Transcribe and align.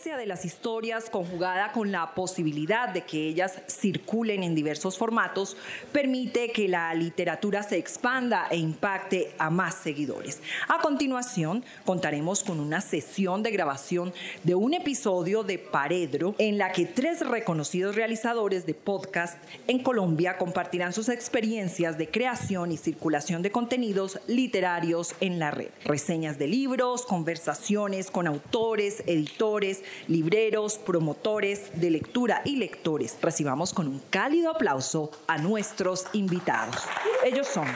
frecuencia 0.00 0.16
de 0.16 0.26
las 0.26 0.46
historias 0.46 1.10
conjugada 1.10 1.72
con 1.72 1.92
la 1.92 2.14
posibilidad 2.14 2.88
de 2.88 3.02
que 3.02 3.28
ellas 3.28 3.58
circulen 3.68 4.42
en 4.42 4.54
diversos 4.54 4.96
formatos 4.96 5.58
permite 5.92 6.52
que 6.52 6.68
la 6.68 6.94
literatura 6.94 7.62
se 7.62 7.76
expanda 7.76 8.46
e 8.50 8.56
impacte 8.56 9.34
a 9.36 9.50
más 9.50 9.74
seguidores. 9.74 10.40
A 10.68 10.80
continuación, 10.80 11.64
contaremos 11.84 12.42
con 12.44 12.60
una 12.60 12.80
sesión 12.80 13.42
de 13.42 13.50
grabación 13.50 14.14
de 14.42 14.54
un 14.54 14.72
episodio 14.72 15.42
de 15.42 15.58
Paredro 15.58 16.34
en 16.38 16.56
la 16.56 16.72
que 16.72 16.86
tres 16.86 17.20
reconocidos 17.20 17.94
realizadores 17.94 18.64
de 18.64 18.72
podcast 18.72 19.36
en 19.66 19.82
Colombia 19.82 20.38
compartirán 20.38 20.94
sus 20.94 21.10
experiencias 21.10 21.98
de 21.98 22.08
creación 22.08 22.72
y 22.72 22.78
circulación 22.78 23.42
de 23.42 23.50
contenidos 23.50 24.18
literarios 24.26 25.14
en 25.20 25.38
la 25.38 25.50
red. 25.50 25.68
Reseñas 25.84 26.38
de 26.38 26.46
libros, 26.46 27.04
conversaciones 27.04 28.10
con 28.10 28.26
autores, 28.26 29.02
editores, 29.06 29.82
libreros, 30.08 30.78
promotores 30.78 31.70
de 31.80 31.90
lectura 31.90 32.42
y 32.44 32.56
lectores. 32.56 33.16
Recibamos 33.20 33.72
con 33.72 33.88
un 33.88 34.00
cálido 34.10 34.50
aplauso 34.50 35.10
a 35.26 35.38
nuestros 35.38 36.06
invitados. 36.12 36.76
Ellos 37.24 37.46
son 37.46 37.66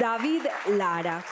David 0.00 0.42
Lara, 0.76 1.24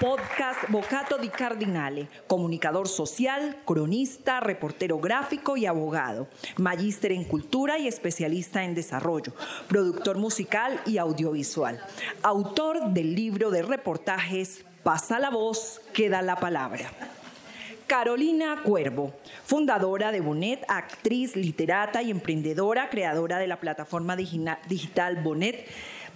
podcast 0.00 0.68
Bocato 0.68 1.18
di 1.18 1.28
Cardinale, 1.28 2.08
comunicador 2.26 2.88
social, 2.88 3.56
cronista, 3.64 4.40
reportero 4.40 4.98
gráfico 4.98 5.56
y 5.56 5.66
abogado, 5.66 6.28
magíster 6.56 7.12
en 7.12 7.24
cultura 7.24 7.78
y 7.78 7.88
especialista 7.88 8.64
en 8.64 8.74
desarrollo, 8.74 9.32
productor 9.68 10.18
musical 10.18 10.80
y 10.86 10.98
audiovisual, 10.98 11.84
autor 12.22 12.92
del 12.92 13.14
libro 13.14 13.50
de 13.50 13.62
reportajes 13.62 14.64
Pasa 14.84 15.18
la 15.18 15.30
voz, 15.30 15.80
queda 15.94 16.20
la 16.20 16.36
palabra. 16.36 16.90
Carolina 17.86 18.62
Cuervo, 18.64 19.12
fundadora 19.44 20.10
de 20.10 20.20
Bonet, 20.20 20.64
actriz, 20.68 21.36
literata 21.36 22.02
y 22.02 22.10
emprendedora, 22.10 22.88
creadora 22.88 23.38
de 23.38 23.46
la 23.46 23.60
plataforma 23.60 24.16
digital 24.16 25.22
Bonet 25.22 25.66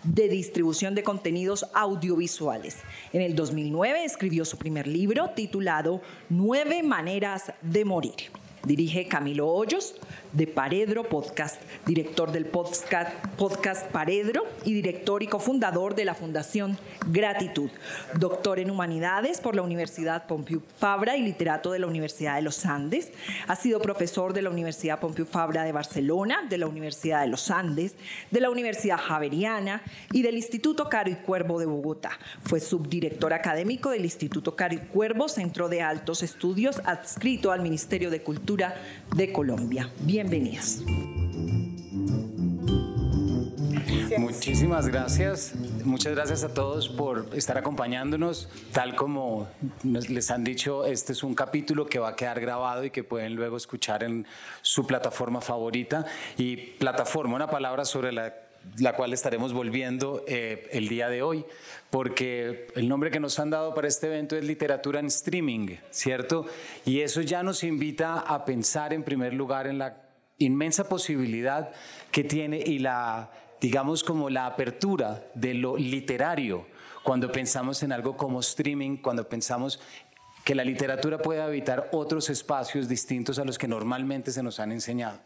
de 0.02 0.28
distribución 0.28 0.94
de 0.94 1.02
contenidos 1.02 1.66
audiovisuales. 1.74 2.78
En 3.12 3.20
el 3.20 3.34
2009 3.34 4.04
escribió 4.04 4.44
su 4.44 4.56
primer 4.56 4.86
libro 4.86 5.30
titulado 5.30 6.00
Nueve 6.30 6.82
Maneras 6.82 7.52
de 7.60 7.84
Morir. 7.84 8.14
Dirige 8.64 9.06
Camilo 9.06 9.48
Hoyos, 9.48 9.94
de 10.32 10.46
Paredro 10.46 11.08
Podcast, 11.08 11.60
director 11.86 12.32
del 12.32 12.46
podcast, 12.46 13.12
podcast 13.36 13.86
Paredro 13.90 14.44
y 14.64 14.74
director 14.74 15.22
y 15.22 15.26
cofundador 15.26 15.94
de 15.94 16.04
la 16.04 16.14
Fundación 16.14 16.78
Gratitud, 17.06 17.70
doctor 18.18 18.58
en 18.58 18.70
Humanidades 18.70 19.40
por 19.40 19.56
la 19.56 19.62
Universidad 19.62 20.26
Pompeu 20.26 20.62
Fabra 20.78 21.16
y 21.16 21.22
literato 21.22 21.72
de 21.72 21.78
la 21.78 21.86
Universidad 21.86 22.36
de 22.36 22.42
los 22.42 22.66
Andes. 22.66 23.10
Ha 23.46 23.56
sido 23.56 23.80
profesor 23.80 24.32
de 24.32 24.42
la 24.42 24.50
Universidad 24.50 25.00
Pompeu 25.00 25.24
Fabra 25.24 25.64
de 25.64 25.72
Barcelona, 25.72 26.46
de 26.48 26.58
la 26.58 26.66
Universidad 26.66 27.22
de 27.22 27.28
los 27.28 27.50
Andes, 27.50 27.94
de 28.30 28.40
la 28.40 28.50
Universidad 28.50 28.98
Javeriana 28.98 29.82
y 30.12 30.22
del 30.22 30.36
Instituto 30.36 30.88
Caro 30.88 31.10
y 31.10 31.16
Cuervo 31.16 31.58
de 31.58 31.66
Bogotá. 31.66 32.10
Fue 32.42 32.60
subdirector 32.60 33.32
académico 33.32 33.90
del 33.90 34.04
Instituto 34.04 34.56
Caro 34.56 34.74
y 34.74 34.78
Cuervo, 34.78 35.28
Centro 35.28 35.68
de 35.68 35.82
Altos 35.82 36.22
Estudios 36.22 36.82
adscrito 36.84 37.52
al 37.52 37.62
Ministerio 37.62 38.10
de 38.10 38.22
Cultura 38.22 38.74
de 39.14 39.32
Colombia. 39.32 39.90
Bienvenidos. 40.18 40.82
Muchísimas 44.18 44.88
gracias. 44.88 45.54
Muchas 45.84 46.12
gracias 46.12 46.42
a 46.42 46.52
todos 46.52 46.88
por 46.88 47.28
estar 47.34 47.56
acompañándonos. 47.56 48.48
Tal 48.72 48.96
como 48.96 49.46
les 49.84 50.32
han 50.32 50.42
dicho, 50.42 50.84
este 50.86 51.12
es 51.12 51.22
un 51.22 51.36
capítulo 51.36 51.86
que 51.86 52.00
va 52.00 52.08
a 52.08 52.16
quedar 52.16 52.40
grabado 52.40 52.84
y 52.84 52.90
que 52.90 53.04
pueden 53.04 53.36
luego 53.36 53.56
escuchar 53.56 54.02
en 54.02 54.26
su 54.60 54.88
plataforma 54.88 55.40
favorita. 55.40 56.04
Y 56.36 56.56
plataforma, 56.56 57.36
una 57.36 57.48
palabra 57.48 57.84
sobre 57.84 58.10
la, 58.10 58.34
cual 58.96 59.12
estaremos 59.12 59.52
volviendo 59.52 60.24
eh, 60.26 60.68
el 60.72 60.88
día 60.88 61.08
de 61.08 61.22
hoy, 61.22 61.44
porque 61.90 62.66
el 62.74 62.88
nombre 62.88 63.12
que 63.12 63.20
nos 63.20 63.38
han 63.38 63.50
dado 63.50 63.72
para 63.72 63.86
este 63.86 64.08
evento 64.08 64.36
es 64.36 64.42
literatura 64.42 64.98
en 64.98 65.06
streaming, 65.06 65.76
¿cierto? 65.90 66.44
Y 66.84 67.02
eso 67.02 67.20
ya 67.20 67.44
nos 67.44 67.62
invita 67.62 68.18
a 68.18 68.44
pensar 68.44 68.92
en 68.92 69.04
primer 69.04 69.32
lugar 69.32 69.68
en 69.68 69.78
la 69.78 70.07
inmensa 70.38 70.88
posibilidad 70.88 71.72
que 72.10 72.24
tiene 72.24 72.58
y 72.58 72.78
la, 72.78 73.30
digamos, 73.60 74.04
como 74.04 74.30
la 74.30 74.46
apertura 74.46 75.24
de 75.34 75.54
lo 75.54 75.76
literario 75.76 76.66
cuando 77.02 77.30
pensamos 77.32 77.82
en 77.82 77.92
algo 77.92 78.16
como 78.16 78.40
streaming, 78.40 78.98
cuando 78.98 79.28
pensamos 79.28 79.80
que 80.44 80.54
la 80.54 80.64
literatura 80.64 81.18
puede 81.18 81.42
habitar 81.42 81.90
otros 81.92 82.30
espacios 82.30 82.88
distintos 82.88 83.38
a 83.38 83.44
los 83.44 83.58
que 83.58 83.68
normalmente 83.68 84.30
se 84.30 84.42
nos 84.42 84.60
han 84.60 84.72
enseñado. 84.72 85.18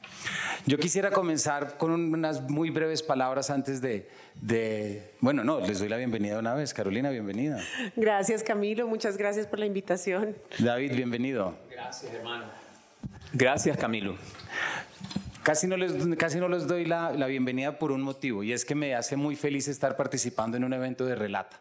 Yo 0.66 0.78
quisiera 0.78 1.12
comenzar 1.12 1.76
con 1.76 1.92
unas 1.92 2.42
muy 2.50 2.70
breves 2.70 3.04
palabras 3.04 3.50
antes 3.50 3.80
de, 3.80 4.08
de, 4.40 5.12
bueno, 5.20 5.44
no, 5.44 5.60
les 5.60 5.78
doy 5.78 5.88
la 5.88 5.96
bienvenida 5.96 6.38
una 6.38 6.54
vez. 6.54 6.74
Carolina, 6.74 7.10
bienvenida. 7.10 7.60
Gracias, 7.94 8.42
Camilo, 8.42 8.88
muchas 8.88 9.16
gracias 9.16 9.46
por 9.46 9.60
la 9.60 9.66
invitación. 9.66 10.36
David, 10.58 10.96
bienvenido. 10.96 11.56
Gracias, 11.70 12.12
hermano. 12.12 12.44
Gracias, 13.32 13.76
Camilo. 13.76 14.16
Casi 15.42 15.66
no 15.66 15.76
les, 15.76 15.92
casi 16.16 16.38
no 16.38 16.48
les 16.48 16.68
doy 16.68 16.84
la, 16.84 17.12
la 17.12 17.26
bienvenida 17.26 17.78
por 17.78 17.90
un 17.90 18.00
motivo 18.00 18.44
y 18.44 18.52
es 18.52 18.64
que 18.64 18.76
me 18.76 18.94
hace 18.94 19.16
muy 19.16 19.34
feliz 19.34 19.66
estar 19.66 19.96
participando 19.96 20.56
en 20.56 20.62
un 20.62 20.72
evento 20.72 21.04
de 21.04 21.16
relata. 21.16 21.60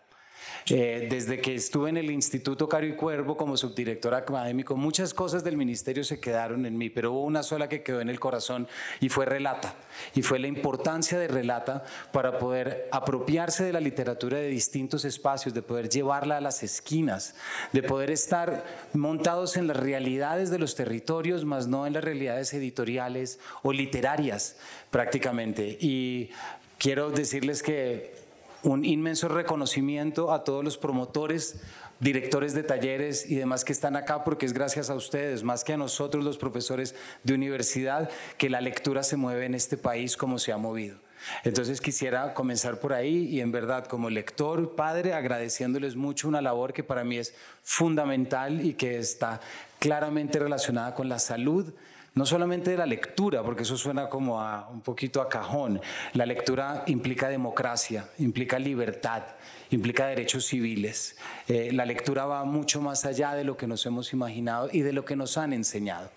Eh, 0.69 1.07
desde 1.09 1.39
que 1.41 1.55
estuve 1.55 1.89
en 1.89 1.97
el 1.97 2.11
Instituto 2.11 2.69
Caro 2.69 2.85
y 2.85 2.95
Cuervo 2.95 3.35
como 3.35 3.57
subdirector 3.57 4.13
académico, 4.13 4.75
muchas 4.75 5.13
cosas 5.13 5.43
del 5.43 5.57
ministerio 5.57 6.03
se 6.03 6.19
quedaron 6.19 6.65
en 6.65 6.77
mí, 6.77 6.89
pero 6.89 7.13
hubo 7.13 7.23
una 7.23 7.43
sola 7.43 7.67
que 7.67 7.81
quedó 7.81 8.01
en 8.01 8.09
el 8.09 8.19
corazón 8.19 8.67
y 8.99 9.09
fue 9.09 9.25
Relata. 9.25 9.75
Y 10.15 10.21
fue 10.21 10.39
la 10.39 10.47
importancia 10.47 11.17
de 11.17 11.27
Relata 11.27 11.83
para 12.11 12.37
poder 12.37 12.87
apropiarse 12.91 13.63
de 13.63 13.73
la 13.73 13.79
literatura 13.79 14.37
de 14.37 14.47
distintos 14.47 15.05
espacios, 15.05 15.53
de 15.53 15.61
poder 15.61 15.89
llevarla 15.89 16.37
a 16.37 16.41
las 16.41 16.63
esquinas, 16.63 17.35
de 17.73 17.83
poder 17.83 18.11
estar 18.11 18.63
montados 18.93 19.57
en 19.57 19.67
las 19.67 19.77
realidades 19.77 20.51
de 20.51 20.59
los 20.59 20.75
territorios, 20.75 21.45
más 21.45 21.67
no 21.67 21.87
en 21.87 21.93
las 21.93 22.03
realidades 22.03 22.53
editoriales 22.53 23.39
o 23.63 23.73
literarias 23.73 24.57
prácticamente. 24.91 25.77
Y 25.79 26.29
quiero 26.77 27.09
decirles 27.09 27.63
que 27.63 28.20
un 28.63 28.85
inmenso 28.85 29.27
reconocimiento 29.27 30.31
a 30.31 30.43
todos 30.43 30.63
los 30.63 30.77
promotores, 30.77 31.61
directores 31.99 32.53
de 32.53 32.63
talleres 32.63 33.29
y 33.29 33.35
demás 33.35 33.63
que 33.63 33.73
están 33.73 33.95
acá, 33.95 34.23
porque 34.23 34.45
es 34.45 34.53
gracias 34.53 34.89
a 34.89 34.95
ustedes, 34.95 35.43
más 35.43 35.63
que 35.63 35.73
a 35.73 35.77
nosotros 35.77 36.23
los 36.23 36.37
profesores 36.37 36.95
de 37.23 37.33
universidad, 37.33 38.09
que 38.37 38.49
la 38.49 38.61
lectura 38.61 39.03
se 39.03 39.17
mueve 39.17 39.45
en 39.45 39.55
este 39.55 39.77
país 39.77 40.17
como 40.17 40.39
se 40.39 40.51
ha 40.51 40.57
movido. 40.57 40.97
Entonces 41.43 41.81
quisiera 41.81 42.33
comenzar 42.33 42.79
por 42.79 42.93
ahí 42.93 43.27
y 43.27 43.41
en 43.41 43.51
verdad 43.51 43.85
como 43.85 44.09
lector, 44.09 44.75
padre, 44.75 45.13
agradeciéndoles 45.13 45.95
mucho 45.95 46.27
una 46.27 46.41
labor 46.41 46.73
que 46.73 46.83
para 46.83 47.03
mí 47.03 47.17
es 47.17 47.35
fundamental 47.63 48.65
y 48.65 48.73
que 48.73 48.97
está 48.97 49.39
claramente 49.79 50.39
relacionada 50.39 50.95
con 50.95 51.09
la 51.09 51.19
salud, 51.19 51.73
no 52.13 52.25
solamente 52.25 52.71
de 52.71 52.77
la 52.77 52.85
lectura, 52.85 53.41
porque 53.41 53.63
eso 53.63 53.77
suena 53.77 54.09
como 54.09 54.37
un 54.71 54.81
poquito 54.81 55.21
a 55.21 55.29
cajón. 55.29 55.79
La 56.13 56.25
lectura 56.25 56.83
implica 56.87 57.29
democracia, 57.29 58.09
implica 58.19 58.59
libertad, 58.59 59.23
implica 59.69 60.07
derechos 60.07 60.45
civiles. 60.45 61.15
Eh, 61.47 61.71
la 61.71 61.85
lectura 61.85 62.25
va 62.25 62.43
mucho 62.43 62.81
más 62.81 63.05
allá 63.05 63.33
de 63.33 63.45
lo 63.45 63.55
que 63.55 63.67
nos 63.67 63.85
hemos 63.85 64.11
imaginado 64.11 64.69
y 64.71 64.81
de 64.81 64.91
lo 64.91 65.05
que 65.05 65.15
nos 65.15 65.37
han 65.37 65.53
enseñado. 65.53 66.09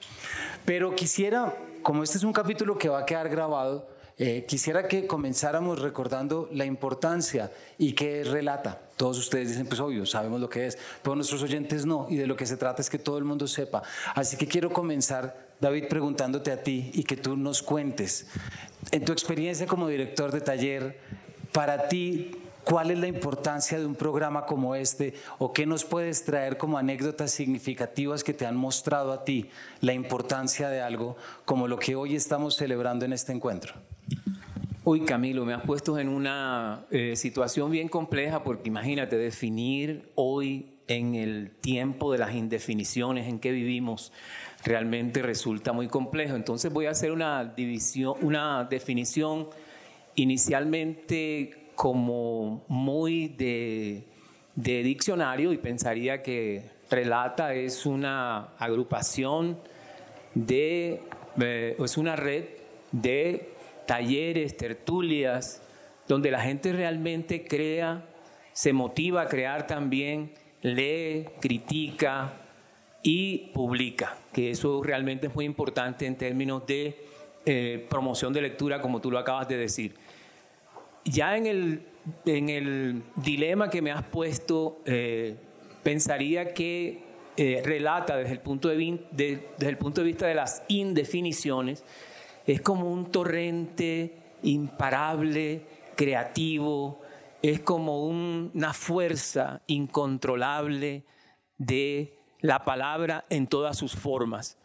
Pero 0.65 0.97
quisiera, 0.97 1.55
como 1.82 2.02
este 2.02 2.19
es 2.19 2.25
un 2.25 2.32
capítulo 2.32 2.76
que 2.76 2.88
va 2.88 3.00
a 3.00 3.06
quedar 3.06 3.29
grabado, 3.29 3.88
eh, 4.17 4.44
quisiera 4.47 4.87
que 4.87 5.08
comenzáramos 5.08 5.81
recordando 5.81 6.49
la 6.52 6.64
importancia 6.64 7.50
y 7.79 7.94
qué 7.94 8.23
relata. 8.23 8.81
Todos 8.97 9.19
ustedes 9.19 9.49
dicen, 9.49 9.67
pues 9.67 9.81
obvio, 9.81 10.06
sabemos 10.06 10.40
lo 10.40 10.49
que 10.49 10.67
es, 10.67 10.79
pero 11.02 11.17
nuestros 11.17 11.43
oyentes 11.43 11.85
no, 11.85 12.06
y 12.08 12.17
de 12.17 12.29
lo 12.29 12.37
que 12.37 12.47
se 12.47 12.56
trata 12.56 12.81
es 12.81 12.88
que 12.88 12.99
todo 12.99 13.19
el 13.19 13.25
mundo 13.25 13.49
sepa. 13.49 13.82
Así 14.14 14.37
que 14.37 14.47
quiero 14.47 14.73
comenzar 14.73 15.44
David, 15.64 15.84
preguntándote 15.88 16.52
a 16.52 16.62
ti 16.62 16.90
y 16.93 17.05
que 17.05 17.16
tú 17.16 17.38
nos 17.38 17.62
cuentes, 17.62 18.26
en 18.90 19.02
tu 19.02 19.12
experiencia 19.12 19.66
como 19.66 19.88
director 19.88 20.31
de 20.31 20.43
taller, 20.43 21.00
para 21.52 21.88
ti, 21.88 22.32
¿cuál 22.64 22.90
es 22.90 22.99
la 22.99 23.06
importancia 23.06 23.78
de 23.78 23.87
un 23.87 23.94
programa 23.94 24.44
como 24.44 24.75
este 24.75 25.14
o 25.38 25.55
qué 25.55 25.64
nos 25.64 25.87
puedes 25.87 26.22
traer 26.26 26.58
como 26.58 26.76
anécdotas 26.76 27.31
significativas 27.31 28.22
que 28.22 28.34
te 28.34 28.44
han 28.44 28.56
mostrado 28.56 29.11
a 29.11 29.25
ti 29.25 29.49
la 29.81 29.94
importancia 29.94 30.69
de 30.69 30.82
algo 30.82 31.16
como 31.46 31.66
lo 31.66 31.78
que 31.78 31.96
hoy 31.96 32.14
estamos 32.14 32.56
celebrando 32.56 33.06
en 33.06 33.14
este 33.14 33.32
encuentro? 33.32 33.72
Uy, 34.84 35.06
Camilo, 35.06 35.46
me 35.46 35.55
has 35.55 35.62
puesto 35.62 35.99
en 35.99 36.11
una 36.11 36.84
eh, 36.90 37.16
situación 37.16 37.70
bien 37.70 37.88
compleja 37.88 38.44
porque 38.44 38.69
imagínate 38.69 39.16
definir 39.16 40.12
hoy 40.14 40.75
en 40.88 41.14
el 41.14 41.52
tiempo 41.62 42.12
de 42.12 42.19
las 42.19 42.34
indefiniciones 42.34 43.26
en 43.28 43.38
que 43.38 43.50
vivimos 43.50 44.12
realmente 44.64 45.22
resulta 45.22 45.72
muy 45.72 45.88
complejo. 45.88 46.34
Entonces 46.34 46.72
voy 46.72 46.87
a 46.87 46.90
hacer 46.90 47.12
una 47.12 47.44
división, 47.44 48.14
una 48.22 48.64
definición 48.64 49.49
inicialmente 50.14 51.70
como 51.75 52.64
muy 52.69 53.28
de, 53.28 54.05
de 54.55 54.82
diccionario 54.82 55.52
y 55.52 55.58
pensaría 55.58 56.22
que 56.22 56.70
relata 56.90 57.55
es 57.55 57.87
una 57.87 58.55
agrupación 58.58 59.58
de, 60.34 61.02
eh, 61.40 61.76
es 61.78 61.96
una 61.96 62.16
red 62.16 62.44
de 62.93 63.50
talleres, 63.87 64.56
tertulias, 64.56 65.62
donde 66.08 66.31
la 66.31 66.40
gente 66.40 66.72
realmente 66.72 67.44
crea, 67.44 68.06
se 68.52 68.72
motiva 68.72 69.22
a 69.22 69.26
crear 69.26 69.66
también, 69.66 70.32
lee, 70.62 71.26
critica 71.40 72.44
y 73.05 73.51
publica, 73.53 74.17
que 74.33 74.51
eso 74.51 74.83
realmente 74.83 75.27
es 75.27 75.35
muy 75.35 75.45
importante 75.45 76.06
en 76.06 76.17
términos 76.17 76.67
de 76.67 77.05
eh, 77.45 77.87
promoción 77.91 78.33
de 78.33 78.41
lectura, 78.41 78.81
como 78.81 79.01
tú 79.03 79.11
lo 79.11 79.19
acabas 79.19 79.47
de 79.47 79.59
decir. 79.59 79.95
Ya 81.05 81.37
en 81.37 81.47
el, 81.47 81.83
en 82.25 82.49
el 82.49 83.03
dilema 83.17 83.69
que 83.69 83.83
me 83.83 83.93
has 83.93 84.05
puesto, 84.05 84.81
eh, 84.87 85.37
pensaría 85.83 86.55
que 86.55 87.03
eh, 87.37 87.61
relata 87.62 88.17
desde 88.17 88.33
el, 88.33 88.41
punto 88.41 88.69
de, 88.69 88.99
desde 89.11 89.69
el 89.69 89.77
punto 89.77 90.00
de 90.00 90.07
vista 90.07 90.27
de 90.27 90.35
las 90.35 90.62
indefiniciones, 90.69 91.85
es 92.47 92.62
como 92.62 92.91
un 92.91 93.12
torrente 93.12 94.17
imparable, 94.43 95.61
creativo, 95.95 97.03
es 97.43 97.61
como 97.61 98.07
una 98.07 98.73
fuerza 98.73 99.61
incontrolable 99.67 101.05
de 101.59 102.13
la 102.44 102.62
palabra 102.62 103.25
en 103.31 103.46
todas 103.46 103.79
sus 103.79 103.96
formas. 103.96 104.58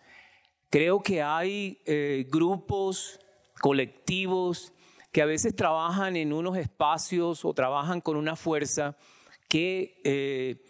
Creo 0.70 1.02
que 1.02 1.24
hay 1.24 1.82
eh, 1.86 2.28
grupos, 2.30 3.22
colectivos, 3.62 4.74
que 5.14 5.22
a 5.22 5.26
veces 5.26 5.56
trabajan 5.56 6.18
en 6.18 6.34
unos 6.34 6.58
espacios 6.58 7.46
o 7.46 7.54
trabajan 7.54 8.02
con 8.02 8.18
una 8.18 8.36
fuerza 8.36 8.98
que 9.48 10.02
eh, 10.04 10.62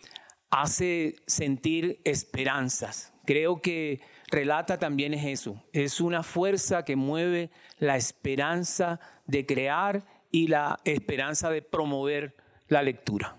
hace 0.51 1.15
sentir 1.25 1.99
esperanzas. 2.03 3.11
Creo 3.25 3.59
que 3.59 4.01
relata 4.27 4.77
también 4.77 5.15
es 5.15 5.25
eso, 5.25 5.63
es 5.73 6.01
una 6.01 6.21
fuerza 6.21 6.85
que 6.85 6.95
mueve 6.95 7.49
la 7.79 7.97
esperanza 7.97 8.99
de 9.25 9.47
crear 9.47 10.03
y 10.29 10.45
la 10.45 10.79
esperanza 10.85 11.49
de 11.49 11.63
promover 11.63 12.35
la 12.67 12.83
lectura. 12.83 13.38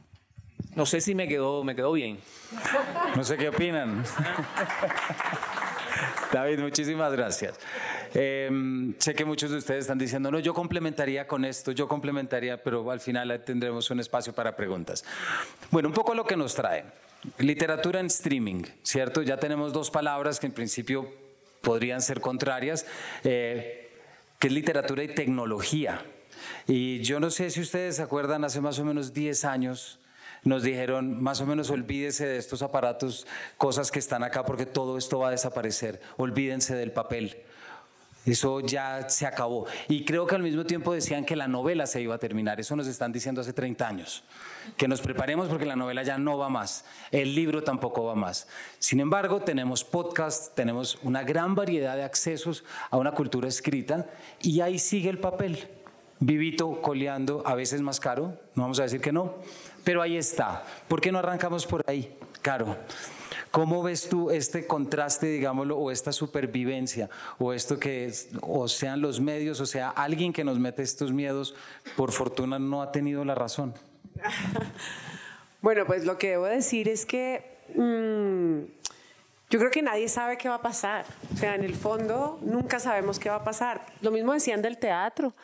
No 0.74 0.86
sé 0.86 1.00
si 1.00 1.14
me 1.14 1.26
quedó, 1.26 1.64
me 1.64 1.74
quedó 1.74 1.92
bien. 1.92 2.18
No 3.16 3.24
sé 3.24 3.36
qué 3.36 3.48
opinan. 3.48 4.04
David, 6.32 6.60
muchísimas 6.60 7.12
gracias. 7.12 7.58
Em, 8.14 8.94
sé 8.98 9.14
que 9.14 9.24
muchos 9.24 9.50
de 9.50 9.58
ustedes 9.58 9.82
están 9.82 9.98
diciendo, 9.98 10.30
no, 10.30 10.38
yo 10.38 10.54
complementaría 10.54 11.26
con 11.26 11.44
esto, 11.44 11.72
yo 11.72 11.88
complementaría, 11.88 12.62
pero 12.62 12.88
al 12.90 13.00
final 13.00 13.42
tendremos 13.44 13.90
un 13.90 13.98
espacio 13.98 14.32
para 14.32 14.54
preguntas. 14.54 15.04
Bueno, 15.70 15.88
un 15.88 15.94
poco 15.94 16.14
lo 16.14 16.24
que 16.24 16.36
nos 16.36 16.54
trae. 16.54 16.84
Literatura 17.38 18.00
en 18.00 18.06
streaming, 18.06 18.62
¿cierto? 18.82 19.22
Ya 19.22 19.38
tenemos 19.38 19.72
dos 19.72 19.90
palabras 19.90 20.38
que 20.38 20.46
en 20.46 20.52
principio 20.52 21.12
podrían 21.60 22.00
ser 22.00 22.20
contrarias, 22.20 22.86
eh, 23.24 23.90
que 24.38 24.46
es 24.46 24.52
literatura 24.52 25.02
y 25.02 25.08
tecnología. 25.08 26.04
Y 26.66 27.00
yo 27.00 27.20
no 27.20 27.30
sé 27.30 27.50
si 27.50 27.60
ustedes 27.60 27.96
se 27.96 28.02
acuerdan, 28.02 28.44
hace 28.44 28.60
más 28.60 28.78
o 28.78 28.84
menos 28.84 29.12
10 29.12 29.44
años 29.44 30.00
nos 30.44 30.62
dijeron, 30.62 31.22
más 31.22 31.40
o 31.40 31.46
menos 31.46 31.70
olvídese 31.70 32.26
de 32.26 32.38
estos 32.38 32.62
aparatos, 32.62 33.26
cosas 33.56 33.90
que 33.90 33.98
están 33.98 34.22
acá, 34.22 34.44
porque 34.44 34.66
todo 34.66 34.98
esto 34.98 35.18
va 35.18 35.28
a 35.28 35.32
desaparecer, 35.32 36.00
olvídense 36.16 36.74
del 36.74 36.92
papel. 36.92 37.36
Eso 38.26 38.60
ya 38.60 39.08
se 39.08 39.26
acabó. 39.26 39.66
Y 39.88 40.04
creo 40.04 40.26
que 40.26 40.34
al 40.34 40.42
mismo 40.42 40.64
tiempo 40.64 40.92
decían 40.92 41.24
que 41.24 41.36
la 41.36 41.48
novela 41.48 41.86
se 41.86 42.02
iba 42.02 42.14
a 42.14 42.18
terminar. 42.18 42.60
Eso 42.60 42.76
nos 42.76 42.86
están 42.86 43.12
diciendo 43.12 43.40
hace 43.40 43.54
30 43.54 43.88
años. 43.88 44.24
Que 44.76 44.88
nos 44.88 45.00
preparemos 45.00 45.48
porque 45.48 45.64
la 45.64 45.76
novela 45.76 46.02
ya 46.02 46.18
no 46.18 46.36
va 46.36 46.50
más. 46.50 46.84
El 47.10 47.34
libro 47.34 47.64
tampoco 47.64 48.04
va 48.04 48.14
más. 48.14 48.46
Sin 48.78 49.00
embargo, 49.00 49.40
tenemos 49.40 49.84
podcasts, 49.84 50.52
tenemos 50.54 50.98
una 51.02 51.22
gran 51.22 51.54
variedad 51.54 51.96
de 51.96 52.02
accesos 52.02 52.62
a 52.90 52.98
una 52.98 53.12
cultura 53.12 53.48
escrita 53.48 54.06
y 54.42 54.60
ahí 54.60 54.78
sigue 54.78 55.08
el 55.08 55.18
papel. 55.18 55.68
Vivito 56.22 56.82
coleando, 56.82 57.42
a 57.46 57.54
veces 57.54 57.80
más 57.80 57.98
caro, 57.98 58.38
no 58.54 58.64
vamos 58.64 58.78
a 58.78 58.82
decir 58.82 59.00
que 59.00 59.10
no, 59.10 59.36
pero 59.90 60.02
ahí 60.02 60.16
está. 60.16 60.62
¿Por 60.86 61.00
qué 61.00 61.10
no 61.10 61.18
arrancamos 61.18 61.66
por 61.66 61.82
ahí? 61.88 62.16
Caro. 62.42 62.76
¿Cómo 63.50 63.82
ves 63.82 64.08
tú 64.08 64.30
este 64.30 64.64
contraste, 64.64 65.26
digámoslo, 65.26 65.76
o 65.76 65.90
esta 65.90 66.12
supervivencia, 66.12 67.10
o 67.40 67.52
esto 67.52 67.76
que, 67.76 68.12
o 68.40 68.68
sean 68.68 69.00
los 69.00 69.18
medios, 69.18 69.58
o 69.58 69.66
sea, 69.66 69.88
alguien 69.90 70.32
que 70.32 70.44
nos 70.44 70.60
mete 70.60 70.84
estos 70.84 71.12
miedos, 71.12 71.56
por 71.96 72.12
fortuna 72.12 72.60
no 72.60 72.82
ha 72.82 72.92
tenido 72.92 73.24
la 73.24 73.34
razón? 73.34 73.74
bueno, 75.60 75.84
pues 75.86 76.04
lo 76.04 76.18
que 76.18 76.28
debo 76.28 76.44
decir 76.44 76.88
es 76.88 77.04
que 77.04 77.58
mm, 77.74 78.79
yo 79.50 79.58
creo 79.58 79.72
que 79.72 79.82
nadie 79.82 80.08
sabe 80.08 80.38
qué 80.38 80.48
va 80.48 80.54
a 80.54 80.62
pasar. 80.62 81.04
O 81.34 81.36
sea, 81.36 81.56
en 81.56 81.64
el 81.64 81.74
fondo 81.74 82.38
nunca 82.40 82.78
sabemos 82.78 83.18
qué 83.18 83.28
va 83.28 83.36
a 83.36 83.44
pasar. 83.44 83.84
Lo 84.00 84.12
mismo 84.12 84.32
decían 84.32 84.62
del 84.62 84.78
teatro 84.78 85.34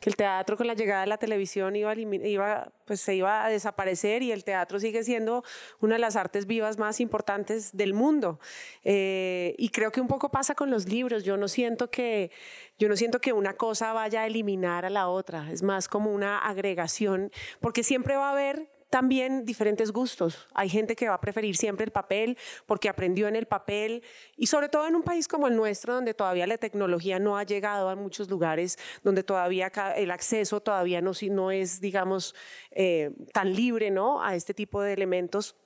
que 0.00 0.10
el 0.10 0.16
teatro 0.16 0.58
con 0.58 0.66
la 0.66 0.74
llegada 0.74 1.00
de 1.00 1.06
la 1.06 1.16
televisión 1.16 1.74
iba, 1.74 1.94
iba, 1.94 2.70
pues 2.84 3.00
se 3.00 3.14
iba 3.14 3.42
a 3.42 3.48
desaparecer 3.48 4.22
y 4.22 4.32
el 4.32 4.44
teatro 4.44 4.78
sigue 4.78 5.02
siendo 5.02 5.44
una 5.80 5.94
de 5.94 5.98
las 5.98 6.14
artes 6.14 6.46
vivas 6.46 6.76
más 6.76 7.00
importantes 7.00 7.74
del 7.74 7.94
mundo. 7.94 8.38
Eh, 8.84 9.54
y 9.56 9.70
creo 9.70 9.90
que 9.92 10.02
un 10.02 10.08
poco 10.08 10.30
pasa 10.30 10.54
con 10.54 10.70
los 10.70 10.86
libros. 10.86 11.24
Yo 11.24 11.38
no 11.38 11.48
siento 11.48 11.90
que 11.90 12.30
yo 12.78 12.90
no 12.90 12.96
siento 12.96 13.18
que 13.18 13.32
una 13.32 13.54
cosa 13.54 13.94
vaya 13.94 14.22
a 14.22 14.26
eliminar 14.26 14.84
a 14.84 14.90
la 14.90 15.08
otra. 15.08 15.50
Es 15.50 15.62
más 15.62 15.88
como 15.88 16.12
una 16.12 16.38
agregación, 16.38 17.32
porque 17.62 17.82
siempre 17.82 18.16
va 18.16 18.28
a 18.28 18.32
haber 18.32 18.73
también 18.90 19.44
diferentes 19.44 19.92
gustos. 19.92 20.46
Hay 20.54 20.68
gente 20.68 20.94
que 20.96 21.08
va 21.08 21.14
a 21.14 21.20
preferir 21.20 21.56
siempre 21.56 21.84
el 21.84 21.90
papel 21.90 22.38
porque 22.66 22.88
aprendió 22.88 23.28
en 23.28 23.36
el 23.36 23.46
papel 23.46 24.02
y 24.36 24.46
sobre 24.46 24.68
todo 24.68 24.86
en 24.86 24.94
un 24.94 25.02
país 25.02 25.28
como 25.28 25.46
el 25.46 25.56
nuestro 25.56 25.94
donde 25.94 26.14
todavía 26.14 26.46
la 26.46 26.58
tecnología 26.58 27.18
no 27.18 27.36
ha 27.36 27.42
llegado 27.44 27.88
a 27.88 27.96
muchos 27.96 28.28
lugares, 28.28 28.78
donde 29.02 29.22
todavía 29.22 29.72
el 29.96 30.10
acceso 30.10 30.60
todavía 30.60 31.00
no, 31.00 31.50
es, 31.50 31.80
digamos, 31.80 32.34
eh, 32.70 33.10
tan 33.32 33.54
libre 33.54 33.90
¿no? 33.90 34.22
a 34.22 34.34
este 34.34 34.54
tipo 34.54 34.80
de 34.80 34.92
elementos. 34.92 35.56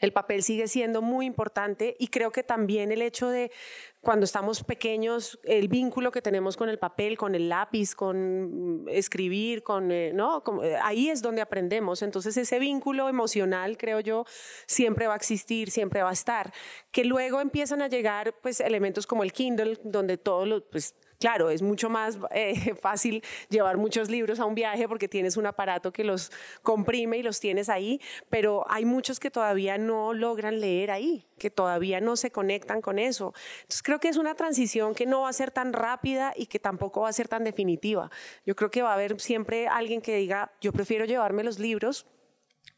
El 0.00 0.12
papel 0.14 0.42
sigue 0.42 0.66
siendo 0.66 1.02
muy 1.02 1.26
importante 1.26 1.94
y 1.98 2.08
creo 2.08 2.32
que 2.32 2.42
también 2.42 2.90
el 2.90 3.02
hecho 3.02 3.28
de 3.28 3.52
cuando 4.00 4.24
estamos 4.24 4.64
pequeños, 4.64 5.38
el 5.44 5.68
vínculo 5.68 6.10
que 6.10 6.22
tenemos 6.22 6.56
con 6.56 6.70
el 6.70 6.78
papel, 6.78 7.18
con 7.18 7.34
el 7.34 7.50
lápiz, 7.50 7.94
con 7.94 8.86
escribir, 8.88 9.62
con, 9.62 9.92
eh, 9.92 10.12
¿no? 10.14 10.42
Eh, 10.62 10.76
ahí 10.82 11.10
es 11.10 11.20
donde 11.20 11.42
aprendemos. 11.42 12.00
Entonces 12.00 12.36
ese 12.36 12.58
vínculo 12.58 13.08
emocional, 13.10 13.76
creo 13.76 14.00
yo, 14.00 14.24
siempre 14.66 15.06
va 15.06 15.14
a 15.14 15.16
existir, 15.16 15.70
siempre 15.70 16.02
va 16.02 16.10
a 16.10 16.14
estar. 16.14 16.52
Que 16.90 17.04
luego 17.04 17.40
empiezan 17.40 17.82
a 17.82 17.88
llegar 17.88 18.34
pues 18.40 18.60
elementos 18.60 19.06
como 19.06 19.22
el 19.22 19.32
Kindle, 19.32 19.78
donde 19.84 20.16
todo 20.16 20.46
lo, 20.46 20.64
pues, 20.64 20.94
Claro, 21.20 21.50
es 21.50 21.60
mucho 21.60 21.90
más 21.90 22.18
eh, 22.34 22.74
fácil 22.74 23.22
llevar 23.50 23.76
muchos 23.76 24.08
libros 24.08 24.40
a 24.40 24.46
un 24.46 24.54
viaje 24.54 24.88
porque 24.88 25.06
tienes 25.06 25.36
un 25.36 25.46
aparato 25.46 25.92
que 25.92 26.02
los 26.02 26.32
comprime 26.62 27.18
y 27.18 27.22
los 27.22 27.40
tienes 27.40 27.68
ahí, 27.68 28.00
pero 28.30 28.64
hay 28.70 28.86
muchos 28.86 29.20
que 29.20 29.30
todavía 29.30 29.76
no 29.76 30.14
logran 30.14 30.60
leer 30.60 30.90
ahí, 30.90 31.26
que 31.40 31.50
todavía 31.50 32.00
no 32.00 32.14
se 32.14 32.30
conectan 32.30 32.80
con 32.80 33.00
eso. 33.00 33.34
Entonces 33.62 33.82
creo 33.82 33.98
que 33.98 34.08
es 34.08 34.16
una 34.16 34.36
transición 34.36 34.94
que 34.94 35.06
no 35.06 35.22
va 35.22 35.30
a 35.30 35.32
ser 35.32 35.50
tan 35.50 35.72
rápida 35.72 36.32
y 36.36 36.46
que 36.46 36.60
tampoco 36.60 37.00
va 37.00 37.08
a 37.08 37.12
ser 37.12 37.26
tan 37.26 37.42
definitiva. 37.42 38.10
Yo 38.46 38.54
creo 38.54 38.70
que 38.70 38.82
va 38.82 38.90
a 38.90 38.94
haber 38.94 39.20
siempre 39.20 39.66
alguien 39.66 40.00
que 40.00 40.14
diga, 40.14 40.52
yo 40.60 40.72
prefiero 40.72 41.04
llevarme 41.04 41.42
los 41.42 41.58
libros 41.58 42.06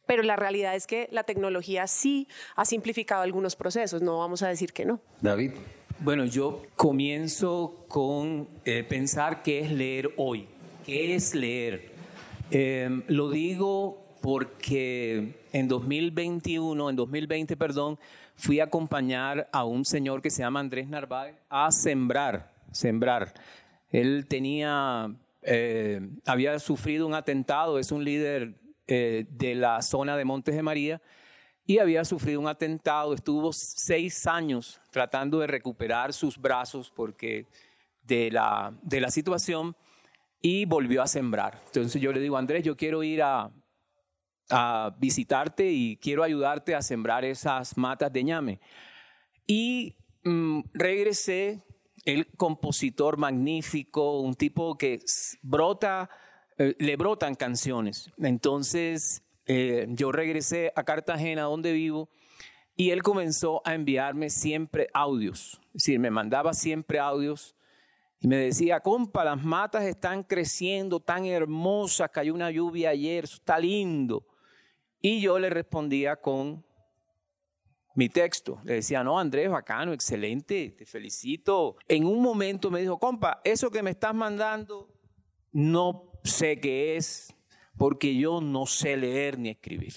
pero 0.05 0.25
la 0.25 0.37
realidad 0.37 0.75
es 0.75 0.87
que 0.87 1.09
la 1.13 1.23
tecnología 1.23 1.87
sí 1.87 2.27
ha 2.57 2.65
simplificado 2.65 3.23
algunos 3.23 3.55
procesos, 3.57 4.03
no 4.03 4.19
vamos 4.19 4.43
a 4.43 4.49
decir 4.49 4.73
que 4.73 4.85
no. 4.85 5.01
David. 5.21 5.53
Bueno, 6.01 6.25
yo 6.25 6.63
comienzo 6.75 7.85
con 7.87 8.49
eh, 8.65 8.83
pensar 8.83 9.43
qué 9.45 9.61
es 9.61 9.71
leer 9.71 10.13
hoy. 10.17 10.49
¿Qué 10.85 11.15
es 11.15 11.33
leer? 11.33 11.93
Em, 12.51 13.05
lo 13.07 13.31
digo 13.31 14.03
porque 14.21 15.47
en 15.53 15.69
2021, 15.69 16.91
en 16.91 16.97
2020, 16.97 17.57
perdón, 17.57 17.99
fui 18.35 18.61
a 18.61 18.65
acompañar 18.65 19.49
a 19.53 19.65
un 19.65 19.85
señor 19.85 20.23
que 20.23 20.31
se 20.31 20.43
llama 20.43 20.61
Andrés 20.61 20.89
Narváez 20.89 21.37
a 21.49 21.71
sembrar, 21.71 22.53
sembrar. 22.71 23.35
Él 23.91 24.27
tenía, 24.29 25.15
eh, 25.43 26.01
había 26.27 26.59
sufrido 26.59 27.07
un 27.07 27.15
atentado, 27.15 27.79
es 27.79 27.93
un 27.93 28.05
líder 28.05 28.55
eh, 28.87 29.27
de 29.31 29.55
la 29.55 29.83
zona 29.83 30.17
de 30.17 30.25
Montes 30.25 30.55
de 30.55 30.63
María, 30.63 31.03
y 31.65 31.79
había 31.79 32.05
sufrido 32.05 32.41
un 32.41 32.49
atentado, 32.49 33.15
estuvo 33.15 33.53
seis 33.53 34.27
años 34.27 34.81
tratando 34.91 35.39
de 35.39 35.47
recuperar 35.47 36.13
sus 36.13 36.37
brazos 36.37 36.93
porque 36.95 37.47
de 38.03 38.31
la, 38.31 38.75
de 38.83 39.01
la 39.01 39.11
situación 39.11 39.77
y 40.41 40.65
volvió 40.65 41.03
a 41.03 41.07
sembrar. 41.07 41.61
Entonces 41.67 42.03
yo 42.03 42.13
le 42.13 42.21
digo, 42.21 42.37
Andrés, 42.37 42.65
yo 42.65 42.77
quiero 42.77 43.05
ir 43.05 43.23
a, 43.23 43.53
a 44.53 44.95
visitarte 44.99 45.71
y 45.71 45.97
quiero 45.97 46.23
ayudarte 46.23 46.75
a 46.75 46.83
sembrar 46.83 47.25
esas 47.25 47.77
matas 47.77 48.13
de 48.13 48.23
ñame. 48.23 48.61
Y 49.47 49.97
mm, 50.25 50.61
regresé, 50.75 51.65
el 52.05 52.27
compositor 52.37 53.17
magnífico, 53.17 54.21
un 54.21 54.35
tipo 54.35 54.77
que 54.77 55.01
brota, 55.43 56.11
eh, 56.59 56.75
le 56.79 56.97
brotan 56.97 57.35
canciones. 57.35 58.11
Entonces 58.19 59.23
eh, 59.47 59.87
yo 59.89 60.13
regresé 60.13 60.73
a 60.77 60.85
Cartagena, 60.85 61.43
donde 61.43 61.73
vivo, 61.73 62.09
y 62.77 62.91
él 62.91 63.03
comenzó 63.03 63.63
a 63.65 63.75
enviarme 63.75 64.31
siempre 64.31 64.89
audios. 64.93 65.61
Es 65.69 65.85
decir, 65.85 65.99
me 65.99 66.11
mandaba 66.11 66.55
siempre 66.55 66.99
audios 66.99 67.55
y 68.21 68.29
me 68.29 68.37
decía, 68.37 68.81
compa, 68.81 69.25
las 69.25 69.43
matas 69.43 69.85
están 69.85 70.23
creciendo 70.23 71.01
tan 71.01 71.27
hermosas, 71.27 72.11
cayó 72.11 72.35
una 72.35 72.51
lluvia 72.51 72.91
ayer, 72.91 73.25
está 73.25 73.59
lindo. 73.59 74.27
Y 75.03 75.21
yo 75.21 75.39
le 75.39 75.51
respondía 75.51 76.17
con 76.17 76.65
mi 77.95 78.09
texto. 78.09 78.61
Le 78.65 78.75
decía, 78.75 79.03
no, 79.03 79.19
Andrés, 79.19 79.51
bacano, 79.51 79.93
excelente, 79.93 80.75
te 80.79 80.87
felicito. 80.87 81.77
En 81.89 82.07
un 82.07 82.23
momento 82.23 82.71
me 82.71 82.81
dijo, 82.81 82.99
compa, 82.99 83.41
eso 83.45 83.71
que 83.71 83.83
me 83.83 83.91
estás 83.91 84.15
mandando, 84.15 84.89
no 85.53 86.13
sé 86.25 86.61
qué 86.61 86.97
es, 86.97 87.35
porque 87.77 88.15
yo 88.17 88.41
no 88.41 88.65
sé 88.67 88.97
leer 88.97 89.39
ni 89.39 89.51
escribir. 89.51 89.95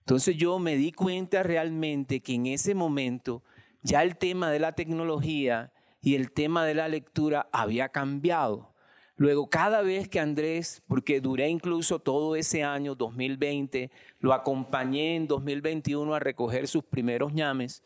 Entonces 0.00 0.36
yo 0.36 0.58
me 0.58 0.76
di 0.76 0.92
cuenta 0.92 1.42
realmente 1.42 2.20
que 2.20 2.34
en 2.34 2.46
ese 2.46 2.74
momento 2.74 3.42
ya 3.82 4.02
el 4.02 4.16
tema 4.16 4.50
de 4.50 4.60
la 4.60 4.72
tecnología 4.72 5.72
y 6.00 6.14
el 6.14 6.32
tema 6.32 6.64
de 6.64 6.74
la 6.74 6.86
lectura 6.86 7.48
había 7.50 7.88
cambiado. 7.88 8.75
Luego, 9.16 9.48
cada 9.48 9.80
vez 9.80 10.08
que 10.08 10.20
Andrés, 10.20 10.82
porque 10.86 11.20
duré 11.20 11.48
incluso 11.48 11.98
todo 11.98 12.36
ese 12.36 12.62
año 12.62 12.94
2020, 12.94 13.90
lo 14.20 14.34
acompañé 14.34 15.16
en 15.16 15.26
2021 15.26 16.14
a 16.14 16.18
recoger 16.18 16.68
sus 16.68 16.84
primeros 16.84 17.32
ñames, 17.32 17.82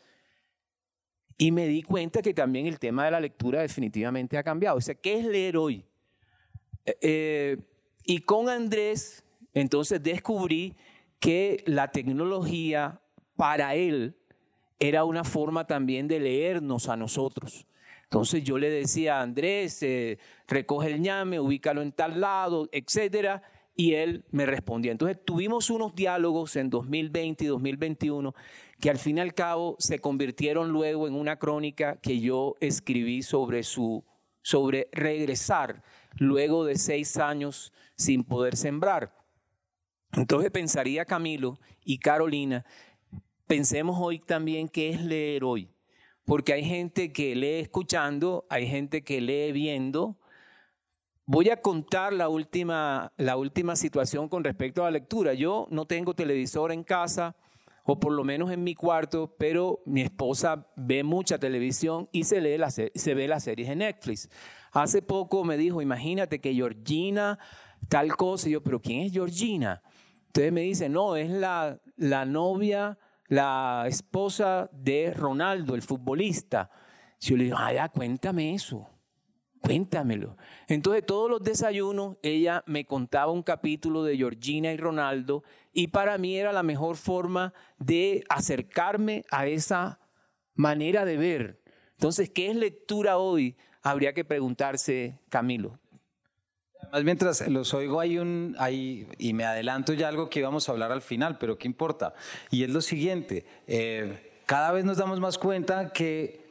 y 1.37 1.51
me 1.51 1.67
di 1.67 1.81
cuenta 1.81 2.21
que 2.21 2.33
también 2.33 2.67
el 2.67 2.77
tema 2.77 3.05
de 3.05 3.11
la 3.11 3.19
lectura 3.19 3.61
definitivamente 3.61 4.37
ha 4.37 4.43
cambiado. 4.43 4.77
O 4.77 4.81
sea, 4.81 4.93
¿qué 4.93 5.19
es 5.19 5.25
leer 5.25 5.57
hoy? 5.57 5.83
Eh, 6.85 6.97
eh, 7.01 7.57
y 8.03 8.19
con 8.19 8.47
Andrés, 8.47 9.23
entonces 9.53 10.03
descubrí 10.03 10.75
que 11.19 11.63
la 11.65 11.91
tecnología 11.91 13.01
para 13.35 13.73
él 13.73 14.17
era 14.79 15.03
una 15.03 15.23
forma 15.23 15.65
también 15.65 16.07
de 16.07 16.19
leernos 16.19 16.89
a 16.89 16.97
nosotros. 16.97 17.65
Entonces 18.11 18.43
yo 18.43 18.57
le 18.57 18.69
decía 18.69 19.19
a 19.19 19.21
Andrés, 19.21 19.81
eh, 19.83 20.19
recoge 20.45 20.91
el 20.91 20.99
ñame, 20.99 21.39
ubícalo 21.39 21.81
en 21.81 21.93
tal 21.93 22.19
lado, 22.19 22.67
etcétera, 22.73 23.41
y 23.73 23.93
él 23.93 24.25
me 24.31 24.45
respondía. 24.45 24.91
Entonces 24.91 25.17
tuvimos 25.23 25.69
unos 25.69 25.95
diálogos 25.95 26.57
en 26.57 26.69
2020 26.69 27.45
y 27.45 27.47
2021 27.47 28.35
que 28.81 28.89
al 28.89 28.97
fin 28.97 29.17
y 29.17 29.21
al 29.21 29.33
cabo 29.33 29.77
se 29.79 29.99
convirtieron 29.99 30.73
luego 30.73 31.07
en 31.07 31.13
una 31.13 31.39
crónica 31.39 32.01
que 32.01 32.19
yo 32.19 32.57
escribí 32.59 33.23
sobre 33.23 33.63
su 33.63 34.03
sobre 34.41 34.89
regresar 34.91 35.81
luego 36.17 36.65
de 36.65 36.75
seis 36.75 37.15
años 37.15 37.71
sin 37.95 38.25
poder 38.25 38.57
sembrar. 38.57 39.15
Entonces 40.11 40.51
pensaría 40.51 41.05
Camilo 41.05 41.57
y 41.85 41.99
Carolina, 41.99 42.65
pensemos 43.47 43.95
hoy 44.01 44.19
también 44.19 44.67
qué 44.67 44.89
es 44.89 45.01
leer 45.01 45.45
hoy 45.45 45.69
porque 46.25 46.53
hay 46.53 46.63
gente 46.63 47.11
que 47.11 47.35
lee 47.35 47.59
escuchando, 47.59 48.45
hay 48.49 48.67
gente 48.67 49.03
que 49.03 49.21
lee 49.21 49.51
viendo. 49.51 50.17
Voy 51.25 51.49
a 51.49 51.61
contar 51.61 52.13
la 52.13 52.29
última, 52.29 53.13
la 53.17 53.37
última 53.37 53.75
situación 53.75 54.29
con 54.29 54.43
respecto 54.43 54.81
a 54.81 54.85
la 54.85 54.91
lectura. 54.91 55.33
Yo 55.33 55.67
no 55.69 55.85
tengo 55.85 56.13
televisor 56.13 56.71
en 56.71 56.83
casa, 56.83 57.35
o 57.83 57.99
por 57.99 58.11
lo 58.11 58.23
menos 58.23 58.51
en 58.51 58.63
mi 58.63 58.75
cuarto, 58.75 59.35
pero 59.37 59.81
mi 59.85 60.01
esposa 60.01 60.67
ve 60.75 61.03
mucha 61.03 61.39
televisión 61.39 62.07
y 62.11 62.25
se, 62.25 62.41
lee 62.41 62.57
la, 62.57 62.69
se 62.69 63.13
ve 63.13 63.27
las 63.27 63.43
series 63.43 63.69
en 63.69 63.79
Netflix. 63.79 64.29
Hace 64.71 65.01
poco 65.01 65.43
me 65.43 65.57
dijo, 65.57 65.81
imagínate 65.81 66.39
que 66.39 66.53
Georgina, 66.53 67.39
tal 67.89 68.15
cosa, 68.15 68.47
y 68.47 68.53
yo, 68.53 68.61
pero 68.63 68.79
¿quién 68.79 69.01
es 69.01 69.11
Georgina? 69.11 69.81
Entonces 70.27 70.53
me 70.53 70.61
dice, 70.61 70.87
no, 70.87 71.15
es 71.15 71.29
la, 71.29 71.81
la 71.97 72.25
novia 72.25 72.97
la 73.31 73.85
esposa 73.87 74.69
de 74.73 75.13
Ronaldo, 75.13 75.73
el 75.73 75.81
futbolista. 75.81 76.69
Yo 77.21 77.37
le 77.37 77.45
digo, 77.45 77.55
ah, 77.57 77.71
ya, 77.71 77.87
cuéntame 77.87 78.53
eso, 78.53 78.89
cuéntamelo. 79.61 80.35
Entonces, 80.67 81.05
todos 81.05 81.29
los 81.29 81.41
desayunos, 81.41 82.17
ella 82.23 82.61
me 82.67 82.83
contaba 82.83 83.31
un 83.31 83.41
capítulo 83.41 84.03
de 84.03 84.17
Georgina 84.17 84.73
y 84.73 84.77
Ronaldo, 84.77 85.45
y 85.71 85.87
para 85.87 86.17
mí 86.17 86.35
era 86.35 86.51
la 86.51 86.61
mejor 86.61 86.97
forma 86.97 87.53
de 87.77 88.25
acercarme 88.27 89.23
a 89.31 89.47
esa 89.47 90.01
manera 90.53 91.05
de 91.05 91.15
ver. 91.15 91.63
Entonces, 91.93 92.29
¿qué 92.29 92.49
es 92.49 92.57
lectura 92.57 93.17
hoy? 93.17 93.55
Habría 93.81 94.11
que 94.11 94.25
preguntarse, 94.25 95.21
Camilo. 95.29 95.79
Más 96.91 97.03
mientras 97.03 97.47
los 97.47 97.73
oigo 97.73 97.99
hay 97.99 98.17
un, 98.17 98.55
hay, 98.59 99.07
y 99.17 99.33
me 99.33 99.45
adelanto 99.45 99.93
ya 99.93 100.07
algo 100.07 100.29
que 100.29 100.39
íbamos 100.39 100.67
a 100.67 100.71
hablar 100.73 100.91
al 100.91 101.01
final, 101.01 101.37
pero 101.37 101.57
¿qué 101.57 101.67
importa? 101.67 102.13
Y 102.49 102.63
es 102.63 102.69
lo 102.69 102.81
siguiente, 102.81 103.45
eh, 103.67 104.31
cada 104.45 104.71
vez 104.71 104.83
nos 104.83 104.97
damos 104.97 105.19
más 105.19 105.37
cuenta 105.37 105.93
que 105.93 106.41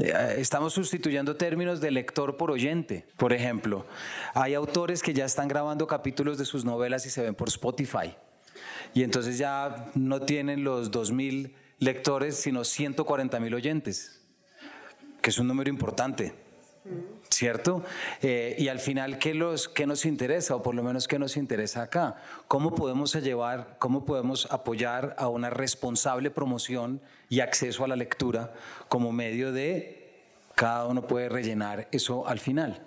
eh, 0.00 0.36
Estamos 0.38 0.72
sustituyendo 0.72 1.36
términos 1.36 1.80
de 1.80 1.90
lector 1.90 2.36
por 2.36 2.50
oyente. 2.50 3.06
Por 3.16 3.32
ejemplo, 3.32 3.86
hay 4.34 4.54
autores 4.54 5.02
que 5.02 5.12
ya 5.12 5.24
están 5.24 5.48
grabando 5.48 5.86
capítulos 5.86 6.38
de 6.38 6.44
sus 6.44 6.64
novelas 6.64 7.04
y 7.06 7.10
se 7.10 7.22
ven 7.22 7.34
por 7.34 7.48
Spotify. 7.48 8.14
Y 8.94 9.02
entonces 9.02 9.38
ya 9.38 9.90
no 9.94 10.20
tienen 10.20 10.64
los 10.64 10.90
2.000 10.90 11.54
lectores, 11.78 12.36
sino 12.36 12.60
140.000 12.60 13.54
oyentes, 13.54 14.22
que 15.20 15.30
es 15.30 15.38
un 15.38 15.48
número 15.48 15.70
importante. 15.70 16.34
¿Cierto? 17.42 17.82
Eh, 18.20 18.54
y 18.56 18.68
al 18.68 18.78
final, 18.78 19.18
¿qué, 19.18 19.34
los, 19.34 19.68
¿qué 19.68 19.84
nos 19.84 20.06
interesa? 20.06 20.54
O 20.54 20.62
por 20.62 20.76
lo 20.76 20.84
menos, 20.84 21.08
¿qué 21.08 21.18
nos 21.18 21.36
interesa 21.36 21.82
acá? 21.82 22.14
¿Cómo 22.46 22.72
podemos 22.72 23.12
llevar, 23.14 23.74
cómo 23.80 24.04
podemos 24.04 24.46
apoyar 24.52 25.16
a 25.18 25.26
una 25.26 25.50
responsable 25.50 26.30
promoción 26.30 27.00
y 27.28 27.40
acceso 27.40 27.82
a 27.82 27.88
la 27.88 27.96
lectura 27.96 28.52
como 28.88 29.10
medio 29.10 29.50
de 29.50 30.22
cada 30.54 30.86
uno 30.86 31.08
puede 31.08 31.28
rellenar 31.28 31.88
eso 31.90 32.28
al 32.28 32.38
final? 32.38 32.86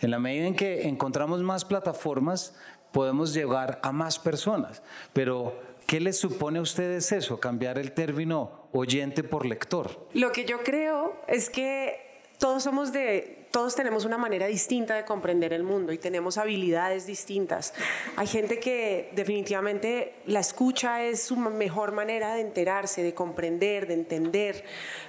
En 0.00 0.12
la 0.12 0.20
medida 0.20 0.46
en 0.46 0.54
que 0.54 0.86
encontramos 0.86 1.40
más 1.40 1.64
plataformas, 1.64 2.54
podemos 2.92 3.34
llegar 3.34 3.80
a 3.82 3.90
más 3.90 4.20
personas, 4.20 4.84
pero 5.12 5.66
¿Qué 5.86 6.00
les 6.00 6.18
supone 6.18 6.58
a 6.58 6.62
ustedes 6.62 7.12
eso, 7.12 7.38
cambiar 7.38 7.78
el 7.78 7.92
término 7.92 8.66
oyente 8.72 9.22
por 9.22 9.46
lector? 9.46 10.08
Lo 10.14 10.32
que 10.32 10.44
yo 10.44 10.64
creo 10.64 11.14
es 11.28 11.48
que 11.48 12.06
todos 12.38 12.62
somos 12.62 12.92
de, 12.92 13.45
todos 13.56 13.74
tenemos 13.74 14.04
una 14.04 14.18
manera 14.18 14.48
distinta 14.48 14.94
de 14.96 15.06
comprender 15.06 15.54
el 15.54 15.62
mundo 15.62 15.90
y 15.90 15.96
tenemos 15.96 16.36
habilidades 16.36 17.06
distintas. 17.06 17.72
Hay 18.16 18.26
gente 18.26 18.60
que 18.60 19.10
definitivamente 19.14 20.12
la 20.26 20.40
escucha 20.40 21.02
es 21.02 21.22
su 21.22 21.36
mejor 21.36 21.92
manera 21.92 22.34
de 22.34 22.42
enterarse, 22.42 23.02
de 23.02 23.14
comprender, 23.14 23.86
de 23.86 23.94
entender. 23.94 24.62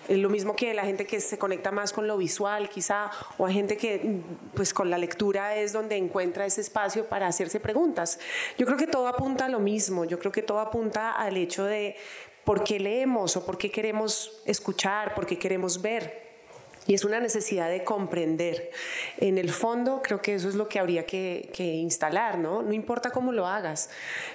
Lo 0.08 0.30
mismo 0.30 0.56
que 0.56 0.74
la 0.74 0.86
gente 0.86 1.06
que 1.06 1.20
se 1.20 1.38
conecta 1.38 1.72
más 1.72 1.92
con 1.92 2.08
lo 2.08 2.16
visual, 2.16 2.70
quizá, 2.70 3.12
o 3.38 3.46
hay 3.46 3.54
gente 3.54 3.75
que, 3.75 4.22
pues, 4.54 4.74
con 4.74 4.89
la 4.89 4.98
lectura 4.98 5.58
es 5.58 5.74
donde 5.74 5.98
encuentra 5.98 6.46
ese 6.46 6.62
espacio 6.62 7.04
para 7.10 7.27
hacerse 7.27 7.60
preguntas. 7.60 8.18
Yo 8.58 8.66
creo 8.66 8.77
que 8.77 8.88
todo 8.88 9.10
apunta 9.10 9.48
a 9.48 9.50
lo 9.50 9.60
mismo. 9.60 10.06
Yo 10.06 10.20
creo 10.20 10.32
que 10.32 10.42
todo 10.42 10.62
apunta 10.62 11.12
al 11.12 11.36
hecho 11.36 11.66
de 11.66 11.98
por 12.46 12.63
qué 12.63 12.80
leemos 12.80 13.36
o 13.36 13.46
por 13.46 13.58
qué 13.58 13.70
queremos 13.70 14.42
escuchar, 14.46 15.16
por 15.16 15.25
qué 15.25 15.38
queremos 15.38 15.82
ver. 15.82 16.26
Y 16.88 16.94
es 16.94 17.03
una 17.03 17.20
necesidad 17.20 17.70
de 17.70 17.84
comprender. 17.84 18.72
En 19.17 19.38
el 19.38 19.51
fondo, 19.51 20.01
creo 20.01 20.22
que 20.22 20.36
eso 20.36 20.48
es 20.48 20.56
lo 20.56 20.70
que 20.70 20.79
habría 20.79 21.06
que, 21.06 21.50
instalar, 21.58 22.39
¿no? 22.39 22.62
No 22.62 22.74
importa 22.74 23.12
cómo 23.12 23.34
lo 23.34 23.46
hagas. 23.46 23.89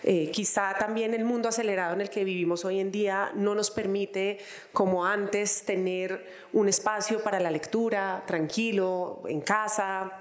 Eh, 0.04 0.30
quizá 0.30 0.74
también 0.78 1.14
el 1.14 1.24
mundo 1.24 1.48
acelerado 1.48 1.94
en 1.94 2.02
el 2.02 2.10
que 2.10 2.24
vivimos 2.24 2.64
hoy 2.64 2.78
en 2.80 2.92
día 2.92 3.32
no 3.34 3.54
nos 3.54 3.70
permite, 3.70 4.38
como 4.72 5.06
antes, 5.06 5.62
tener 5.64 6.26
un 6.52 6.68
espacio 6.68 7.22
para 7.22 7.40
la 7.40 7.50
lectura 7.50 8.22
tranquilo, 8.26 9.22
en 9.26 9.40
casa, 9.40 10.12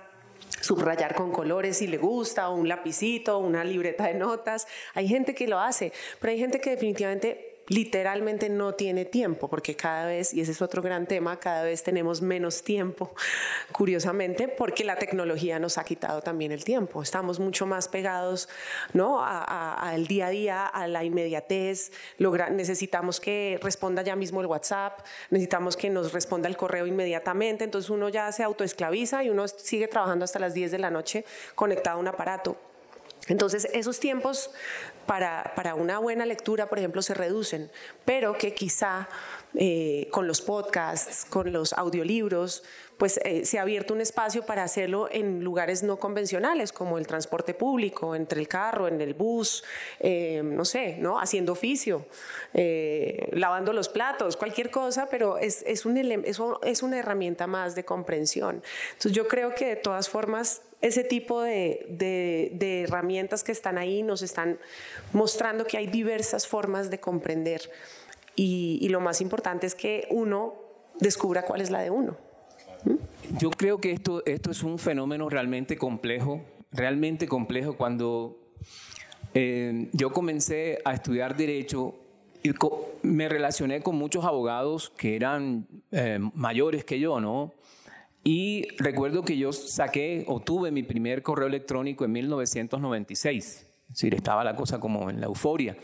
subrayar 0.62 1.16
con 1.16 1.32
colores 1.32 1.78
si 1.78 1.88
le 1.88 1.98
gusta, 1.98 2.50
o 2.50 2.56
un 2.56 2.68
lapicito, 2.68 3.40
una 3.40 3.64
libreta 3.64 4.08
de 4.08 4.14
notas. 4.14 4.68
Hay 4.94 5.08
gente 5.08 5.36
que 5.36 5.48
lo 5.48 5.60
hace, 5.60 5.92
pero 6.20 6.32
hay 6.32 6.40
gente 6.40 6.62
que 6.62 6.72
definitivamente 6.72 7.50
literalmente 7.72 8.50
no 8.50 8.74
tiene 8.74 9.06
tiempo, 9.06 9.50
porque 9.50 9.75
cada 9.75 10.06
vez, 10.06 10.34
y 10.34 10.42
ese 10.42 10.51
es 10.51 10.62
otro 10.62 10.82
gran 10.82 11.08
tema, 11.08 11.38
cada 11.38 11.63
vez 11.63 11.84
tenemos 11.84 12.22
menos 12.22 12.63
tiempo, 12.63 13.13
curiosamente, 13.72 14.50
porque 14.50 14.84
la 14.84 14.98
tecnología 14.98 15.58
nos 15.58 15.78
ha 15.78 15.86
quitado 15.86 16.22
también 16.22 16.51
el 16.51 16.66
tiempo. 16.66 17.01
Estamos 17.01 17.40
mucho 17.40 17.66
más 17.66 17.88
pegados 17.88 18.50
¿no? 18.92 19.24
al 19.24 20.06
día 20.08 20.28
a 20.28 20.30
día, 20.30 20.66
a 20.66 20.88
la 20.90 21.06
inmediatez. 21.06 21.94
necesitamos 22.51 23.22
que 23.22 23.58
responda 23.62 24.01
ya 24.01 24.18
mismo 24.18 24.42
el 24.42 24.48
WhatsApp, 24.48 25.00
necesitamos 25.30 25.78
que 25.78 25.90
nos 25.90 26.12
responda 26.12 26.50
el 26.50 26.58
correo 26.58 26.86
inmediatamente, 26.86 27.63
entonces 27.63 27.90
uno 27.90 28.10
ya 28.10 28.30
se 28.34 28.44
autoesclaviza 28.44 29.24
y 29.24 29.30
uno 29.30 29.48
sigue 29.48 29.88
trabajando 29.88 30.25
hasta 30.25 30.40
las 30.40 30.54
10 30.54 30.72
de 30.72 30.80
la 30.80 30.92
noche 30.92 31.24
conectado 31.56 31.98
a 31.98 32.00
un 32.01 32.10
aparato. 32.10 32.71
Entonces, 33.28 33.68
esos 33.74 34.00
tiempos 34.00 34.50
para, 35.06 35.75
una 35.75 36.00
buena 36.00 36.25
lectura, 36.25 36.68
por 36.70 36.80
ejemplo, 36.80 37.01
se 37.01 37.13
reducen, 37.13 37.72
pero 38.06 38.38
que 38.38 38.54
quizá 38.54 39.10
eh, 39.56 40.08
con 40.12 40.28
los 40.28 40.42
podcasts, 40.42 41.25
con 41.30 41.51
los 41.51 41.74
audiolibros, 41.74 42.63
pues 43.01 43.20
eh, 43.24 43.46
se 43.46 43.58
ha 43.58 43.63
abierto 43.63 43.96
un 43.96 44.01
espacio 44.01 44.46
para 44.46 44.62
hacerlo 44.62 45.10
en 45.12 45.43
lugares 45.43 45.81
no 45.81 45.98
convencionales, 45.98 46.72
como 46.72 47.00
el 47.00 47.08
transporte 47.08 47.55
público, 47.55 48.13
entre 48.13 48.39
el 48.39 48.48
carro, 48.48 48.88
en 48.88 49.01
el 49.01 49.15
bus, 49.15 49.63
eh, 50.00 50.43
no 50.43 50.65
sé, 50.65 50.98
¿no? 51.00 51.20
haciendo 51.20 51.53
oficio, 51.53 52.05
lavando 53.31 53.74
los 53.74 53.89
platos, 53.89 54.38
cualquier 54.38 54.70
cosa, 54.70 55.08
pero 55.10 55.39
es, 55.39 55.63
es, 55.65 55.88
un, 55.88 55.98
es 55.98 56.84
una 56.84 57.00
herramienta 57.00 57.48
más 57.48 57.74
de 57.74 57.84
comprensión. 57.84 58.62
Entonces 58.89 59.13
yo 59.13 59.27
creo 59.27 59.55
que 59.55 59.65
de 59.65 59.75
todas 59.77 60.08
formas 60.08 60.62
ese 60.81 61.03
tipo 61.03 61.41
de, 61.41 61.88
de, 61.89 62.84
herramientas 62.84 63.43
que 63.43 63.51
están 63.51 63.79
ahí 63.79 64.03
nos 64.03 64.22
están 64.22 64.60
mostrando 65.12 65.65
que 65.65 65.77
hay 65.77 65.88
diversas 65.88 66.48
formas 66.48 66.91
de 66.91 67.00
comprender 67.00 67.72
y, 68.36 68.88
lo 68.89 69.00
más 69.00 69.22
importante 69.22 69.67
es 69.67 69.75
que 69.75 70.08
uno 70.10 70.55
descubra 71.00 71.43
cuál 71.43 71.62
es 71.62 71.70
la 71.70 71.79
de 71.79 71.89
uno. 71.89 72.17
Yo 73.40 73.50
creo 73.52 73.80
que 73.80 73.92
esto, 73.92 74.24
esto 74.26 74.52
es 74.52 74.64
un 74.64 74.78
fenómeno 74.78 75.30
realmente 75.30 75.78
complejo, 75.78 76.42
realmente 76.72 77.28
complejo. 77.28 77.78
Cuando 77.78 78.38
eh, 79.34 79.90
yo 79.94 80.12
comencé 80.12 80.80
a 80.84 80.94
estudiar 80.94 81.38
derecho, 81.38 81.96
me 83.04 83.30
relacioné 83.30 83.82
con 83.82 83.96
muchos 83.96 84.26
abogados 84.26 84.90
que 84.98 85.16
eran 85.16 85.68
eh, 85.92 86.20
mayores 86.34 86.84
que 86.84 87.00
yo, 87.00 87.20
¿no? 87.20 87.54
Y 88.24 88.68
recuerdo 88.78 89.24
que 89.24 89.38
yo 89.38 89.52
saqué 89.52 90.26
o 90.28 90.40
tuve 90.40 90.72
mi 90.72 90.84
primer 90.84 91.24
correo 91.24 91.48
electrónico 91.48 92.06
en 92.06 92.12
1996. 92.12 93.46
Es 93.46 93.68
decir, 93.88 94.14
estaba 94.14 94.44
la 94.44 94.56
cosa 94.56 94.80
como 94.80 95.10
en 95.10 95.20
la 95.20 95.26
euforia. 95.26 95.76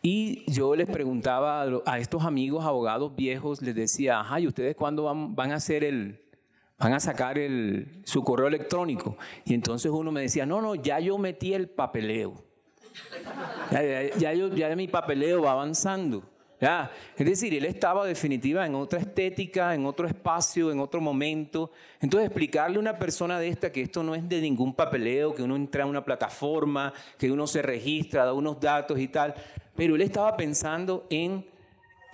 Y 0.00 0.50
yo 0.50 0.74
les 0.74 0.88
preguntaba 0.88 1.64
a 1.86 1.98
estos 1.98 2.24
amigos 2.24 2.64
abogados 2.64 3.14
viejos, 3.14 3.62
les 3.62 3.74
decía, 3.74 4.20
ajá, 4.20 4.40
¿y 4.40 4.48
ustedes 4.48 4.74
cuándo 4.74 5.04
van, 5.04 5.52
a 5.52 5.56
hacer 5.56 5.84
el, 5.84 6.20
van 6.82 6.94
a 6.94 7.00
sacar 7.00 7.38
el, 7.38 8.00
su 8.04 8.24
correo 8.24 8.48
electrónico? 8.48 9.16
Y 9.44 9.54
entonces 9.54 9.90
uno 9.90 10.10
me 10.10 10.22
decía, 10.22 10.44
no, 10.44 10.60
no, 10.60 10.74
ya 10.74 10.98
yo 10.98 11.16
metí 11.16 11.54
el 11.54 11.68
papeleo. 11.68 12.42
Ya, 14.18 14.32
ya 14.32 14.76
mi 14.76 14.88
papeleo 14.88 15.42
va 15.42 15.52
avanzando. 15.52 16.24
Ya. 16.60 16.90
Es 17.16 17.26
decir, 17.26 17.54
él 17.54 17.64
estaba 17.64 18.04
definitiva 18.04 18.66
en 18.66 18.74
otra 18.74 18.98
estética, 18.98 19.74
en 19.74 19.86
otro 19.86 20.06
espacio, 20.06 20.70
en 20.70 20.80
otro 20.80 21.00
momento. 21.00 21.70
Entonces, 22.00 22.28
explicarle 22.28 22.76
a 22.76 22.80
una 22.80 22.98
persona 22.98 23.38
de 23.38 23.48
esta 23.48 23.70
que 23.70 23.82
esto 23.82 24.02
no 24.02 24.14
es 24.14 24.28
de 24.28 24.40
ningún 24.40 24.74
papeleo, 24.74 25.34
que 25.34 25.42
uno 25.42 25.56
entra 25.56 25.84
a 25.84 25.86
una 25.86 26.04
plataforma, 26.04 26.92
que 27.16 27.30
uno 27.30 27.46
se 27.46 27.62
registra, 27.62 28.24
da 28.24 28.32
unos 28.32 28.60
datos 28.60 28.98
y 28.98 29.08
tal, 29.08 29.34
pero 29.74 29.94
él 29.94 30.02
estaba 30.02 30.36
pensando 30.36 31.06
en 31.10 31.46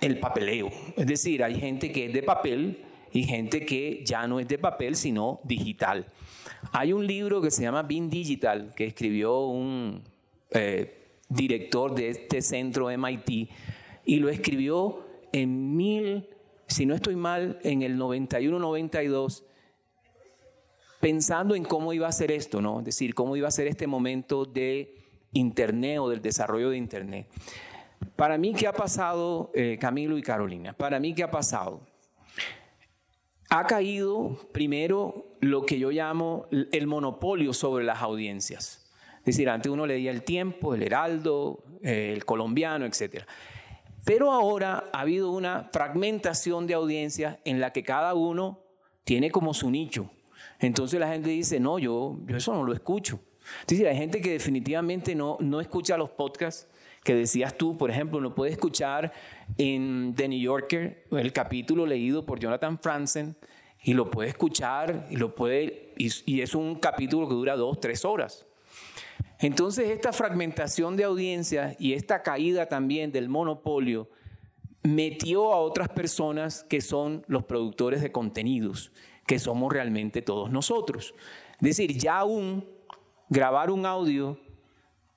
el 0.01 0.19
papeleo. 0.19 0.69
Es 0.95 1.07
decir, 1.07 1.43
hay 1.43 1.59
gente 1.59 1.91
que 1.91 2.05
es 2.05 2.13
de 2.13 2.23
papel 2.23 2.85
y 3.11 3.23
gente 3.23 3.65
que 3.65 4.03
ya 4.05 4.27
no 4.27 4.39
es 4.39 4.47
de 4.47 4.57
papel, 4.57 4.95
sino 4.95 5.39
digital. 5.43 6.05
Hay 6.71 6.93
un 6.93 7.05
libro 7.05 7.41
que 7.41 7.51
se 7.51 7.63
llama 7.63 7.83
Bean 7.83 8.09
Digital, 8.09 8.73
que 8.75 8.85
escribió 8.85 9.45
un 9.47 10.03
eh, 10.51 10.99
director 11.27 11.95
de 11.95 12.09
este 12.09 12.41
centro 12.41 12.89
MIT, 12.89 13.49
y 14.05 14.15
lo 14.17 14.29
escribió 14.29 15.05
en 15.31 15.75
mil, 15.75 16.27
si 16.67 16.85
no 16.85 16.95
estoy 16.95 17.15
mal, 17.15 17.59
en 17.63 17.81
el 17.81 17.97
91-92, 17.97 19.43
pensando 20.99 21.55
en 21.55 21.63
cómo 21.63 21.93
iba 21.93 22.07
a 22.07 22.11
ser 22.11 22.31
esto, 22.31 22.61
¿no? 22.61 22.79
Es 22.79 22.85
decir, 22.85 23.13
cómo 23.13 23.35
iba 23.35 23.47
a 23.47 23.51
ser 23.51 23.67
este 23.67 23.87
momento 23.87 24.45
de 24.45 24.95
Internet 25.33 25.99
o 25.99 26.09
del 26.09 26.21
desarrollo 26.21 26.71
de 26.71 26.77
Internet. 26.77 27.27
Para 28.15 28.37
mí, 28.37 28.53
¿qué 28.53 28.67
ha 28.67 28.73
pasado, 28.73 29.51
eh, 29.53 29.77
Camilo 29.79 30.17
y 30.17 30.21
Carolina? 30.21 30.73
Para 30.73 30.99
mí, 30.99 31.13
¿qué 31.13 31.23
ha 31.23 31.31
pasado? 31.31 31.81
Ha 33.49 33.65
caído 33.65 34.37
primero 34.51 35.25
lo 35.39 35.65
que 35.65 35.79
yo 35.79 35.89
llamo 35.89 36.45
el 36.51 36.85
monopolio 36.85 37.51
sobre 37.53 37.83
las 37.83 38.01
audiencias. 38.01 38.89
Es 39.19 39.25
decir, 39.25 39.49
antes 39.49 39.71
uno 39.71 39.87
leía 39.87 40.11
el 40.11 40.23
tiempo, 40.23 40.75
el 40.75 40.83
heraldo, 40.83 41.63
eh, 41.81 42.13
el 42.13 42.25
colombiano, 42.25 42.85
etc. 42.85 43.23
Pero 44.05 44.31
ahora 44.31 44.89
ha 44.93 45.01
habido 45.01 45.31
una 45.31 45.69
fragmentación 45.73 46.67
de 46.67 46.75
audiencias 46.75 47.37
en 47.43 47.59
la 47.59 47.73
que 47.73 47.83
cada 47.83 48.13
uno 48.13 48.59
tiene 49.03 49.31
como 49.31 49.55
su 49.55 49.71
nicho. 49.71 50.11
Entonces 50.59 50.99
la 50.99 51.09
gente 51.09 51.29
dice, 51.29 51.59
no, 51.59 51.79
yo, 51.79 52.19
yo 52.27 52.37
eso 52.37 52.53
no 52.53 52.63
lo 52.63 52.73
escucho. 52.73 53.19
Es 53.61 53.67
decir, 53.67 53.87
hay 53.87 53.97
gente 53.97 54.21
que 54.21 54.31
definitivamente 54.31 55.15
no, 55.15 55.37
no 55.39 55.59
escucha 55.59 55.97
los 55.97 56.11
podcasts 56.11 56.68
que 57.03 57.15
decías 57.15 57.57
tú, 57.57 57.77
por 57.77 57.89
ejemplo, 57.89 58.19
no 58.19 58.35
puede 58.35 58.51
escuchar 58.51 59.13
en 59.57 60.13
The 60.15 60.27
New 60.27 60.39
Yorker 60.39 61.05
el 61.11 61.33
capítulo 61.33 61.85
leído 61.85 62.25
por 62.25 62.39
Jonathan 62.39 62.79
Franzen 62.79 63.35
y 63.83 63.93
lo 63.93 64.11
puede 64.11 64.29
escuchar 64.29 65.07
y 65.09 65.15
lo 65.15 65.35
puede 65.35 65.93
y, 65.97 66.41
es 66.41 66.55
un 66.55 66.75
capítulo 66.75 67.27
que 67.27 67.35
dura 67.35 67.55
dos, 67.55 67.79
tres 67.79 68.05
horas. 68.05 68.45
Entonces 69.39 69.89
esta 69.89 70.11
fragmentación 70.11 70.97
de 70.97 71.05
audiencia 71.05 71.75
y 71.79 71.93
esta 71.93 72.23
caída 72.23 72.67
también 72.67 73.11
del 73.11 73.29
monopolio 73.29 74.09
metió 74.83 75.53
a 75.53 75.57
otras 75.57 75.89
personas 75.89 76.63
que 76.63 76.81
son 76.81 77.23
los 77.27 77.43
productores 77.45 78.01
de 78.01 78.11
contenidos, 78.11 78.91
que 79.25 79.39
somos 79.39 79.71
realmente 79.71 80.21
todos 80.21 80.51
nosotros. 80.51 81.13
Es 81.53 81.77
decir, 81.77 81.97
ya 81.97 82.23
un 82.23 82.65
grabar 83.29 83.71
un 83.71 83.85
audio, 83.85 84.39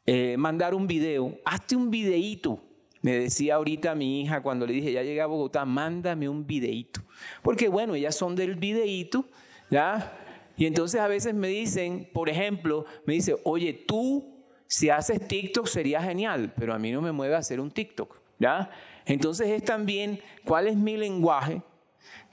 eh, 0.06 0.36
mandar 0.36 0.74
un 0.74 0.86
video, 0.86 1.38
hazte 1.44 1.76
un 1.76 1.90
videíto. 1.90 2.60
Me 3.02 3.18
decía 3.18 3.56
ahorita 3.56 3.94
mi 3.94 4.20
hija 4.20 4.42
cuando 4.42 4.66
le 4.66 4.74
dije, 4.74 4.92
ya 4.92 5.02
llegué 5.02 5.20
a 5.20 5.26
Bogotá, 5.26 5.64
mándame 5.64 6.28
un 6.28 6.46
videíto. 6.46 7.02
Porque 7.42 7.68
bueno, 7.68 7.94
ellas 7.94 8.14
son 8.14 8.36
del 8.36 8.54
videíto, 8.54 9.24
¿ya? 9.70 10.18
Y 10.56 10.66
entonces 10.66 11.00
a 11.00 11.08
veces 11.08 11.34
me 11.34 11.48
dicen, 11.48 12.08
por 12.12 12.28
ejemplo, 12.28 12.84
me 13.04 13.14
dice, 13.14 13.36
oye, 13.44 13.72
tú 13.72 14.32
si 14.68 14.88
haces 14.88 15.26
TikTok 15.26 15.66
sería 15.66 16.00
genial, 16.00 16.54
pero 16.56 16.72
a 16.72 16.78
mí 16.78 16.92
no 16.92 17.02
me 17.02 17.12
mueve 17.12 17.34
a 17.34 17.38
hacer 17.38 17.60
un 17.60 17.70
TikTok, 17.70 18.20
¿ya? 18.38 18.70
Entonces 19.04 19.48
es 19.48 19.64
también 19.64 20.20
cuál 20.44 20.68
es 20.68 20.76
mi 20.76 20.96
lenguaje, 20.96 21.62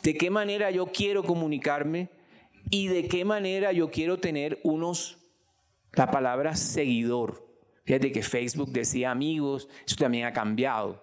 de 0.03 0.13
qué 0.15 0.29
manera 0.29 0.71
yo 0.71 0.88
quiero 0.88 1.23
comunicarme 1.23 2.10
y 2.69 2.88
de 2.88 3.08
qué 3.08 3.25
manera 3.25 3.71
yo 3.71 3.89
quiero 3.89 4.19
tener 4.19 4.60
unos 4.63 5.17
la 5.93 6.12
palabra 6.12 6.55
seguidor. 6.55 7.48
Fíjate 7.89 8.12
que 8.12 8.21
Facebook 8.21 8.69
decía 8.69 9.10
amigos, 9.10 9.67
eso 9.84 9.95
también 9.95 10.28
ha 10.28 10.32
cambiado. 10.32 11.02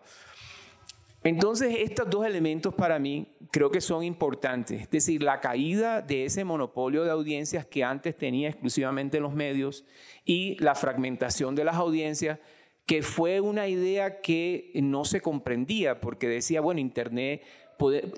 Entonces, 1.24 1.78
estos 1.80 2.08
dos 2.08 2.24
elementos 2.24 2.72
para 2.76 3.00
mí 3.00 3.26
creo 3.50 3.72
que 3.72 3.80
son 3.80 4.04
importantes. 4.04 4.82
Es 4.82 4.90
decir, 4.90 5.20
la 5.20 5.40
caída 5.40 6.00
de 6.00 6.26
ese 6.26 6.44
monopolio 6.44 7.02
de 7.02 7.10
audiencias 7.10 7.66
que 7.66 7.82
antes 7.82 8.16
tenía 8.16 8.50
exclusivamente 8.50 9.18
los 9.18 9.34
medios 9.34 9.84
y 10.24 10.56
la 10.62 10.76
fragmentación 10.76 11.56
de 11.56 11.64
las 11.64 11.74
audiencias, 11.74 12.38
que 12.86 13.02
fue 13.02 13.40
una 13.40 13.66
idea 13.66 14.20
que 14.20 14.70
no 14.76 15.04
se 15.04 15.20
comprendía 15.20 16.00
porque 16.00 16.28
decía, 16.28 16.60
bueno, 16.60 16.78
Internet, 16.78 17.42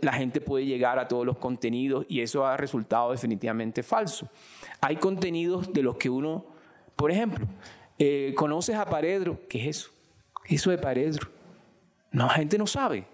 la 0.03 0.13
gente 0.13 0.43
puede 0.43 0.67
llegar 0.67 0.99
a 0.99 1.09
todos 1.09 1.25
los 1.25 1.39
contenidos 1.39 2.05
y 2.07 2.21
eso 2.21 2.45
ha 2.45 2.59
resultado 2.59 3.13
definitivamente 3.13 3.83
falso. 3.83 4.29
Hay 4.83 4.97
contenidos 4.97 5.73
de 5.73 5.83
los 5.83 5.97
que 5.97 6.11
uno 6.11 6.59
por 6.99 7.13
ejemplo, 7.13 7.47
eh, 7.99 8.33
¿conoces 8.37 8.77
a 8.77 8.85
Paredro? 8.85 9.41
¿Qué 9.49 9.61
es 9.61 9.77
eso? 9.77 9.91
¿Qué 10.45 10.55
es 10.55 10.61
eso 10.61 10.71
de 10.71 10.79
Paredro? 10.79 11.29
No, 12.11 12.27
la 12.27 12.35
gente 12.35 12.59
no 12.59 12.67
sabe. 12.67 13.05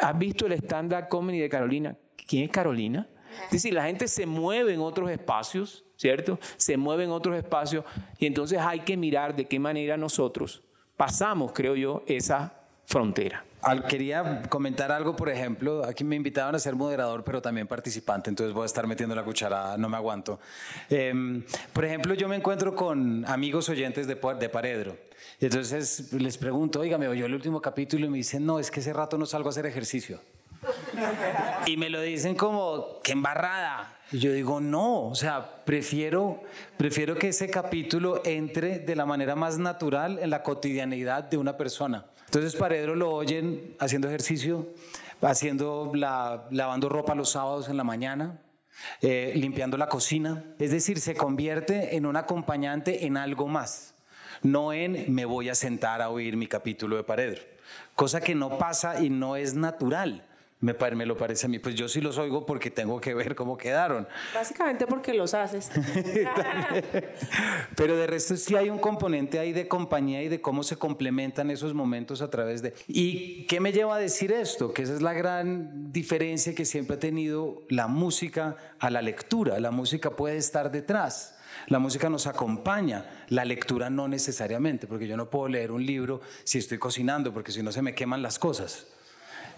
¿Has 0.00 0.18
visto 0.18 0.46
el 0.46 0.52
stand-up 0.52 1.08
comedy 1.08 1.40
de 1.40 1.48
Carolina? 1.48 1.96
¿Quién 2.26 2.44
es 2.44 2.50
Carolina? 2.50 3.06
Es 3.44 3.50
decir, 3.50 3.74
la 3.74 3.84
gente 3.84 4.08
se 4.08 4.26
mueve 4.26 4.72
en 4.72 4.80
otros 4.80 5.10
espacios, 5.10 5.84
¿cierto? 5.96 6.38
Se 6.56 6.76
mueve 6.76 7.04
en 7.04 7.10
otros 7.10 7.36
espacios 7.36 7.84
y 8.18 8.26
entonces 8.26 8.58
hay 8.58 8.80
que 8.80 8.96
mirar 8.96 9.36
de 9.36 9.46
qué 9.46 9.58
manera 9.58 9.96
nosotros 9.96 10.62
pasamos, 10.96 11.52
creo 11.52 11.76
yo, 11.76 12.02
esa 12.06 12.54
frontera. 12.86 13.44
Quería 13.88 14.42
comentar 14.48 14.92
algo, 14.92 15.16
por 15.16 15.28
ejemplo, 15.28 15.84
aquí 15.84 16.04
me 16.04 16.16
invitaban 16.16 16.54
a 16.54 16.58
ser 16.58 16.74
moderador, 16.74 17.24
pero 17.24 17.42
también 17.42 17.66
participante, 17.66 18.30
entonces 18.30 18.54
voy 18.54 18.62
a 18.62 18.66
estar 18.66 18.86
metiendo 18.86 19.14
la 19.14 19.24
cuchara, 19.24 19.76
no 19.76 19.88
me 19.88 19.96
aguanto. 19.96 20.38
Em, 20.88 21.42
por 21.72 21.84
ejemplo, 21.84 22.14
yo 22.14 22.28
me 22.28 22.36
encuentro 22.36 22.74
con 22.74 23.24
amigos 23.26 23.68
oyentes 23.68 24.06
de, 24.06 24.14
de 24.14 24.48
Paredro, 24.48 24.96
y 25.40 25.46
entonces 25.46 26.12
les 26.12 26.38
pregunto, 26.38 26.80
oiga, 26.80 26.98
me 26.98 27.08
oyó 27.08 27.26
el 27.26 27.34
último 27.34 27.60
capítulo 27.60 28.06
y 28.06 28.08
me 28.08 28.18
dicen, 28.18 28.46
no, 28.46 28.58
es 28.58 28.70
que 28.70 28.80
ese 28.80 28.92
rato 28.92 29.18
no 29.18 29.26
salgo 29.26 29.48
a 29.48 29.50
hacer 29.50 29.66
ejercicio. 29.66 30.20
Y 31.66 31.76
me 31.76 31.90
lo 31.90 32.00
dicen 32.00 32.34
como, 32.34 33.00
qué 33.02 33.12
embarrada. 33.12 33.98
Y 34.12 34.18
yo 34.18 34.32
digo, 34.32 34.60
no, 34.60 35.08
o 35.08 35.14
sea, 35.14 35.64
prefiero, 35.64 36.42
prefiero 36.76 37.16
que 37.16 37.28
ese 37.28 37.50
capítulo 37.50 38.22
entre 38.24 38.78
de 38.78 38.96
la 38.96 39.04
manera 39.04 39.34
más 39.34 39.58
natural 39.58 40.18
en 40.20 40.30
la 40.30 40.42
cotidianidad 40.42 41.24
de 41.24 41.36
una 41.36 41.56
persona. 41.56 42.06
Entonces 42.26 42.56
Paredro 42.56 42.94
lo 42.94 43.12
oyen 43.12 43.74
haciendo 43.78 44.08
ejercicio, 44.08 44.68
haciendo 45.22 45.92
la, 45.94 46.46
lavando 46.50 46.88
ropa 46.88 47.14
los 47.14 47.30
sábados 47.30 47.68
en 47.68 47.76
la 47.76 47.84
mañana, 47.84 48.40
eh, 49.00 49.32
limpiando 49.36 49.76
la 49.76 49.88
cocina. 49.88 50.44
Es 50.58 50.70
decir, 50.70 51.00
se 51.00 51.14
convierte 51.14 51.96
en 51.96 52.06
un 52.06 52.16
acompañante 52.16 53.06
en 53.06 53.16
algo 53.16 53.48
más, 53.48 53.94
no 54.42 54.72
en 54.72 55.12
me 55.14 55.24
voy 55.24 55.48
a 55.48 55.54
sentar 55.54 56.02
a 56.02 56.10
oír 56.10 56.36
mi 56.36 56.46
capítulo 56.46 56.96
de 56.96 57.04
Paredro. 57.04 57.42
cosa 57.94 58.20
que 58.20 58.34
no 58.34 58.58
pasa 58.58 59.02
y 59.02 59.10
no 59.10 59.36
es 59.36 59.54
natural. 59.54 60.24
Me, 60.58 60.74
me, 60.94 61.04
lo 61.04 61.18
parece 61.18 61.44
a 61.44 61.48
mí, 61.50 61.58
pues 61.58 61.74
yo 61.74 61.86
sí 61.86 62.00
los 62.00 62.16
oigo 62.16 62.46
porque 62.46 62.70
tengo 62.70 62.98
que 62.98 63.12
ver 63.12 63.34
cómo 63.34 63.58
quedaron. 63.58 64.08
Básicamente 64.32 64.86
porque 64.86 65.12
los 65.12 65.34
haces. 65.34 65.70
Pero 67.76 67.94
de 67.94 68.06
resto 68.06 68.36
sí 68.36 68.56
hay 68.56 68.70
un 68.70 68.78
componente 68.78 69.38
ahí 69.38 69.52
de 69.52 69.68
compañía 69.68 70.22
y 70.22 70.28
de 70.28 70.40
cómo 70.40 70.62
se 70.62 70.76
complementan 70.76 71.50
esos 71.50 71.74
momentos 71.74 72.22
a 72.22 72.30
través 72.30 72.62
de... 72.62 72.72
¿Y 72.88 73.44
qué 73.44 73.60
me 73.60 73.70
lleva 73.70 73.96
a 73.96 73.98
decir 73.98 74.32
esto? 74.32 74.72
Que 74.72 74.82
esa 74.82 74.94
es 74.94 75.02
la 75.02 75.12
gran 75.12 75.92
diferencia 75.92 76.54
que 76.54 76.64
siempre 76.64 76.96
ha 76.96 77.00
tenido 77.00 77.62
la 77.68 77.86
música 77.86 78.56
a 78.78 78.88
la 78.88 79.02
lectura. 79.02 79.60
La 79.60 79.70
música 79.70 80.16
puede 80.16 80.38
estar 80.38 80.70
detrás. 80.70 81.36
La 81.68 81.78
música 81.78 82.08
nos 82.08 82.26
acompaña, 82.26 83.24
la 83.28 83.44
lectura 83.44 83.90
no 83.90 84.08
necesariamente, 84.08 84.86
porque 84.86 85.06
yo 85.06 85.16
no 85.16 85.30
puedo 85.30 85.48
leer 85.48 85.72
un 85.72 85.84
libro 85.84 86.20
si 86.44 86.58
estoy 86.58 86.78
cocinando, 86.78 87.32
porque 87.32 87.50
si 87.50 87.62
no 87.62 87.72
se 87.72 87.82
me 87.82 87.94
queman 87.94 88.22
las 88.22 88.38
cosas. 88.38 88.86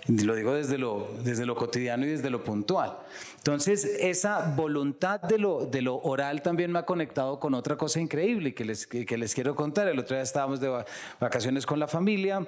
Lo 0.09 0.35
digo 0.35 0.55
desde 0.55 0.79
lo, 0.79 1.09
desde 1.23 1.45
lo 1.45 1.55
cotidiano 1.55 2.07
y 2.07 2.09
desde 2.09 2.31
lo 2.31 2.43
puntual. 2.43 2.99
Entonces, 3.37 3.85
esa 3.85 4.55
voluntad 4.57 5.21
de 5.21 5.39
lo, 5.39 5.67
de 5.67 5.83
lo 5.83 5.97
oral 5.97 6.41
también 6.41 6.73
me 6.73 6.79
ha 6.79 6.87
conectado 6.87 7.39
con 7.39 7.53
otra 7.55 7.77
cosa 7.77 8.01
increíble 8.01 8.55
que 8.55 8.65
les, 8.65 8.87
que 8.87 9.19
les 9.19 9.35
quiero 9.35 9.55
contar. 9.55 9.87
El 9.87 9.99
otro 9.99 10.17
día 10.17 10.23
estábamos 10.23 10.61
de 10.61 10.85
vacaciones 11.21 11.67
con 11.67 11.79
la 11.79 11.89
familia 11.89 12.47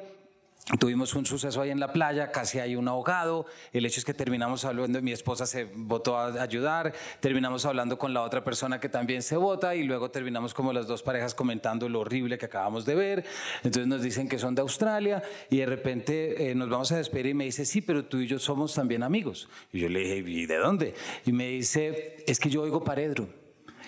Tuvimos 0.78 1.14
un 1.14 1.26
suceso 1.26 1.60
ahí 1.60 1.70
en 1.70 1.80
la 1.80 1.92
playa, 1.92 2.30
casi 2.30 2.60
hay 2.60 2.76
un 2.76 2.86
ahogado. 2.86 3.46
El 3.72 3.86
hecho 3.86 3.98
es 3.98 4.04
que 4.04 4.14
terminamos 4.14 4.64
hablando, 4.64 5.02
mi 5.02 5.10
esposa 5.10 5.44
se 5.44 5.64
votó 5.64 6.16
a 6.16 6.40
ayudar, 6.40 6.92
terminamos 7.18 7.64
hablando 7.64 7.98
con 7.98 8.14
la 8.14 8.22
otra 8.22 8.44
persona 8.44 8.78
que 8.78 8.88
también 8.88 9.22
se 9.22 9.36
vota 9.36 9.74
y 9.74 9.82
luego 9.82 10.12
terminamos 10.12 10.54
como 10.54 10.72
las 10.72 10.86
dos 10.86 11.02
parejas 11.02 11.34
comentando 11.34 11.88
lo 11.88 12.00
horrible 12.00 12.38
que 12.38 12.46
acabamos 12.46 12.84
de 12.84 12.94
ver. 12.94 13.24
Entonces 13.64 13.88
nos 13.88 14.02
dicen 14.02 14.28
que 14.28 14.38
son 14.38 14.54
de 14.54 14.62
Australia 14.62 15.22
y 15.48 15.56
de 15.56 15.66
repente 15.66 16.50
eh, 16.50 16.54
nos 16.54 16.68
vamos 16.68 16.92
a 16.92 16.98
despedir 16.98 17.26
y 17.26 17.34
me 17.34 17.44
dice, 17.44 17.64
sí, 17.64 17.80
pero 17.80 18.04
tú 18.04 18.18
y 18.18 18.28
yo 18.28 18.38
somos 18.38 18.72
también 18.72 19.02
amigos. 19.02 19.48
Y 19.72 19.80
yo 19.80 19.88
le 19.88 20.00
dije, 20.00 20.16
¿y 20.18 20.46
de 20.46 20.56
dónde? 20.56 20.94
Y 21.26 21.32
me 21.32 21.48
dice, 21.48 22.22
es 22.28 22.38
que 22.38 22.48
yo 22.48 22.62
oigo 22.62 22.84
Paredro. 22.84 23.39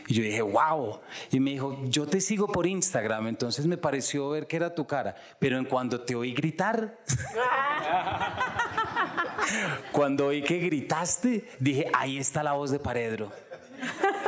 Y 0.08 0.14
yo 0.14 0.22
dije, 0.22 0.42
wow. 0.42 1.00
Y 1.30 1.40
me 1.40 1.52
dijo, 1.52 1.78
yo 1.84 2.06
te 2.06 2.20
sigo 2.20 2.48
por 2.48 2.66
Instagram, 2.66 3.28
entonces 3.28 3.66
me 3.66 3.76
pareció 3.76 4.30
ver 4.30 4.46
que 4.46 4.56
era 4.56 4.74
tu 4.74 4.86
cara. 4.86 5.14
Pero 5.38 5.58
en 5.58 5.64
cuando 5.64 6.00
te 6.00 6.14
oí 6.14 6.32
gritar, 6.32 6.98
cuando 9.92 10.26
oí 10.26 10.42
que 10.42 10.58
gritaste, 10.58 11.48
dije, 11.58 11.86
ahí 11.92 12.18
está 12.18 12.42
la 12.42 12.54
voz 12.54 12.70
de 12.70 12.78
Paredro. 12.78 13.32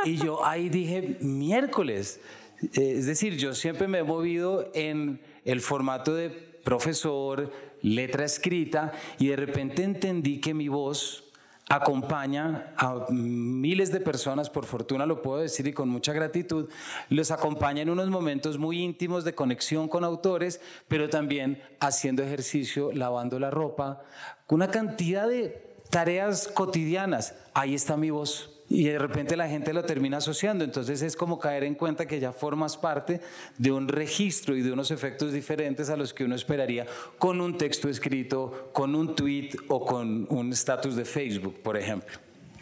Y 0.03 0.17
yo 0.17 0.45
ahí 0.45 0.69
dije, 0.69 1.17
miércoles. 1.21 2.19
Eh, 2.61 2.95
es 2.97 3.05
decir, 3.05 3.37
yo 3.37 3.53
siempre 3.53 3.87
me 3.87 3.99
he 3.99 4.03
movido 4.03 4.71
en 4.73 5.21
el 5.43 5.61
formato 5.61 6.13
de 6.13 6.29
profesor, 6.29 7.51
letra 7.81 8.25
escrita, 8.25 8.93
y 9.19 9.27
de 9.27 9.35
repente 9.35 9.83
entendí 9.83 10.39
que 10.39 10.53
mi 10.53 10.67
voz 10.67 11.24
acompaña 11.69 12.73
a 12.77 13.07
miles 13.09 13.91
de 13.91 13.99
personas, 13.99 14.49
por 14.49 14.65
fortuna 14.65 15.05
lo 15.05 15.21
puedo 15.21 15.39
decir 15.39 15.67
y 15.67 15.73
con 15.73 15.89
mucha 15.89 16.13
gratitud, 16.13 16.69
los 17.09 17.31
acompaña 17.31 17.81
en 17.81 17.89
unos 17.89 18.09
momentos 18.09 18.57
muy 18.57 18.79
íntimos 18.79 19.23
de 19.23 19.35
conexión 19.35 19.87
con 19.87 20.03
autores, 20.03 20.61
pero 20.87 21.09
también 21.09 21.61
haciendo 21.79 22.23
ejercicio, 22.23 22.91
lavando 22.91 23.39
la 23.39 23.49
ropa, 23.49 24.03
una 24.47 24.69
cantidad 24.69 25.27
de 25.27 25.75
tareas 25.89 26.47
cotidianas. 26.47 27.35
Ahí 27.53 27.73
está 27.73 27.97
mi 27.97 28.11
voz 28.11 28.54
y 28.69 28.85
de 28.85 28.97
repente 28.97 29.37
la 29.37 29.47
gente 29.47 29.73
lo 29.73 29.83
termina 29.83 30.17
asociando. 30.17 30.63
Entonces 30.63 31.01
es 31.01 31.15
como 31.15 31.39
caer 31.39 31.63
en 31.63 31.75
cuenta 31.75 32.07
que 32.07 32.19
ya 32.19 32.31
formas 32.31 32.77
parte 32.77 33.21
de 33.57 33.71
un 33.71 33.87
registro 33.87 34.55
y 34.55 34.61
de 34.61 34.71
unos 34.71 34.91
efectos 34.91 35.31
diferentes 35.33 35.89
a 35.89 35.97
los 35.97 36.13
que 36.13 36.23
uno 36.23 36.35
esperaría 36.35 36.85
con 37.17 37.41
un 37.41 37.57
texto 37.57 37.89
escrito, 37.89 38.69
con 38.73 38.95
un 38.95 39.15
tweet 39.15 39.51
o 39.67 39.85
con 39.85 40.27
un 40.29 40.51
status 40.53 40.95
de 40.95 41.05
Facebook, 41.05 41.61
por 41.61 41.77
ejemplo. 41.77 42.17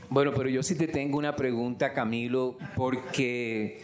Bueno, 0.09 0.33
pero 0.33 0.49
yo 0.49 0.61
sí 0.61 0.75
te 0.75 0.87
tengo 0.87 1.17
una 1.17 1.35
pregunta, 1.35 1.93
Camilo, 1.93 2.57
porque 2.75 3.81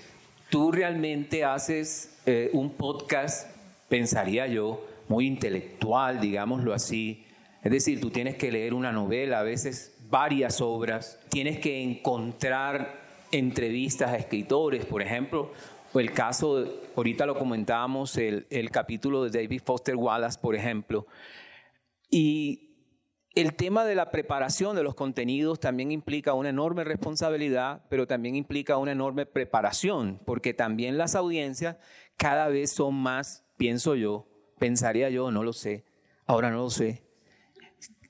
tú 0.50 0.72
realmente 0.72 1.44
haces 1.44 2.18
eh, 2.26 2.50
un 2.54 2.72
podcast, 2.72 3.50
pensaría 3.88 4.46
yo, 4.46 4.86
muy 5.08 5.26
intelectual, 5.26 6.20
digámoslo 6.20 6.74
así. 6.74 7.26
Es 7.64 7.72
decir, 7.72 8.00
tú 8.00 8.12
tienes 8.12 8.36
que 8.36 8.52
leer 8.52 8.74
una 8.74 8.92
novela, 8.92 9.40
a 9.40 9.44
veces 9.44 9.96
varias 10.10 10.60
obras, 10.62 11.20
tienes 11.30 11.60
que 11.60 11.82
encontrar 11.82 13.00
entrevistas 13.32 14.10
a 14.10 14.18
escritores, 14.18 14.86
por 14.86 15.02
ejemplo, 15.02 15.52
el 15.94 16.12
caso, 16.12 16.66
ahorita 16.96 17.26
lo 17.26 17.38
comentábamos, 17.38 18.18
el, 18.18 18.48
el 18.50 18.70
capítulo 18.70 19.24
de 19.24 19.42
David 19.42 19.62
Foster 19.64 19.96
Wallace, 19.96 20.40
por 20.40 20.56
ejemplo, 20.56 21.08
y 22.10 22.70
el 23.36 23.54
tema 23.56 23.86
de 23.86 23.96
la 23.96 24.12
preparación 24.12 24.76
de 24.76 24.84
los 24.84 24.96
contenidos 24.96 25.60
también 25.60 25.92
implica 25.92 26.34
una 26.34 26.50
enorme 26.50 26.84
responsabilidad, 26.84 27.86
pero 27.90 28.08
también 28.08 28.36
implica 28.36 28.78
una 28.78 28.92
enorme 28.92 29.26
preparación, 29.26 30.20
porque 30.26 30.54
también 30.54 30.98
las 30.98 31.16
audiencias 31.16 31.78
cada 32.18 32.48
vez 32.50 32.72
son 32.72 32.96
más, 32.96 33.46
pienso 33.58 33.96
yo, 33.96 34.28
pensaría 34.58 35.10
yo, 35.10 35.32
no 35.32 35.44
lo 35.44 35.54
sé, 35.54 35.86
ahora 36.26 36.50
no 36.50 36.58
lo 36.58 36.70
sé, 36.70 37.09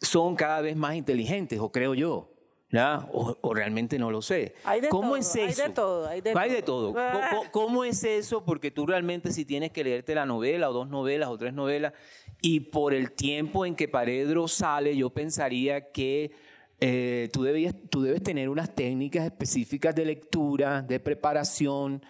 son 0.02 0.36
cada 0.36 0.62
vez 0.62 0.76
más 0.76 0.96
inteligentes, 0.96 1.60
o 1.60 1.72
creo 1.72 1.94
yo. 1.94 2.30
¿ya? 2.72 3.08
O, 3.12 3.54
realmente 3.54 3.98
no 3.98 4.12
lo 4.12 4.22
sé. 4.22 4.54
Hay 4.64 4.82
de 4.82 4.90
¿Cómo 4.90 5.10
todo, 5.10 5.18
es 5.18 5.36
hay 5.36 5.50
eso? 5.50 5.64
de 5.64 5.70
todo, 5.70 6.08
hay 6.08 6.22
de 6.22 6.34
Hay 6.36 6.52
de 6.52 6.62
todo. 6.62 6.92
todo. 6.92 7.00
Ah. 7.02 7.30
¿Cómo, 7.32 7.52
cómo 7.52 7.84
es 7.84 8.04
eso? 8.04 8.46
Porque 8.46 8.72
tú 8.72 8.86
realmente 8.86 9.32
si 9.32 9.46
tienes 9.46 9.72
que 9.72 9.84
leerte 9.84 10.14
la 10.16 10.26
novela 10.26 10.70
o 10.70 10.74
dos 10.74 10.90
novelas 10.90 11.30
o 11.30 11.38
tres 11.38 11.54
novelas 11.54 11.94
y 12.42 12.60
por 12.60 12.94
el 12.94 13.12
tiempo 13.12 13.66
en 13.66 13.76
que 13.76 13.88
Paredro 13.88 14.48
sale, 14.48 14.96
yo 14.96 15.10
pensaría 15.10 15.92
que 15.92 16.32
eh, 16.80 17.30
tú, 17.34 17.44
debías, 17.44 17.76
tú 17.90 18.02
debes 18.04 18.24
tener 18.24 18.50
unas 18.50 18.74
técnicas 18.74 19.26
específicas 19.26 19.94
de 19.96 20.06
lectura, 20.06 20.82
de 20.82 21.00
preparación, 21.00 22.02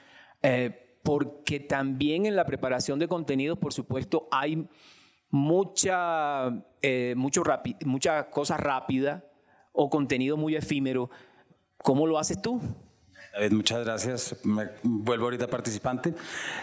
eh, 0.44 0.98
porque 1.02 1.60
también 1.60 2.26
en 2.26 2.36
la 2.36 2.46
preparación 2.46 3.00
de 3.00 3.08
contenidos, 3.08 3.58
por 3.58 3.74
supuesto, 3.74 4.28
hay 4.32 4.68
mucha, 5.30 6.50
eh, 6.82 7.14
mucho 7.16 7.44
mucha 7.86 8.30
cosa 8.30 8.58
rápida 8.58 9.24
o 9.72 9.90
contenido 9.90 10.38
muy 10.38 10.56
efímero. 10.56 11.10
¿Cómo 11.84 12.08
lo 12.08 12.18
haces 12.18 12.42
tú? 12.42 12.60
David, 13.32 13.52
muchas 13.52 13.86
gracias. 13.86 14.36
Me 14.44 14.70
vuelvo 14.82 15.26
ahorita 15.26 15.48
participante. 15.48 16.14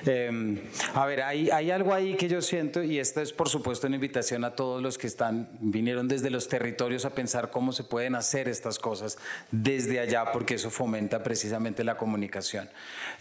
Eh, 0.04 0.58
a 0.94 1.06
ver, 1.06 1.22
hay, 1.22 1.48
hay 1.50 1.70
algo 1.70 1.94
ahí 1.94 2.16
que 2.16 2.28
yo 2.28 2.42
siento 2.42 2.82
y 2.82 2.98
esta 2.98 3.22
es 3.22 3.32
por 3.32 3.48
supuesto 3.48 3.86
una 3.86 3.94
invitación 3.94 4.44
a 4.44 4.56
todos 4.56 4.82
los 4.82 4.98
que 4.98 5.06
están, 5.06 5.48
vinieron 5.60 6.08
desde 6.08 6.28
los 6.28 6.48
territorios 6.48 7.04
a 7.04 7.10
pensar 7.10 7.50
cómo 7.50 7.72
se 7.72 7.84
pueden 7.84 8.16
hacer 8.16 8.48
estas 8.48 8.80
cosas 8.80 9.16
desde 9.52 10.00
allá 10.00 10.32
porque 10.32 10.54
eso 10.54 10.70
fomenta 10.70 11.22
precisamente 11.22 11.84
la 11.84 11.96
comunicación. 11.96 12.68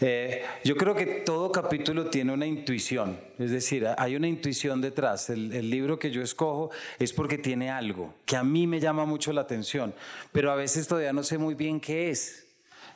Eh, 0.00 0.44
yo 0.64 0.76
creo 0.76 0.96
que 0.96 1.06
todo 1.06 1.52
capítulo 1.52 2.10
tiene 2.10 2.32
una 2.32 2.46
intuición, 2.46 3.20
es 3.38 3.52
decir, 3.52 3.86
hay 3.96 4.16
una 4.16 4.26
intuición 4.26 4.80
detrás. 4.80 5.30
El, 5.30 5.52
el 5.52 5.70
libro 5.70 6.00
que 6.00 6.10
yo 6.10 6.20
escojo 6.20 6.70
es 6.98 7.12
porque 7.12 7.38
tiene 7.38 7.70
algo 7.70 8.12
que 8.24 8.36
a 8.36 8.42
mí 8.42 8.66
me 8.66 8.80
llama 8.80 9.04
mucho 9.04 9.32
la 9.32 9.42
atención, 9.42 9.94
pero 10.32 10.50
a 10.50 10.56
veces 10.56 10.88
todavía 10.88 11.12
no 11.12 11.22
sé 11.22 11.38
muy 11.38 11.54
bien 11.54 11.80
qué 11.80 12.10
es. 12.10 12.45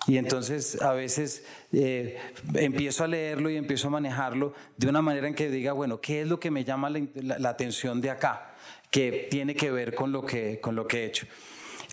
Y 0.07 0.16
entonces 0.16 0.81
a 0.81 0.92
veces 0.92 1.44
eh, 1.72 2.18
empiezo 2.55 3.05
a 3.05 3.07
leerlo 3.07 3.50
y 3.50 3.57
empiezo 3.57 3.88
a 3.88 3.90
manejarlo 3.90 4.55
de 4.76 4.88
una 4.88 5.03
manera 5.03 5.29
en 5.29 5.35
que 5.35 5.50
diga, 5.50 5.72
bueno, 5.72 6.00
¿qué 6.00 6.22
es 6.22 6.29
lo 6.29 6.40
que 6.40 6.50
me 6.50 6.64
llama 6.64 6.90
la, 6.90 7.48
atención 7.48 8.00
de 8.00 8.11
acá? 8.11 8.55
Que 8.90 9.29
tiene 9.31 9.55
que 9.55 9.70
ver 9.70 9.94
con 9.94 10.11
lo 10.11 10.24
que, 10.24 10.59
con 10.61 10.74
lo 10.74 10.87
que 10.87 11.03
he 11.03 11.07
hecho. 11.07 11.26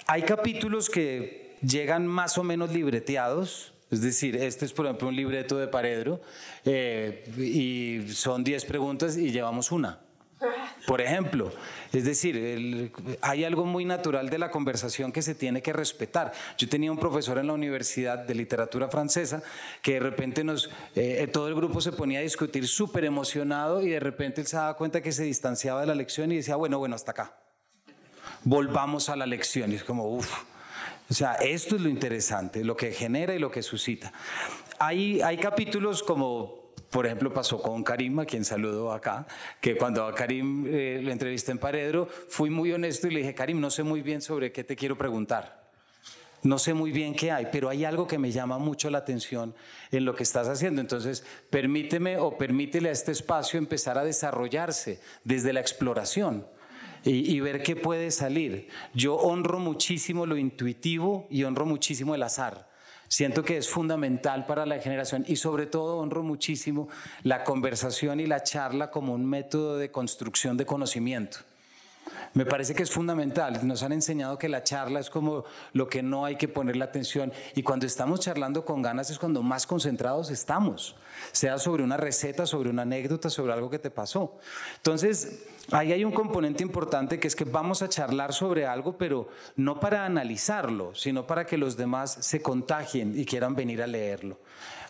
Hay 0.08 0.24
capítulos 0.24 0.90
que 0.90 1.56
llegan 1.62 2.08
más 2.08 2.38
o 2.38 2.44
menos 2.44 2.72
libreteados. 2.72 3.74
Es 3.92 4.02
decir, 4.02 4.36
este 4.36 4.66
es 4.66 4.74
por 4.74 4.86
ejemplo 4.86 5.08
un 5.08 5.16
libreto 5.16 5.58
de 5.58 5.68
Paredro 5.68 6.22
eh, 6.66 7.24
y 7.38 8.12
son 8.12 8.44
10 8.44 8.66
preguntas 8.66 9.18
y 9.18 9.32
llevamos 9.32 9.72
una. 9.72 10.00
Por 10.86 11.02
ejemplo, 11.02 11.52
es 11.92 12.06
decir, 12.06 12.92
hay 13.22 13.44
algo 13.44 13.66
muy 13.66 13.86
natural 13.86 14.30
de 14.30 14.38
la 14.38 14.52
conversación 14.52 15.12
que 15.12 15.22
se 15.22 15.34
tiene 15.36 15.62
que 15.62 15.74
respetar. 15.74 16.32
Yo 16.58 16.70
tenía 16.70 16.92
un 16.92 17.00
profesor 17.00 17.40
en 17.40 17.48
la 17.48 17.54
universidad 17.54 18.20
de 18.20 18.36
literatura 18.36 18.88
francesa 18.88 19.42
que 19.82 19.94
de 19.94 20.00
repente 20.00 20.44
nos, 20.44 20.70
eh, 20.96 21.28
todo 21.32 21.48
el 21.48 21.56
grupo 21.56 21.82
se 21.82 21.92
ponía 21.92 22.20
a 22.20 22.22
discutir 22.22 22.68
súper 22.68 23.06
emocionado 23.06 23.82
y 23.82 23.90
de 23.90 24.00
repente 24.00 24.42
él 24.42 24.48
se 24.48 24.58
daba 24.58 24.76
cuenta 24.78 25.02
que 25.02 25.12
se 25.12 25.24
distanciaba 25.24 25.82
de 25.82 25.88
la 25.88 25.96
lección 25.96 26.32
y 26.32 26.38
decía, 26.38 26.56
bueno, 26.56 26.78
bueno, 26.78 26.96
hasta 26.96 27.12
acá. 27.12 27.36
Volvamos 28.44 29.10
a 29.10 29.16
la 29.16 29.26
lección. 29.26 29.72
Y 29.72 29.76
es 29.76 29.84
como, 29.84 30.08
uff. 30.08 30.32
O 31.10 31.14
sea, 31.14 31.34
esto 31.36 31.76
es 31.78 31.82
lo 31.82 31.90
interesante, 31.90 32.64
lo 32.64 32.76
que 32.76 32.92
genera 32.92 33.34
y 33.34 33.40
lo 33.40 33.50
que 33.50 33.64
suscita. 33.64 34.12
Hay, 34.78 35.22
hay 35.22 35.38
capítulos 35.38 36.04
como, 36.04 36.67
por 36.90 37.06
ejemplo, 37.06 37.34
pasó 37.34 37.62
con 37.62 37.84
Karim, 37.84 38.20
a 38.20 38.26
quien 38.26 38.46
saludo 38.46 38.92
acá, 38.92 39.28
que 39.60 39.76
cuando 39.76 40.06
a 40.06 40.16
Karim 40.16 40.66
eh, 40.68 41.02
lo 41.04 41.12
entrevisté 41.12 41.52
en 41.52 41.58
Paredro, 41.58 42.08
fui 42.30 42.50
muy 42.50 42.72
honesto 42.72 43.08
y 43.08 43.12
le 43.12 43.20
dije, 43.20 43.36
Karim, 43.36 43.60
no 43.60 43.70
sé 43.70 43.84
muy 43.84 44.02
bien 44.02 44.22
sobre 44.22 44.52
qué 44.52 44.64
te 44.64 44.76
quiero 44.76 44.98
preguntar. 44.98 45.68
no 46.44 46.60
sé 46.60 46.74
muy 46.74 46.92
bien 46.92 47.14
qué 47.14 47.32
hay, 47.32 47.48
pero 47.52 47.68
hay 47.68 47.84
algo 47.84 48.08
que 48.08 48.20
me 48.20 48.32
llama 48.32 48.58
mucho 48.58 48.90
la 48.90 49.00
atención 49.00 49.54
en 49.92 50.06
lo 50.06 50.16
que 50.16 50.24
estás 50.24 50.48
haciendo. 50.48 50.80
Entonces, 50.80 51.26
permíteme 51.50 52.18
o 52.18 52.38
permítele 52.38 52.90
a 52.90 52.94
este 52.94 53.12
espacio 53.12 53.58
empezar 53.58 53.98
a 53.98 54.06
desarrollarse 54.06 55.02
desde 55.24 55.52
la 55.52 55.60
exploración. 55.60 56.48
Y, 57.04 57.32
y, 57.34 57.40
ver 57.40 57.64
qué 57.64 57.76
puede 57.76 58.12
salir. 58.12 58.70
Yo 58.94 59.16
honro 59.16 59.60
muchísimo 59.60 60.26
lo 60.26 60.36
intuitivo 60.36 61.28
y 61.30 61.44
honro 61.44 61.66
muchísimo 61.66 62.16
el 62.16 62.24
azar. 62.24 62.67
Siento 63.08 63.44
que 63.44 63.58
es 63.58 63.70
fundamental 63.70 64.46
para 64.46 64.66
la 64.66 64.80
generación 64.80 65.24
y 65.28 65.38
sobre 65.38 65.66
todo 65.66 65.98
honro 65.98 66.24
muchísimo 66.24 66.90
la 67.24 67.44
conversación 67.44 68.20
y 68.20 68.26
la 68.26 68.44
charla 68.44 68.92
como 68.92 69.14
un 69.14 69.26
método 69.26 69.78
de 69.78 69.92
construcción 69.92 70.58
de 70.58 70.66
conocimiento. 70.66 71.40
Me 72.34 72.46
parece 72.46 72.76
que 72.76 72.84
es 72.84 72.92
fundamental. 72.92 73.66
Nos 73.66 73.84
han 73.84 73.92
enseñado 73.92 74.38
que 74.38 74.50
la 74.50 74.64
charla 74.64 75.00
es 75.00 75.10
como 75.10 75.46
lo 75.74 75.88
que 75.88 76.04
no 76.04 76.26
hay 76.26 76.36
que 76.36 76.48
ponerle 76.48 76.84
atención. 76.84 77.32
Y 77.56 77.64
cuando 77.64 77.86
estamos 77.86 78.20
charlando 78.20 78.66
con 78.66 78.82
ganas 78.82 79.10
es 79.10 79.18
cuando 79.18 79.42
más 79.42 79.66
concentrados 79.66 80.30
estamos. 80.30 80.96
Sea 81.32 81.58
sobre 81.58 81.84
una 81.84 81.98
receta, 81.98 82.46
sobre 82.46 82.70
una 82.70 82.84
anécdota, 82.84 83.30
sobre 83.30 83.54
algo 83.54 83.70
que 83.70 83.80
te 83.80 83.90
pasó. 83.90 84.38
Entonces, 84.78 85.46
ahí 85.72 85.92
hay 85.92 86.04
un 86.04 86.12
componente 86.12 86.64
importante 86.64 87.20
que 87.20 87.28
es 87.28 87.36
que 87.36 87.46
vamos 87.46 87.82
a 87.82 87.90
charlar 87.90 88.34
sobre 88.34 88.66
algo, 88.66 88.98
pero 88.98 89.30
no 89.56 89.80
para 89.80 90.06
analizarlo, 90.06 90.96
sino 90.96 91.28
para 91.28 91.46
que 91.46 91.58
los 91.58 91.78
demás 91.78 92.18
se 92.22 92.42
contagien 92.42 93.20
y 93.20 93.26
quieran 93.26 93.56
venir 93.56 93.82
a 93.82 93.88
leerlo 93.88 94.38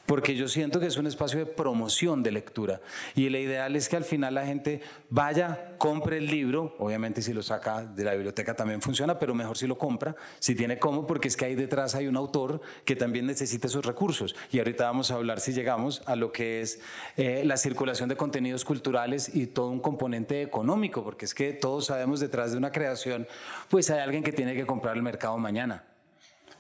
porque 0.08 0.36
yo 0.36 0.48
siento 0.48 0.80
que 0.80 0.88
es 0.88 0.98
un 0.98 1.06
espacio 1.06 1.38
de 1.38 1.46
promoción 1.46 2.24
de 2.24 2.32
lectura. 2.32 2.82
Y 3.14 3.30
la 3.30 3.40
ideal 3.40 3.76
es 3.76 3.90
que 3.90 3.98
al 3.98 4.06
final 4.06 4.36
la 4.36 4.46
gente 4.46 4.82
vaya, 5.10 5.76
compre 5.78 6.18
el 6.18 6.28
libro, 6.28 6.76
obviamente 6.80 7.22
si 7.22 7.34
lo 7.34 7.44
saca 7.44 7.86
de 7.86 8.04
la 8.06 8.14
biblioteca 8.14 8.56
también 8.56 8.82
funciona, 8.82 9.20
pero 9.20 9.36
mejor 9.36 9.58
si 9.58 9.68
lo 9.68 9.78
compra, 9.78 10.16
si 10.40 10.56
tiene 10.56 10.80
cómo, 10.80 11.06
porque 11.06 11.28
es 11.28 11.36
que 11.36 11.46
ahí 11.46 11.56
detrás 11.56 11.94
hay 11.94 12.08
un 12.08 12.16
autor 12.16 12.62
que 12.86 12.96
también 12.96 13.28
necesita 13.28 13.68
esos 13.68 13.86
recursos. 13.86 14.34
Y 14.50 14.60
ahorita 14.60 14.86
vamos 14.86 15.12
a 15.12 15.16
hablar 15.16 15.42
si 15.42 15.52
llegamos 15.52 16.02
a 16.06 16.16
lo 16.16 16.32
que 16.32 16.62
es 16.62 16.80
eh, 17.18 17.44
la 17.46 17.58
circulación 17.58 18.08
de 18.08 18.16
contenidos 18.16 18.64
culturales 18.64 19.36
y 19.36 19.48
todo 19.48 19.68
un 19.68 19.82
componente 19.82 20.42
económico, 20.42 21.04
porque 21.04 21.26
es 21.26 21.36
que 21.36 21.52
todos 21.52 21.88
sabemos 21.88 22.22
detrás 22.22 22.54
de 22.54 22.58
una 22.58 22.72
creación, 22.72 23.28
pues 23.70 23.90
hay 23.90 24.00
alguien 24.00 24.24
que 24.24 24.32
tiene 24.32 24.56
que 24.56 24.66
comprar 24.66 24.96
el 24.96 25.04
mercado 25.04 25.38
mañana. 25.38 25.84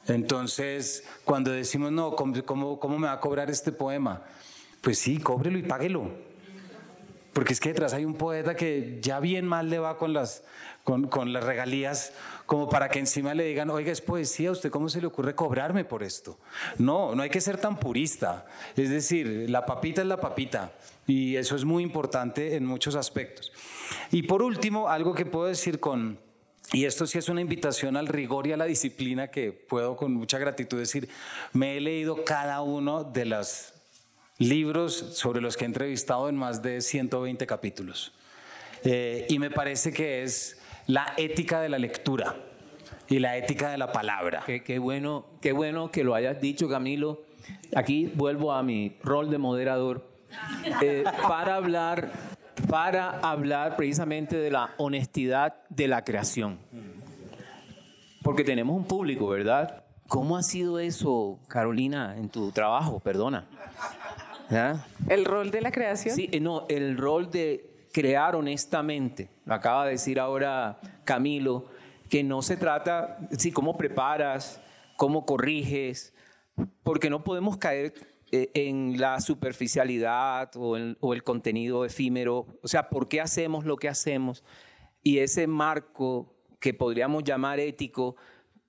Entonces, 0.08 1.04
cuando 1.26 1.52
decimos, 1.52 1.92
no, 1.92 2.16
¿cómo, 2.16 2.80
¿cómo, 2.80 3.00
me 3.00 3.08
va 3.08 3.14
a 3.14 3.20
cobrar 3.20 3.50
este 3.50 3.72
poema? 3.72 4.24
Pues 4.82 5.00
sí, 5.00 5.20
cóbrelo 5.20 5.58
y 5.58 5.64
páguelo. 5.64 6.10
Porque 7.34 7.54
es 7.54 7.60
que 7.60 7.70
detrás 7.70 7.94
hay 7.94 8.06
un 8.06 8.16
poeta 8.16 8.56
que 8.56 9.00
ya 9.02 9.20
bien 9.20 9.46
mal 9.46 9.70
le 9.70 9.80
va 9.80 9.98
con 9.98 10.14
las, 10.14 10.44
con, 10.84 11.08
con 11.08 11.34
las 11.34 11.44
regalías, 11.44 12.14
como 12.46 12.68
para 12.70 12.90
que 12.90 12.98
encima 12.98 13.34
le 13.34 13.44
digan, 13.44 13.70
oiga, 13.70 13.92
es 13.92 14.02
poesía, 14.02 14.52
¿usted 14.52 14.72
cómo 14.72 14.90
se 14.90 15.02
le 15.02 15.08
ocurre 15.08 15.36
cobrarme 15.36 15.84
por 15.86 16.02
esto? 16.02 16.40
No, 16.78 17.14
no 17.14 17.22
hay 17.22 17.30
que 17.30 17.42
ser 17.42 17.58
tan 17.58 17.78
purista. 17.78 18.46
Es 18.76 18.90
decir, 18.90 19.50
la 19.50 19.66
papita 19.66 20.02
es 20.02 20.08
la 20.08 20.20
papita. 20.20 20.72
Y 21.06 21.36
eso 21.36 21.56
es 21.56 21.64
muy 21.64 21.84
importante 21.84 22.56
en 22.56 22.66
muchos 22.66 22.96
aspectos. 22.96 23.52
Y 24.12 24.24
por 24.24 24.42
último, 24.42 24.90
algo 24.90 25.14
que 25.14 25.26
puedo 25.26 25.46
decir 25.46 25.80
con, 25.80 26.20
y 26.74 26.86
esto 26.86 27.08
sí 27.08 27.18
es 27.18 27.30
una 27.30 27.42
invitación 27.42 27.96
al 27.96 28.08
rigor 28.08 28.48
y 28.48 28.52
a 28.52 28.58
la 28.58 28.66
disciplina 28.66 29.30
que 29.30 29.52
puedo 29.52 29.96
con 29.96 30.14
mucha 30.14 30.38
gratitud 30.38 30.78
decir, 30.78 31.08
me 31.54 31.78
he 31.78 31.82
leído 31.82 32.26
cada 32.26 32.62
uno 32.62 33.04
de 33.04 33.26
los 33.26 33.74
libros 34.38 34.94
sobre 35.14 35.42
los 35.42 35.56
que 35.56 35.64
he 35.64 35.68
entrevistado 35.68 36.28
en 36.30 36.36
más 36.36 36.62
de 36.62 36.82
120 36.82 37.48
capítulos. 37.48 38.14
Eh, 38.84 39.26
y 39.30 39.40
me 39.40 39.50
parece 39.50 39.92
que 39.94 40.24
es 40.24 40.60
la 40.88 41.14
ética 41.18 41.62
de 41.62 41.70
la 41.70 41.80
lectura 41.80 42.36
y 43.08 43.20
la 43.20 43.38
ética 43.38 43.70
de 43.70 43.78
la 43.78 43.92
palabra. 43.92 44.44
Qué, 44.46 44.80
bueno, 44.80 45.26
qué 45.42 45.54
bueno 45.54 45.92
que 45.92 46.04
lo 46.04 46.16
hayas 46.16 46.40
dicho, 46.42 46.68
Camilo. 46.70 47.24
Aquí 47.76 48.12
vuelvo 48.14 48.52
a 48.52 48.62
mi 48.62 48.98
rol 49.02 49.30
de 49.30 49.38
moderador 49.38 50.06
eh, 50.82 51.06
para 51.28 51.56
hablar 51.56 52.12
para 52.70 53.20
hablar 53.20 53.76
precisamente 53.76 54.38
de 54.38 54.52
la 54.52 54.72
honestidad 54.78 55.56
de 55.70 55.88
la 55.88 56.04
creación. 56.04 56.60
Porque 58.24 58.44
tenemos 58.44 58.76
un 58.76 58.86
público, 58.86 59.28
¿verdad? 59.28 59.84
¿Cómo 60.08 60.38
ha 60.38 60.44
sido 60.44 60.80
eso, 60.80 61.40
Carolina, 61.48 62.16
en 62.18 62.30
tu 62.30 62.52
trabajo? 62.52 63.00
Perdona. 63.00 63.48
¿El 65.10 65.26
rol 65.26 65.52
de 65.52 65.62
la 65.62 65.72
creación? 65.72 66.16
Sí, 66.16 66.30
eh, 66.32 66.40
no, 66.40 66.66
el 66.70 66.98
rol 66.98 67.30
de 67.30 67.88
crear 67.92 68.36
honestamente. 68.36 69.30
Lo 69.46 69.54
acaba 69.54 69.86
de 69.86 69.92
decir 69.92 70.20
ahora 70.20 70.80
Camilo, 71.04 71.66
que 72.10 72.24
no 72.24 72.42
se 72.42 72.56
trata, 72.56 73.18
sí, 73.38 73.52
cómo 73.52 73.78
preparas, 73.78 74.62
cómo 74.96 75.26
corriges, 75.26 76.14
porque 76.84 77.10
no 77.10 77.24
podemos 77.24 77.58
caer 77.58 77.94
en 78.32 79.00
la 79.00 79.22
superficialidad 79.22 80.52
o, 80.56 80.76
el 80.78 81.24
contenido 81.24 81.86
efímero, 81.86 82.48
o 82.62 82.68
sea, 82.68 82.90
¿por 82.90 83.08
qué 83.08 83.22
hacemos 83.22 83.66
lo 83.66 83.78
que 83.78 83.90
hacemos? 83.90 84.44
Y 85.02 85.20
ese 85.20 85.48
marco 85.48 86.36
que 86.60 86.74
podríamos 86.74 87.24
llamar 87.24 87.60
ético, 87.60 88.16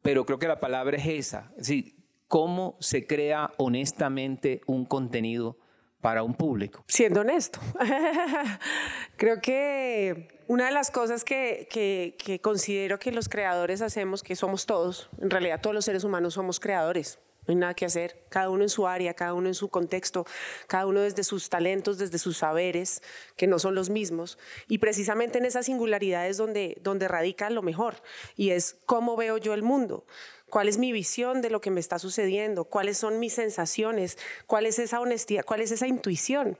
pero 0.02 0.24
creo 0.24 0.38
que 0.38 0.48
la 0.48 0.60
palabra 0.60 0.96
es 0.96 1.06
esa, 1.06 1.52
es 1.58 1.94
cómo 2.28 2.76
se 2.80 3.06
crea 3.06 3.52
honestamente 3.56 4.60
un 4.66 4.84
contenido 4.84 5.58
para 6.00 6.22
un 6.22 6.34
público. 6.34 6.84
Siendo 6.86 7.22
honesto, 7.22 7.58
creo 9.16 9.40
que 9.40 10.28
una 10.46 10.66
de 10.66 10.72
las 10.72 10.92
cosas 10.92 11.24
que 11.24 12.40
considero 12.42 13.00
que 13.00 13.10
los 13.10 13.28
creadores 13.28 13.82
hacemos, 13.82 14.22
que 14.22 14.36
somos 14.36 14.66
todos, 14.66 15.10
en 15.20 15.30
realidad 15.30 15.60
todos 15.60 15.74
los 15.74 15.84
seres 15.84 16.04
humanos 16.04 16.34
somos 16.34 16.60
creadores, 16.60 17.18
no 17.48 17.52
hay 17.52 17.56
nada 17.56 17.74
que 17.74 17.86
hacer, 17.86 18.22
cada 18.28 18.50
uno 18.50 18.62
en 18.62 18.68
su 18.68 18.86
área, 18.86 19.14
cada 19.14 19.32
uno 19.32 19.48
en 19.48 19.54
su 19.54 19.68
contexto, 19.70 20.26
cada 20.66 20.84
uno 20.84 21.00
desde 21.00 21.24
sus 21.24 21.48
talentos, 21.48 21.96
desde 21.96 22.18
sus 22.18 22.36
saberes, 22.36 23.02
que 23.36 23.46
no 23.46 23.58
son 23.58 23.74
los 23.74 23.88
mismos. 23.88 24.38
Y 24.68 24.78
precisamente 24.78 25.38
en 25.38 25.46
esa 25.46 25.62
singularidad 25.62 26.28
es 26.28 26.36
donde, 26.36 26.76
donde 26.82 27.08
radica 27.08 27.48
lo 27.48 27.62
mejor, 27.62 28.02
y 28.36 28.50
es 28.50 28.76
cómo 28.84 29.16
veo 29.16 29.38
yo 29.38 29.54
el 29.54 29.62
mundo. 29.62 30.04
¿Cuál 30.50 30.68
es 30.68 30.76
mi 30.76 30.92
visión 30.92 31.40
de 31.40 31.48
lo 31.48 31.62
que 31.62 31.70
me 31.70 31.80
está 31.80 31.98
sucediendo? 31.98 32.64
¿Cuáles 32.64 32.98
son 32.98 33.18
mis 33.18 33.32
sensaciones? 33.32 34.18
¿Cuál 34.46 34.66
es 34.66 34.78
esa 34.78 35.00
honestidad? 35.00 35.44
¿Cuál 35.44 35.62
es 35.62 35.70
esa 35.70 35.86
intuición? 35.86 36.58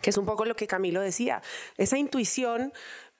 Que 0.00 0.10
es 0.10 0.16
un 0.18 0.26
poco 0.26 0.44
lo 0.44 0.56
que 0.56 0.66
Camilo 0.66 1.00
decía. 1.00 1.42
Esa 1.78 1.96
intuición 1.96 2.72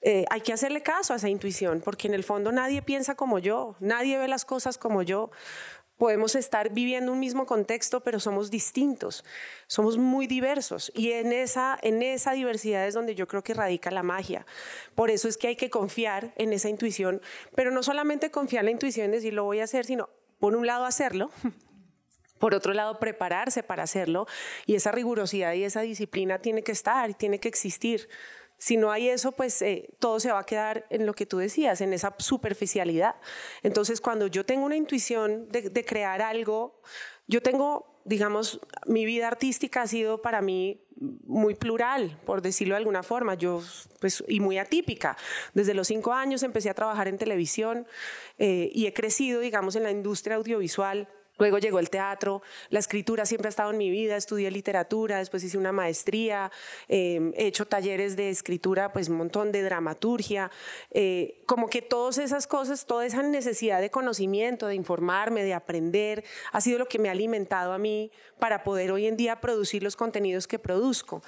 eh, 0.02 0.24
hay 0.30 0.40
que 0.40 0.52
hacerle 0.52 0.82
caso 0.82 1.14
a 1.14 1.16
esa 1.16 1.28
intuición, 1.28 1.80
porque 1.80 2.06
en 2.06 2.14
el 2.14 2.22
fondo 2.22 2.52
nadie 2.52 2.82
piensa 2.82 3.14
como 3.14 3.38
yo, 3.38 3.74
nadie 3.80 4.18
ve 4.18 4.28
las 4.28 4.44
cosas 4.44 4.78
como 4.78 5.02
yo. 5.02 5.30
Podemos 5.98 6.34
estar 6.34 6.70
viviendo 6.70 7.12
un 7.12 7.20
mismo 7.20 7.46
contexto, 7.46 8.00
pero 8.00 8.20
somos 8.20 8.50
distintos, 8.50 9.24
somos 9.66 9.96
muy 9.96 10.26
diversos 10.26 10.92
y 10.94 11.12
en 11.12 11.32
esa, 11.32 11.78
en 11.82 12.02
esa 12.02 12.32
diversidad 12.32 12.86
es 12.86 12.94
donde 12.94 13.14
yo 13.14 13.26
creo 13.26 13.42
que 13.42 13.54
radica 13.54 13.90
la 13.90 14.02
magia. 14.02 14.44
Por 14.94 15.10
eso 15.10 15.26
es 15.26 15.38
que 15.38 15.48
hay 15.48 15.56
que 15.56 15.70
confiar 15.70 16.34
en 16.36 16.52
esa 16.52 16.68
intuición, 16.68 17.22
pero 17.54 17.70
no 17.70 17.82
solamente 17.82 18.30
confiar 18.30 18.60
en 18.60 18.66
la 18.66 18.72
intuición, 18.72 19.10
decir 19.10 19.32
lo 19.32 19.44
voy 19.44 19.60
a 19.60 19.64
hacer, 19.64 19.86
sino 19.86 20.10
por 20.38 20.54
un 20.54 20.66
lado 20.66 20.84
hacerlo, 20.84 21.30
por 22.38 22.54
otro 22.54 22.74
lado 22.74 22.98
prepararse 22.98 23.62
para 23.62 23.82
hacerlo 23.82 24.26
y 24.66 24.74
esa 24.74 24.92
rigurosidad 24.92 25.54
y 25.54 25.64
esa 25.64 25.80
disciplina 25.80 26.38
tiene 26.40 26.62
que 26.62 26.72
estar 26.72 27.08
y 27.08 27.14
tiene 27.14 27.40
que 27.40 27.48
existir. 27.48 28.08
Si 28.58 28.76
no 28.76 28.90
hay 28.90 29.08
eso, 29.08 29.32
pues 29.32 29.60
eh, 29.62 29.90
todo 29.98 30.18
se 30.18 30.32
va 30.32 30.40
a 30.40 30.46
quedar 30.46 30.86
en 30.90 31.04
lo 31.04 31.14
que 31.14 31.26
tú 31.26 31.38
decías, 31.38 31.80
en 31.80 31.92
esa 31.92 32.14
superficialidad. 32.18 33.16
Entonces, 33.62 34.00
cuando 34.00 34.26
yo 34.26 34.46
tengo 34.46 34.64
una 34.64 34.76
intuición 34.76 35.48
de, 35.48 35.84
crear 35.84 36.22
algo, 36.22 36.80
yo 37.26 37.42
tengo, 37.42 38.00
digamos, 38.04 38.60
mi 38.86 39.04
vida 39.04 39.28
artística 39.28 39.82
ha 39.82 39.86
sido 39.86 40.22
para 40.22 40.40
mí 40.40 40.82
muy 40.98 41.54
plural, 41.54 42.18
por 42.24 42.40
decirlo 42.40 42.74
de 42.74 42.78
alguna 42.78 43.02
forma, 43.02 43.34
yo, 43.34 43.62
pues, 44.00 44.24
y 44.26 44.40
muy 44.40 44.56
atípica. 44.56 45.18
Desde 45.52 45.74
los 45.74 45.88
cinco 45.88 46.14
años 46.14 46.42
empecé 46.42 46.70
a 46.70 46.74
trabajar 46.74 47.08
en 47.08 47.18
televisión 47.18 47.86
eh, 48.38 48.70
y 48.72 48.86
he 48.86 48.94
crecido, 48.94 49.40
digamos, 49.40 49.76
en 49.76 49.82
la 49.82 49.90
industria 49.90 50.36
audiovisual 50.36 51.08
Luego 51.38 51.58
llegó 51.58 51.78
el 51.78 51.90
teatro, 51.90 52.42
la 52.70 52.78
escritura 52.78 53.26
siempre 53.26 53.48
ha 53.48 53.50
estado 53.50 53.70
en 53.70 53.78
mi 53.78 53.90
vida, 53.90 54.16
estudié 54.16 54.50
literatura, 54.50 55.18
después 55.18 55.44
hice 55.44 55.58
una 55.58 55.72
maestría, 55.72 56.50
em, 56.88 57.32
he 57.36 57.46
hecho 57.46 57.66
talleres 57.66 58.16
de 58.16 58.30
escritura, 58.30 58.92
pues 58.92 59.08
un 59.08 59.16
montón 59.16 59.52
de 59.52 59.62
dramaturgia, 59.62 60.50
eh, 60.92 61.42
como 61.46 61.68
que 61.68 61.82
todas 61.82 62.18
esas 62.18 62.46
cosas, 62.46 62.86
toda 62.86 63.04
esa 63.04 63.22
necesidad 63.22 63.80
de 63.80 63.90
conocimiento, 63.90 64.66
de 64.66 64.74
informarme, 64.74 65.44
de 65.44 65.52
aprender, 65.52 66.24
ha 66.52 66.60
sido 66.60 66.78
lo 66.78 66.86
que 66.86 66.98
me 66.98 67.08
ha 67.08 67.12
alimentado 67.12 67.72
a 67.72 67.78
mí 67.78 68.10
para 68.38 68.62
poder 68.64 68.90
hoy 68.90 69.06
en 69.06 69.16
día 69.16 69.40
producir 69.40 69.82
los 69.82 69.96
contenidos 69.96 70.46
que 70.46 70.58
produzco. 70.58 71.22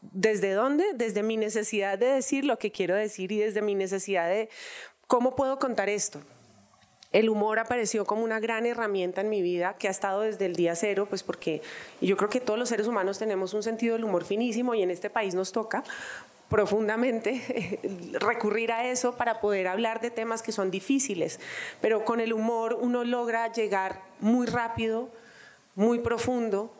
¿Desde 0.00 0.52
dónde? 0.52 0.84
Desde 0.94 1.22
mi 1.22 1.36
necesidad 1.36 1.98
de 1.98 2.06
decir 2.06 2.44
lo 2.44 2.58
que 2.58 2.72
quiero 2.72 2.96
decir 2.96 3.30
y 3.30 3.38
desde 3.38 3.62
mi 3.62 3.74
necesidad 3.74 4.28
de 4.28 4.48
cómo 5.06 5.36
puedo 5.36 5.58
contar 5.58 5.88
esto 5.88 6.20
el 7.12 7.28
humor 7.28 7.58
apareció 7.58 8.04
como 8.04 8.24
una 8.24 8.40
gran 8.40 8.66
herramienta 8.66 9.20
en 9.20 9.28
mi 9.28 9.42
vida 9.42 9.76
que 9.78 9.88
ha 9.88 9.90
estado 9.90 10.22
desde 10.22 10.46
el 10.46 10.56
día 10.56 10.74
cero, 10.74 11.06
pues 11.08 11.22
porque 11.22 11.62
yo 12.00 12.16
creo 12.16 12.30
que 12.30 12.40
todos 12.40 12.58
los 12.58 12.68
seres 12.68 12.86
humanos 12.86 13.18
tenemos 13.18 13.54
un 13.54 13.62
sentido 13.62 13.94
del 13.94 14.04
humor 14.04 14.24
finísimo 14.24 14.74
y 14.74 14.82
en 14.82 14.90
este 14.90 15.10
país 15.10 15.34
nos 15.34 15.52
toca, 15.52 15.84
profundamente 16.48 17.80
recurrir 18.20 18.72
a 18.72 18.86
eso 18.86 19.16
para 19.16 19.40
poder 19.40 19.68
hablar 19.68 20.00
de 20.00 20.10
temas 20.10 20.42
que 20.42 20.52
son 20.52 20.70
difíciles, 20.70 21.40
pero 21.80 22.04
con 22.04 22.20
el 22.20 22.32
humor 22.32 22.78
uno 22.80 23.04
logra 23.04 23.50
llegar 23.52 24.02
muy 24.20 24.46
rápido, 24.46 25.08
muy 25.74 25.98
profundo, 26.00 26.70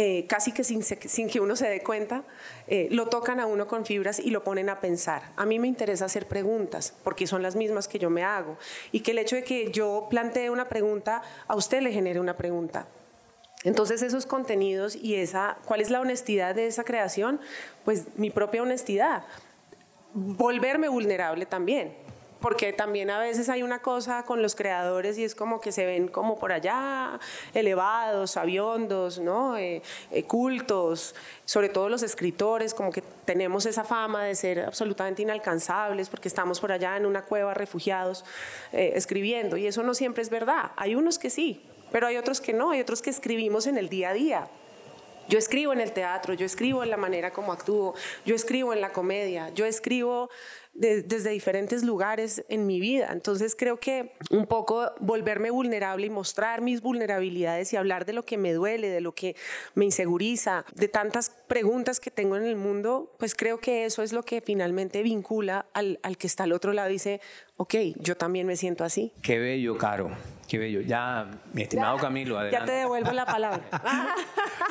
eh, 0.00 0.26
casi 0.28 0.52
que 0.52 0.62
sin, 0.62 1.28
que 1.28 1.40
uno 1.40 1.56
se 1.56 1.68
dé 1.68 1.82
cuenta, 1.82 2.22
eh, 2.68 2.86
lo 2.92 3.08
tocan 3.08 3.40
a 3.40 3.46
uno 3.46 3.66
con 3.66 3.84
fibras 3.84 4.20
y 4.20 4.30
lo 4.30 4.44
ponen 4.44 4.68
a 4.68 4.78
pensar. 4.78 5.32
A 5.34 5.44
mí 5.44 5.58
me 5.58 5.66
interesa 5.66 6.04
hacer 6.04 6.28
preguntas, 6.28 6.94
porque 7.02 7.26
son 7.26 7.42
las 7.42 7.56
mismas 7.56 7.88
que 7.88 7.98
yo 7.98 8.08
me 8.08 8.22
hago, 8.22 8.56
y 8.92 9.00
que 9.00 9.10
el 9.10 9.18
hecho 9.18 9.34
de 9.34 9.42
que 9.42 9.72
yo 9.72 10.06
plantee 10.08 10.50
una 10.50 10.68
pregunta, 10.68 11.22
a 11.48 11.56
usted 11.56 11.82
le 11.82 11.90
genere 11.90 12.20
una 12.20 12.36
pregunta. 12.36 12.86
Entonces 13.64 14.02
esos 14.02 14.24
contenidos 14.24 14.94
y 14.94 15.16
esa, 15.16 15.58
¿cuál 15.64 15.80
es 15.80 15.90
la 15.90 16.00
honestidad 16.00 16.54
de 16.54 16.68
esa 16.68 16.84
creación? 16.84 17.40
Pues 17.84 18.04
mi 18.14 18.30
propia 18.30 18.62
honestidad. 18.62 19.24
Volverme 20.14 20.88
vulnerable 20.88 21.44
también, 21.44 21.92
porque 22.40 22.72
también 22.72 23.10
a 23.10 23.18
veces 23.18 23.48
hay 23.48 23.62
una 23.62 23.80
cosa 23.80 24.22
con 24.24 24.42
los 24.42 24.54
creadores 24.54 25.18
y 25.18 25.24
es 25.24 25.34
como 25.34 25.60
que 25.60 25.72
se 25.72 25.84
ven 25.86 26.08
como 26.08 26.38
por 26.38 26.52
allá 26.52 27.18
elevados, 27.54 28.36
aviondos, 28.36 29.18
¿no? 29.18 29.56
Eh, 29.56 29.82
eh, 30.10 30.22
cultos, 30.24 31.14
sobre 31.44 31.68
todo 31.68 31.88
los 31.88 32.02
escritores, 32.02 32.74
como 32.74 32.92
que 32.92 33.02
tenemos 33.24 33.66
esa 33.66 33.84
fama 33.84 34.24
de 34.24 34.34
ser 34.34 34.60
absolutamente 34.60 35.22
inalcanzables 35.22 36.08
porque 36.08 36.28
estamos 36.28 36.60
por 36.60 36.72
allá 36.72 36.96
en 36.96 37.06
una 37.06 37.22
cueva 37.22 37.54
refugiados 37.54 38.24
eh, 38.72 38.92
escribiendo 38.94 39.56
y 39.56 39.66
eso 39.66 39.82
no 39.82 39.94
siempre 39.94 40.22
es 40.22 40.30
verdad. 40.30 40.70
Hay 40.76 40.94
unos 40.94 41.18
que 41.18 41.30
sí, 41.30 41.64
pero 41.90 42.06
hay 42.06 42.16
otros 42.16 42.40
que 42.40 42.52
no, 42.52 42.70
hay 42.70 42.80
otros 42.80 43.02
que 43.02 43.10
escribimos 43.10 43.66
en 43.66 43.78
el 43.78 43.88
día 43.88 44.10
a 44.10 44.12
día. 44.12 44.48
Yo 45.28 45.38
escribo 45.38 45.74
en 45.74 45.80
el 45.80 45.92
teatro, 45.92 46.32
yo 46.32 46.46
escribo 46.46 46.82
en 46.82 46.88
la 46.88 46.96
manera 46.96 47.32
como 47.34 47.52
actúo, 47.52 47.94
yo 48.24 48.34
escribo 48.34 48.72
en 48.72 48.80
la 48.80 48.92
comedia, 48.92 49.50
yo 49.50 49.66
escribo 49.66 50.30
desde 50.78 51.30
diferentes 51.30 51.82
lugares 51.82 52.44
en 52.48 52.66
mi 52.66 52.78
vida. 52.78 53.10
Entonces 53.12 53.56
creo 53.56 53.78
que 53.80 54.12
un 54.30 54.46
poco 54.46 54.92
volverme 55.00 55.50
vulnerable 55.50 56.06
y 56.06 56.10
mostrar 56.10 56.60
mis 56.60 56.80
vulnerabilidades 56.80 57.72
y 57.72 57.76
hablar 57.76 58.06
de 58.06 58.12
lo 58.12 58.24
que 58.24 58.38
me 58.38 58.52
duele, 58.52 58.88
de 58.88 59.00
lo 59.00 59.12
que 59.12 59.34
me 59.74 59.84
inseguriza, 59.84 60.64
de 60.74 60.88
tantas 60.88 61.30
preguntas 61.48 61.98
que 62.00 62.10
tengo 62.10 62.36
en 62.36 62.44
el 62.44 62.56
mundo, 62.56 63.12
pues 63.18 63.34
creo 63.34 63.58
que 63.58 63.84
eso 63.84 64.02
es 64.02 64.12
lo 64.12 64.22
que 64.22 64.40
finalmente 64.40 65.02
vincula 65.02 65.66
al, 65.72 65.98
al 66.02 66.16
que 66.16 66.28
está 66.28 66.44
al 66.44 66.52
otro 66.52 66.72
lado 66.72 66.90
y 66.90 66.94
dice, 66.94 67.20
ok, 67.56 67.74
yo 67.96 68.16
también 68.16 68.46
me 68.46 68.56
siento 68.56 68.84
así. 68.84 69.12
Qué 69.22 69.38
bello, 69.38 69.76
Caro. 69.76 70.10
Qué 70.48 70.56
bello. 70.56 70.80
Ya, 70.80 71.28
mi 71.52 71.62
estimado 71.62 71.98
Camilo, 71.98 72.38
adelante. 72.38 72.58
Ya 72.58 72.64
te 72.64 72.78
devuelvo 72.78 73.12
la 73.12 73.26
palabra. 73.26 73.60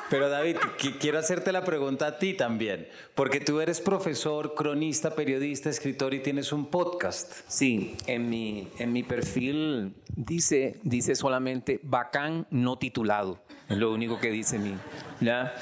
Pero 0.10 0.28
David, 0.28 0.58
quiero 1.00 1.20
hacerte 1.20 1.52
la 1.52 1.64
pregunta 1.64 2.08
a 2.08 2.18
ti 2.18 2.34
también, 2.34 2.88
porque 3.14 3.40
tú 3.40 3.62
eres 3.62 3.80
profesor, 3.80 4.56
cronista, 4.56 5.14
periodista, 5.14 5.70
escritor 5.70 5.97
y 5.98 6.20
tienes 6.20 6.54
un 6.54 6.68
podcast. 6.68 7.34
Sí, 7.48 7.96
en 8.06 8.30
mi, 8.30 8.68
en 8.78 8.94
mi 8.94 9.02
perfil 9.04 9.96
dice, 10.16 10.80
dice 10.84 11.16
solamente 11.16 11.80
bacán 11.84 12.46
no 12.52 12.78
titulado. 12.78 13.44
Es 13.68 13.78
lo 13.78 13.92
único 13.92 14.20
que 14.20 14.30
dice 14.30 14.60
mi. 14.60 14.76
¿ya? 15.22 15.56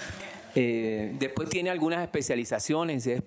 Eh, 0.54 1.16
después 1.20 1.50
tiene 1.50 1.70
algunas 1.70 2.02
especializaciones, 2.04 3.08
es 3.08 3.24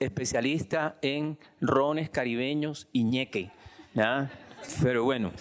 especialista 0.00 0.98
en 1.02 1.38
rones 1.60 2.08
caribeños 2.08 2.88
y 2.90 3.04
ñeque. 3.04 3.50
¿ya? 3.94 4.30
Pero 4.82 5.04
bueno, 5.04 5.32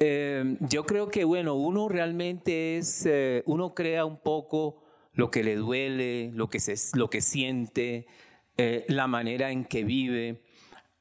eh, 0.00 0.56
yo 0.60 0.84
creo 0.84 1.08
que, 1.08 1.24
bueno, 1.24 1.54
uno 1.54 1.88
realmente 1.88 2.76
es, 2.76 3.06
eh, 3.06 3.42
uno 3.46 3.74
crea 3.74 4.04
un 4.04 4.18
poco 4.18 4.84
lo 5.14 5.30
que 5.30 5.42
le 5.42 5.56
duele, 5.56 6.30
lo 6.34 6.48
que, 6.50 6.60
se, 6.60 6.74
lo 6.96 7.08
que 7.08 7.22
siente, 7.22 8.06
eh, 8.60 8.84
la 8.88 9.06
manera 9.06 9.52
en 9.52 9.64
que 9.64 9.84
vive. 9.84 10.42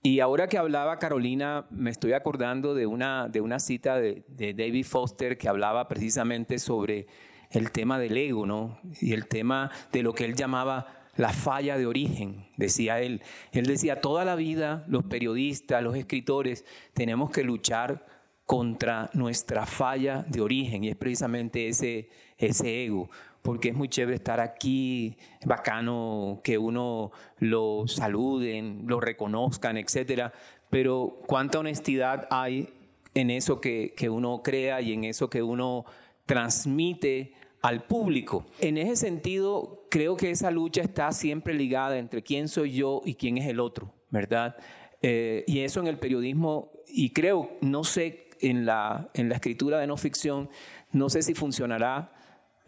Y 0.07 0.21
ahora 0.21 0.47
que 0.47 0.57
hablaba 0.57 0.99
Carolina, 0.99 1.65
me 1.69 1.89
estoy 1.89 2.13
acordando 2.13 2.73
de 2.73 2.87
una, 2.87 3.27
de 3.27 3.41
una 3.41 3.59
cita 3.59 3.97
de, 3.97 4.23
David 4.29 4.85
Foster 4.85 5.37
que 5.37 5.49
hablaba 5.49 5.89
precisamente 5.89 6.59
sobre 6.59 7.07
el 7.51 7.73
tema 7.73 7.99
del 7.99 8.15
ego, 8.15 8.45
¿no? 8.45 8.79
Y 9.01 9.11
el 9.11 9.27
tema 9.27 9.69
de 9.91 10.03
lo 10.03 10.13
que 10.13 10.23
él 10.23 10.33
llamaba 10.33 11.09
la 11.17 11.33
falla 11.33 11.77
de 11.77 11.87
origen, 11.87 12.47
decía 12.55 13.01
él. 13.01 13.21
Él 13.51 13.65
decía, 13.65 13.99
toda 13.99 14.23
la 14.23 14.37
vida 14.37 14.85
los 14.87 15.03
periodistas, 15.03 15.83
los 15.83 15.97
escritores, 15.97 16.63
tenemos 16.93 17.29
que 17.29 17.43
luchar 17.43 18.05
contra 18.45 19.09
nuestra 19.11 19.65
falla 19.65 20.23
de 20.25 20.39
origen 20.39 20.85
y 20.85 20.87
es 20.87 20.95
precisamente 20.95 21.67
ese, 21.67 22.07
ese 22.37 22.85
ego, 22.85 23.09
porque 23.41 23.69
es 23.69 23.75
muy 23.75 23.89
chévere 23.89 24.15
estar 24.15 24.39
aquí, 24.39 25.17
bacano 25.45 26.41
que 26.43 26.57
uno 26.57 27.11
lo 27.39 27.83
saluden, 27.87 28.83
lo 28.85 28.99
reconozcan, 28.99 29.77
etcétera, 29.77 30.33
pero 30.69 31.19
cuánta 31.27 31.59
honestidad 31.59 32.27
hay 32.29 32.69
en 33.13 33.29
eso 33.29 33.61
que, 33.61 33.93
que 33.95 34.09
uno 34.09 34.41
crea 34.43 34.81
y 34.81 34.93
en 34.93 35.03
eso 35.03 35.29
que 35.29 35.41
uno 35.41 35.85
transmite 36.25 37.33
al 37.61 37.83
público. 37.83 38.45
En 38.59 38.77
ese 38.77 38.95
sentido, 38.95 39.85
creo 39.89 40.15
que 40.17 40.29
esa 40.29 40.51
lucha 40.51 40.81
está 40.81 41.11
siempre 41.11 41.53
ligada 41.53 41.97
entre 41.97 42.21
quién 42.21 42.47
soy 42.47 42.73
yo 42.73 43.01
y 43.05 43.15
quién 43.15 43.37
es 43.37 43.47
el 43.47 43.59
otro, 43.59 43.93
¿verdad? 44.09 44.55
Eh, 45.01 45.43
y 45.47 45.59
eso 45.59 45.79
en 45.79 45.87
el 45.87 45.99
periodismo, 45.99 46.71
y 46.87 47.11
creo, 47.11 47.51
no 47.61 47.83
sé 47.83 48.29
en 48.41 48.65
la, 48.65 49.09
en 49.13 49.29
la 49.29 49.35
escritura 49.35 49.79
de 49.79 49.87
no 49.87 49.97
ficción, 49.97 50.49
no 50.91 51.09
sé 51.09 51.21
si 51.21 51.33
funcionará. 51.33 52.13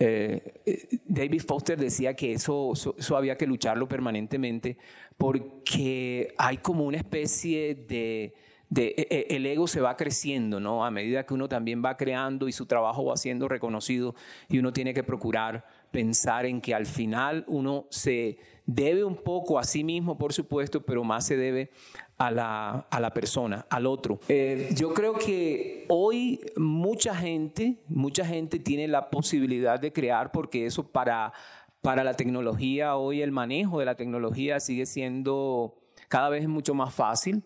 Eh, 0.01 0.53
eh, 0.65 0.87
David 1.05 1.41
Foster 1.45 1.77
decía 1.77 2.15
que 2.15 2.31
eso, 2.31 2.73
había 3.15 3.37
que 3.37 3.45
lucharlo 3.45 3.87
permanentemente 3.87 4.77
porque 5.17 6.33
hay 6.37 6.57
como 6.57 6.85
una 6.85 6.95
especie 6.95 7.75
de, 7.75 8.33
de, 8.69 8.95
e, 8.97 9.07
e, 9.09 9.35
el 9.35 9.45
ego 9.45 9.67
se 9.67 9.81
va 9.81 9.97
creciendo, 9.97 10.61
¿no? 10.61 10.85
A 10.85 10.91
medida 10.91 11.25
que 11.25 11.33
uno 11.33 11.49
también 11.49 11.83
va 11.83 11.97
creando 11.97 12.47
y 12.47 12.53
su 12.53 12.65
trabajo 12.65 13.03
va 13.03 13.17
siendo 13.17 13.49
reconocido 13.49 14.15
y 14.47 14.59
uno 14.59 14.71
tiene 14.71 14.93
que 14.93 15.03
procurar 15.03 15.65
pensar 15.91 16.45
en 16.45 16.61
que 16.61 16.73
al 16.73 16.85
final 16.85 17.43
uno 17.47 17.85
se 17.89 18.37
debe 18.65 19.03
un 19.03 19.15
poco 19.15 19.57
a 19.57 19.63
sí 19.63 19.83
mismo, 19.83 20.17
por 20.17 20.33
supuesto, 20.33 20.81
pero 20.81 21.03
más 21.03 21.25
se 21.25 21.37
debe 21.37 21.71
a 22.17 22.29
la, 22.31 22.87
a 22.89 22.99
la 22.99 23.13
persona, 23.13 23.65
al 23.69 23.87
otro. 23.87 24.19
Eh, 24.27 24.69
yo 24.75 24.93
creo 24.93 25.13
que 25.13 25.85
hoy 25.87 26.39
mucha 26.57 27.15
gente, 27.15 27.77
mucha 27.87 28.25
gente 28.25 28.59
tiene 28.59 28.87
la 28.87 29.09
posibilidad 29.09 29.79
de 29.79 29.91
crear 29.91 30.31
porque 30.31 30.65
eso 30.65 30.91
para, 30.91 31.33
para 31.81 32.03
la 32.03 32.13
tecnología, 32.13 32.95
hoy 32.95 33.21
el 33.21 33.31
manejo 33.31 33.79
de 33.79 33.85
la 33.85 33.95
tecnología 33.95 34.59
sigue 34.59 34.85
siendo 34.85 35.79
cada 36.09 36.29
vez 36.29 36.47
mucho 36.47 36.73
más 36.73 36.93
fácil, 36.93 37.43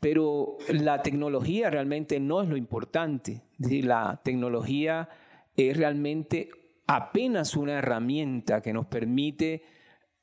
pero 0.00 0.58
la 0.68 1.02
tecnología 1.02 1.70
realmente 1.70 2.18
no 2.20 2.42
es 2.42 2.48
lo 2.48 2.56
importante. 2.56 3.42
La 3.58 4.20
tecnología 4.22 5.08
es 5.56 5.76
realmente 5.76 6.50
apenas 6.86 7.56
una 7.56 7.74
herramienta 7.74 8.60
que 8.60 8.72
nos 8.72 8.86
permite 8.86 9.62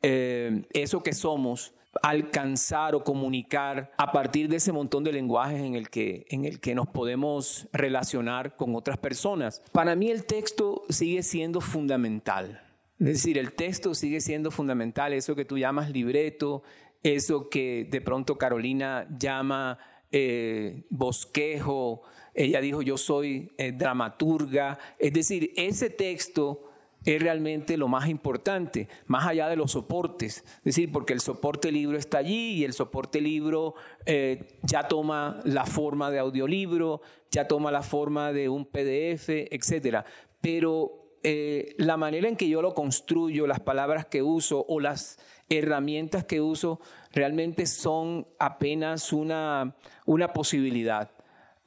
eh, 0.02 0.64
eso 0.74 1.04
que 1.04 1.14
somos, 1.14 1.74
alcanzar 2.02 2.96
o 2.96 3.04
comunicar 3.04 3.92
a 3.98 4.12
partir 4.12 4.48
de 4.48 4.58
ese 4.58 4.72
montón 4.72 5.04
de 5.04 5.12
lenguajes 5.12 5.62
en 5.62 5.76
el 5.76 5.90
que, 5.90 6.26
en 6.30 6.46
el 6.46 6.60
que 6.60 6.74
nos 6.74 6.88
podemos 6.88 7.68
relacionar 7.74 8.56
con 8.56 8.76
otras 8.76 8.98
personas. 8.98 9.62
Para 9.72 9.96
mí 9.96 10.10
el 10.10 10.26
texto 10.26 10.84
sigue 10.90 11.22
siendo 11.22 11.60
fundamental. 11.60 12.62
Es 13.00 13.08
decir, 13.08 13.38
el 13.38 13.54
texto 13.54 13.94
sigue 13.94 14.22
siendo 14.22 14.52
fundamental, 14.52 15.14
eso 15.14 15.36
que 15.36 15.44
tú 15.44 15.58
llamas 15.58 15.90
libreto, 15.90 16.64
eso 17.04 17.50
que 17.50 17.88
de 17.90 18.00
pronto 18.00 18.38
Carolina 18.38 19.08
llama 19.18 19.80
eh, 20.12 20.86
bosquejo, 20.90 22.04
ella 22.34 22.62
dijo 22.62 22.82
yo 22.82 22.98
soy 22.98 23.52
eh, 23.58 23.72
dramaturga, 23.72 24.80
es 25.00 25.14
decir, 25.14 25.54
ese 25.56 25.90
texto 25.90 26.72
es 27.04 27.22
realmente 27.22 27.78
lo 27.78 27.88
más 27.88 28.08
importante, 28.10 28.88
más 29.08 29.26
allá 29.26 29.50
de 29.50 29.56
los 29.56 29.72
soportes. 29.72 30.44
Es 30.58 30.64
decir, 30.64 30.92
porque 30.92 31.14
el 31.14 31.20
soporte 31.20 31.72
libro 31.72 31.98
está 31.98 32.20
allí 32.20 32.54
y 32.54 32.64
el 32.64 32.74
soporte 32.74 33.22
libro 33.22 33.74
eh, 34.06 34.60
ya 34.62 34.88
toma 34.88 35.42
la 35.44 35.66
forma 35.66 36.12
de 36.12 36.20
audiolibro, 36.20 37.02
ya 37.32 37.48
toma 37.48 37.72
la 37.72 37.82
forma 37.82 38.32
de 38.34 38.50
un 38.50 38.66
PDF, 38.66 39.30
etc. 39.30 40.06
Pero 40.42 41.18
eh, 41.24 41.76
la 41.78 41.98
manera 41.98 42.28
en 42.28 42.36
que 42.36 42.50
yo 42.50 42.62
lo 42.62 42.74
construyo, 42.74 43.48
las 43.48 43.60
palabras 43.60 44.06
que 44.06 44.22
uso 44.22 44.66
o 44.68 44.80
las 44.80 45.18
herramientas 45.50 46.24
que 46.24 46.40
uso, 46.40 46.80
realmente 47.12 47.66
son 47.66 48.28
apenas 48.40 49.12
una, 49.12 49.76
una 50.06 50.34
posibilidad. 50.34 51.12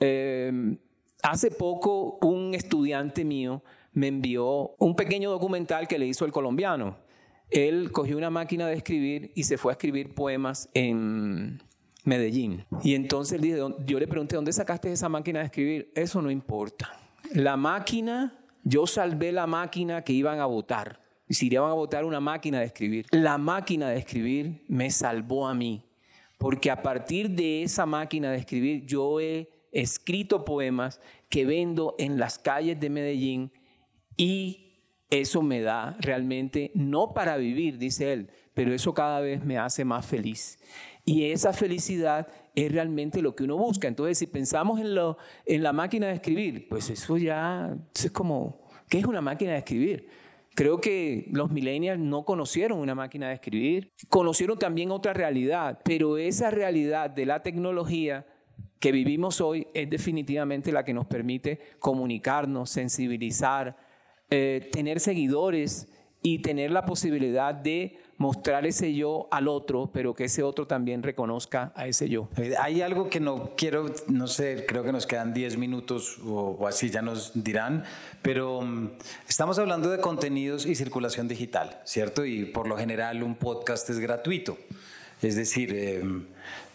Eh, 0.07 0.77
hace 1.23 1.51
poco 1.51 2.19
un 2.21 2.55
estudiante 2.55 3.25
mío 3.25 3.63
me 3.95 4.09
envió 4.09 4.75
un 4.79 4.95
pequeño 4.95 5.31
documental 5.31 5.89
que 5.89 5.99
le 5.99 6.07
hizo 6.07 6.27
el 6.27 6.33
colombiano. 6.33 6.99
Él 7.51 7.91
cogió 7.91 8.19
una 8.19 8.31
máquina 8.31 8.67
de 8.67 8.75
escribir 8.75 9.33
y 9.35 9.45
se 9.45 9.57
fue 9.57 9.73
a 9.73 9.75
escribir 9.75 10.15
poemas 10.15 10.69
en 10.75 11.63
Medellín. 12.05 12.67
Y 12.83 12.95
entonces 12.95 13.41
yo 13.87 13.99
le 13.99 14.07
pregunté, 14.07 14.37
¿dónde 14.37 14.53
sacaste 14.53 14.93
esa 14.93 15.09
máquina 15.09 15.39
de 15.39 15.47
escribir? 15.47 15.93
Eso 15.95 16.21
no 16.21 16.31
importa. 16.31 16.93
La 17.33 17.57
máquina, 17.57 18.39
yo 18.63 18.87
salvé 18.87 19.33
la 19.33 19.47
máquina 19.47 20.03
que 20.03 20.13
iban 20.13 20.41
a 20.41 20.47
votar. 20.47 21.01
y 21.27 21.35
si 21.35 21.47
iban 21.47 21.71
a 21.71 21.75
votar 21.75 22.05
una 22.05 22.21
máquina 22.21 22.61
de 22.61 22.67
escribir. 22.67 23.07
La 23.11 23.39
máquina 23.39 23.89
de 23.89 23.97
escribir 23.97 24.63
me 24.69 24.91
salvó 24.91 25.49
a 25.49 25.55
mí, 25.55 25.87
porque 26.37 26.71
a 26.71 26.83
partir 26.83 27.31
de 27.31 27.63
esa 27.63 27.87
máquina 27.87 28.31
de 28.31 28.37
escribir 28.39 28.85
yo 28.85 29.21
he 29.21 29.54
escrito 29.75 30.45
poemas 30.45 31.01
que 31.29 31.45
vendo 31.45 31.95
en 31.99 32.19
las 32.19 32.39
calles 32.39 32.81
de 32.81 32.89
Medellín 32.89 33.53
y 34.17 34.65
eso 35.11 35.43
me 35.43 35.61
da 35.61 35.97
realmente, 36.01 36.71
no 36.75 37.13
para 37.13 37.37
vivir, 37.37 37.79
dice 37.79 38.13
él, 38.13 38.31
pero 38.55 38.73
eso 38.73 38.95
cada 38.95 39.21
vez 39.21 39.45
me 39.45 39.59
hace 39.59 39.85
más 39.85 40.07
feliz. 40.07 40.59
Y 41.05 41.25
esa 41.31 41.53
felicidad 41.53 42.29
es 42.55 42.73
realmente 42.73 43.21
lo 43.21 43.37
que 43.37 43.45
uno 43.45 43.59
busca. 43.59 43.89
Entonces, 43.89 44.17
si 44.17 44.27
pensamos 44.27 44.81
en, 44.81 44.95
lo, 44.95 45.19
en 45.45 45.63
la 45.63 45.73
máquina 45.73 46.07
de 46.07 46.15
escribir, 46.15 46.69
pues 46.69 46.89
eso 46.89 47.19
ya 47.19 47.77
es 47.95 48.11
como, 48.11 48.63
¿qué 48.89 48.99
es 48.99 49.05
una 49.05 49.21
máquina 49.21 49.53
de 49.53 49.59
escribir? 49.59 50.09
Creo 50.55 50.81
que 50.81 51.27
los 51.33 51.51
millennials 51.51 52.01
no 52.01 52.25
conocieron 52.25 52.79
una 52.79 52.95
máquina 52.95 53.29
de 53.29 53.35
escribir, 53.35 53.93
conocieron 54.09 54.57
también 54.57 54.93
otra 54.93 55.13
realidad, 55.13 55.81
pero 55.85 56.17
esa 56.17 56.51
realidad 56.51 57.11
de 57.11 57.27
la 57.27 57.43
tecnología 57.43 58.25
que 58.81 58.93
vivimos 58.93 59.41
hoy 59.41 59.67
es 59.73 59.89
definitivamente 59.89 60.71
la 60.71 60.85
que 60.85 60.93
nos 60.93 61.07
permite 61.07 61.59
comunicarnos, 61.79 62.71
sensibilizar, 62.71 63.77
eh, 64.31 64.69
tener 64.73 65.01
seguidores 65.01 65.89
y 66.27 66.39
tener 66.39 66.71
la 66.71 66.87
posibilidad 66.87 67.55
de 67.55 67.99
mostrar 68.17 68.67
ese 68.67 68.95
yo 68.95 69.29
al 69.31 69.47
otro, 69.47 69.91
pero 69.93 70.15
que 70.15 70.25
ese 70.25 70.43
otro 70.43 70.67
también 70.67 71.03
reconozca 71.03 71.73
a 71.77 71.87
ese 71.87 72.09
yo. 72.09 72.29
Hay 72.61 72.81
algo 72.81 73.11
que 73.11 73.21
no 73.21 73.53
quiero, 73.57 73.87
no 74.09 74.27
sé, 74.27 74.65
creo 74.67 74.83
que 74.83 74.93
nos 74.93 75.07
quedan 75.07 75.35
10 75.35 75.59
minutos 75.59 76.19
o, 76.25 76.67
así 76.67 76.89
ya 76.91 77.03
nos 77.03 77.33
dirán, 77.45 77.85
pero 78.23 78.63
mm, 78.63 78.93
estamos 79.29 79.59
hablando 79.59 79.91
de 79.91 79.99
contenidos 79.99 80.65
y 80.65 80.75
circulación 80.75 81.29
digital, 81.29 81.81
¿cierto? 81.85 82.25
Y 82.25 82.47
por 82.47 82.69
lo 82.69 82.77
general 82.77 83.23
un 83.23 83.35
podcast 83.35 83.89
es 83.91 83.99
gratuito. 83.99 84.57
Es 85.23 85.37
decir, 85.37 85.75
em, 85.75 86.27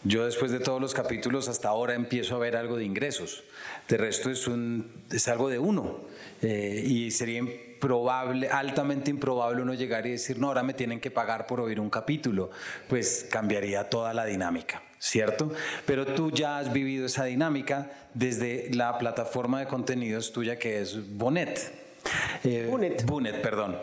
yo 0.04 0.26
después 0.26 0.52
de 0.52 0.60
todos 0.60 0.80
los 0.82 0.94
capítulos 0.94 1.50
hasta 1.50 1.70
ahora 1.70 1.94
empiezo 1.94 2.36
a 2.36 2.40
ver 2.40 2.56
algo 2.56 2.78
de 2.78 2.86
ingresos. 2.86 3.44
De 3.88 3.98
resto 3.98 4.30
es, 4.30 5.28
algo 5.28 5.50
de 5.50 5.60
uno. 5.60 6.00
Eh, 6.42 6.84
y 6.86 7.12
sería 7.12 7.44
probable, 7.80 8.48
altamente 8.50 9.10
improbable 9.10 9.62
uno 9.62 9.74
llegar 9.74 10.06
y 10.06 10.12
decir, 10.12 10.38
no, 10.38 10.48
ahora 10.48 10.64
me 10.64 10.74
tienen 10.74 11.00
que 11.00 11.12
pagar 11.12 11.48
por 11.48 11.60
oír 11.60 11.80
un 11.80 11.90
capítulo, 11.90 12.50
pues 12.88 13.28
cambiaría 13.30 13.90
toda 13.90 14.14
la 14.14 14.26
dinámica, 14.26 14.84
¿cierto? 15.00 15.52
Pero 15.86 16.06
tú 16.06 16.32
ya 16.32 16.60
has 16.60 16.72
vivido 16.72 17.06
esa 17.06 17.26
dinámica 17.26 17.92
desde 18.14 18.70
la 18.74 18.98
plataforma 18.98 19.60
de 19.60 19.68
contenidos 19.68 20.32
tuya 20.32 20.58
que 20.60 20.82
es 20.82 21.18
Bonet. 21.18 21.89
Eh, 22.44 22.68
Bunet. 23.06 23.42
perdón. 23.42 23.78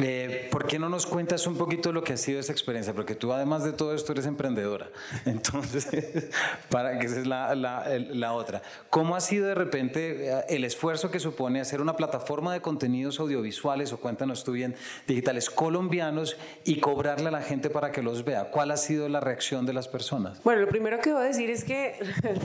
Eh, 0.00 0.48
¿Por 0.50 0.66
qué 0.66 0.78
no 0.78 0.88
nos 0.88 1.06
cuentas 1.06 1.46
un 1.46 1.56
poquito 1.56 1.92
lo 1.92 2.04
que 2.04 2.12
ha 2.12 2.16
sido 2.16 2.40
esa 2.40 2.52
experiencia? 2.52 2.92
Porque 2.92 3.14
tú 3.14 3.32
además 3.32 3.64
de 3.64 3.72
todo 3.72 3.94
esto 3.94 4.12
eres 4.12 4.26
emprendedora. 4.26 4.88
Entonces, 5.24 6.28
para 6.68 6.98
que 6.98 7.06
esa 7.06 7.20
es 7.20 7.26
la, 7.26 7.54
la, 7.54 8.32
otra. 8.32 8.62
¿Cómo 8.90 9.16
ha 9.16 9.20
sido 9.20 9.46
de 9.46 9.54
repente 9.54 10.28
eh, 10.28 10.44
el 10.48 10.64
esfuerzo 10.64 11.10
que 11.10 11.20
supone 11.20 11.60
hacer 11.60 11.80
una 11.80 11.96
plataforma 11.96 12.52
de 12.52 12.60
contenidos 12.60 13.20
audiovisuales 13.20 13.92
o 13.92 14.00
cuéntanos 14.00 14.44
tú 14.44 14.52
bien, 14.52 14.74
digitales 15.06 15.50
colombianos 15.50 16.36
y 16.64 16.80
cobrarle 16.80 17.28
a 17.28 17.32
la 17.32 17.42
gente 17.42 17.70
para 17.70 17.92
que 17.92 18.02
los 18.02 18.24
vea? 18.24 18.50
¿Cuál 18.50 18.70
ha 18.70 18.76
sido 18.76 19.08
la 19.08 19.20
reacción 19.20 19.66
de 19.66 19.72
las 19.72 19.88
personas? 19.88 20.42
Bueno, 20.42 20.62
lo 20.62 20.68
primero 20.68 21.00
que 21.00 21.12
voy 21.12 21.22
a 21.22 21.26
decir 21.26 21.50
es 21.50 21.64
que 21.64 21.94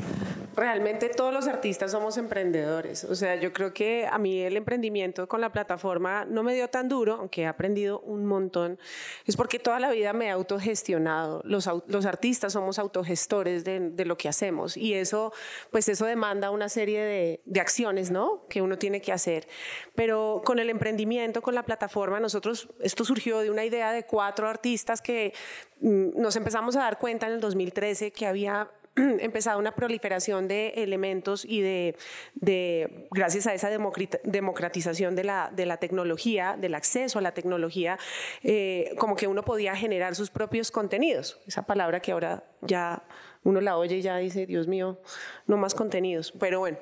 realmente 0.55 1.09
todos 1.09 1.33
los 1.33 1.47
artistas 1.47 1.91
somos 1.91 2.17
emprendedores. 2.17 3.03
O 3.03 3.15
sea, 3.15 3.35
yo 3.35 3.53
creo 3.53 3.73
que 3.73 4.07
a 4.07 4.17
mí 4.17 4.41
el 4.41 4.57
emprendimiento 4.57 5.16
con 5.25 5.41
la 5.41 5.51
plataforma 5.51 6.25
no 6.25 6.43
me 6.43 6.53
dio 6.53 6.67
tan 6.67 6.89
duro, 6.89 7.15
aunque 7.15 7.43
he 7.43 7.47
aprendido 7.47 7.99
un 8.01 8.25
montón, 8.25 8.77
es 9.25 9.35
porque 9.35 9.57
toda 9.57 9.79
la 9.79 9.89
vida 9.91 10.13
me 10.13 10.25
he 10.25 10.29
autogestionado. 10.29 11.41
Los, 11.45 11.69
los 11.87 12.05
artistas 12.05 12.53
somos 12.53 12.77
autogestores 12.77 13.63
de, 13.63 13.79
de, 13.91 14.05
lo 14.05 14.17
que 14.17 14.29
hacemos 14.29 14.77
y 14.77 14.93
eso, 14.93 15.33
pues 15.71 15.87
eso 15.89 16.05
demanda 16.05 16.51
una 16.51 16.69
serie 16.69 17.01
de, 17.01 17.41
de 17.45 17.59
acciones, 17.59 18.11
¿no? 18.11 18.45
Que 18.49 18.61
uno 18.61 18.77
tiene 18.77 19.01
que 19.01 19.11
hacer. 19.11 19.47
Pero 19.95 20.41
con 20.43 20.59
el 20.59 20.69
emprendimiento, 20.69 21.41
con 21.41 21.55
la 21.55 21.63
plataforma, 21.63 22.19
nosotros, 22.19 22.69
esto 22.81 23.05
surgió 23.05 23.39
de 23.39 23.49
una 23.49 23.65
idea 23.65 23.91
de 23.91 24.03
cuatro 24.03 24.47
artistas 24.47 25.01
que 25.01 25.33
mm, 25.79 26.19
nos 26.21 26.35
empezamos 26.35 26.75
a 26.75 26.81
dar 26.81 26.99
cuenta 26.99 27.27
en 27.27 27.33
el 27.33 27.39
2013 27.39 28.11
que 28.11 28.27
había 28.27 28.69
empezado 29.19 29.59
una 29.59 29.75
proliferación 29.75 30.47
de 30.47 30.69
elementos 30.69 31.45
y 31.45 31.61
de, 31.61 31.95
de 32.35 33.07
gracias 33.11 33.47
a 33.47 33.53
esa 33.53 33.69
democratización 33.69 35.15
de 35.15 35.23
la, 35.23 35.51
de 35.55 35.65
la, 35.65 35.77
tecnología, 35.77 36.57
del 36.59 36.75
acceso 36.75 37.19
a 37.19 37.21
la 37.21 37.33
tecnología, 37.33 37.97
eh, 38.43 38.93
como 38.97 39.15
que 39.15 39.27
uno 39.27 39.43
podía 39.43 39.75
generar 39.75 40.15
sus 40.15 40.29
propios 40.29 40.71
contenidos. 40.71 41.39
Esa 41.47 41.63
palabra 41.63 41.99
que 41.99 42.11
ahora 42.11 42.43
ya 42.61 43.03
uno 43.43 43.61
la 43.61 43.77
oye 43.77 43.97
y 43.97 44.01
ya 44.01 44.17
dice, 44.17 44.45
Dios 44.45 44.67
mío, 44.67 44.99
no 45.45 45.57
más 45.57 45.75
contenidos. 45.75 46.33
Pero 46.39 46.59
bueno, 46.59 46.77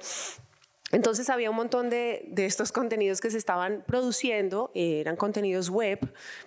entonces 0.92 1.30
había 1.30 1.50
un 1.50 1.56
montón 1.56 1.90
de, 1.90 2.32
estos 2.38 2.72
contenidos 2.72 3.20
que 3.20 3.32
se 3.32 3.38
estaban 3.38 3.84
produciendo, 3.88 4.72
eh, 4.76 5.00
eran 5.02 5.16
contenidos 5.16 5.70
web, 5.70 6.00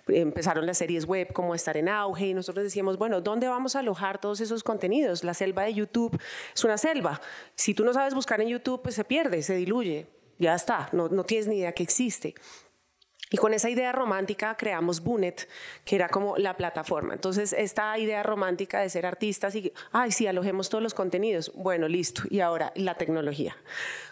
empezaron 0.07 0.65
las 0.65 0.77
series 0.77 1.05
web 1.05 1.33
como 1.33 1.55
estar 1.55 1.75
en 1.75 1.89
auge 1.89 2.27
y 2.27 2.33
nosotros 2.33 2.63
decíamos, 2.63 2.97
bueno, 2.97 3.19
¿dónde 3.19 3.47
vamos 3.47 3.75
a 3.75 3.79
alojar 3.79 4.19
todos 4.19 4.39
esos 4.39 4.63
contenidos? 4.63 5.23
La 5.23 5.33
selva 5.33 5.63
de 5.63 5.73
YouTube 5.73 6.17
es 6.55 6.63
una 6.63 6.77
selva. 6.77 7.19
Si 7.55 7.73
tú 7.73 7.83
no 7.83 7.93
sabes 7.93 8.13
buscar 8.13 8.39
en 8.39 8.47
YouTube, 8.47 8.81
pues 8.81 8.95
se 8.95 9.03
pierde, 9.03 9.43
se 9.43 9.55
diluye, 9.55 10.07
ya 10.37 10.55
está, 10.55 10.89
no, 10.93 11.09
no 11.09 11.25
tienes 11.25 11.47
ni 11.47 11.57
idea 11.57 11.73
que 11.73 11.83
existe. 11.83 12.33
Y 13.31 13.37
con 13.37 13.53
esa 13.53 13.69
idea 13.69 13.91
romántica 13.91 14.55
creamos 14.57 15.01
Bunet, 15.01 15.47
que 15.85 15.95
era 15.95 16.09
como 16.09 16.37
la 16.37 16.57
plataforma. 16.57 17.13
Entonces, 17.13 17.53
esta 17.53 17.97
idea 17.99 18.23
romántica 18.23 18.79
de 18.79 18.89
ser 18.89 19.05
artistas 19.05 19.53
y, 19.53 19.71
ay, 19.91 20.11
sí, 20.11 20.25
alojemos 20.25 20.69
todos 20.69 20.83
los 20.83 20.95
contenidos. 20.95 21.51
Bueno, 21.53 21.87
listo. 21.87 22.23
Y 22.29 22.39
ahora, 22.39 22.71
la 22.75 22.95
tecnología. 22.95 23.55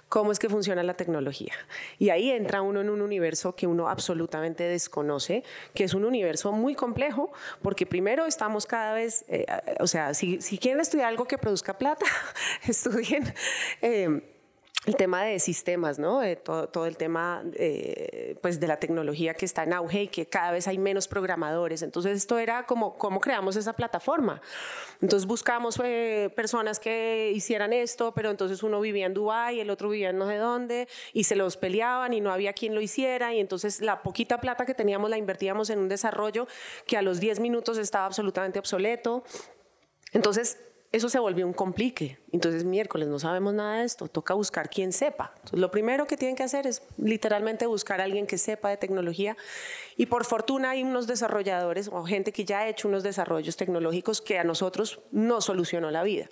¿Cómo 0.07 0.32
es 0.32 0.39
que 0.39 0.47
funciona 0.47 0.84
la 0.84 0.93
tecnología? 0.93 1.53
Y 1.99 2.09
ahí 2.09 2.32
entra 2.32 2.61
uno 2.61 2.80
en 2.80 2.89
un 2.89 3.01
universo 3.01 3.55
que 3.55 3.68
uno 3.68 3.89
absolutamente 3.89 4.63
desconoce, 4.63 5.43
que 5.74 5.84
es 5.84 5.93
un 5.93 6.05
universo 6.05 6.53
muy 6.53 6.76
complejo, 6.76 7.32
porque 7.61 7.86
primero 7.86 8.26
estamos 8.26 8.65
cada 8.65 8.93
vez, 8.93 9.26
eh, 9.28 9.45
o 9.80 9.88
sea, 9.88 10.13
si, 10.13 10.39
si, 10.41 10.59
quieren 10.59 10.80
estudiar 10.80 11.07
algo 11.07 11.26
que 11.26 11.38
produzca 11.38 11.78
plata, 11.78 12.05
estudien. 12.68 13.34
Eh, 13.82 14.22
el 14.88 14.95
tema 14.95 15.25
de 15.25 15.38
sistemas, 15.39 15.99
¿no? 15.99 16.21
todo, 16.45 16.85
el 16.85 16.95
tema 16.95 17.43
eh, 17.55 18.38
pues 18.41 18.57
de 18.57 18.67
la 18.67 18.79
tecnología 18.79 19.33
que 19.33 19.43
está 19.43 19.63
en 19.63 19.73
auge 19.73 20.03
y 20.03 20.07
que 20.07 20.27
cada 20.27 20.53
vez 20.53 20.65
hay 20.65 20.77
menos 20.77 21.09
programadores. 21.09 21.81
Entonces 21.81 22.15
esto 22.15 22.38
era 22.38 22.65
como 22.65 22.97
cómo 22.97 23.19
creamos 23.19 23.57
esa 23.57 23.73
plataforma. 23.73 24.41
Entonces 25.01 25.27
buscamos 25.27 25.77
eh, 25.83 26.31
personas 26.38 26.79
que 26.79 27.33
hicieran 27.35 27.73
esto, 27.73 28.13
pero 28.13 28.29
entonces 28.29 28.63
uno 28.63 28.79
vivía 28.79 29.07
en 29.07 29.13
Dubái, 29.13 29.59
el 29.59 29.69
otro 29.71 29.89
vivía 29.89 30.11
en 30.11 30.17
no 30.19 30.27
sé 30.29 30.38
dónde 30.38 30.88
y 31.11 31.25
se 31.25 31.35
los 31.35 31.57
peleaban 31.57 32.13
y 32.13 32.21
no 32.21 32.31
había 32.31 32.53
quien 32.53 32.73
lo 32.73 32.79
hiciera 32.79 33.33
y 33.33 33.41
entonces 33.41 33.81
la 33.81 34.01
poquita 34.03 34.39
plata 34.39 34.65
que 34.65 34.73
teníamos 34.73 35.09
la 35.09 35.17
invertíamos 35.17 35.69
en 35.69 35.79
un 35.79 35.89
desarrollo 35.89 36.47
que 36.85 36.95
a 36.95 37.01
los 37.01 37.19
10 37.19 37.41
minutos 37.41 37.77
estaba 37.77 38.05
absolutamente 38.05 38.57
obsoleto. 38.57 39.25
Entonces 40.13 40.57
eso 40.91 41.09
se 41.09 41.19
volvió 41.19 41.45
un 41.45 41.53
complique. 41.53 42.17
Entonces, 42.31 42.63
miércoles 42.63 43.07
no 43.07 43.19
sabemos 43.19 43.53
nada 43.53 43.79
de 43.79 43.85
esto, 43.85 44.07
toca 44.07 44.33
buscar 44.33 44.69
quien 44.69 44.93
sepa. 44.93 45.33
lo 45.51 45.69
primero 45.69 46.07
que 46.07 46.17
tienen 46.17 46.35
que 46.35 46.43
hacer 46.43 46.65
es 46.65 46.81
literalmente 46.97 47.65
buscar 47.65 47.99
a 47.99 48.05
alguien 48.05 48.25
que 48.25 48.38
sepa 48.38 48.69
de 48.69 48.77
tecnología. 48.77 49.35
Y 49.97 50.05
por 50.05 50.25
fortuna 50.25 50.71
hay 50.71 50.83
unos 50.83 51.05
desarrolladores 51.07 51.89
o 51.91 52.03
gente 52.05 52.31
que 52.31 52.45
ya 52.45 52.59
ha 52.59 52.67
hecho 52.67 52.88
unos 52.88 53.03
desarrollos 53.03 53.57
tecnológicos 53.57 54.21
que 54.21 54.39
a 54.39 54.43
nosotros 54.43 54.99
no 55.11 55.41
solucionó 55.41 55.91
la 55.91 56.03
vida. 56.03 56.29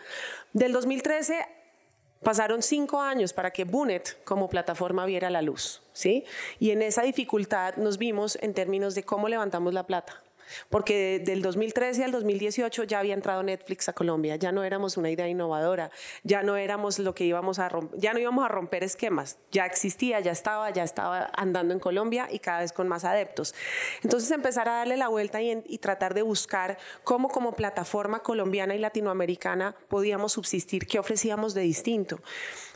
Del 0.53 0.71
2013 0.71 1.45
pasaron 2.23 2.63
cinco 2.63 3.01
años 3.01 3.33
para 3.33 3.51
que 3.51 3.65
Bunet 3.65 4.23
como 4.23 4.49
plataforma 4.49 5.05
viera 5.05 5.29
la 5.29 5.41
luz. 5.41 5.83
¿sí? 5.93 6.23
Y 6.59 6.71
en 6.71 6.81
esa 6.81 7.03
dificultad 7.03 7.75
nos 7.75 7.97
vimos 7.97 8.37
en 8.41 8.53
términos 8.53 8.95
de 8.95 9.03
cómo 9.03 9.27
levantamos 9.29 9.73
la 9.73 9.85
plata. 9.85 10.24
Porque 10.69 11.21
del 11.23 11.41
2013 11.41 12.03
al 12.03 12.11
2018 12.11 12.83
ya 12.83 12.99
había 12.99 13.13
entrado 13.13 13.43
Netflix 13.43 13.89
a 13.89 13.93
Colombia, 13.93 14.35
ya 14.35 14.51
no 14.51 14.63
éramos 14.63 14.97
una 14.97 15.09
idea 15.09 15.27
innovadora, 15.27 15.91
ya 16.23 16.43
no 16.43 16.57
éramos 16.57 16.99
lo 16.99 17.15
que 17.15 17.25
íbamos 17.25 17.59
a 17.59 17.69
romper, 17.69 17.99
ya 17.99 18.13
no 18.13 18.19
íbamos 18.19 18.45
a 18.45 18.47
romper 18.47 18.83
esquemas, 18.83 19.37
ya 19.51 19.65
existía, 19.65 20.19
ya 20.19 20.31
estaba, 20.31 20.69
ya 20.69 20.83
estaba 20.83 21.29
andando 21.35 21.73
en 21.73 21.79
Colombia 21.79 22.27
y 22.31 22.39
cada 22.39 22.59
vez 22.59 22.71
con 22.73 22.87
más 22.87 23.05
adeptos. 23.05 23.55
Entonces 24.03 24.31
empezar 24.31 24.69
a 24.69 24.73
darle 24.73 24.97
la 24.97 25.07
vuelta 25.07 25.41
y, 25.41 25.63
y 25.67 25.77
tratar 25.79 26.13
de 26.13 26.21
buscar 26.21 26.77
cómo 27.03 27.29
como 27.29 27.53
plataforma 27.53 28.19
colombiana 28.19 28.75
y 28.75 28.79
latinoamericana 28.79 29.75
podíamos 29.87 30.33
subsistir, 30.33 30.87
qué 30.87 30.99
ofrecíamos 30.99 31.53
de 31.53 31.61
distinto. 31.61 32.19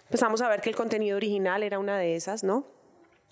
Empezamos 0.06 0.42
a 0.42 0.50
ver 0.50 0.62
que 0.62 0.70
el 0.70 0.76
contenido 0.76 1.18
original 1.18 1.62
era 1.62 1.78
una 1.78 1.98
de 1.98 2.16
esas, 2.16 2.44
¿no? 2.44 2.79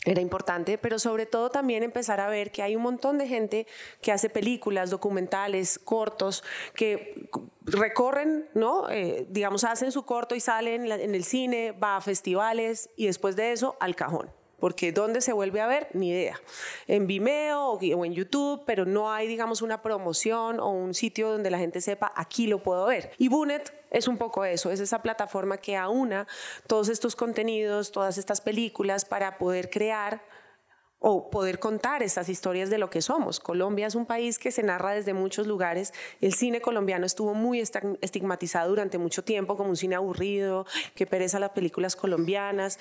Era 0.07 0.21
importante, 0.21 0.77
pero 0.77 0.99
sobre 0.99 1.25
todo 1.25 1.49
también 1.49 1.83
empezar 1.83 2.19
a 2.19 2.29
ver 2.29 2.51
que 2.51 2.63
hay 2.63 2.75
un 2.75 2.81
montón 2.81 3.17
de 3.17 3.27
gente 3.27 3.67
que 4.01 4.11
hace 4.11 4.29
películas, 4.29 4.89
documentales, 4.89 5.79
cortos, 5.79 6.43
que 6.73 7.29
recorren, 7.65 8.47
¿no? 8.53 8.89
Eh, 8.89 9.25
digamos, 9.29 9.63
hacen 9.63 9.91
su 9.91 10.03
corto 10.03 10.35
y 10.35 10.39
salen 10.39 10.91
en 10.91 11.15
el 11.15 11.23
cine, 11.23 11.71
va 11.71 11.97
a 11.97 12.01
festivales 12.01 12.89
y 12.95 13.07
después 13.07 13.35
de 13.35 13.51
eso 13.51 13.75
al 13.79 13.95
cajón. 13.95 14.29
Porque 14.59 14.91
¿dónde 14.91 15.21
se 15.21 15.33
vuelve 15.33 15.61
a 15.61 15.67
ver? 15.67 15.87
Ni 15.93 16.09
idea. 16.09 16.39
En 16.87 17.07
Vimeo 17.07 17.71
o, 17.71 18.05
en 18.05 18.13
YouTube, 18.13 18.63
pero 18.65 18.85
no 18.85 19.11
hay, 19.11 19.27
digamos, 19.27 19.61
una 19.61 19.81
promoción 19.81 20.59
o 20.59 20.69
un 20.69 20.93
sitio 20.93 21.31
donde 21.31 21.51
la 21.51 21.59
gente 21.59 21.81
sepa, 21.81 22.11
aquí 22.15 22.47
lo 22.47 22.63
puedo 22.63 22.85
ver. 22.85 23.11
Y 23.17 23.27
Bunet 23.27 23.73
es 23.91 24.07
un 24.07 24.17
poco 24.17 24.45
eso, 24.45 24.71
es 24.71 24.79
esa 24.79 25.01
plataforma 25.01 25.57
que 25.57 25.77
aúna 25.77 26.27
todos 26.67 26.89
estos 26.89 27.15
contenidos, 27.15 27.91
todas 27.91 28.17
estas 28.17 28.41
películas 28.41 29.05
para 29.05 29.37
poder 29.37 29.69
crear 29.69 30.21
o 30.99 31.29
poder 31.29 31.59
contar 31.59 32.01
estas 32.01 32.27
historias 32.27 32.69
de 32.69 32.77
lo 32.77 32.89
que 32.89 33.01
somos. 33.01 33.39
Colombia 33.39 33.87
es 33.87 33.95
un 33.95 34.05
país 34.05 34.39
que 34.39 34.51
se 34.51 34.63
narra 34.63 34.93
desde 34.93 35.13
muchos 35.13 35.45
lugares. 35.45 35.93
El 36.21 36.33
cine 36.33 36.59
colombiano 36.59 37.05
estuvo 37.05 37.33
muy 37.33 37.59
estigmatizado 37.59 38.69
durante 38.69 38.97
mucho 38.97 39.23
tiempo 39.23 39.57
como 39.57 39.69
un 39.69 39.77
cine 39.77 39.95
aburrido, 39.95 40.65
que 40.95 41.05
pereza 41.05 41.39
las 41.39 41.51
películas 41.51 41.95
colombianas, 41.95 42.79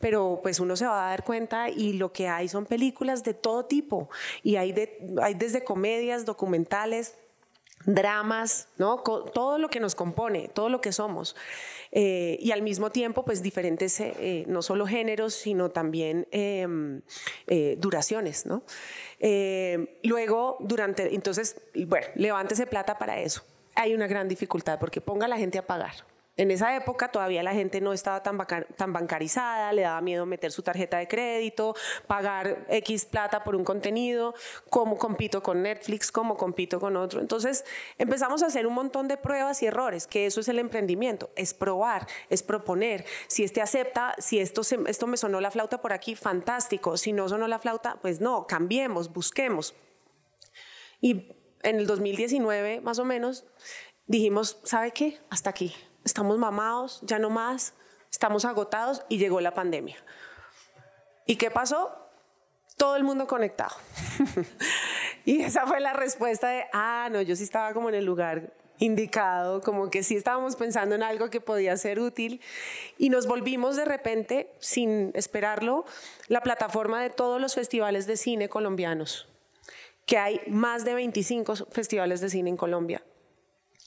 pero 0.00 0.40
pues 0.42 0.60
uno 0.60 0.76
se 0.76 0.86
va 0.86 1.06
a 1.06 1.10
dar 1.10 1.24
cuenta 1.24 1.68
y 1.68 1.94
lo 1.94 2.12
que 2.12 2.28
hay 2.28 2.48
son 2.48 2.66
películas 2.66 3.24
de 3.24 3.34
todo 3.34 3.64
tipo 3.64 4.08
y 4.42 4.56
hay, 4.56 4.74
hay 5.20 5.34
desde 5.34 5.64
comedias, 5.64 6.24
documentales, 6.24 7.16
dramas, 7.86 8.68
¿no? 8.78 8.98
todo 8.98 9.58
lo 9.58 9.68
que 9.68 9.80
nos 9.80 9.94
compone, 9.94 10.50
todo 10.52 10.68
lo 10.68 10.80
que 10.80 10.92
somos. 10.92 11.36
Eh, 11.92 12.36
y 12.40 12.50
al 12.50 12.62
mismo 12.62 12.90
tiempo, 12.90 13.24
pues 13.24 13.42
diferentes, 13.42 13.98
eh, 14.00 14.14
eh, 14.18 14.44
no 14.48 14.60
solo 14.60 14.86
géneros, 14.86 15.34
sino 15.34 15.70
también 15.70 16.26
em, 16.32 17.00
duraciones, 17.78 18.44
¿no? 18.44 18.62
luego, 20.02 20.58
durante, 20.60 21.14
entonces, 21.14 21.56
bueno, 21.86 22.06
levántese 22.16 22.66
plata 22.66 22.98
para 22.98 23.20
eso. 23.20 23.42
Hay 23.74 23.94
una 23.94 24.06
gran 24.06 24.28
dificultad 24.28 24.78
porque 24.78 25.00
ponga 25.00 25.26
a 25.26 25.28
la 25.28 25.38
gente 25.38 25.58
a 25.58 25.66
pagar. 25.66 25.94
En 26.38 26.50
esa 26.50 26.76
época 26.76 27.10
todavía 27.10 27.42
la 27.42 27.54
gente 27.54 27.80
no 27.80 27.94
estaba 27.94 28.22
tan, 28.22 28.36
tan 28.76 28.92
bancarizada, 28.92 29.72
le 29.72 29.82
daba 29.82 30.02
miedo 30.02 30.26
meter 30.26 30.52
su 30.52 30.62
tarjeta 30.62 30.98
de 30.98 31.08
crédito, 31.08 31.74
pagar 32.06 32.66
X 32.68 33.06
plata 33.06 33.42
por 33.42 33.56
un 33.56 33.64
contenido, 33.64 34.34
cómo 34.68 34.98
compito 34.98 35.42
con 35.42 35.62
Netflix, 35.62 36.12
cómo 36.12 36.36
compito 36.36 36.78
con 36.78 36.96
otro. 36.98 37.20
Entonces 37.20 37.64
empezamos 37.96 38.42
a 38.42 38.46
hacer 38.46 38.66
un 38.66 38.74
montón 38.74 39.08
de 39.08 39.16
pruebas 39.16 39.62
y 39.62 39.66
errores, 39.66 40.06
que 40.06 40.26
eso 40.26 40.40
es 40.40 40.48
el 40.48 40.58
emprendimiento, 40.58 41.30
es 41.36 41.54
probar, 41.54 42.06
es 42.28 42.42
proponer. 42.42 43.06
Si 43.28 43.42
este 43.42 43.62
acepta, 43.62 44.14
si 44.18 44.38
esto, 44.38 44.60
esto 44.86 45.06
me 45.06 45.16
sonó 45.16 45.40
la 45.40 45.50
flauta 45.50 45.80
por 45.80 45.94
aquí, 45.94 46.14
fantástico. 46.14 46.98
Si 46.98 47.14
no 47.14 47.30
sonó 47.30 47.48
la 47.48 47.58
flauta, 47.58 47.98
pues 48.02 48.20
no, 48.20 48.46
cambiemos, 48.46 49.10
busquemos. 49.10 49.74
Y 51.00 51.32
en 51.62 51.76
el 51.76 51.86
2019, 51.86 52.82
más 52.82 52.98
o 52.98 53.06
menos, 53.06 53.46
dijimos, 54.06 54.60
¿sabe 54.64 54.90
qué? 54.90 55.18
Hasta 55.30 55.48
aquí 55.48 55.74
estamos 56.06 56.38
mamados, 56.38 57.00
ya 57.02 57.18
no 57.18 57.28
más, 57.28 57.74
estamos 58.10 58.44
agotados 58.44 59.02
y 59.08 59.18
llegó 59.18 59.40
la 59.40 59.52
pandemia. 59.52 59.96
¿Y 61.26 61.36
qué 61.36 61.50
pasó? 61.50 61.94
Todo 62.76 62.96
el 62.96 63.04
mundo 63.04 63.26
conectado. 63.26 63.74
y 65.24 65.42
esa 65.42 65.66
fue 65.66 65.80
la 65.80 65.92
respuesta 65.92 66.48
de, 66.48 66.64
ah, 66.72 67.08
no, 67.10 67.20
yo 67.20 67.36
sí 67.36 67.42
estaba 67.42 67.74
como 67.74 67.88
en 67.88 67.96
el 67.96 68.04
lugar 68.04 68.52
indicado, 68.78 69.62
como 69.62 69.90
que 69.90 70.02
sí 70.02 70.16
estábamos 70.16 70.54
pensando 70.54 70.94
en 70.94 71.02
algo 71.02 71.30
que 71.30 71.40
podía 71.40 71.76
ser 71.76 71.98
útil 71.98 72.40
y 72.98 73.08
nos 73.08 73.26
volvimos 73.26 73.74
de 73.74 73.86
repente, 73.86 74.52
sin 74.60 75.10
esperarlo, 75.14 75.86
la 76.28 76.42
plataforma 76.42 77.02
de 77.02 77.10
todos 77.10 77.40
los 77.40 77.54
festivales 77.54 78.06
de 78.06 78.16
cine 78.16 78.48
colombianos, 78.48 79.28
que 80.04 80.18
hay 80.18 80.40
más 80.46 80.84
de 80.84 80.94
25 80.94 81.56
festivales 81.72 82.20
de 82.20 82.28
cine 82.28 82.50
en 82.50 82.56
Colombia 82.56 83.02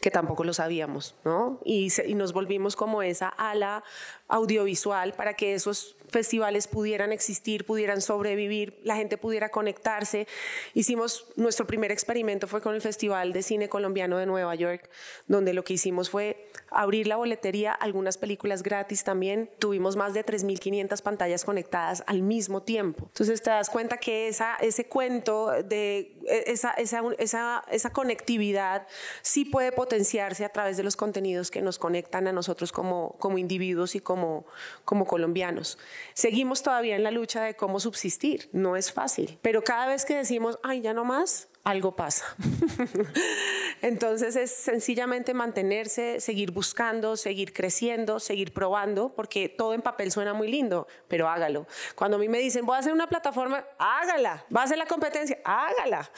que 0.02 0.12
tampoco 0.12 0.44
lo 0.44 0.54
sabíamos, 0.54 1.16
¿no? 1.26 1.60
Y, 1.66 1.90
y, 2.08 2.16
nos 2.16 2.34
volvimos 2.34 2.76
como 2.76 3.02
esa 3.02 3.28
ala 3.28 3.84
audiovisual 4.28 5.14
para 5.14 5.34
que 5.34 5.54
esos 5.54 5.98
festivales 6.10 6.68
pudieran 6.68 7.12
existir, 7.12 7.66
pudieran 7.66 8.02
sobrevivir, 8.02 8.80
la 8.84 8.96
gente 8.96 9.18
pudiera 9.18 9.50
conectarse. 9.50 10.28
Hicimos, 10.74 11.28
nuestro 11.36 11.68
primer 11.68 11.92
experimento 11.92 12.48
fue 12.48 12.62
con 12.62 12.76
el 12.76 12.82
Festival 12.82 13.34
de 13.34 13.44
Cine 13.44 13.70
Colombiano 13.70 14.18
de 14.18 14.26
Nueva 14.26 14.56
York, 14.56 14.90
donde 15.28 15.54
lo 15.54 15.64
que 15.64 15.74
hicimos 15.74 16.10
fue 16.10 16.50
abrir 16.72 17.08
la 17.08 17.16
boletería, 17.16 17.72
algunas 17.74 18.18
películas 18.18 18.64
gratis 18.64 19.04
también. 19.04 19.50
Tuvimos 19.60 19.96
más 19.96 20.14
de 20.14 20.26
3.500 20.26 21.02
pantallas 21.02 21.44
conectadas 21.44 22.04
al 22.08 22.22
mismo 22.22 22.64
tiempo. 22.64 23.06
Entonces 23.08 23.42
te 23.42 23.50
das 23.50 23.70
cuenta 23.70 23.98
que 23.98 24.28
esa, 24.28 24.56
ese 24.56 24.86
cuento 24.86 25.52
de 25.64 26.16
e, 26.28 26.44
esa, 26.48 26.72
esa, 26.72 27.02
esa, 27.18 27.64
esa 27.72 27.90
conectividad 27.92 28.88
sí 29.22 29.46
puede 29.46 29.72
potenciarse 29.72 30.46
a 30.46 30.50
través 30.50 30.78
de 30.78 30.84
los 30.84 30.96
contenidos 30.96 31.52
que 31.52 31.62
nos 31.62 31.80
conectan 31.80 32.28
a 32.28 32.32
nosotros 32.32 32.72
como, 32.72 33.16
como 33.20 33.38
individuos 33.38 33.96
y 33.96 34.00
como, 34.00 34.46
como 34.86 35.06
colombianos. 35.06 35.78
Seguimos 36.14 36.64
todavía 36.64 36.96
en 36.96 37.04
la 37.04 37.12
lucha 37.12 37.44
de 37.44 37.56
cómo 37.56 37.80
subsistir, 37.80 38.50
no 38.52 38.76
es 38.76 38.92
fácil, 38.92 39.40
pero 39.42 39.64
cada 39.64 39.88
vez 39.88 40.06
que 40.06 40.16
decimos, 40.16 40.60
ay, 40.64 40.82
ya 40.82 40.94
no 40.94 41.06
más, 41.06 41.50
algo 41.64 41.96
pasa. 41.96 42.26
Entonces 43.82 44.36
es 44.36 44.52
sencillamente 44.52 45.34
mantenerse, 45.34 46.20
seguir 46.20 46.52
buscando, 46.52 47.16
seguir 47.16 47.54
creciendo, 47.54 48.20
seguir 48.20 48.54
probando, 48.54 49.14
porque 49.16 49.50
todo 49.50 49.74
en 49.74 49.82
papel 49.82 50.12
suena 50.12 50.34
muy 50.34 50.50
lindo, 50.50 50.88
pero 51.08 51.30
hágalo. 51.30 51.68
Cuando 51.96 52.18
a 52.18 52.20
mí 52.20 52.28
me 52.28 52.40
dicen, 52.40 52.66
voy 52.66 52.76
a 52.76 52.80
hacer 52.80 52.94
una 52.94 53.08
plataforma, 53.08 53.66
hágala. 53.78 54.46
Va 54.56 54.62
a 54.62 54.64
hacer 54.66 54.78
la 54.78 54.86
competencia, 54.86 55.40
hágala. 55.44 56.10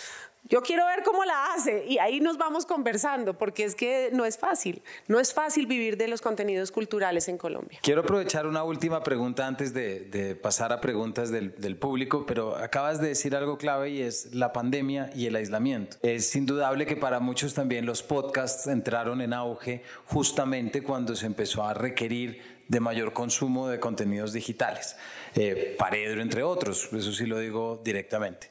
Yo 0.49 0.61
quiero 0.61 0.85
ver 0.85 1.03
cómo 1.03 1.23
la 1.23 1.53
hace 1.53 1.85
y 1.87 1.97
ahí 1.99 2.19
nos 2.19 2.37
vamos 2.37 2.65
conversando, 2.65 3.37
porque 3.37 3.63
es 3.63 3.75
que 3.75 4.09
no 4.11 4.25
es 4.25 4.37
fácil, 4.37 4.81
no 5.07 5.19
es 5.19 5.33
fácil 5.33 5.67
vivir 5.67 5.97
de 5.97 6.07
los 6.07 6.21
contenidos 6.21 6.71
culturales 6.71 7.27
en 7.27 7.37
Colombia. 7.37 7.79
Quiero 7.81 8.01
aprovechar 8.01 8.47
una 8.47 8.63
última 8.63 9.03
pregunta 9.03 9.45
antes 9.45 9.73
de, 9.73 10.37
pasar 10.41 10.73
a 10.73 10.81
preguntas 10.81 11.29
del, 11.29 11.53
del, 11.57 11.77
público, 11.77 12.25
pero 12.25 12.55
acabas 12.55 12.99
de 12.99 13.09
decir 13.09 13.35
algo 13.35 13.57
clave 13.57 13.91
y 13.91 14.01
es 14.01 14.33
la 14.33 14.51
pandemia 14.51 15.11
y 15.15 15.27
el 15.27 15.35
aislamiento. 15.35 15.97
Es 16.01 16.35
indudable 16.35 16.85
que 16.85 16.95
para 16.95 17.19
muchos 17.19 17.53
también 17.53 17.85
los 17.85 18.01
podcasts 18.03 18.67
entraron 18.67 19.21
en 19.21 19.33
auge 19.33 19.83
justamente 20.05 20.83
cuando 20.83 21.15
se 21.15 21.27
empezó 21.27 21.63
a 21.63 21.73
requerir 21.73 22.61
de 22.67 22.79
mayor 22.79 23.13
consumo 23.13 23.67
de 23.67 23.79
contenidos 23.79 24.33
digitales. 24.33 24.95
Eh, 25.35 25.75
Paredro, 25.77 26.21
entre 26.21 26.41
otros, 26.41 26.89
eso 26.93 27.11
sí 27.11 27.25
lo 27.25 27.37
digo 27.37 27.81
directamente. 27.83 28.49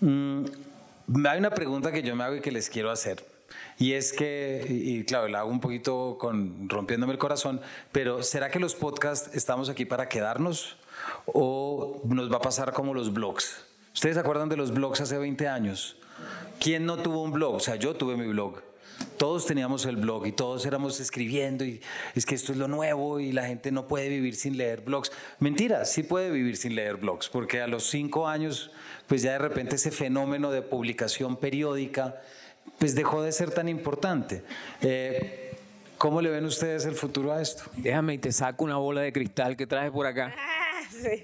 Mm, 0.00 0.44
hay 1.28 1.38
una 1.38 1.50
pregunta 1.50 1.92
que 1.92 2.02
yo 2.02 2.14
me 2.16 2.24
hago 2.24 2.36
y 2.36 2.40
que 2.40 2.52
les 2.52 2.68
quiero 2.68 2.90
hacer. 2.90 3.24
Y 3.78 3.92
es 3.92 4.12
que, 4.12 4.66
y 4.68 5.04
claro, 5.04 5.28
la 5.28 5.40
hago 5.40 5.50
un 5.50 5.60
poquito 5.60 6.16
con, 6.18 6.68
rompiéndome 6.68 7.12
el 7.12 7.18
corazón, 7.18 7.60
pero 7.92 8.22
¿será 8.22 8.50
que 8.50 8.60
los 8.60 8.74
podcasts 8.74 9.34
estamos 9.34 9.68
aquí 9.68 9.84
para 9.84 10.08
quedarnos 10.08 10.76
o 11.26 12.00
nos 12.04 12.32
va 12.32 12.36
a 12.36 12.40
pasar 12.40 12.72
como 12.72 12.94
los 12.94 13.12
blogs? 13.12 13.64
¿Ustedes 13.92 14.14
se 14.14 14.20
acuerdan 14.20 14.48
de 14.48 14.56
los 14.56 14.72
blogs 14.72 15.00
hace 15.00 15.18
20 15.18 15.48
años? 15.48 15.96
¿Quién 16.60 16.86
no 16.86 16.98
tuvo 16.98 17.22
un 17.22 17.32
blog? 17.32 17.54
O 17.54 17.60
sea, 17.60 17.76
yo 17.76 17.94
tuve 17.94 18.16
mi 18.16 18.26
blog. 18.26 18.60
Todos 19.16 19.46
teníamos 19.46 19.86
el 19.86 19.96
blog 19.96 20.26
y 20.26 20.32
todos 20.32 20.66
éramos 20.66 21.00
escribiendo 21.00 21.64
y 21.64 21.80
es 22.14 22.26
que 22.26 22.34
esto 22.34 22.52
es 22.52 22.58
lo 22.58 22.68
nuevo 22.68 23.20
y 23.20 23.32
la 23.32 23.46
gente 23.46 23.70
no 23.70 23.86
puede 23.86 24.08
vivir 24.08 24.36
sin 24.36 24.56
leer 24.56 24.80
blogs. 24.82 25.12
Mentira, 25.38 25.84
sí 25.84 26.02
puede 26.02 26.30
vivir 26.30 26.56
sin 26.56 26.74
leer 26.74 26.96
blogs, 26.96 27.28
porque 27.28 27.60
a 27.60 27.66
los 27.66 27.84
cinco 27.84 28.28
años 28.28 28.70
pues 29.06 29.22
ya 29.22 29.32
de 29.32 29.38
repente 29.38 29.76
ese 29.76 29.90
fenómeno 29.90 30.50
de 30.50 30.62
publicación 30.62 31.36
periódica 31.36 32.20
pues 32.78 32.94
dejó 32.94 33.22
de 33.22 33.32
ser 33.32 33.50
tan 33.50 33.68
importante. 33.68 34.42
Eh, 34.82 35.56
¿Cómo 35.98 36.20
le 36.20 36.28
ven 36.28 36.44
ustedes 36.44 36.84
el 36.86 36.94
futuro 36.94 37.32
a 37.32 37.40
esto? 37.40 37.64
Déjame 37.76 38.14
y 38.14 38.18
te 38.18 38.32
saco 38.32 38.64
una 38.64 38.76
bola 38.76 39.00
de 39.02 39.12
cristal 39.12 39.56
que 39.56 39.66
traes 39.66 39.90
por 39.90 40.06
acá. 40.06 40.34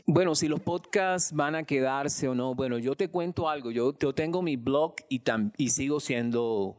Bueno, 0.04 0.34
si 0.34 0.48
los 0.48 0.60
podcasts 0.60 1.32
van 1.32 1.54
a 1.54 1.62
quedarse 1.62 2.26
o 2.28 2.34
no, 2.34 2.54
bueno, 2.54 2.78
yo 2.78 2.96
te 2.96 3.08
cuento 3.08 3.48
algo. 3.48 3.70
Yo, 3.70 3.96
yo 3.98 4.12
tengo 4.12 4.42
mi 4.42 4.56
blog 4.56 4.96
y, 5.08 5.22
y 5.56 5.70
sigo 5.70 6.00
siendo, 6.00 6.76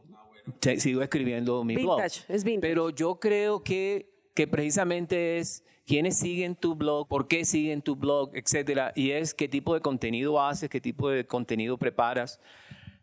sigo 0.78 1.02
escribiendo 1.02 1.64
mi 1.64 1.76
blog. 1.76 2.00
Es 2.02 2.44
vintage. 2.44 2.68
Pero 2.68 2.90
yo 2.90 3.18
creo 3.18 3.62
que, 3.62 4.10
que 4.34 4.46
precisamente 4.46 5.38
es 5.38 5.64
quiénes 5.86 6.16
siguen 6.16 6.54
tu 6.54 6.74
blog, 6.74 7.08
por 7.08 7.28
qué 7.28 7.44
siguen 7.44 7.82
tu 7.82 7.96
blog, 7.96 8.30
etcétera, 8.34 8.92
y 8.94 9.10
es 9.10 9.34
qué 9.34 9.48
tipo 9.48 9.74
de 9.74 9.80
contenido 9.80 10.40
haces, 10.40 10.68
qué 10.68 10.80
tipo 10.80 11.10
de 11.10 11.26
contenido 11.26 11.78
preparas. 11.78 12.40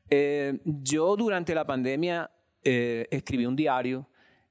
Eh, 0.10 0.60
yo 0.66 1.16
durante 1.16 1.54
la 1.54 1.66
pandemia 1.66 2.32
eh, 2.64 3.08
escribí 3.12 3.46
un 3.46 3.56
diario 3.56 4.10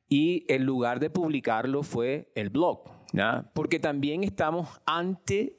y 0.09 0.45
el 0.49 0.63
lugar 0.63 1.01
de 1.01 1.11
publicarlo 1.11 1.83
fue 1.83 2.31
el 2.35 2.51
blog, 2.51 2.85
porque 3.55 3.79
también 3.79 4.25
estamos 4.25 4.69
ante 4.87 5.59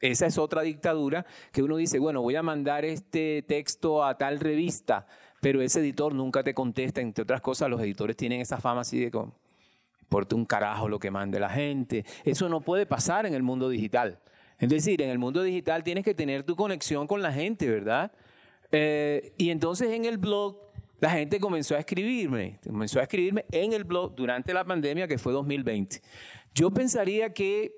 esa 0.00 0.26
es 0.26 0.38
otra 0.38 0.62
dictadura 0.62 1.26
que 1.52 1.62
uno 1.62 1.76
dice, 1.76 1.98
bueno, 1.98 2.22
voy 2.22 2.36
a 2.36 2.42
mandar 2.42 2.84
este 2.84 3.42
texto 3.42 4.04
a 4.04 4.16
tal 4.16 4.38
revista, 4.38 5.06
pero 5.40 5.60
ese 5.62 5.80
editor 5.80 6.14
nunca 6.14 6.42
te 6.42 6.54
contesta, 6.54 7.00
entre 7.00 7.22
otras 7.22 7.40
cosas, 7.40 7.70
los 7.70 7.80
editores 7.80 8.16
tienen 8.16 8.40
esa 8.40 8.58
fama 8.58 8.80
así 8.82 8.98
de 8.98 9.10
importa 10.00 10.36
un 10.36 10.46
carajo 10.46 10.88
lo 10.88 10.98
que 10.98 11.10
mande 11.10 11.38
la 11.38 11.50
gente. 11.50 12.04
Eso 12.24 12.48
no 12.48 12.62
puede 12.62 12.86
pasar 12.86 13.26
en 13.26 13.34
el 13.34 13.42
mundo 13.42 13.68
digital. 13.68 14.18
Es 14.58 14.68
decir, 14.70 15.02
en 15.02 15.10
el 15.10 15.18
mundo 15.18 15.42
digital 15.42 15.84
tienes 15.84 16.04
que 16.04 16.14
tener 16.14 16.42
tu 16.42 16.56
conexión 16.56 17.06
con 17.06 17.22
la 17.22 17.32
gente, 17.32 17.68
¿verdad? 17.68 18.10
Eh, 18.72 19.34
y 19.36 19.50
entonces 19.50 19.90
en 19.90 20.04
el 20.04 20.18
blog 20.18 20.58
la 21.00 21.10
gente 21.10 21.38
comenzó 21.38 21.76
a 21.76 21.78
escribirme, 21.78 22.58
comenzó 22.66 22.98
a 22.98 23.02
escribirme 23.02 23.44
en 23.52 23.72
el 23.72 23.84
blog 23.84 24.16
durante 24.16 24.52
la 24.52 24.64
pandemia 24.64 25.06
que 25.06 25.18
fue 25.18 25.32
2020. 25.32 26.02
Yo 26.54 26.70
pensaría 26.70 27.32
que 27.32 27.72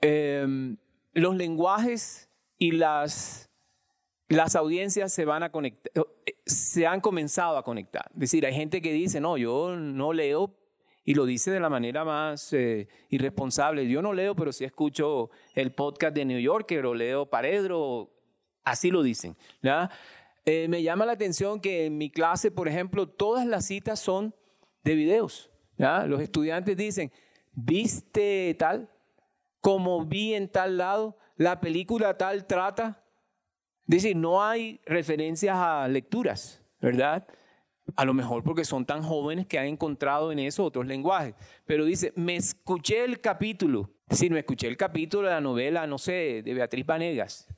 em, 0.00 0.76
los 1.12 1.36
lenguajes 1.36 2.28
y 2.58 2.72
las, 2.72 3.48
las 4.28 4.56
audiencias 4.56 5.12
se 5.12 5.24
van 5.24 5.42
a 5.42 5.50
conectar, 5.50 5.92
eh, 6.24 6.34
se 6.46 6.86
han 6.86 7.00
comenzado 7.00 7.56
a 7.56 7.64
conectar. 7.64 8.10
Es 8.14 8.20
decir, 8.20 8.46
hay 8.46 8.54
gente 8.54 8.80
que 8.80 8.92
dice, 8.92 9.20
no, 9.20 9.36
yo 9.36 9.76
no 9.76 10.12
leo 10.12 10.54
y 11.04 11.14
lo 11.14 11.26
dice 11.26 11.50
de 11.50 11.60
la 11.60 11.68
manera 11.68 12.04
más 12.04 12.52
eh, 12.52 12.88
irresponsable. 13.10 13.86
Yo 13.88 14.00
no 14.00 14.12
leo, 14.12 14.34
pero 14.34 14.52
sí 14.52 14.64
escucho 14.64 15.30
el 15.54 15.72
podcast 15.72 16.14
de 16.14 16.24
New 16.24 16.40
Yorker 16.40 16.86
o 16.86 16.94
leo 16.94 17.26
Paredro, 17.26 18.10
así 18.64 18.90
lo 18.90 19.02
dicen. 19.02 19.36
Eh, 20.46 20.68
me 20.68 20.82
llama 20.82 21.04
la 21.04 21.12
atención 21.12 21.60
que 21.60 21.86
en 21.86 21.98
mi 21.98 22.10
clase, 22.10 22.50
por 22.50 22.68
ejemplo, 22.68 23.06
todas 23.08 23.46
las 23.46 23.66
citas 23.66 24.00
son 24.00 24.34
de 24.82 24.94
videos. 24.94 25.50
Los 25.76 26.20
estudiantes 26.20 26.76
dicen, 26.76 27.12
¿viste 27.52 28.54
tal? 28.58 28.88
Como 29.60 30.04
vi 30.04 30.34
en 30.34 30.48
tal 30.48 30.78
lado, 30.78 31.18
la 31.36 31.60
película 31.60 32.16
tal 32.16 32.46
trata. 32.46 33.03
Decir, 33.86 34.16
no 34.16 34.42
hay 34.42 34.80
referencias 34.86 35.56
a 35.56 35.86
lecturas, 35.88 36.62
¿verdad? 36.80 37.26
A 37.96 38.04
lo 38.04 38.14
mejor 38.14 38.42
porque 38.42 38.64
son 38.64 38.86
tan 38.86 39.02
jóvenes 39.02 39.46
que 39.46 39.58
han 39.58 39.66
encontrado 39.66 40.32
en 40.32 40.38
eso 40.38 40.64
otros 40.64 40.86
lenguajes. 40.86 41.34
Pero 41.66 41.84
dice, 41.84 42.12
me 42.16 42.36
escuché 42.36 43.04
el 43.04 43.20
capítulo. 43.20 43.90
Si 44.10 44.30
no 44.30 44.36
escuché 44.36 44.68
el 44.68 44.76
capítulo 44.76 45.28
de 45.28 45.34
la 45.34 45.40
novela, 45.40 45.86
no 45.86 45.98
sé, 45.98 46.42
de 46.42 46.54
Beatriz 46.54 46.86
Vanegas. 46.86 47.48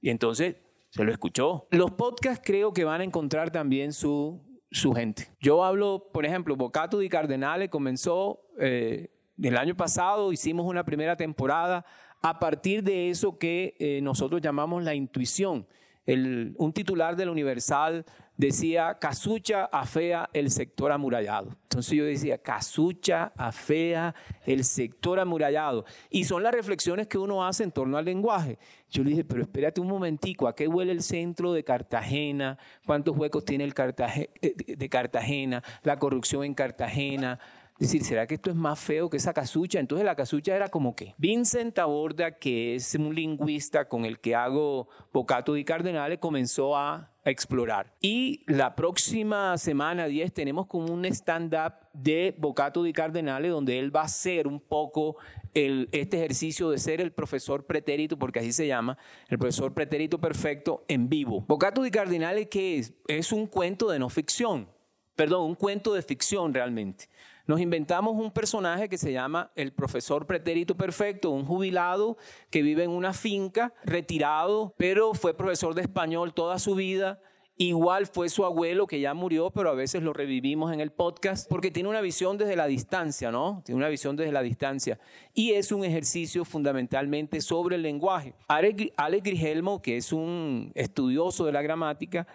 Y 0.00 0.10
entonces 0.10 0.56
se 0.90 1.04
lo 1.04 1.12
escuchó. 1.12 1.68
Los 1.70 1.92
podcasts 1.92 2.42
creo 2.44 2.72
que 2.72 2.84
van 2.84 3.00
a 3.00 3.04
encontrar 3.04 3.50
también 3.50 3.92
su, 3.92 4.42
su 4.70 4.92
gente. 4.92 5.28
Yo 5.40 5.64
hablo, 5.64 6.10
por 6.12 6.26
ejemplo, 6.26 6.56
Bocato 6.56 6.98
di 6.98 7.08
Cardenale 7.08 7.68
comenzó 7.68 8.40
eh, 8.58 9.10
el 9.40 9.56
año 9.56 9.76
pasado, 9.76 10.32
hicimos 10.32 10.66
una 10.66 10.84
primera 10.84 11.16
temporada 11.16 11.84
a 12.22 12.38
partir 12.38 12.82
de 12.82 13.10
eso 13.10 13.38
que 13.38 13.74
eh, 13.78 14.00
nosotros 14.02 14.40
llamamos 14.40 14.82
la 14.82 14.94
intuición. 14.94 15.66
un 16.06 16.72
titular 16.72 17.16
del 17.16 17.28
Universal 17.28 18.04
decía, 18.36 18.98
casucha 18.98 19.64
afea 19.64 20.28
el 20.32 20.50
sector 20.50 20.92
amurallado. 20.92 21.56
Entonces 21.62 21.92
yo 21.92 22.04
decía, 22.04 22.38
casucha 22.38 23.32
afea 23.36 24.14
el 24.44 24.64
sector 24.64 25.18
amurallado. 25.18 25.84
Y 26.10 26.24
son 26.24 26.42
las 26.42 26.54
reflexiones 26.54 27.06
que 27.06 27.18
uno 27.18 27.44
hace 27.44 27.64
en 27.64 27.72
torno 27.72 27.96
al 27.96 28.04
lenguaje. 28.04 28.58
Yo 28.90 29.02
le 29.02 29.10
dije, 29.10 29.24
pero 29.24 29.42
espérate 29.42 29.80
un 29.80 29.88
momentico, 29.88 30.46
¿a 30.46 30.54
qué 30.54 30.68
huele 30.68 30.92
el 30.92 31.02
centro 31.02 31.52
de 31.52 31.64
Cartagena? 31.64 32.58
¿Cuántos 32.84 33.16
huecos 33.16 33.44
tiene 33.44 33.64
el 33.64 33.74
eh, 33.76 34.76
de 34.76 34.88
Cartagena? 34.88 35.62
La 35.82 35.98
corrupción 35.98 36.44
en 36.44 36.54
Cartagena. 36.54 37.38
Decir, 37.78 38.04
¿será 38.04 38.26
que 38.26 38.36
esto 38.36 38.48
es 38.48 38.56
más 38.56 38.78
feo 38.78 39.10
que 39.10 39.18
esa 39.18 39.34
casucha? 39.34 39.78
Entonces 39.78 40.06
la 40.06 40.16
casucha 40.16 40.56
era 40.56 40.70
como 40.70 40.96
que 40.96 41.14
Vincent 41.18 41.78
Aborda, 41.78 42.38
que 42.38 42.76
es 42.76 42.94
un 42.94 43.14
lingüista 43.14 43.86
con 43.86 44.06
el 44.06 44.18
que 44.18 44.34
hago 44.34 44.88
Bocato 45.12 45.52
di 45.52 45.62
Cardenale, 45.62 46.18
comenzó 46.18 46.74
a 46.74 47.12
explorar. 47.24 47.92
Y 48.00 48.44
la 48.46 48.74
próxima 48.76 49.58
semana 49.58 50.06
10 50.06 50.32
tenemos 50.32 50.66
como 50.66 50.92
un 50.92 51.04
stand-up 51.04 51.74
de 51.92 52.34
Bocato 52.38 52.82
di 52.82 52.94
Cardenale 52.94 53.48
donde 53.48 53.78
él 53.78 53.94
va 53.94 54.02
a 54.02 54.04
hacer 54.04 54.46
un 54.46 54.60
poco 54.60 55.16
el, 55.52 55.90
este 55.92 56.16
ejercicio 56.16 56.70
de 56.70 56.78
ser 56.78 57.00
el 57.02 57.12
profesor 57.12 57.66
pretérito, 57.66 58.18
porque 58.18 58.38
así 58.38 58.52
se 58.52 58.66
llama, 58.66 58.96
el 59.28 59.38
profesor 59.38 59.74
pretérito 59.74 60.18
perfecto 60.18 60.84
en 60.88 61.08
vivo. 61.10 61.44
Bocato 61.46 61.82
di 61.82 61.90
Cardenale, 61.90 62.48
¿qué 62.48 62.78
es? 62.78 62.94
Es 63.06 63.32
un 63.32 63.46
cuento 63.46 63.90
de 63.90 63.98
no 63.98 64.08
ficción, 64.08 64.68
perdón, 65.14 65.42
un 65.44 65.54
cuento 65.54 65.92
de 65.92 66.02
ficción 66.02 66.54
realmente. 66.54 67.08
Nos 67.46 67.60
inventamos 67.60 68.16
un 68.16 68.32
personaje 68.32 68.88
que 68.88 68.98
se 68.98 69.12
llama 69.12 69.52
el 69.54 69.72
profesor 69.72 70.26
pretérito 70.26 70.76
perfecto, 70.76 71.30
un 71.30 71.44
jubilado 71.44 72.16
que 72.50 72.62
vive 72.62 72.82
en 72.82 72.90
una 72.90 73.12
finca, 73.12 73.72
retirado, 73.84 74.74
pero 74.76 75.14
fue 75.14 75.32
profesor 75.32 75.72
de 75.74 75.82
español 75.82 76.34
toda 76.34 76.58
su 76.58 76.74
vida. 76.74 77.20
Igual 77.56 78.06
fue 78.06 78.28
su 78.30 78.44
abuelo 78.44 78.88
que 78.88 79.00
ya 79.00 79.14
murió, 79.14 79.50
pero 79.50 79.70
a 79.70 79.74
veces 79.74 80.02
lo 80.02 80.12
revivimos 80.12 80.72
en 80.72 80.80
el 80.80 80.90
podcast 80.90 81.48
porque 81.48 81.70
tiene 81.70 81.88
una 81.88 82.00
visión 82.00 82.36
desde 82.36 82.56
la 82.56 82.66
distancia, 82.66 83.30
¿no? 83.30 83.62
Tiene 83.64 83.78
una 83.78 83.88
visión 83.88 84.16
desde 84.16 84.32
la 84.32 84.42
distancia. 84.42 84.98
Y 85.32 85.52
es 85.52 85.70
un 85.70 85.84
ejercicio 85.84 86.44
fundamentalmente 86.44 87.40
sobre 87.40 87.76
el 87.76 87.82
lenguaje. 87.82 88.34
Alex 88.48 89.22
Grigelmo, 89.22 89.80
que 89.80 89.96
es 89.96 90.12
un 90.12 90.72
estudioso 90.74 91.46
de 91.46 91.52
la 91.52 91.62
gramática, 91.62 92.26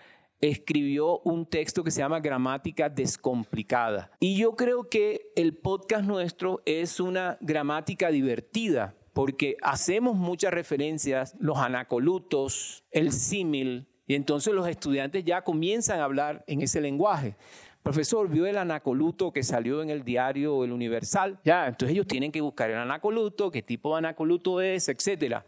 escribió 0.41 1.19
un 1.19 1.45
texto 1.45 1.83
que 1.83 1.91
se 1.91 1.99
llama 1.99 2.19
Gramática 2.19 2.89
Descomplicada. 2.89 4.11
Y 4.19 4.37
yo 4.37 4.55
creo 4.55 4.89
que 4.89 5.31
el 5.35 5.55
podcast 5.55 6.03
nuestro 6.05 6.61
es 6.65 6.99
una 6.99 7.37
gramática 7.41 8.09
divertida, 8.09 8.95
porque 9.13 9.55
hacemos 9.61 10.15
muchas 10.15 10.53
referencias, 10.53 11.35
los 11.39 11.59
anacolutos, 11.59 12.83
el 12.91 13.11
símil, 13.11 13.87
y 14.07 14.15
entonces 14.15 14.53
los 14.53 14.67
estudiantes 14.67 15.23
ya 15.23 15.43
comienzan 15.43 15.99
a 15.99 16.05
hablar 16.05 16.43
en 16.47 16.61
ese 16.61 16.81
lenguaje. 16.81 17.35
Profesor, 17.83 18.27
vio 18.29 18.45
el 18.45 18.57
anacoluto 18.57 19.31
que 19.31 19.43
salió 19.43 19.81
en 19.81 19.89
el 19.89 20.03
diario 20.03 20.63
El 20.63 20.71
Universal. 20.71 21.39
Ya, 21.43 21.67
entonces 21.67 21.93
ellos 21.93 22.07
tienen 22.07 22.31
que 22.31 22.41
buscar 22.41 22.69
el 22.69 22.77
anacoluto, 22.77 23.51
qué 23.51 23.61
tipo 23.61 23.91
de 23.91 23.99
anacoluto 23.99 24.61
es, 24.61 24.89
etcétera 24.89 25.45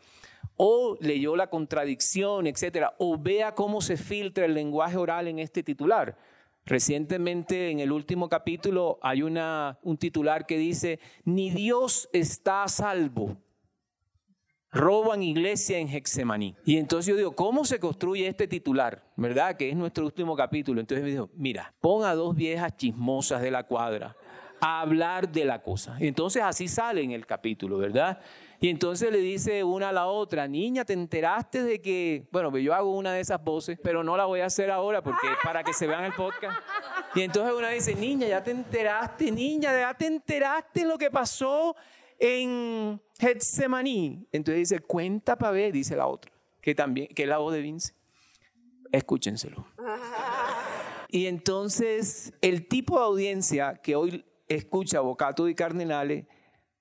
o 0.57 0.97
leyó 1.01 1.35
la 1.35 1.47
contradicción, 1.47 2.47
etcétera, 2.47 2.93
o 2.99 3.17
vea 3.17 3.55
cómo 3.55 3.81
se 3.81 3.97
filtra 3.97 4.45
el 4.45 4.53
lenguaje 4.53 4.97
oral 4.97 5.27
en 5.27 5.39
este 5.39 5.63
titular. 5.63 6.17
Recientemente, 6.65 7.71
en 7.71 7.79
el 7.79 7.91
último 7.91 8.29
capítulo, 8.29 8.97
hay 9.01 9.21
una, 9.21 9.79
un 9.83 9.97
titular 9.97 10.45
que 10.45 10.57
dice, 10.57 10.99
ni 11.25 11.49
Dios 11.49 12.09
está 12.13 12.63
a 12.63 12.67
salvo. 12.69 13.37
Roban 14.71 15.21
iglesia 15.21 15.77
en 15.77 15.87
Hexemaní. 15.87 16.55
Y 16.65 16.77
entonces 16.77 17.07
yo 17.07 17.17
digo, 17.17 17.35
¿cómo 17.35 17.63
se 17.65 17.79
construye 17.79 18.27
este 18.27 18.47
titular? 18.47 19.03
¿Verdad? 19.17 19.55
Que 19.55 19.69
es 19.69 19.75
nuestro 19.75 20.05
último 20.05 20.35
capítulo. 20.35 20.79
Entonces 20.79 21.03
me 21.03 21.11
dijo, 21.11 21.29
mira, 21.35 21.73
pon 21.79 22.05
a 22.05 22.15
dos 22.15 22.35
viejas 22.35 22.75
chismosas 22.75 23.41
de 23.41 23.51
la 23.51 23.63
cuadra 23.63 24.15
a 24.63 24.79
hablar 24.79 25.29
de 25.29 25.43
la 25.43 25.61
cosa. 25.61 25.97
Entonces 25.99 26.41
así 26.41 26.69
sale 26.69 27.03
en 27.03 27.11
el 27.11 27.25
capítulo, 27.25 27.77
¿verdad? 27.77 28.19
Y 28.63 28.69
entonces 28.69 29.11
le 29.11 29.17
dice 29.17 29.61
una 29.65 29.89
a 29.89 29.91
la 29.91 30.07
otra, 30.07 30.47
niña, 30.47 30.85
¿te 30.85 30.93
enteraste 30.93 31.63
de 31.63 31.81
que, 31.81 32.29
bueno, 32.31 32.57
yo 32.57 32.73
hago 32.73 32.95
una 32.95 33.11
de 33.11 33.19
esas 33.19 33.43
voces, 33.43 33.77
pero 33.83 34.05
no 34.05 34.15
la 34.15 34.23
voy 34.23 34.39
a 34.39 34.45
hacer 34.45 34.71
ahora 34.71 35.03
porque 35.03 35.27
para 35.43 35.65
que 35.65 35.73
se 35.73 35.85
vean 35.85 36.05
el 36.05 36.13
podcast. 36.13 36.61
Y 37.13 37.23
entonces 37.23 37.53
una 37.53 37.67
dice, 37.71 37.93
niña, 37.93 38.25
ya 38.25 38.41
te 38.41 38.51
enteraste, 38.51 39.29
niña, 39.33 39.77
ya 39.77 39.93
te 39.93 40.05
enteraste 40.05 40.85
lo 40.85 40.97
que 40.97 41.11
pasó 41.11 41.75
en 42.17 43.01
Getsemaní. 43.19 44.29
Entonces 44.31 44.69
dice, 44.69 44.79
cuenta 44.79 45.37
para 45.37 45.51
ver, 45.51 45.73
dice 45.73 45.97
la 45.97 46.07
otra, 46.07 46.31
que 46.61 46.73
también, 46.73 47.09
que 47.09 47.23
es 47.23 47.27
la 47.27 47.39
voz 47.39 47.53
de 47.53 47.59
Vince. 47.59 47.93
Escúchenselo. 48.93 49.67
Y 51.09 51.27
entonces 51.27 52.33
el 52.41 52.67
tipo 52.67 52.97
de 52.97 53.05
audiencia 53.05 53.75
que 53.75 53.95
hoy 53.95 54.25
escucha 54.47 54.99
Bocato 55.01 55.47
y 55.47 55.53
Cardinales 55.53 56.25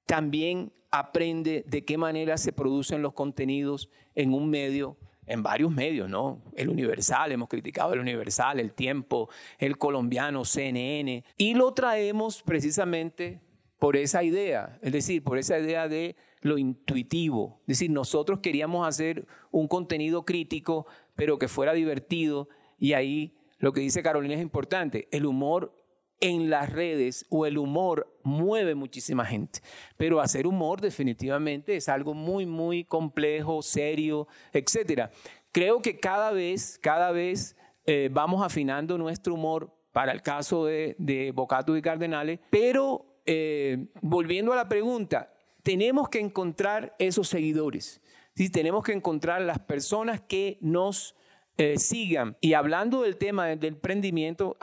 también 0.07 0.73
aprende 0.93 1.65
de 1.67 1.85
qué 1.85 1.99
manera 1.99 2.37
se 2.37 2.53
producen 2.53 3.03
los 3.03 3.15
contenidos 3.15 3.91
en 4.15 4.35
un 4.35 4.49
medio, 4.49 4.99
en 5.27 5.43
varios 5.43 5.73
medios, 5.73 6.09
¿no? 6.09 6.43
El 6.55 6.69
Universal, 6.69 7.33
hemos 7.33 7.49
criticado 7.49 7.95
el 7.95 8.01
Universal, 8.01 8.61
el 8.61 8.75
Tiempo, 8.75 9.31
el 9.59 9.79
colombiano, 9.79 10.45
CNN, 10.45 11.25
y 11.39 11.55
lo 11.55 11.73
traemos 11.73 12.43
precisamente 12.43 13.41
por 13.79 13.97
esa 13.97 14.23
idea, 14.23 14.79
es 14.83 14.93
decir, 14.93 15.25
por 15.25 15.39
esa 15.39 15.59
idea 15.59 15.89
de 15.89 16.15
lo 16.43 16.59
intuitivo. 16.59 17.61
Es 17.63 17.79
decir, 17.79 17.91
nosotros 17.91 18.41
queríamos 18.41 18.87
hacer 18.87 19.27
un 19.51 19.69
contenido 19.69 20.25
crítico, 20.25 20.87
pero 21.17 21.39
que 21.39 21.49
fuera 21.49 21.73
divertido, 21.73 22.49
y 22.79 22.93
ahí 22.93 23.35
lo 23.59 23.73
que 23.73 23.81
dice 23.81 24.03
Carolina 24.03 24.35
es 24.35 24.43
importante, 24.43 25.09
el 25.11 25.25
humor 25.25 25.82
en 26.23 26.49
las 26.49 26.73
redes 26.73 27.27
o 27.29 27.45
el 27.45 27.59
humor 27.59 28.17
mueve 28.23 28.75
muchísima 28.75 29.27
gente. 29.27 29.61
Pero 29.97 30.21
hacer 30.21 30.47
humor 30.47 30.81
definitivamente 30.81 31.77
es 31.77 31.89
algo 31.89 32.15
muy, 32.15 32.47
muy 32.47 32.85
complejo, 32.85 33.61
serio, 33.61 34.29
etc. 34.53 35.11
Creo 35.51 35.83
que 35.83 35.99
cada 35.99 36.31
vez, 36.31 36.79
cada 36.81 37.11
vez 37.11 37.57
eh, 37.85 38.09
vamos 38.11 38.43
afinando 38.43 38.97
nuestro 38.97 39.35
humor 39.35 39.77
para 39.91 40.13
el 40.13 40.23
caso 40.23 40.65
de, 40.65 40.95
de 40.99 41.33
Bocato 41.33 41.77
y 41.77 41.83
Cardenales, 41.83 42.39
pero 42.51 43.21
eh, 43.27 43.89
volviendo 44.01 44.53
a 44.53 44.57
la 44.57 44.69
pregunta, 44.69 45.35
tenemos 45.65 46.09
que 46.09 46.21
encontrar 46.21 46.95
esos 47.01 47.29
seguidores. 47.29 48.01
¿sí? 48.37 48.49
Tenemos 48.49 48.85
que 48.85 48.93
encontrar 48.93 49.43
las 49.43 49.59
personas 49.59 50.21
que 50.21 50.57
nos 50.61 51.17
eh, 51.63 51.79
sigan. 51.79 52.37
Y 52.41 52.55
hablando 52.55 53.03
del 53.03 53.17
tema 53.17 53.47
del 53.47 53.65
emprendimiento, 53.65 54.57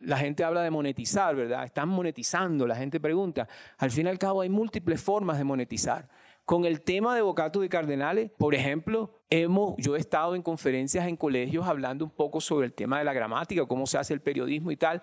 la 0.00 0.18
gente 0.18 0.44
habla 0.44 0.62
de 0.62 0.70
monetizar, 0.70 1.34
¿verdad? 1.34 1.64
Están 1.64 1.88
monetizando, 1.88 2.66
la 2.66 2.76
gente 2.76 3.00
pregunta. 3.00 3.48
Al 3.78 3.90
fin 3.90 4.06
y 4.06 4.10
al 4.10 4.18
cabo 4.18 4.42
hay 4.42 4.50
múltiples 4.50 5.00
formas 5.00 5.38
de 5.38 5.44
monetizar. 5.44 6.08
Con 6.44 6.66
el 6.66 6.82
tema 6.82 7.16
de 7.16 7.22
Bocato 7.22 7.60
de 7.60 7.70
Cardenales, 7.70 8.30
por 8.36 8.54
ejemplo, 8.54 9.22
hemos, 9.30 9.74
yo 9.78 9.96
he 9.96 9.98
estado 9.98 10.34
en 10.34 10.42
conferencias 10.42 11.08
en 11.08 11.16
colegios 11.16 11.66
hablando 11.66 12.04
un 12.04 12.10
poco 12.10 12.42
sobre 12.42 12.66
el 12.66 12.74
tema 12.74 12.98
de 12.98 13.04
la 13.04 13.14
gramática, 13.14 13.64
cómo 13.64 13.86
se 13.86 13.96
hace 13.96 14.12
el 14.12 14.20
periodismo 14.20 14.70
y 14.70 14.76
tal. 14.76 15.00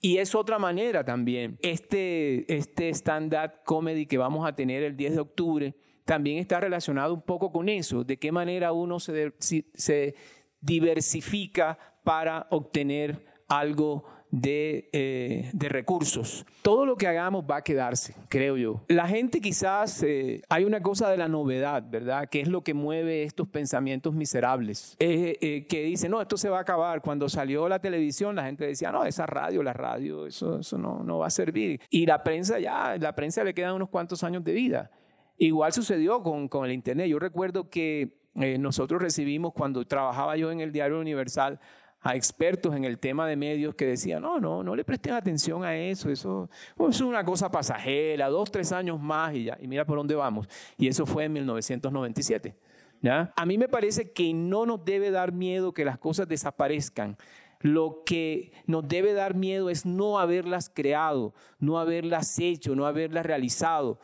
Y 0.00 0.16
es 0.16 0.34
otra 0.34 0.58
manera 0.58 1.04
también. 1.04 1.58
Este, 1.60 2.50
este 2.50 2.88
stand-up 2.94 3.62
comedy 3.66 4.06
que 4.06 4.16
vamos 4.16 4.48
a 4.48 4.54
tener 4.54 4.82
el 4.82 4.96
10 4.96 5.14
de 5.16 5.20
octubre, 5.20 5.74
también 6.06 6.38
está 6.38 6.58
relacionado 6.58 7.12
un 7.12 7.20
poco 7.20 7.52
con 7.52 7.68
eso, 7.68 8.02
de 8.02 8.16
qué 8.16 8.32
manera 8.32 8.72
uno 8.72 8.98
se, 8.98 9.34
se 9.38 10.14
diversifica 10.60 11.78
para 12.04 12.46
obtener 12.50 13.24
algo 13.48 14.04
eh, 14.30 15.50
de, 15.54 15.68
recursos. 15.70 16.44
Todo 16.60 16.84
lo 16.84 16.96
que 16.96 17.06
hagamos 17.06 17.44
va 17.50 17.56
a 17.56 17.62
quedarse, 17.62 18.14
creo 18.28 18.58
yo. 18.58 18.84
La 18.88 19.08
gente 19.08 19.40
quizás, 19.40 20.02
eh, 20.02 20.42
hay 20.50 20.64
una 20.64 20.82
cosa 20.82 21.10
de 21.10 21.16
la 21.16 21.28
novedad, 21.28 21.82
¿verdad? 21.88 22.28
Que 22.28 22.40
es 22.40 22.48
lo 22.48 22.62
que 22.62 22.74
mueve 22.74 23.22
estos 23.22 23.48
pensamientos 23.48 24.12
miserables. 24.12 24.96
Eh, 24.98 25.66
que 25.68 25.82
dice, 25.84 26.10
no, 26.10 26.20
esto 26.20 26.36
se 26.36 26.50
va 26.50 26.58
a 26.58 26.62
acabar. 26.62 27.00
Cuando 27.00 27.28
salió 27.28 27.68
la 27.68 27.78
televisión, 27.78 28.36
la 28.36 28.44
gente 28.44 28.66
decía, 28.66 28.92
no, 28.92 29.04
esa 29.04 29.24
radio, 29.24 29.62
la 29.62 29.72
radio, 29.72 30.26
eso, 30.26 30.60
eso 30.60 30.76
no, 30.76 31.02
no 31.02 31.18
va 31.18 31.28
a 31.28 31.30
servir. 31.30 31.80
Y 31.88 32.04
la 32.04 32.22
prensa 32.22 32.58
ya, 32.58 32.96
la 32.98 33.14
prensa 33.14 33.42
le 33.44 33.54
quedan 33.54 33.74
unos 33.74 33.88
cuantos 33.88 34.22
años 34.24 34.44
de 34.44 34.52
vida. 34.52 34.90
Igual 35.38 35.72
sucedió 35.72 36.22
con, 36.22 36.48
con 36.48 36.66
el 36.66 36.72
Internet. 36.72 37.06
Yo 37.06 37.18
recuerdo 37.18 37.70
que 37.70 38.18
nosotros 38.58 39.02
recibimos, 39.02 39.52
cuando 39.52 39.84
trabajaba 39.84 40.36
yo 40.36 40.50
en 40.50 40.60
el 40.60 40.72
Diario 40.72 41.00
Universal, 41.00 41.58
a 42.00 42.14
expertos 42.14 42.74
en 42.74 42.84
el 42.84 42.98
tema 42.98 43.26
de 43.26 43.36
medios 43.36 43.74
que 43.74 43.84
decían, 43.84 44.22
no, 44.22 44.38
no, 44.38 44.62
no 44.62 44.76
le 44.76 44.84
presten 44.84 45.14
atención 45.14 45.64
a 45.64 45.76
eso, 45.76 46.10
eso, 46.10 46.48
es 46.88 47.00
una 47.00 47.24
cosa 47.24 47.50
pasajera, 47.50 48.28
dos, 48.28 48.50
tres 48.50 48.72
años 48.72 49.00
más 49.00 49.34
y 49.34 49.44
ya, 49.44 49.58
y 49.60 49.66
mira 49.66 49.84
por 49.84 49.98
dónde 49.98 50.14
vamos. 50.14 50.48
Y 50.76 50.86
eso 50.86 51.06
fue 51.06 51.24
en 51.24 51.32
1997. 51.32 52.54
¿ya? 53.02 53.32
A 53.36 53.46
mí 53.46 53.58
me 53.58 53.68
parece 53.68 54.12
que 54.12 54.32
no 54.32 54.64
nos 54.64 54.84
debe 54.84 55.10
dar 55.10 55.32
miedo 55.32 55.72
que 55.72 55.84
las 55.84 55.98
cosas 55.98 56.28
desaparezcan. 56.28 57.16
Lo 57.60 58.04
que 58.06 58.52
nos 58.66 58.86
debe 58.86 59.12
dar 59.14 59.34
miedo 59.34 59.68
es 59.68 59.84
no 59.84 60.20
haberlas 60.20 60.70
creado, 60.72 61.34
no 61.58 61.80
haberlas 61.80 62.38
hecho, 62.38 62.76
no 62.76 62.86
haberlas 62.86 63.26
realizado. 63.26 63.98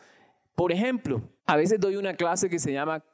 Por 0.55 0.73
ejemplo, 0.73 1.21
a 1.45 1.55
veces 1.55 1.79
doy 1.79 1.95
una 1.95 2.15
clase 2.15 2.49
que 2.49 2.59
se 2.59 2.73
llama 2.73 3.05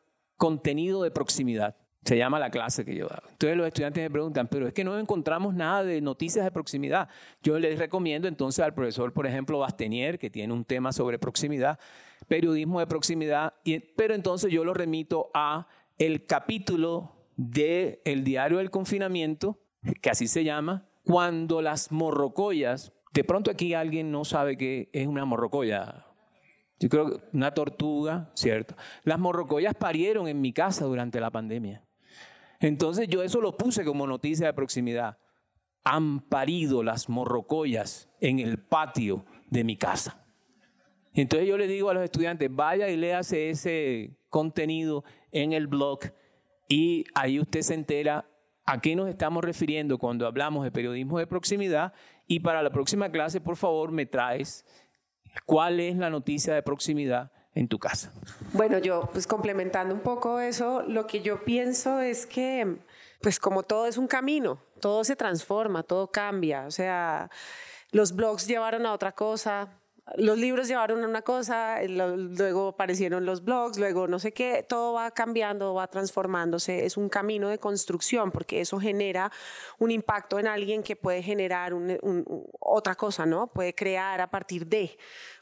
contenido 0.42 1.04
de 1.04 1.12
proximidad. 1.12 1.76
Se 2.04 2.18
llama 2.18 2.40
la 2.40 2.50
clase 2.50 2.84
que 2.84 2.96
yo 2.96 3.06
hago. 3.06 3.28
Entonces 3.30 3.56
los 3.56 3.68
estudiantes 3.68 4.02
me 4.02 4.10
preguntan, 4.10 4.48
pero 4.48 4.66
es 4.66 4.74
que 4.74 4.84
no 4.84 4.98
encontramos 4.98 5.54
nada 5.54 5.84
de 5.84 6.02
noticias 6.02 6.44
de 6.44 6.50
proximidad. 6.50 7.10
Yo 7.44 7.60
les 7.60 7.78
recomiendo 7.78 8.28
entonces 8.28 8.66
al 8.66 8.74
profesor, 8.74 9.14
por 9.14 9.28
ejemplo, 9.28 9.60
Bastenier, 9.60 10.18
que 10.18 10.32
tiene 10.32 10.52
un 10.52 10.66
tema 10.66 10.94
sobre 10.94 11.20
proximidad, 11.20 11.78
periodismo 12.28 12.80
de 12.80 12.88
proximidad, 12.88 13.54
pero 13.96 14.16
entonces 14.16 14.52
yo 14.52 14.66
lo 14.66 14.74
remito 14.74 15.30
a 15.36 15.68
el 16.00 16.26
capítulo 16.26 17.12
del 17.38 18.00
el 18.04 18.24
diario 18.24 18.58
del 18.58 18.72
confinamiento, 18.72 19.60
que 20.02 20.10
así 20.10 20.26
se 20.26 20.44
llama, 20.44 20.88
cuando 21.04 21.62
las 21.62 21.92
morrocoyas, 21.92 22.94
de 23.14 23.24
pronto 23.24 23.52
aquí 23.52 23.76
alguien 23.76 24.12
no 24.12 24.26
sabe 24.26 24.58
qué 24.58 24.90
es 24.92 25.06
una 25.06 25.24
morrocoya, 25.24 26.08
yo 26.82 26.90
creo 26.90 27.12
que 27.12 27.20
una 27.34 27.54
tortuga, 27.54 28.32
¿cierto? 28.34 28.76
Las 29.04 29.20
morrocoyas 29.20 29.76
parieron 29.76 30.28
en 30.28 30.42
mi 30.42 30.52
casa 30.52 30.86
durante 30.86 31.20
la 31.20 31.30
pandemia. 31.30 31.84
Entonces 32.60 33.08
yo 33.08 33.22
eso 33.22 33.40
lo 33.40 33.56
puse 33.56 33.86
como 33.86 34.08
noticia 34.08 34.48
de 34.48 34.54
proximidad. 34.54 35.20
Han 35.84 36.22
parido 36.22 36.82
las 36.82 37.08
morrocoyas 37.08 38.10
en 38.20 38.40
el 38.40 38.58
patio 38.58 39.24
de 39.52 39.64
mi 39.64 39.78
casa. 39.78 40.26
Entonces 41.14 41.48
yo 41.48 41.56
le 41.56 41.68
digo 41.68 41.92
a 41.92 41.94
los 41.94 42.04
estudiantes, 42.04 42.50
vaya 42.52 42.90
y 42.90 42.98
léase 42.98 43.52
ese 43.52 44.18
contenido 44.30 45.04
en 45.32 45.54
el 45.54 45.68
blog 45.68 46.00
y 46.68 47.06
ahí 47.14 47.40
usted 47.40 47.62
se 47.62 47.76
entera 47.76 48.26
a 48.66 48.82
qué 48.82 48.96
nos 48.96 49.08
estamos 49.08 49.44
refiriendo 49.44 50.00
cuando 50.00 50.26
hablamos 50.26 50.64
de 50.64 50.72
periodismo 50.72 51.20
de 51.20 51.28
proximidad 51.28 51.94
y 52.28 52.40
para 52.40 52.64
la 52.64 52.72
próxima 52.72 53.12
clase, 53.12 53.40
por 53.40 53.58
favor, 53.58 53.92
me 53.92 54.08
traes 54.08 54.66
cuál 55.46 55.80
es 55.80 55.96
la 55.98 56.10
noticia 56.10 56.54
de 56.54 56.64
proximidad 56.64 57.32
en 57.54 57.68
tu 57.68 57.80
casa. 57.80 58.12
Bueno, 58.54 58.78
yo 58.78 59.10
pues 59.12 59.28
complementando 59.28 59.94
un 59.94 60.02
poco 60.02 60.40
eso, 60.40 60.84
lo 60.84 61.08
que 61.08 61.22
yo 61.22 61.44
pienso 61.44 62.00
es 62.00 62.26
que 62.26 62.78
pues 63.22 63.40
como 63.40 63.64
todo 63.64 63.88
es 63.88 63.98
un 63.98 64.08
camino, 64.08 64.60
todo 64.80 65.04
se 65.04 65.16
transforma, 65.16 65.84
todo 65.84 66.12
cambia, 66.12 66.66
o 66.66 66.72
sea, 66.72 67.30
los 67.92 68.16
blogs 68.16 68.48
llevaron 68.48 68.86
a 68.86 68.94
otra 68.94 69.12
cosa, 69.12 69.81
los 70.18 70.38
libros 70.38 70.68
llevaron 70.68 71.04
una 71.04 71.22
cosa, 71.22 71.82
luego 71.84 72.70
aparecieron 72.70 73.26
los 73.26 73.44
blogs, 73.44 73.78
luego 73.78 74.08
no 74.08 74.20
sé 74.20 74.34
qué, 74.34 74.66
todo 74.68 74.94
va 74.94 75.12
cambiando, 75.12 75.74
va 75.74 75.88
transformándose, 75.88 76.86
es 76.86 76.98
un 76.98 77.08
camino 77.08 77.50
de 77.50 77.60
construcción 77.60 78.32
porque 78.32 78.62
eso 78.62 78.80
genera 78.80 79.32
un 79.80 79.92
impacto 79.92 80.40
en 80.40 80.48
alguien 80.48 80.84
que 80.84 80.96
puede 80.96 81.24
generar 81.24 81.74
otra 82.60 82.96
cosa, 82.96 83.26
¿no? 83.26 83.48
Puede 83.48 83.74
crear 83.74 84.22
a 84.22 84.30
partir 84.30 84.68
de. 84.68 84.98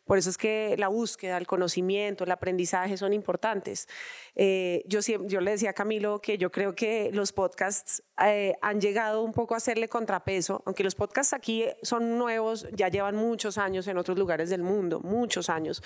Por 0.10 0.18
eso 0.18 0.32
es 0.32 0.40
que 0.40 0.74
la 0.80 0.88
búsqueda, 0.88 1.38
el 1.38 1.46
conocimiento, 1.46 2.24
el 2.24 2.32
aprendizaje 2.32 2.98
son 2.98 3.14
importantes. 3.14 3.88
Eh, 4.34 4.82
yo, 4.88 5.02
yo 5.28 5.40
le 5.40 5.52
decía 5.52 5.70
a 5.70 5.74
Camilo 5.74 6.20
que 6.20 6.40
yo 6.40 6.52
creo 6.52 6.74
que 6.74 7.12
los 7.14 7.32
podcasts 7.32 8.02
eh, 8.26 8.56
han 8.64 8.82
llegado 8.82 9.22
un 9.22 9.34
poco 9.34 9.54
a 9.54 9.58
hacerle 9.58 9.88
contrapeso, 9.88 10.64
aunque 10.66 10.84
los 10.84 10.96
podcasts 10.96 11.34
aquí 11.34 11.66
son 11.84 12.18
nuevos, 12.18 12.66
ya 12.74 12.88
llevan 12.88 13.18
muchos 13.18 13.60
años 13.60 13.88
en 13.88 14.00
otros 14.00 14.18
lugares 14.18 14.50
del 14.50 14.64
mundo, 14.64 15.00
muchos 15.00 15.48
años, 15.48 15.84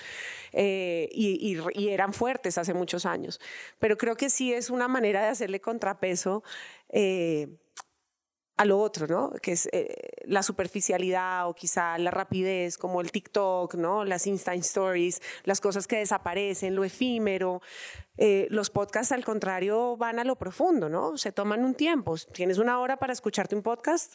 eh, 0.52 1.10
y, 1.12 1.58
y, 1.74 1.88
eran 1.90 2.14
fuertes 2.14 2.56
hace 2.56 2.72
muchos 2.72 3.04
años. 3.04 3.42
Pero 3.78 3.98
creo 3.98 4.16
que 4.16 4.30
sí 4.30 4.54
es 4.54 4.70
una 4.70 4.88
manera 4.88 5.22
de 5.22 5.28
hacerle 5.28 5.60
contrapeso 5.60 6.42
a 8.56 8.64
lo 8.64 8.78
otro, 8.78 9.06
¿no? 9.06 9.32
Que 9.42 9.52
es 9.52 9.68
eh, 9.72 10.22
la 10.26 10.42
superficialidad 10.42 11.48
o 11.48 11.54
quizá 11.54 11.98
la 11.98 12.10
rapidez, 12.10 12.78
como 12.78 13.00
el 13.00 13.10
TikTok, 13.10 13.74
¿no? 13.74 14.04
Las 14.04 14.26
Insta 14.26 14.54
Stories, 14.54 15.20
las 15.44 15.60
cosas 15.60 15.86
que 15.86 15.96
desaparecen, 15.96 16.74
lo 16.74 16.84
efímero. 16.84 17.62
Eh, 18.16 18.46
los 18.50 18.70
podcasts, 18.70 19.12
al 19.12 19.24
contrario, 19.24 19.96
van 19.96 20.20
a 20.20 20.24
lo 20.24 20.36
profundo, 20.36 20.88
¿no? 20.88 21.18
Se 21.18 21.32
toman 21.32 21.64
un 21.64 21.74
tiempo. 21.74 22.14
Tienes 22.32 22.58
una 22.58 22.78
hora 22.78 22.96
para 22.96 23.12
escucharte 23.12 23.56
un 23.56 23.62
podcast. 23.62 24.14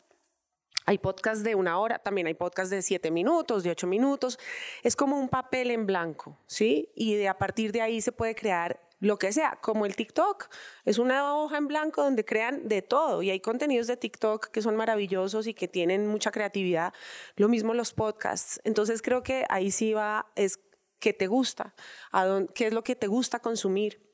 Hay 0.86 0.98
podcasts 0.98 1.44
de 1.44 1.54
una 1.54 1.78
hora, 1.78 2.00
también 2.00 2.26
hay 2.28 2.34
podcasts 2.34 2.72
de 2.72 2.82
siete 2.82 3.12
minutos, 3.12 3.64
de 3.64 3.72
ocho 3.72 3.86
minutos. 3.86 4.40
Es 4.82 4.96
como 4.96 5.20
un 5.20 5.30
papel 5.30 5.70
en 5.70 5.86
blanco, 5.86 6.40
¿sí? 6.48 6.92
Y 6.96 7.26
a 7.26 7.38
partir 7.38 7.72
de 7.74 7.82
ahí 7.82 8.02
se 8.02 8.12
puede 8.12 8.34
crear 8.34 8.80
lo 9.00 9.18
que 9.18 9.32
sea, 9.32 9.58
como 9.62 9.86
el 9.86 9.96
TikTok. 9.96 10.50
Es 10.86 10.98
una 10.98 11.36
hoja 11.36 11.58
en 11.58 11.68
blanco 11.68 12.04
donde 12.04 12.26
crean 12.26 12.68
de 12.68 12.82
todo 12.82 13.22
y 13.22 13.30
hay 13.30 13.40
contenidos 13.40 13.88
de 13.88 13.98
TikTok 13.98 14.48
que 14.48 14.62
son 14.62 14.76
maravillosos 14.76 15.48
y 15.48 15.54
que 15.54 15.68
tienen 15.68 16.08
mucha 16.08 16.32
creatividad. 16.32 16.94
Lo 17.36 17.48
mismo 17.48 17.74
los 17.74 17.94
podcasts. 17.94 18.60
Entonces 18.64 19.02
creo 19.02 19.24
que 19.24 19.46
ahí 19.50 19.72
sí 19.72 19.94
va, 19.94 20.28
es 20.36 20.60
qué 21.00 21.14
te 21.14 21.28
gusta, 21.28 21.74
a 22.12 22.44
qué 22.54 22.68
es 22.68 22.74
lo 22.74 22.84
que 22.84 22.96
te 22.96 23.08
gusta 23.08 23.40
consumir. 23.40 24.06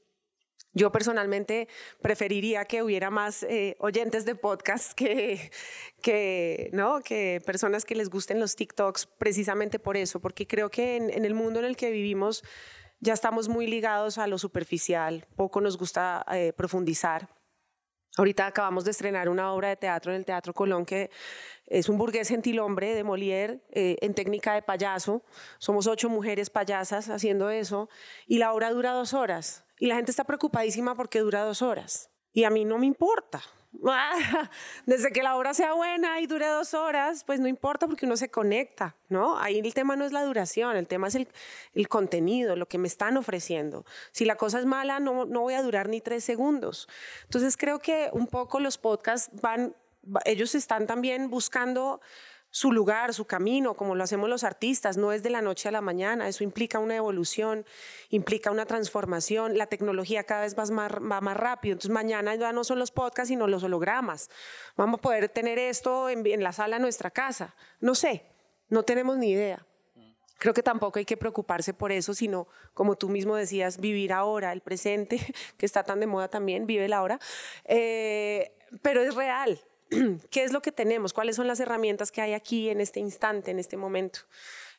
Yo 0.77 0.91
personalmente 0.91 1.69
preferiría 2.01 2.65
que 2.65 2.83
hubiera 2.83 3.09
más 3.09 3.43
eh, 3.43 3.77
oyentes 3.79 4.25
de 4.25 4.35
podcast 4.35 4.91
que, 4.93 5.49
que, 6.01 6.69
¿no? 6.73 6.99
que 6.99 7.41
personas 7.45 7.85
que 7.85 7.95
les 7.95 8.09
gusten 8.09 8.41
los 8.41 8.57
TikToks, 8.57 9.05
precisamente 9.05 9.79
por 9.79 9.95
eso, 9.95 10.19
porque 10.19 10.45
creo 10.45 10.69
que 10.69 10.97
en 10.97 11.23
el 11.23 11.33
mundo 11.33 11.59
en 11.59 11.65
el 11.65 11.77
que 11.77 11.91
vivimos 11.91 12.43
ya 12.99 13.13
estamos 13.13 13.47
muy 13.47 13.67
ligados 13.67 14.17
a 14.17 14.27
lo 14.27 14.37
superficial, 14.37 15.25
poco 15.35 15.61
nos 15.61 15.77
gusta 15.77 16.25
eh, 16.31 16.53
profundizar. 16.53 17.29
Ahorita 18.17 18.47
acabamos 18.47 18.85
de 18.85 18.91
estrenar 18.91 19.27
una 19.27 19.51
obra 19.51 19.69
de 19.69 19.75
teatro 19.75 20.11
en 20.11 20.19
el 20.19 20.25
Teatro 20.25 20.53
Colón 20.53 20.85
que 20.85 21.11
es 21.65 21.89
un 21.89 21.97
burgués 21.97 22.29
gentilhombre 22.29 22.95
de 22.95 23.03
Molière 23.03 23.59
eh, 23.71 23.97
en 24.01 24.13
técnica 24.13 24.53
de 24.53 24.61
payaso. 24.61 25.23
Somos 25.57 25.85
ocho 25.85 26.09
mujeres 26.09 26.49
payasas 26.49 27.09
haciendo 27.09 27.49
eso 27.49 27.89
y 28.25 28.37
la 28.37 28.53
obra 28.53 28.71
dura 28.71 28.91
dos 28.91 29.13
horas. 29.13 29.65
Y 29.79 29.87
la 29.87 29.95
gente 29.95 30.11
está 30.11 30.23
preocupadísima 30.23 30.95
porque 30.95 31.19
dura 31.19 31.43
dos 31.43 31.61
horas. 31.61 32.09
Y 32.31 32.45
a 32.45 32.49
mí 32.49 32.63
no 32.63 32.77
me 32.77 32.85
importa. 32.85 33.41
Desde 34.85 35.11
que 35.11 35.23
la 35.23 35.35
obra 35.35 35.53
sea 35.53 35.73
buena 35.73 36.19
y 36.19 36.27
dure 36.27 36.47
dos 36.47 36.73
horas, 36.73 37.23
pues 37.23 37.39
no 37.39 37.47
importa 37.47 37.87
porque 37.87 38.05
uno 38.05 38.17
se 38.17 38.29
conecta, 38.29 38.95
¿no? 39.09 39.37
Ahí 39.39 39.59
el 39.59 39.73
tema 39.73 39.95
no 39.95 40.05
es 40.05 40.11
la 40.11 40.23
duración, 40.23 40.75
el 40.77 40.87
tema 40.87 41.07
es 41.07 41.15
el, 41.15 41.27
el 41.73 41.87
contenido, 41.87 42.55
lo 42.55 42.67
que 42.67 42.77
me 42.77 42.87
están 42.87 43.17
ofreciendo. 43.17 43.85
Si 44.11 44.25
la 44.25 44.35
cosa 44.35 44.59
es 44.59 44.65
mala, 44.65 44.99
no, 44.99 45.25
no 45.25 45.41
voy 45.41 45.53
a 45.53 45.61
durar 45.61 45.89
ni 45.89 46.01
tres 46.01 46.23
segundos. 46.23 46.87
Entonces 47.23 47.57
creo 47.57 47.79
que 47.79 48.09
un 48.13 48.27
poco 48.27 48.59
los 48.59 48.77
podcasts 48.77 49.29
van, 49.41 49.75
ellos 50.25 50.55
están 50.55 50.87
también 50.87 51.29
buscando 51.29 52.01
su 52.55 52.71
lugar, 52.71 53.13
su 53.13 53.25
camino, 53.25 53.73
como 53.73 53.95
lo 53.95 54.03
hacemos 54.05 54.29
los 54.29 54.45
artistas, 54.45 54.95
no 54.95 55.11
es 55.11 55.23
de 55.23 55.29
la 55.29 55.41
noche 55.41 55.67
a 55.67 55.73
la 55.73 55.81
mañana, 55.81 56.29
eso 56.29 56.41
implica 56.41 56.79
una 56.79 56.95
evolución, 56.95 57.65
implica 58.11 58.49
una 58.49 58.65
transformación, 58.65 59.57
la 59.57 59.65
tecnología 59.65 60.23
cada 60.23 60.43
vez 60.43 60.57
va 60.57 60.65
más, 60.67 60.89
va 60.89 61.19
más 61.19 61.35
rápido, 61.35 61.73
entonces 61.73 61.91
mañana 61.91 62.33
ya 62.35 62.53
no 62.53 62.63
son 62.63 62.79
los 62.79 62.91
podcasts, 62.91 63.27
sino 63.27 63.45
los 63.47 63.63
hologramas, 63.63 64.29
vamos 64.77 64.99
a 64.99 65.01
poder 65.01 65.27
tener 65.27 65.59
esto 65.59 66.07
en, 66.07 66.41
la 66.41 66.53
sala 66.53 66.77
de 66.77 66.81
nuestra 66.81 67.11
casa, 67.11 67.55
no 67.81 67.93
sé, 67.93 68.23
no 68.69 68.83
tenemos 68.83 69.17
ni 69.17 69.31
idea. 69.31 69.65
Creo 70.37 70.53
que 70.53 70.63
tampoco 70.63 70.99
hay 70.99 71.05
que 71.05 71.17
preocuparse 71.17 71.73
por 71.73 71.91
eso, 71.91 72.13
sino, 72.13 72.47
como 72.73 72.95
tú 72.95 73.09
mismo 73.09 73.35
decías, 73.35 73.81
vivir 73.81 74.13
ahora, 74.13 74.53
el 74.53 74.61
presente, 74.61 75.19
que 75.57 75.65
está 75.65 75.83
tan 75.83 75.99
de 75.99 76.07
moda 76.07 76.29
también, 76.29 76.67
vive 76.67 76.87
la 76.87 77.03
hora, 77.03 77.19
eh, 77.65 78.57
pero 78.81 79.01
es 79.01 79.13
real, 79.13 79.59
qué 80.31 80.43
es 80.43 80.51
lo 80.51 80.61
que 80.61 80.71
tenemos, 80.71 81.13
cuáles 81.13 81.35
son 81.35 81.47
las 81.47 81.59
herramientas 81.59 82.11
que 82.11 82.21
hay 82.21 82.33
aquí 82.33 82.69
en 82.69 82.81
este 82.81 82.99
instante, 82.99 83.51
en 83.51 83.59
este 83.59 83.77
momento, 83.77 84.19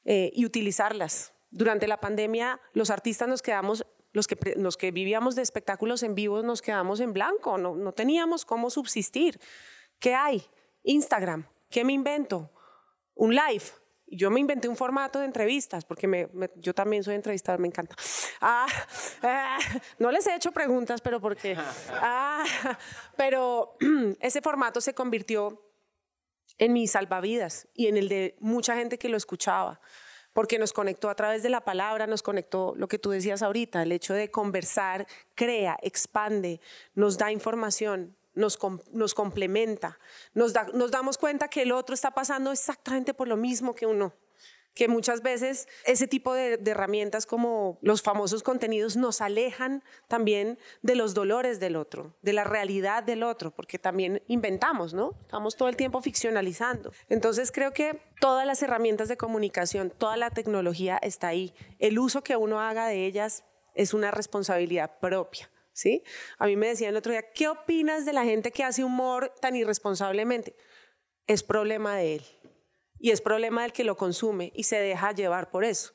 eh, 0.05 0.31
y 0.35 0.45
utilizarlas. 0.45 1.33
Durante 1.51 1.87
la 1.87 2.01
pandemia, 2.01 2.61
los 2.73 2.91
artistas 2.91 3.29
nos 3.29 3.43
quedamos 3.43 3.87
los 4.13 4.27
que, 4.27 4.55
los 4.57 4.77
que 4.79 4.93
vivíamos 4.93 5.37
de 5.37 5.43
espectáculos 5.43 6.03
en 6.03 6.15
vivo 6.15 6.43
nos 6.43 6.63
quedamos 6.63 7.01
en 7.01 7.13
blanco, 7.13 7.59
no, 7.59 7.77
no 7.77 7.93
teníamos 7.93 8.47
cómo 8.47 8.71
subsistir. 8.71 9.39
¿Qué 9.99 10.15
hay? 10.15 10.43
Instagram. 10.85 11.47
¿Qué 11.69 11.85
me 11.85 11.93
invento? 11.93 12.51
Un 13.15 13.35
live. 13.35 13.65
Yo 14.09 14.31
me 14.31 14.41
inventé 14.41 14.69
un 14.69 14.77
formato 14.77 15.19
de 15.19 15.25
entrevistas, 15.25 15.85
porque 15.85 16.07
me, 16.07 16.29
yo 16.57 16.75
también 16.75 17.03
soy 17.03 17.17
entrevistador, 17.17 17.61
me 17.61 17.67
encanta. 17.67 17.97
Ah, 18.41 18.67
ah, 19.23 19.59
no 19.99 20.13
les 20.13 20.27
he 20.27 20.35
hecho 20.35 20.53
preguntas, 20.53 21.01
pero 21.01 21.21
porque... 21.21 21.57
Ah, 21.91 22.45
pero 23.17 23.77
ese 24.21 24.41
formato 24.41 24.81
se 24.81 24.95
convirtió 24.95 25.63
en 26.59 26.73
mi 26.73 26.87
salvavidas 26.87 27.69
y 27.75 27.89
en 27.89 27.97
el 27.97 28.09
de 28.09 28.37
mucha 28.41 28.77
gente 28.77 28.99
que 28.99 29.09
lo 29.09 29.17
escuchaba 29.17 29.81
porque 30.37 30.59
nos 30.59 30.75
conectó 30.75 31.09
a 31.09 31.15
través 31.15 31.43
de 31.43 31.49
la 31.49 31.63
palabra, 31.63 32.07
nos 32.07 32.23
conectó 32.23 32.75
lo 32.77 32.89
que 32.89 32.99
tú 32.99 33.09
decías 33.09 33.41
ahorita, 33.41 33.83
el 33.83 33.91
hecho 33.91 34.13
de 34.13 34.31
conversar, 34.31 35.07
crea, 35.35 35.79
expande, 35.81 36.61
nos 36.95 37.17
da 37.17 37.33
información, 37.33 38.15
nos, 38.37 38.59
nos 38.93 39.15
complementa, 39.15 39.99
nos, 40.35 40.53
nos 40.73 40.91
damos 40.93 41.19
cuenta 41.19 41.49
que 41.49 41.63
el 41.63 41.73
otro 41.73 41.95
está 41.95 42.13
pasando 42.13 42.53
exactamente 42.53 43.13
por 43.13 43.27
lo 43.27 43.37
mismo 43.37 43.75
que 43.75 43.87
uno 43.87 44.13
que 44.77 44.89
muchas 44.89 45.23
veces 45.23 45.67
ese 45.87 46.07
tipo 46.07 46.35
de, 46.35 46.61
herramientas 46.67 47.25
como 47.25 47.79
los 47.81 48.03
famosos 48.03 48.43
contenidos 48.43 48.95
nos 48.95 49.23
alejan 49.23 49.83
también 50.07 50.59
de 50.83 50.95
los 50.95 51.15
dolores 51.15 51.59
del 51.59 51.77
otro, 51.77 52.15
de 52.21 52.35
la 52.35 52.45
realidad 52.45 53.03
del 53.03 53.23
otro, 53.23 53.51
porque 53.51 53.79
también 53.79 54.23
inventamos, 54.29 54.93
¿no? 54.93 55.15
Estamos 55.23 55.57
todo 55.57 55.71
el 55.71 55.77
tiempo 55.77 56.03
ficcionalizando. 56.03 56.93
Entonces 57.09 57.51
creo 57.53 57.73
que 57.73 57.99
todas 58.21 58.47
las 58.47 58.63
herramientas 58.63 59.09
de 59.09 59.17
comunicación, 59.17 59.91
toda 59.97 60.19
la 60.19 60.29
tecnología 60.29 60.99
está 60.99 61.29
ahí. 61.29 61.55
El 61.79 61.99
uso 61.99 62.23
que 62.23 62.37
uno 62.37 62.61
haga 62.61 62.87
de 62.87 63.07
ellas 63.07 63.45
es 63.75 63.95
una 63.95 64.11
responsabilidad 64.11 64.99
propia. 65.01 65.51
¿Sí? 65.77 66.03
A 66.39 66.47
mí 66.47 66.57
me 66.57 66.69
decían 66.69 66.89
el 66.89 66.97
otro 66.97 67.13
día, 67.13 67.31
¿qué 67.33 67.49
opinas 67.49 68.07
de 68.07 68.15
la 68.15 68.25
gente 68.25 68.51
que 68.51 68.65
hace 68.65 68.83
humor 68.83 69.31
tan 69.43 69.55
irresponsablemente? 69.57 70.57
Es 71.27 71.43
problema 71.43 71.95
de 71.97 72.15
él 72.15 72.23
y 72.99 73.11
es 73.11 73.21
problema 73.21 73.61
del 73.61 73.75
que 73.75 73.85
lo 73.85 73.95
consume 73.95 74.53
y 74.55 74.63
se 74.63 74.79
deja 74.79 75.13
llevar 75.13 75.51
por 75.51 75.65
eso. 75.65 75.93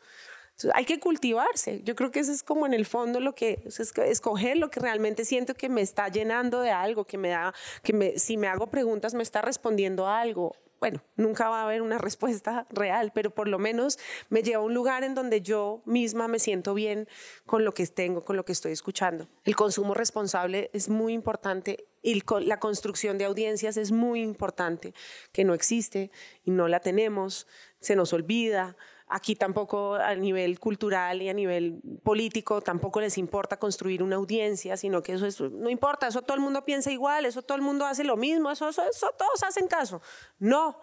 hay 0.75 0.85
que 0.85 0.99
cultivarse. 0.99 1.81
Yo 1.83 1.95
creo 1.95 2.11
que 2.11 2.19
eso 2.19 2.31
es 2.31 2.43
como 2.43 2.67
en 2.67 2.75
el 2.75 2.85
fondo 2.85 3.19
lo 3.19 3.33
que 3.33 3.63
es 3.65 3.79
escoger 3.79 4.57
lo 4.57 4.69
que 4.69 4.79
realmente 4.79 5.25
siento 5.25 5.55
que 5.55 5.67
me 5.67 5.81
está 5.81 6.09
llenando 6.09 6.61
de 6.61 6.69
algo, 6.69 7.05
que 7.05 7.17
me 7.17 7.29
da, 7.29 7.51
que 7.81 7.93
me, 7.93 8.19
si 8.19 8.37
me 8.37 8.47
hago 8.47 8.67
preguntas 8.67 9.15
me 9.15 9.23
está 9.23 9.41
respondiendo 9.41 10.05
a 10.05 10.21
algo 10.21 10.55
bueno, 10.81 11.03
nunca 11.15 11.47
va 11.47 11.61
a 11.61 11.65
haber 11.65 11.83
una 11.83 11.97
respuesta 11.99 12.65
real, 12.71 13.11
pero 13.13 13.29
por 13.29 13.47
lo 13.47 13.59
menos 13.59 13.99
me 14.29 14.41
lleva 14.41 14.63
a 14.63 14.65
un 14.65 14.73
lugar 14.73 15.03
en 15.05 15.15
donde 15.15 15.41
yo 15.41 15.83
misma 15.85 16.27
me 16.27 16.39
siento 16.39 16.73
bien 16.73 17.07
con 17.45 17.63
lo 17.63 17.73
que 17.73 17.85
tengo, 17.87 18.23
con 18.25 18.35
lo 18.35 18.43
que 18.43 18.51
estoy 18.51 18.73
escuchando. 18.73 19.29
El 19.45 19.55
consumo 19.55 19.93
responsable 19.93 20.71
es 20.73 20.89
muy 20.89 21.13
importante 21.13 21.85
y 22.01 22.23
la 22.41 22.59
construcción 22.59 23.19
de 23.19 23.25
audiencias 23.25 23.77
es 23.77 23.91
muy 23.91 24.23
importante, 24.23 24.95
que 25.31 25.43
no 25.43 25.53
existe 25.53 26.09
y 26.43 26.49
no 26.49 26.67
la 26.67 26.79
tenemos, 26.79 27.47
se 27.79 27.95
nos 27.95 28.11
olvida. 28.11 28.75
Aquí 29.13 29.35
tampoco 29.35 29.95
a 29.95 30.15
nivel 30.15 30.57
cultural 30.57 31.21
y 31.21 31.27
a 31.27 31.33
nivel 31.33 31.81
político 32.01 32.61
tampoco 32.61 33.01
les 33.01 33.17
importa 33.17 33.57
construir 33.57 34.01
una 34.01 34.15
audiencia, 34.15 34.77
sino 34.77 35.03
que 35.03 35.13
eso 35.13 35.49
no 35.49 35.69
importa, 35.69 36.07
eso 36.07 36.21
todo 36.21 36.35
el 36.35 36.41
mundo 36.41 36.63
piensa 36.63 36.91
igual, 36.91 37.25
eso 37.25 37.41
todo 37.41 37.57
el 37.57 37.61
mundo 37.61 37.85
hace 37.85 38.05
lo 38.05 38.15
mismo, 38.15 38.49
eso, 38.49 38.69
eso, 38.69 38.83
eso 38.83 39.11
todos 39.17 39.43
hacen 39.43 39.67
caso. 39.67 40.01
No, 40.39 40.79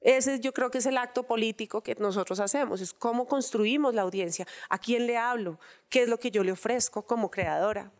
ese 0.00 0.40
yo 0.40 0.54
creo 0.54 0.70
que 0.70 0.78
es 0.78 0.86
el 0.86 0.96
acto 0.96 1.24
político 1.24 1.82
que 1.82 1.94
nosotros 1.96 2.40
hacemos, 2.40 2.80
es 2.80 2.94
cómo 2.94 3.26
construimos 3.26 3.94
la 3.94 4.02
audiencia, 4.02 4.46
a 4.70 4.78
quién 4.78 5.06
le 5.06 5.18
hablo, 5.18 5.60
qué 5.90 6.04
es 6.04 6.08
lo 6.08 6.18
que 6.18 6.30
yo 6.30 6.42
le 6.42 6.52
ofrezco 6.52 7.02
como 7.02 7.30
creadora 7.30 7.92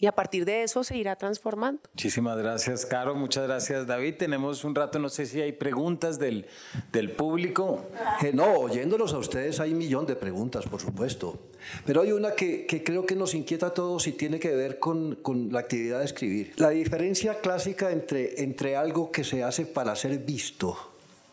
y 0.00 0.06
a 0.06 0.12
partir 0.12 0.44
de 0.44 0.64
eso 0.64 0.82
se 0.82 0.96
irá 0.96 1.16
transformando. 1.16 1.80
Muchísimas 1.92 2.36
gracias, 2.36 2.84
Caro. 2.84 3.14
Muchas 3.14 3.44
gracias, 3.44 3.86
David. 3.86 4.16
Tenemos 4.18 4.64
un 4.64 4.74
rato, 4.74 4.98
no 4.98 5.08
sé 5.08 5.24
si 5.26 5.40
hay 5.40 5.52
preguntas 5.52 6.18
del, 6.18 6.46
del 6.92 7.12
público. 7.12 7.86
Eh, 8.22 8.32
no, 8.34 8.54
oyéndolos 8.54 9.12
a 9.12 9.18
ustedes 9.18 9.60
hay 9.60 9.72
un 9.72 9.78
millón 9.78 10.04
de 10.06 10.16
preguntas, 10.16 10.66
por 10.66 10.80
supuesto. 10.80 11.38
Pero 11.86 12.02
hay 12.02 12.12
una 12.12 12.32
que, 12.32 12.66
que 12.66 12.82
creo 12.82 13.06
que 13.06 13.14
nos 13.14 13.34
inquieta 13.34 13.66
a 13.66 13.74
todos 13.74 14.06
y 14.08 14.12
tiene 14.12 14.40
que 14.40 14.54
ver 14.54 14.78
con, 14.78 15.14
con, 15.16 15.52
la 15.52 15.60
actividad 15.60 16.00
de 16.00 16.06
escribir. 16.06 16.52
La 16.56 16.70
diferencia 16.70 17.40
clásica 17.40 17.92
entre, 17.92 18.42
entre 18.42 18.76
algo 18.76 19.12
que 19.12 19.22
se 19.22 19.44
hace 19.44 19.64
para 19.64 19.94
ser 19.94 20.18
visto, 20.18 20.76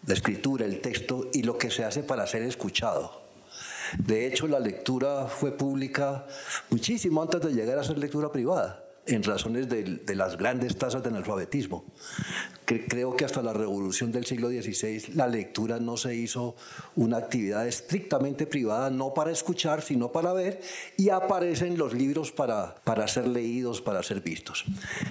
la 0.05 0.14
escritura, 0.14 0.66
el 0.66 0.82
texto, 0.82 1.30
y 1.34 1.43
lo 1.43 1.57
que 1.57 1.72
se 1.72 1.84
hace 1.84 2.03
para 2.03 2.28
ser 2.28 2.43
escuchado. 2.43 3.21
De 3.98 4.28
hecho, 4.28 4.48
la 4.48 4.60
lectura 4.60 5.28
fue 5.28 5.58
pública 5.58 6.26
muchísimo 6.70 7.22
antes 7.22 7.42
de 7.42 7.54
llegar 7.54 7.78
a 7.80 7.84
ser 7.84 7.98
lectura 7.98 8.32
privada 8.32 8.92
en 9.06 9.24
razones 9.24 9.68
de, 9.68 10.16
las 10.16 10.38
grandes 10.38 10.78
tasas 10.78 11.02
de 11.02 11.10
analfabetismo. 11.10 11.86
creo 12.66 13.16
que 13.16 13.26
hasta 13.26 13.42
la 13.42 13.52
revolución 13.52 14.12
del 14.12 14.26
siglo 14.26 14.50
XVI 14.50 15.14
la 15.16 15.28
lectura 15.28 15.80
no 15.80 15.98
se 15.98 16.16
hizo 16.16 16.56
una 16.96 17.18
actividad 17.18 17.68
estrictamente 17.68 18.46
privada, 18.46 18.89
no 18.89 19.14
para 19.14 19.32
escuchar, 19.32 19.82
sino 19.82 20.12
para 20.12 20.34
ver, 20.34 20.62
y 20.98 21.10
aparecen 21.10 21.78
los 21.78 21.94
libros 21.94 22.32
para, 22.32 22.76
para 22.84 23.08
ser 23.08 23.28
leídos, 23.28 23.82
para 23.82 24.04
ser 24.04 24.22
vistos. 24.22 24.66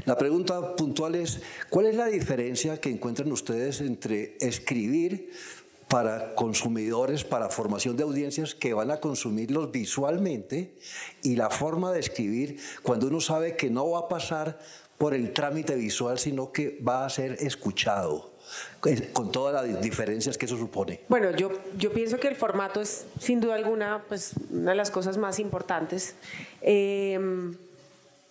La 0.07 0.17
pregunta 0.17 0.77
puntual 0.77 1.17
es, 1.17 1.41
¿cuál 1.69 1.87
es 1.87 1.97
la 1.97 2.07
diferencia 2.07 2.81
que 2.81 2.91
encuentran 2.91 3.31
ustedes 3.33 3.81
entre 3.81 4.37
escribir 4.41 5.31
para 5.91 6.37
consumidores, 6.37 7.25
para 7.25 7.49
formación 7.49 7.97
de 7.97 8.05
audiencias 8.05 8.55
que 8.55 8.73
van 8.75 8.93
a 8.93 9.01
consumirlos 9.01 9.73
visualmente 9.73 10.73
y 11.25 11.35
la 11.35 11.51
forma 11.51 11.91
de 11.91 11.99
escribir 11.99 12.61
cuando 12.85 13.09
uno 13.09 13.21
sabe 13.21 13.57
que 13.57 13.71
no 13.71 13.91
va 13.91 13.99
a 13.99 14.09
pasar 14.09 14.61
por 14.99 15.15
el 15.15 15.33
trámite 15.33 15.75
visual, 15.75 16.21
sino 16.21 16.53
que 16.53 16.79
va 16.87 17.05
a 17.05 17.11
ser 17.11 17.33
escuchado 17.41 18.31
con 19.13 19.33
todas 19.33 19.67
las 19.67 19.83
diferencias 19.83 20.39
que 20.39 20.47
eso 20.47 20.57
supone. 20.57 21.01
Bueno, 21.09 21.33
yo, 21.33 21.51
yo 21.77 21.93
pienso 21.93 22.19
que 22.19 22.29
el 22.29 22.37
formato 22.37 22.81
es 22.81 23.07
sin 23.19 23.41
duda 23.41 23.57
alguna 23.57 24.05
pues, 24.07 24.35
una 24.49 24.71
de 24.71 24.77
las 24.77 24.93
cosas 24.93 25.17
más 25.17 25.41
importantes. 25.41 26.15
Eh, 26.63 27.19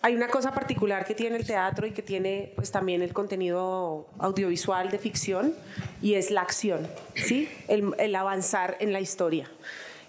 hay 0.02 0.14
una 0.14 0.28
cosa 0.28 0.52
particular 0.52 1.04
que 1.04 1.14
tiene 1.14 1.36
el 1.36 1.46
teatro 1.46 1.86
y 1.86 1.90
que 1.90 2.02
tiene 2.02 2.52
pues 2.54 2.70
también 2.70 3.02
el 3.02 3.12
contenido 3.12 4.06
audiovisual 4.18 4.90
de 4.90 4.98
ficción 4.98 5.54
y 6.00 6.14
es 6.14 6.30
la 6.30 6.40
acción, 6.40 6.88
¿sí? 7.14 7.48
el, 7.68 8.14
avanzar 8.14 8.76
en 8.80 8.94
la 8.94 9.00
historia. 9.00 9.50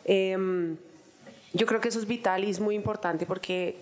Em, 0.05 0.77
yo 1.53 1.65
creo 1.65 1.81
que 1.81 1.89
eso 1.89 1.99
es 1.99 2.07
vital 2.07 2.45
y 2.45 2.49
es 2.49 2.61
muy 2.61 2.75
importante 2.75 3.25
porque 3.25 3.75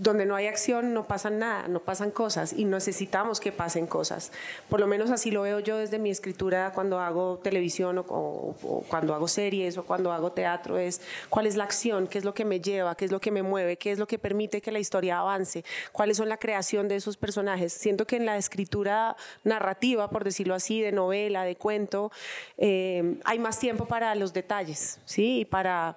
donde 0.00 0.24
no 0.24 0.34
hay 0.34 0.46
acción 0.46 0.94
no 0.94 1.04
pasa 1.04 1.28
nada, 1.28 1.68
no 1.68 1.80
pasan 1.80 2.10
cosas 2.10 2.54
y 2.54 2.64
necesitamos 2.64 3.38
que 3.38 3.52
pasen 3.52 3.86
cosas. 3.86 4.32
Por 4.70 4.80
lo 4.80 4.86
menos 4.86 5.10
así 5.10 5.30
lo 5.30 5.42
veo 5.42 5.60
yo 5.60 5.76
desde 5.76 5.98
mi 5.98 6.10
escritura 6.10 6.72
cuando 6.74 7.00
hago 7.00 7.38
televisión 7.42 8.02
o, 8.08 8.54
cuando 8.88 9.14
hago 9.14 9.28
series 9.28 9.76
o 9.76 9.84
cuando 9.84 10.10
hago 10.10 10.32
teatro, 10.32 10.78
es 10.78 11.02
cuál 11.28 11.46
es 11.46 11.56
la 11.56 11.64
acción, 11.64 12.06
qué 12.06 12.16
es 12.16 12.24
lo 12.24 12.32
que 12.32 12.46
me 12.46 12.60
lleva, 12.60 12.94
qué 12.94 13.04
es 13.04 13.12
lo 13.12 13.20
que 13.20 13.30
me 13.30 13.42
mueve, 13.42 13.76
qué 13.76 13.92
es 13.92 13.98
lo 13.98 14.06
que 14.06 14.18
permite 14.18 14.62
que 14.62 14.72
la 14.72 14.78
historia 14.78 15.18
avance, 15.18 15.64
cuáles 15.92 16.16
son 16.16 16.30
la 16.30 16.38
creación 16.38 16.88
de 16.88 16.96
esos 16.96 17.18
personajes. 17.18 17.74
Siento 17.74 18.06
que 18.06 18.16
en 18.16 18.24
la 18.24 18.38
escritura 18.38 19.16
narrativa, 19.44 20.08
por 20.08 20.24
decirlo 20.24 20.54
así, 20.54 20.80
de 20.80 20.92
novela, 20.92 21.44
de 21.44 21.56
cuento, 21.56 22.10
eh, 22.56 23.16
hay 23.24 23.38
más 23.38 23.58
tiempo 23.58 23.84
para 23.84 24.14
los 24.14 24.32
detalles, 24.32 24.98
¿sí? 25.04 25.40
Y 25.40 25.44
para 25.44 25.96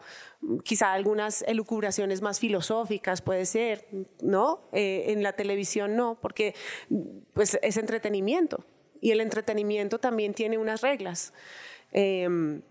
quizá 0.63 0.93
algunas 0.93 1.43
elucubraciones 1.43 2.21
más 2.21 2.39
filosóficas 2.39 3.21
puede 3.21 3.45
ser, 3.45 3.87
¿no? 4.21 4.61
Eh, 4.73 5.05
en 5.07 5.23
la 5.23 5.33
televisión 5.33 5.95
no, 5.95 6.17
porque 6.21 6.55
pues 7.33 7.57
es 7.61 7.77
entretenimiento 7.77 8.65
y 9.01 9.11
el 9.11 9.21
entretenimiento 9.21 9.99
también 9.99 10.33
tiene 10.33 10.57
unas 10.57 10.81
reglas. 10.81 11.33
Em, 11.91 12.61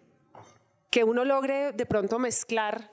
que 0.91 1.05
uno 1.05 1.25
logre 1.25 1.73
de 1.73 1.87
pronto 1.87 2.19
mezclar 2.19 2.91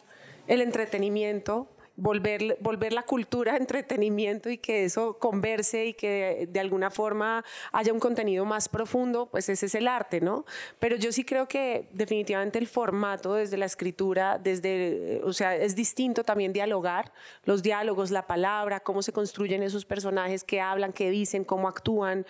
el 0.47 0.61
entretenimiento 0.61 1.67
volver, 1.99 2.57
volver 2.61 2.93
la 2.93 3.03
cultura 3.03 3.57
entretenimiento 3.57 4.49
y 4.49 4.57
que 4.57 4.85
eso 4.85 5.17
converse 5.19 5.87
y 5.87 5.93
que 5.93 6.47
de, 6.49 6.59
alguna 6.59 6.89
forma 6.89 7.43
haya 7.71 7.93
un 7.93 7.99
contenido 7.99 8.45
más 8.45 8.69
profundo, 8.69 9.27
pues 9.27 9.49
ese 9.49 9.67
es 9.67 9.75
el 9.75 9.87
arte, 9.87 10.21
¿no? 10.21 10.45
Pero 10.79 10.95
yo 10.95 11.11
sí 11.11 11.23
creo 11.23 11.47
que 11.47 11.89
definitivamente 11.91 12.59
el 12.59 12.67
formato 12.67 13.33
desde 13.33 13.57
la 13.57 13.65
escritura, 13.65 14.37
desde, 14.37 15.21
o 15.23 15.33
sea, 15.33 15.55
es 15.55 15.75
distinto 15.75 16.23
también 16.23 16.53
dialogar, 16.53 17.11
los 17.43 17.61
diálogos, 17.61 18.11
la 18.11 18.27
palabra, 18.27 18.79
cómo 18.79 19.01
se 19.01 19.11
construyen 19.11 19.63
esos 19.63 19.85
personajes, 19.85 20.43
qué 20.43 20.61
hablan, 20.61 20.93
qué 20.93 21.09
dicen, 21.09 21.43
cómo 21.43 21.67
actúan, 21.67 22.25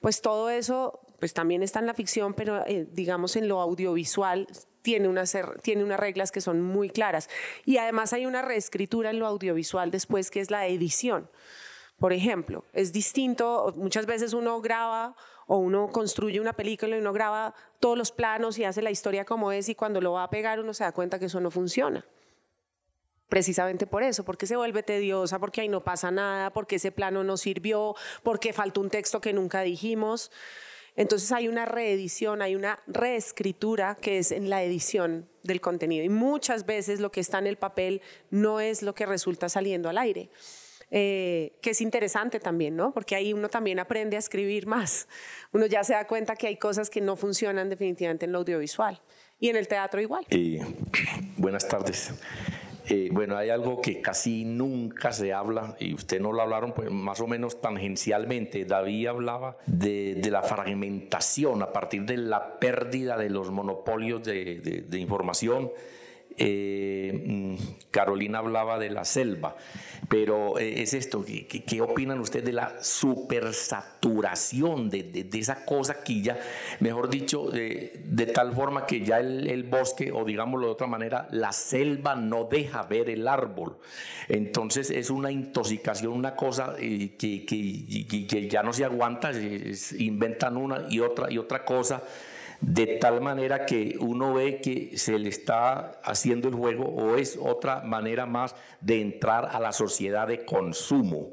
pues 0.00 0.20
todo 0.20 0.50
eso 0.50 1.00
pues 1.18 1.32
también 1.32 1.62
está 1.62 1.80
en 1.80 1.86
la 1.86 1.94
ficción, 1.94 2.34
pero 2.34 2.66
eh, 2.66 2.86
digamos 2.92 3.36
en 3.36 3.48
lo 3.48 3.60
audiovisual 3.60 4.46
tiene 4.86 5.08
unas, 5.08 5.36
tiene 5.62 5.82
unas 5.82 5.98
reglas 5.98 6.30
que 6.30 6.40
son 6.40 6.62
muy 6.62 6.90
claras. 6.90 7.28
Y 7.64 7.78
además 7.78 8.12
hay 8.12 8.24
una 8.24 8.40
reescritura 8.40 9.10
en 9.10 9.18
lo 9.18 9.26
audiovisual 9.26 9.90
después, 9.90 10.30
que 10.30 10.38
es 10.38 10.52
la 10.52 10.68
edición. 10.68 11.28
Por 11.98 12.12
ejemplo, 12.12 12.64
es 12.72 12.92
distinto, 12.92 13.74
muchas 13.76 14.06
veces 14.06 14.32
uno 14.32 14.60
graba 14.60 15.16
o 15.48 15.56
uno 15.56 15.88
construye 15.88 16.38
una 16.38 16.52
película 16.52 16.96
y 16.96 17.00
uno 17.00 17.12
graba 17.12 17.52
todos 17.80 17.98
los 17.98 18.12
planos 18.12 18.60
y 18.60 18.64
hace 18.64 18.80
la 18.80 18.92
historia 18.92 19.24
como 19.24 19.50
es 19.50 19.68
y 19.68 19.74
cuando 19.74 20.00
lo 20.00 20.12
va 20.12 20.22
a 20.22 20.30
pegar 20.30 20.60
uno 20.60 20.72
se 20.72 20.84
da 20.84 20.92
cuenta 20.92 21.18
que 21.18 21.24
eso 21.26 21.40
no 21.40 21.50
funciona. 21.50 22.04
precisamente 23.28 23.88
por 23.88 24.04
eso, 24.04 24.24
porque 24.24 24.46
se 24.46 24.54
vuelve 24.54 24.84
tediosa, 24.84 25.40
porque 25.40 25.60
ahí 25.62 25.68
no 25.68 25.82
pasa 25.82 26.12
nada, 26.12 26.52
porque 26.52 26.76
ese 26.76 26.92
plano 26.92 27.24
no 27.24 27.36
sirvió, 27.36 27.96
porque 28.22 28.52
falta 28.52 28.78
un 28.78 28.88
texto 28.88 29.20
que 29.20 29.32
nunca 29.32 29.62
dijimos. 29.62 30.30
Entonces 30.96 31.30
hay 31.32 31.48
una 31.48 31.66
reedición, 31.66 32.42
hay 32.42 32.54
una 32.54 32.80
reescritura 32.86 33.96
que 34.00 34.18
es 34.18 34.32
en 34.32 34.50
la 34.50 34.62
edición 34.62 35.28
del 35.42 35.60
contenido. 35.60 36.04
Y 36.04 36.08
muchas 36.08 36.66
veces 36.66 37.00
lo 37.00 37.12
que 37.12 37.20
está 37.20 37.38
en 37.38 37.46
el 37.46 37.56
papel 37.56 38.00
no 38.30 38.60
es 38.60 38.82
lo 38.82 38.94
que 38.94 39.06
resulta 39.06 39.48
saliendo 39.48 39.88
al 39.88 39.98
aire. 39.98 40.30
Eh, 40.90 41.58
que 41.62 41.70
es 41.70 41.80
interesante 41.80 42.38
también, 42.38 42.76
¿no? 42.76 42.92
Porque 42.92 43.16
ahí 43.16 43.32
uno 43.32 43.48
también 43.48 43.78
aprende 43.80 44.16
a 44.16 44.20
escribir 44.20 44.66
más. 44.66 45.08
Uno 45.52 45.66
ya 45.66 45.82
se 45.82 45.94
da 45.94 46.06
cuenta 46.06 46.36
que 46.36 46.46
hay 46.46 46.56
cosas 46.56 46.90
que 46.90 47.00
no 47.00 47.16
funcionan 47.16 47.68
definitivamente 47.68 48.24
en 48.24 48.32
lo 48.32 48.38
audiovisual. 48.38 49.00
Y 49.38 49.48
en 49.48 49.56
el 49.56 49.68
teatro 49.68 50.00
igual. 50.00 50.24
Eh, 50.30 50.60
buenas 51.36 51.66
tardes. 51.68 52.12
Eh, 52.88 53.08
bueno, 53.10 53.36
hay 53.36 53.50
algo 53.50 53.80
que 53.80 54.00
casi 54.00 54.44
nunca 54.44 55.12
se 55.12 55.32
habla, 55.32 55.76
y 55.80 55.92
usted 55.94 56.20
no 56.20 56.32
lo 56.32 56.42
hablaron 56.42 56.72
pues, 56.72 56.90
más 56.90 57.20
o 57.20 57.26
menos 57.26 57.60
tangencialmente. 57.60 58.64
David 58.64 59.08
hablaba 59.08 59.56
de, 59.66 60.22
la 60.30 60.42
fragmentación 60.42 61.62
a 61.62 61.72
partir 61.72 62.04
de 62.04 62.16
la 62.16 62.58
pérdida 62.60 63.16
de 63.16 63.30
los 63.30 63.50
monopolios 63.50 64.22
de, 64.22 64.84
de 64.88 64.98
información 64.98 65.70
eh, 66.38 67.24
mm, 67.26 67.56
Carolina 67.90 68.38
hablaba 68.38 68.78
de 68.78 68.88
la 68.90 69.04
selva, 69.04 69.56
pero 70.08 70.58
eh, 70.58 70.82
es 70.82 70.94
esto, 70.94 71.24
¿qué, 71.24 71.80
opinan 71.80 72.20
ustedes 72.20 72.44
de 72.44 72.52
la 72.52 72.76
supersaturación 72.82 74.90
de, 74.90 75.02
de, 75.02 75.38
esa 75.38 75.64
cosa 75.64 76.04
que 76.04 76.20
ya, 76.20 76.38
mejor 76.80 77.08
dicho, 77.08 77.50
de 77.50 78.30
tal 78.34 78.54
forma 78.54 78.84
que 78.86 79.04
ya 79.04 79.18
el, 79.18 79.64
bosque, 79.64 80.12
o 80.12 80.24
digámoslo 80.24 80.66
de 80.66 80.72
otra 80.72 80.86
manera, 80.86 81.26
la 81.30 81.52
selva 81.52 82.14
no 82.14 82.44
deja 82.44 82.82
ver 82.82 83.08
el 83.08 83.26
árbol? 83.28 83.78
Entonces 84.28 84.90
es 84.90 85.08
una 85.10 85.30
intoxicación, 85.30 86.12
una 86.12 86.36
cosa 86.36 86.74
eh, 86.78 87.14
que, 87.18 87.46
que, 87.46 88.48
ya 88.48 88.62
no 88.62 88.72
se 88.72 88.84
aguanta, 88.84 89.32
inventan 89.98 90.56
una 90.56 90.86
y 90.90 91.00
otra 91.00 91.32
y 91.32 91.38
otra 91.38 91.64
cosa 91.64 92.02
de 92.60 92.86
tal 92.98 93.20
manera 93.20 93.66
que 93.66 93.96
uno 94.00 94.34
ve 94.34 94.60
que 94.60 94.96
se 94.96 95.18
le 95.18 95.28
está 95.28 96.00
haciendo 96.02 96.48
el 96.48 96.54
juego 96.54 96.84
o 96.84 97.16
es 97.16 97.38
otra 97.40 97.82
manera 97.82 98.26
más 98.26 98.54
de 98.80 99.00
entrar 99.00 99.48
a 99.52 99.60
la 99.60 99.72
sociedad 99.72 100.26
de 100.28 100.44
consumo. 100.44 101.32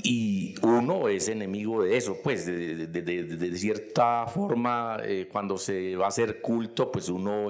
Y 0.00 0.54
uno 0.62 1.08
es 1.08 1.28
enemigo 1.28 1.82
de 1.82 1.96
eso, 1.96 2.18
pues 2.22 2.46
de, 2.46 3.52
cierta 3.56 4.28
forma, 4.28 4.98
eh, 5.02 5.28
cuando 5.30 5.58
se 5.58 5.96
va 5.96 6.04
a 6.04 6.08
hacer 6.08 6.40
culto, 6.40 6.92
pues 6.92 7.08
uno 7.08 7.48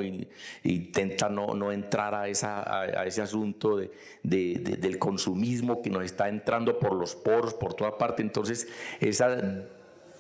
intenta 0.62 1.28
no, 1.28 1.48
no 1.48 1.72
entrar 1.72 2.14
a, 2.14 2.26
esa, 2.26 2.62
a, 2.80 3.04
ese 3.04 3.20
asunto 3.20 3.78
del 4.22 4.98
consumismo 4.98 5.82
que 5.82 5.90
nos 5.90 6.04
está 6.04 6.30
entrando 6.30 6.78
por 6.78 6.94
los 6.94 7.14
poros, 7.14 7.52
por 7.52 7.74
toda 7.74 7.98
parte. 7.98 8.22
Entonces, 8.22 8.66
esa 8.98 9.68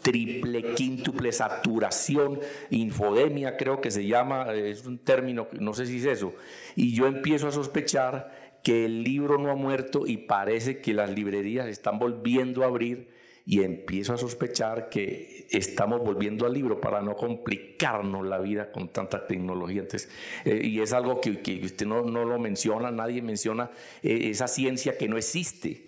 triple, 0.02 0.74
quíntuple 0.74 1.32
saturación, 1.32 2.40
infodemia 2.70 3.56
creo 3.56 3.80
que 3.80 3.90
se 3.90 4.06
llama, 4.06 4.52
es 4.54 4.86
un 4.86 4.98
término, 4.98 5.48
no 5.58 5.74
sé 5.74 5.86
si 5.86 5.98
es 5.98 6.04
eso, 6.04 6.34
y 6.76 6.94
yo 6.94 7.06
empiezo 7.06 7.48
a 7.48 7.52
sospechar 7.52 8.58
que 8.62 8.84
el 8.84 9.02
libro 9.02 9.38
no 9.38 9.50
ha 9.50 9.54
muerto 9.54 10.06
y 10.06 10.16
parece 10.16 10.80
que 10.80 10.94
las 10.94 11.10
librerías 11.10 11.66
están 11.68 11.98
volviendo 11.98 12.62
a 12.62 12.66
abrir 12.66 13.08
y 13.46 13.62
empiezo 13.62 14.12
a 14.12 14.18
sospechar 14.18 14.90
que 14.90 15.46
estamos 15.50 16.00
volviendo 16.00 16.44
al 16.44 16.52
libro 16.52 16.82
para 16.82 17.00
no 17.00 17.16
complicarnos 17.16 18.26
la 18.26 18.38
vida 18.38 18.70
con 18.70 18.90
tanta 18.90 19.26
tecnología. 19.26 19.80
Entonces, 19.80 20.10
eh, 20.44 20.60
y 20.62 20.80
es 20.80 20.92
algo 20.92 21.18
que, 21.18 21.30
usted 21.64 21.86
no, 21.86 22.02
lo 22.02 22.38
menciona, 22.38 22.90
nadie 22.90 23.22
menciona 23.22 23.70
eh, 24.02 24.28
esa 24.28 24.48
ciencia 24.48 24.98
que 24.98 25.08
no 25.08 25.16
existe 25.16 25.87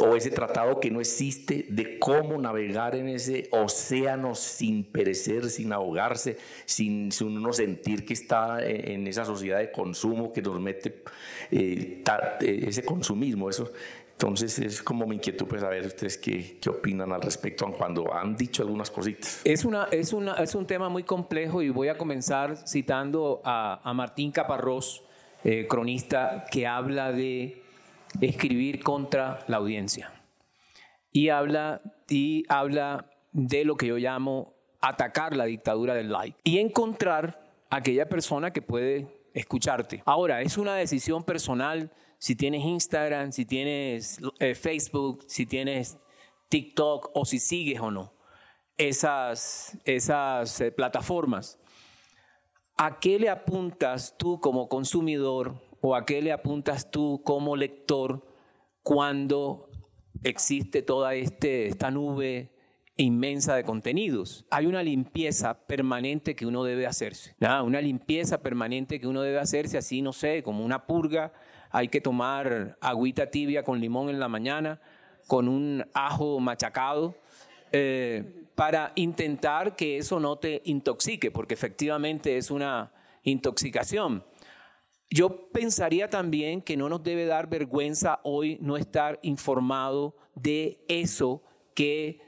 o 0.00 0.16
ese 0.16 0.30
tratado 0.30 0.80
que 0.80 0.90
no 0.90 1.00
existe 1.00 1.66
de 1.68 1.98
cómo 1.98 2.38
navegar 2.38 2.94
en 2.96 3.08
ese 3.08 3.48
océano 3.52 4.34
sin 4.34 4.84
perecer, 4.84 5.48
sin 5.50 5.72
ahogarse, 5.72 6.38
sin, 6.64 7.10
uno 7.20 7.52
sentir 7.52 8.04
que 8.04 8.14
está 8.14 8.64
en 8.64 9.06
esa 9.06 9.24
sociedad 9.24 9.58
de 9.58 9.70
consumo 9.70 10.32
que 10.32 10.42
nos 10.42 10.60
mete 10.60 11.02
eh, 11.50 12.02
eh, 12.40 12.64
ese 12.66 12.84
consumismo. 12.84 13.48
Eso, 13.48 13.72
entonces 14.12 14.58
es 14.58 14.82
como 14.82 15.06
mi 15.06 15.16
inquietud 15.16 15.46
pues 15.46 15.60
saber 15.60 15.86
ustedes 15.86 16.16
qué, 16.16 16.58
qué, 16.58 16.70
opinan 16.70 17.12
al 17.12 17.20
respecto 17.20 17.70
cuando 17.72 18.14
han 18.14 18.34
dicho 18.34 18.62
algunas 18.62 18.90
cositas. 18.90 19.42
Es, 19.44 19.66
una, 19.66 19.88
es, 19.90 20.14
una, 20.14 20.34
es 20.36 20.54
un 20.54 20.66
tema 20.66 20.88
muy 20.88 21.02
complejo 21.02 21.60
y 21.60 21.68
voy 21.68 21.88
a 21.88 21.98
comenzar 21.98 22.56
citando 22.66 23.42
a, 23.44 23.80
a 23.84 23.92
Martín 23.92 24.32
Caparrós, 24.32 25.02
eh, 25.44 25.66
cronista, 25.68 26.46
que 26.50 26.66
habla 26.66 27.12
de 27.12 27.65
escribir 28.20 28.82
contra 28.82 29.40
la 29.48 29.58
audiencia. 29.58 30.12
Y 31.12 31.28
habla, 31.30 31.80
y 32.08 32.44
habla 32.48 33.10
de 33.32 33.64
lo 33.64 33.76
que 33.76 33.86
yo 33.86 33.96
llamo 33.96 34.54
atacar 34.80 35.36
la 35.36 35.46
dictadura 35.46 35.94
del 35.94 36.12
like 36.12 36.38
y 36.44 36.58
encontrar 36.58 37.42
aquella 37.70 38.08
persona 38.08 38.52
que 38.52 38.62
puede 38.62 39.06
escucharte. 39.34 40.02
Ahora, 40.04 40.42
es 40.42 40.58
una 40.58 40.74
decisión 40.74 41.24
personal 41.24 41.90
si 42.18 42.36
tienes 42.36 42.64
Instagram, 42.64 43.32
si 43.32 43.44
tienes 43.44 44.18
eh, 44.38 44.54
Facebook, 44.54 45.24
si 45.26 45.46
tienes 45.46 45.98
TikTok 46.48 47.10
o 47.14 47.24
si 47.24 47.38
sigues 47.38 47.80
o 47.80 47.90
no 47.90 48.16
esas, 48.76 49.76
esas 49.84 50.60
eh, 50.60 50.72
plataformas. 50.72 51.58
¿A 52.76 52.98
qué 53.00 53.18
le 53.18 53.30
apuntas 53.30 54.16
tú 54.18 54.38
como 54.40 54.68
consumidor 54.68 55.54
o 55.80 55.94
a 55.94 56.04
qué 56.04 56.22
le 56.22 56.32
apuntas 56.32 56.90
tú 56.90 57.22
como 57.24 57.56
lector 57.56 58.26
cuando 58.82 59.68
existe 60.22 60.82
toda 60.82 61.14
este, 61.14 61.66
esta 61.66 61.90
nube 61.90 62.50
inmensa 62.96 63.54
de 63.54 63.64
contenidos. 63.64 64.46
Hay 64.50 64.66
una 64.66 64.82
limpieza 64.82 65.66
permanente 65.66 66.34
que 66.34 66.46
uno 66.46 66.64
debe 66.64 66.86
hacerse. 66.86 67.36
Una 67.40 67.80
limpieza 67.80 68.42
permanente 68.42 69.00
que 69.00 69.06
uno 69.06 69.22
debe 69.22 69.38
hacerse 69.38 69.78
así, 69.78 70.02
no 70.02 70.12
sé, 70.12 70.42
como 70.42 70.64
una 70.64 70.86
purga. 70.86 71.32
Hay 71.70 71.88
que 71.88 72.00
tomar 72.00 72.78
agüita 72.80 73.30
tibia 73.30 73.62
con 73.62 73.80
limón 73.80 74.08
en 74.08 74.18
la 74.18 74.28
mañana, 74.28 74.80
con 75.26 75.48
un 75.48 75.84
ajo 75.92 76.40
machacado, 76.40 77.16
eh, 77.72 78.46
para 78.54 78.92
intentar 78.94 79.76
que 79.76 79.98
eso 79.98 80.18
no 80.18 80.36
te 80.36 80.62
intoxique, 80.64 81.30
porque 81.30 81.54
efectivamente 81.54 82.38
es 82.38 82.50
una 82.50 82.92
intoxicación. 83.24 84.24
Yo 85.10 85.50
pensaría 85.50 86.10
también 86.10 86.62
que 86.62 86.76
no 86.76 86.88
nos 86.88 87.02
debe 87.02 87.26
dar 87.26 87.48
vergüenza 87.48 88.20
hoy 88.24 88.58
no 88.60 88.76
estar 88.76 89.18
informado 89.22 90.16
de 90.34 90.84
eso 90.88 91.42
que 91.74 92.20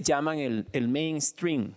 llaman 0.00 0.38
el, 0.38 0.88
mainstream. 0.88 1.76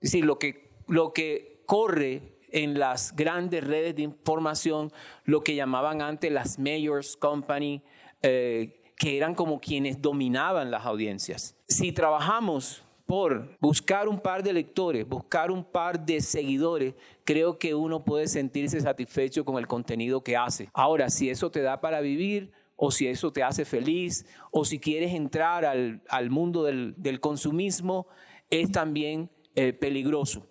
Es 0.00 0.12
decir, 0.12 0.24
lo 0.24 0.38
que, 0.38 0.70
lo 0.88 1.12
que 1.12 1.62
corre 1.66 2.38
en 2.50 2.78
las 2.78 3.14
grandes 3.14 3.62
redes 3.64 3.96
de 3.96 4.02
información, 4.02 4.92
lo 5.24 5.42
que 5.42 5.54
llamaban 5.54 6.00
antes 6.00 6.32
las 6.32 6.58
mayors 6.58 7.16
company, 7.16 7.82
eh, 8.22 8.82
que 8.96 9.16
eran 9.18 9.34
como 9.34 9.60
quienes 9.60 10.00
dominaban 10.00 10.70
las 10.70 10.86
audiencias. 10.86 11.54
Si 11.68 11.92
trabajamos 11.92 12.85
por 13.06 13.56
buscar 13.60 14.08
un 14.08 14.20
par 14.20 14.42
de 14.42 14.52
lectores, 14.52 15.08
buscar 15.08 15.52
un 15.52 15.64
par 15.64 16.04
de 16.04 16.20
seguidores, 16.20 16.94
creo 17.24 17.58
que 17.58 17.74
uno 17.74 18.04
puede 18.04 18.26
sentirse 18.26 18.80
satisfecho 18.80 19.44
con 19.44 19.58
el 19.58 19.68
contenido 19.68 20.22
que 20.22 20.36
hace. 20.36 20.68
Ahora, 20.74 21.08
si 21.08 21.30
eso 21.30 21.50
te 21.50 21.62
da 21.62 21.80
para 21.80 22.00
vivir, 22.00 22.52
o 22.74 22.90
si 22.90 23.06
eso 23.06 23.32
te 23.32 23.42
hace 23.42 23.64
feliz, 23.64 24.26
o 24.50 24.64
si 24.64 24.78
quieres 24.78 25.14
entrar 25.14 25.64
al, 25.64 26.30
mundo 26.30 26.64
del, 26.64 27.20
consumismo, 27.20 28.08
es 28.50 28.70
también 28.72 29.30
eh, 29.54 29.72
peligroso. 29.72 30.46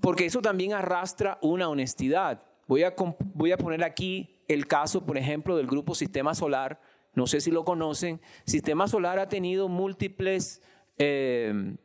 Porque 0.00 0.26
eso 0.26 0.40
también 0.40 0.74
arrastra 0.74 1.38
una 1.42 1.68
honestidad. 1.68 2.42
Voy 2.68 2.84
a, 2.84 2.94
voy 3.34 3.52
a 3.52 3.58
poner 3.58 3.82
aquí 3.82 4.42
el 4.46 4.66
caso, 4.66 5.04
por 5.04 5.18
ejemplo, 5.18 5.56
del 5.56 5.66
grupo 5.66 5.94
Sistema 5.94 6.34
Solar. 6.34 6.80
No 7.14 7.26
sé 7.26 7.40
si 7.40 7.50
lo 7.50 7.64
conocen. 7.64 8.20
Sistema 8.44 8.86
Solar 8.86 9.18
ha 9.18 9.28
tenido 9.28 9.68
múltiples 9.68 10.62
eh, 11.02 11.76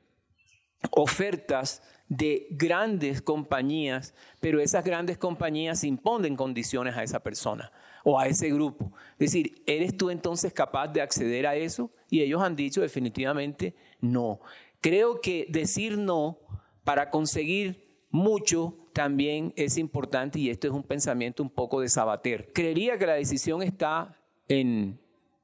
ofertas 0.92 1.82
de 2.10 2.48
grandes 2.52 3.22
compañías, 3.22 4.14
pero 4.42 4.60
esas 4.60 4.84
grandes 4.84 5.18
compañías 5.18 5.86
imponen 5.86 6.36
condiciones 6.36 6.96
a 6.98 7.04
esa 7.04 7.22
persona 7.22 7.72
o 8.04 8.20
a 8.20 8.28
ese 8.28 8.50
grupo. 8.50 8.92
Es 9.14 9.32
decir, 9.32 9.64
¿eres 9.66 9.96
tú 9.96 10.10
entonces 10.10 10.52
capaz 10.52 10.90
de 10.90 11.02
acceder 11.02 11.48
a 11.48 11.56
eso? 11.56 11.90
Y 12.10 12.22
ellos 12.22 12.42
han 12.42 12.56
dicho 12.56 12.82
definitivamente 12.82 13.74
no. 14.02 14.42
Creo 14.82 15.22
que 15.22 15.48
decir 15.50 15.98
no 15.98 16.38
para 16.84 17.10
conseguir 17.10 18.06
mucho 18.12 18.78
también 18.92 19.54
es 19.56 19.78
importante 19.78 20.40
y 20.40 20.50
esto 20.50 20.68
es 20.68 20.74
un 20.74 20.84
pensamiento 20.84 21.42
un 21.42 21.50
poco 21.50 21.80
de 21.80 21.88
sabater. 21.88 22.52
Creería 22.54 22.98
que 22.98 23.08
la 23.08 23.14
decisión 23.14 23.64
está 23.64 24.20
en, 24.50 25.00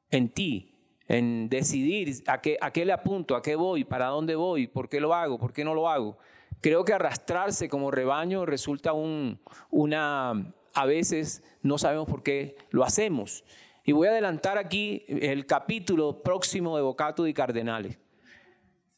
en 0.09 0.29
ti, 0.29 0.70
en 1.11 1.49
decidir 1.49 2.23
a 2.27 2.39
qué, 2.39 2.57
a 2.61 2.71
qué 2.71 2.85
le 2.85 2.93
apunto, 2.93 3.35
a 3.35 3.41
qué 3.41 3.55
voy, 3.55 3.83
para 3.83 4.07
dónde 4.07 4.35
voy, 4.35 4.67
por 4.67 4.87
qué 4.87 5.01
lo 5.01 5.13
hago, 5.13 5.37
por 5.37 5.51
qué 5.51 5.65
no 5.65 5.73
lo 5.73 5.89
hago. 5.89 6.17
Creo 6.61 6.85
que 6.85 6.93
arrastrarse 6.93 7.67
como 7.67 7.91
rebaño 7.91 8.45
resulta 8.45 8.93
un, 8.93 9.39
una 9.69 10.53
a 10.73 10.85
veces 10.85 11.43
no 11.63 11.77
sabemos 11.77 12.07
por 12.07 12.23
qué 12.23 12.55
lo 12.69 12.85
hacemos. 12.85 13.43
Y 13.83 13.91
voy 13.91 14.07
a 14.07 14.11
adelantar 14.11 14.57
aquí 14.57 15.03
el 15.09 15.45
capítulo 15.45 16.23
próximo 16.23 16.77
de 16.77 16.83
Bocato 16.83 17.27
y 17.27 17.33
Cardenales. 17.33 17.99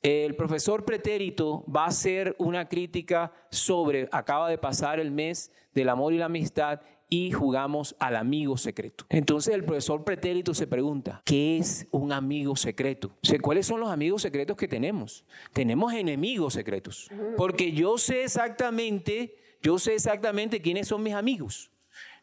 El 0.03 0.36
profesor 0.36 0.86
pretérito 0.86 1.66
va 1.74 1.86
a 1.86 1.88
hacer 1.88 2.36
una 2.38 2.68
crítica 2.68 3.32
sobre, 3.49 4.07
acaba 4.11 4.49
de 4.49 4.59
pasar 4.59 4.99
el 4.99 5.09
mes 5.09 5.51
del 5.74 5.89
amor 5.89 6.14
y 6.14 6.18
la 6.18 6.26
amistad 6.26 6.82
y 7.14 7.32
jugamos 7.32 7.95
al 7.99 8.16
amigo 8.16 8.57
secreto. 8.57 9.05
Entonces 9.07 9.53
el 9.53 9.64
profesor 9.64 10.03
pretérito 10.03 10.55
se 10.55 10.66
pregunta, 10.66 11.22
¿qué 11.26 11.59
es 11.59 11.86
un 11.91 12.11
amigo 12.11 12.55
secreto? 12.55 13.11
¿Cuáles 13.39 13.68
son 13.68 13.80
los 13.82 13.91
amigos 13.91 14.24
secretos 14.24 14.57
que 14.57 14.68
tenemos? 14.68 15.24
Tenemos 15.53 15.93
enemigos 15.93 16.55
secretos, 16.55 17.11
porque 17.38 17.72
yo 17.72 17.99
sé 17.99 18.24
exactamente, 18.24 19.36
yo 19.61 19.78
sé 19.78 19.93
exactamente 19.93 20.59
quiénes 20.59 20.88
son 20.88 21.03
mis 21.03 21.14
amigos. 21.14 21.70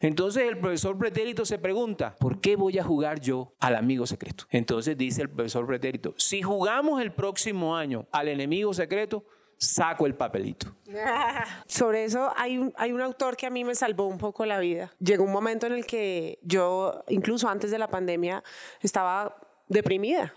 Entonces 0.01 0.43
el 0.43 0.57
profesor 0.57 0.97
pretérito 0.97 1.45
se 1.45 1.57
pregunta, 1.57 2.17
¿por 2.19 2.41
qué 2.41 2.57
voy 2.57 2.77
a 2.77 2.83
jugar 2.83 3.21
yo 3.21 3.53
al 3.59 3.77
amigo 3.77 4.05
secreto? 4.05 4.43
Entonces 4.49 4.97
dice 4.97 5.21
el 5.21 5.29
profesor 5.29 5.65
pretérito, 5.65 6.13
si 6.17 6.41
jugamos 6.41 7.01
el 7.01 7.13
próximo 7.13 7.77
año 7.77 8.07
al 8.11 8.27
enemigo 8.27 8.73
secreto, 8.73 9.23
saco 9.61 10.07
el 10.07 10.15
papelito. 10.15 10.75
Sobre 11.67 12.03
eso 12.03 12.33
hay 12.35 12.57
un, 12.57 12.73
hay 12.75 12.91
un 12.91 13.01
autor 13.01 13.37
que 13.37 13.45
a 13.45 13.49
mí 13.49 13.63
me 13.63 13.75
salvó 13.75 14.07
un 14.07 14.17
poco 14.17 14.45
la 14.45 14.59
vida. 14.59 14.91
Llegó 14.99 15.23
un 15.23 15.31
momento 15.31 15.67
en 15.67 15.73
el 15.73 15.85
que 15.85 16.39
yo, 16.41 17.03
incluso 17.07 17.47
antes 17.47 17.69
de 17.69 17.77
la 17.77 17.87
pandemia, 17.87 18.43
estaba 18.81 19.37
deprimida 19.67 20.33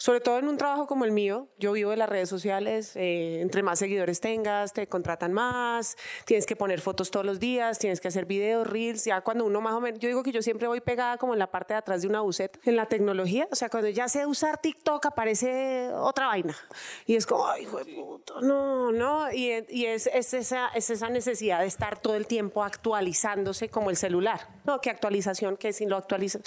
sobre 0.00 0.22
todo 0.22 0.38
en 0.38 0.48
un 0.48 0.56
trabajo 0.56 0.86
como 0.86 1.04
el 1.04 1.12
mío, 1.12 1.48
yo 1.58 1.72
vivo 1.72 1.90
de 1.90 1.98
las 1.98 2.08
redes 2.08 2.30
sociales, 2.30 2.96
eh, 2.96 3.42
entre 3.42 3.62
más 3.62 3.78
seguidores 3.78 4.18
tengas, 4.18 4.72
te 4.72 4.86
contratan 4.86 5.34
más, 5.34 5.98
tienes 6.24 6.46
que 6.46 6.56
poner 6.56 6.80
fotos 6.80 7.10
todos 7.10 7.26
los 7.26 7.38
días, 7.38 7.78
tienes 7.78 8.00
que 8.00 8.08
hacer 8.08 8.24
videos, 8.24 8.66
reels, 8.66 9.04
ya 9.04 9.20
cuando 9.20 9.44
uno 9.44 9.60
más 9.60 9.74
o 9.74 9.80
menos, 9.82 10.00
yo 10.00 10.08
digo 10.08 10.22
que 10.22 10.32
yo 10.32 10.40
siempre 10.40 10.68
voy 10.68 10.80
pegada 10.80 11.18
como 11.18 11.34
en 11.34 11.38
la 11.38 11.50
parte 11.50 11.74
de 11.74 11.78
atrás 11.78 12.00
de 12.00 12.08
una 12.08 12.22
buceta, 12.22 12.58
en 12.64 12.76
la 12.76 12.86
tecnología, 12.86 13.46
o 13.52 13.54
sea, 13.54 13.68
cuando 13.68 13.90
ya 13.90 14.08
sé 14.08 14.24
usar 14.24 14.58
TikTok 14.58 15.04
aparece 15.04 15.90
otra 15.92 16.28
vaina, 16.28 16.56
y 17.04 17.16
es 17.16 17.26
como, 17.26 17.46
ay, 17.46 17.64
hijo 17.64 17.76
de 17.76 17.94
puta, 17.94 18.34
no, 18.40 18.92
no, 18.92 19.30
y, 19.30 19.52
y 19.68 19.84
es, 19.84 20.06
es, 20.06 20.32
esa, 20.32 20.68
es 20.68 20.88
esa 20.88 21.10
necesidad 21.10 21.60
de 21.60 21.66
estar 21.66 22.00
todo 22.00 22.14
el 22.14 22.26
tiempo 22.26 22.64
actualizándose 22.64 23.68
como 23.68 23.90
el 23.90 23.98
celular, 23.98 24.48
¿no? 24.64 24.80
¿Qué 24.80 24.88
actualización? 24.88 25.58
que 25.58 25.74
si 25.74 25.84
lo 25.84 25.98
actualizas? 25.98 26.42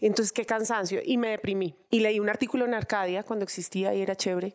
Entonces, 0.00 0.32
qué 0.32 0.44
cansancio. 0.44 1.00
Y 1.04 1.16
me 1.16 1.30
deprimí. 1.30 1.74
Y 1.90 2.00
leí 2.00 2.20
un 2.20 2.28
artículo 2.28 2.64
en 2.64 2.74
Arcadia 2.74 3.22
cuando 3.22 3.44
existía 3.44 3.94
y 3.94 4.02
era 4.02 4.16
chévere 4.16 4.54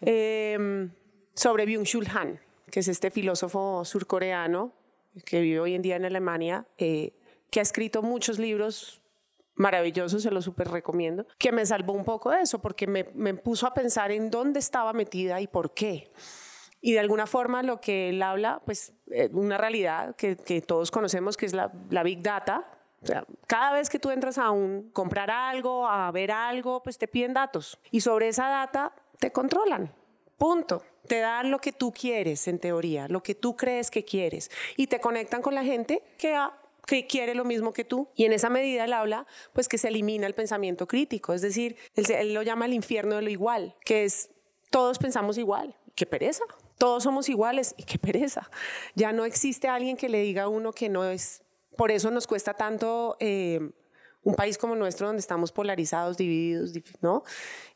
em, 0.00 0.90
sobre 1.34 1.66
Byung-Chul 1.66 2.08
Han, 2.14 2.40
que 2.70 2.80
es 2.80 2.88
este 2.88 3.10
filósofo 3.10 3.84
surcoreano 3.84 4.72
que 5.24 5.40
vive 5.40 5.60
hoy 5.60 5.74
en 5.74 5.82
día 5.82 5.96
en 5.96 6.04
Alemania, 6.04 6.66
eh, 6.78 7.12
que 7.50 7.60
ha 7.60 7.62
escrito 7.62 8.02
muchos 8.02 8.38
libros 8.38 9.02
maravillosos, 9.54 10.22
se 10.22 10.30
los 10.30 10.44
súper 10.44 10.68
recomiendo, 10.68 11.26
que 11.38 11.52
me 11.52 11.64
salvó 11.66 11.92
un 11.92 12.04
poco 12.04 12.30
de 12.30 12.40
eso, 12.40 12.60
porque 12.60 12.86
me, 12.86 13.04
me, 13.14 13.34
puso 13.34 13.66
a 13.66 13.74
pensar 13.74 14.10
en 14.10 14.30
dónde 14.30 14.58
estaba 14.58 14.92
metida 14.92 15.40
y 15.40 15.46
por 15.46 15.74
qué. 15.74 16.10
Y 16.80 16.92
de 16.92 17.00
alguna 17.00 17.26
forma 17.26 17.62
lo 17.62 17.80
que 17.80 18.08
él 18.08 18.22
habla, 18.22 18.62
pues 18.64 18.94
eh, 19.10 19.28
una 19.32 19.58
realidad 19.58 20.16
que, 20.16 20.36
que, 20.36 20.62
todos 20.62 20.90
conocemos, 20.90 21.36
que 21.36 21.46
es 21.46 21.52
la, 21.52 21.70
la 21.90 22.02
Big 22.02 22.22
Data, 22.22 22.66
o 23.02 23.06
sea, 23.06 23.24
cada 23.46 23.72
vez 23.72 23.90
que 23.90 23.98
tú 23.98 24.10
entras 24.10 24.38
a 24.38 24.50
un 24.50 24.90
comprar 24.92 25.30
algo, 25.30 25.86
a 25.88 26.10
ver 26.12 26.30
algo, 26.30 26.82
pues 26.82 26.98
te 26.98 27.08
piden 27.08 27.34
datos 27.34 27.78
y 27.90 28.00
sobre 28.00 28.28
esa 28.28 28.48
data 28.48 28.92
te 29.18 29.32
controlan. 29.32 29.92
Punto. 30.38 30.84
Te 31.06 31.18
dan 31.18 31.50
lo 31.50 31.58
que 31.58 31.72
tú 31.72 31.92
quieres 31.92 32.46
en 32.46 32.60
teoría, 32.60 33.08
lo 33.08 33.24
que 33.24 33.34
tú 33.34 33.56
crees 33.56 33.90
que 33.90 34.04
quieres 34.04 34.52
y 34.76 34.86
te 34.86 35.00
conectan 35.00 35.42
con 35.42 35.54
la 35.54 35.64
gente 35.64 36.02
que 36.16 37.06
quiere 37.08 37.34
lo 37.34 37.44
mismo 37.44 37.72
que 37.72 37.84
tú. 37.84 38.08
Y 38.14 38.24
en 38.24 38.32
esa 38.32 38.50
medida 38.50 38.84
él 38.84 38.92
habla, 38.92 39.26
pues 39.52 39.68
que 39.68 39.78
se 39.78 39.88
elimina 39.88 40.28
el 40.28 40.34
pensamiento 40.34 40.86
crítico, 40.86 41.32
es 41.32 41.42
decir, 41.42 41.76
él, 41.96 42.08
él, 42.08 42.34
lo 42.34 42.42
llama 42.42 42.66
el 42.66 42.72
infierno 42.72 43.16
de 43.16 43.22
lo 43.22 43.30
igual, 43.30 43.74
que 43.84 44.04
es 44.04 44.30
todos 44.70 44.98
pensamos 44.98 45.38
igual, 45.38 45.76
qué 45.96 46.06
pereza, 46.06 46.44
todos 46.78 47.02
somos 47.02 47.28
iguales 47.28 47.74
y 47.76 47.82
qué 47.82 47.98
pereza. 47.98 48.48
Ya 48.94 49.12
no 49.12 49.24
existe 49.24 49.66
alguien 49.66 49.96
que 49.96 50.08
le 50.08 50.20
diga 50.20 50.44
a 50.44 50.48
uno 50.48 50.72
que 50.72 50.88
no 50.88 51.04
es 51.04 51.42
por 51.76 51.90
eso 51.90 52.10
nos 52.10 52.26
cuesta 52.26 52.54
tanto 52.54 53.16
eh, 53.20 53.70
un 54.22 54.34
país 54.34 54.58
como 54.58 54.74
nuestro 54.76 55.06
donde 55.06 55.20
estamos 55.20 55.52
polarizados, 55.52 56.16
divididos, 56.16 56.72
¿no? 57.00 57.24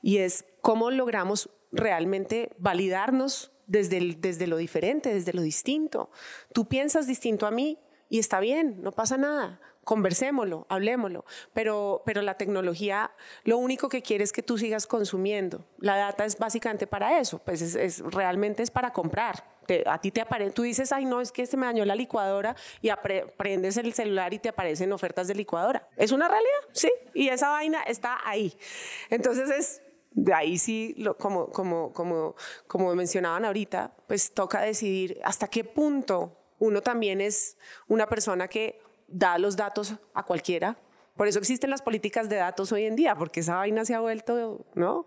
Y 0.03 0.19
es 0.19 0.45
cómo 0.61 0.91
logramos 0.91 1.51
realmente 1.73 2.51
validarnos 2.59 3.53
desde, 3.67 4.17
desde 4.19 4.47
lo 4.47 4.57
diferente, 4.57 5.13
desde 5.13 5.33
lo 5.33 5.43
distinto. 5.43 6.11
Tú 6.53 6.67
piensas 6.69 7.07
distinto 7.07 7.47
a 7.47 7.51
mí 7.51 7.79
y 8.09 8.19
está 8.19 8.41
bien, 8.41 8.83
no 8.83 8.93
pasa 8.93 9.17
nada 9.17 9.61
conversémoslo, 9.87 10.67
hablemoslo, 10.69 11.25
pero, 11.55 12.03
pero 12.05 12.21
la 12.21 12.35
tecnología 12.35 13.13
lo 13.45 13.57
único 13.57 13.89
que 13.89 14.03
quiere 14.03 14.25
es 14.25 14.33
que 14.33 14.43
tú 14.43 14.59
sigas 14.59 14.89
consumiendo. 14.89 15.65
La 15.79 15.97
data 15.97 16.25
es 16.25 16.37
básicamente 16.39 16.89
para 16.89 17.21
eso, 17.21 17.39
pues 17.39 17.63
es, 17.63 18.01
realmente 18.01 18.65
es 18.65 18.73
para 18.73 18.93
comprar. 18.93 19.45
A 19.87 20.01
ti 20.01 20.11
te 20.11 20.21
aparece, 20.21 20.53
tú 20.53 20.63
dices, 20.63 20.93
ay 20.93 21.05
no, 21.05 21.21
es 21.21 21.33
que 21.33 21.47
se 21.47 21.57
me 21.57 21.67
dañó 21.67 21.85
la 21.85 21.95
licuadora 21.95 22.57
y 22.81 22.91
prendes 23.37 23.77
el 23.77 23.93
celular 23.93 24.33
y 24.35 24.39
te 24.39 24.49
aparecen 24.49 24.93
ofertas 24.93 25.29
de 25.29 25.35
licuadora. 25.35 25.89
¿Es 25.97 26.13
una 26.13 26.29
realidad? 26.29 26.61
Sí, 26.73 26.91
y 27.15 27.29
esa 27.29 27.51
vaina 27.51 27.83
está 27.83 28.19
ahí. 28.25 28.57
Entonces 29.11 29.51
es 29.51 29.83
de 30.13 30.33
ahí 30.33 30.57
sí, 30.57 30.97
como, 31.19 31.51
como, 31.51 31.93
como, 31.93 32.35
como 32.67 32.95
mencionaban 32.95 33.45
ahorita, 33.45 33.93
pues 34.07 34.33
toca 34.33 34.63
decidir 34.63 35.21
hasta 35.23 35.49
qué 35.49 35.63
punto 35.63 36.37
uno 36.59 36.81
también 36.81 37.21
es 37.21 37.59
una 37.87 38.07
persona 38.07 38.49
que 38.49 38.81
da 39.09 39.39
los 39.39 39.57
datos 39.57 39.95
a 40.15 40.23
cualquiera. 40.23 40.77
Por 41.17 41.29
eso 41.29 41.39
existen 41.39 41.71
las 41.71 41.83
políticas 41.83 42.29
de 42.29 42.37
datos 42.37 42.73
hoy 42.73 42.85
en 42.85 42.97
día, 42.97 43.15
porque 43.15 43.41
esa 43.41 43.57
vaina 43.57 43.85
se 43.85 43.95
ha 43.95 44.01
vuelto, 44.01 44.67
¿no? 44.75 45.07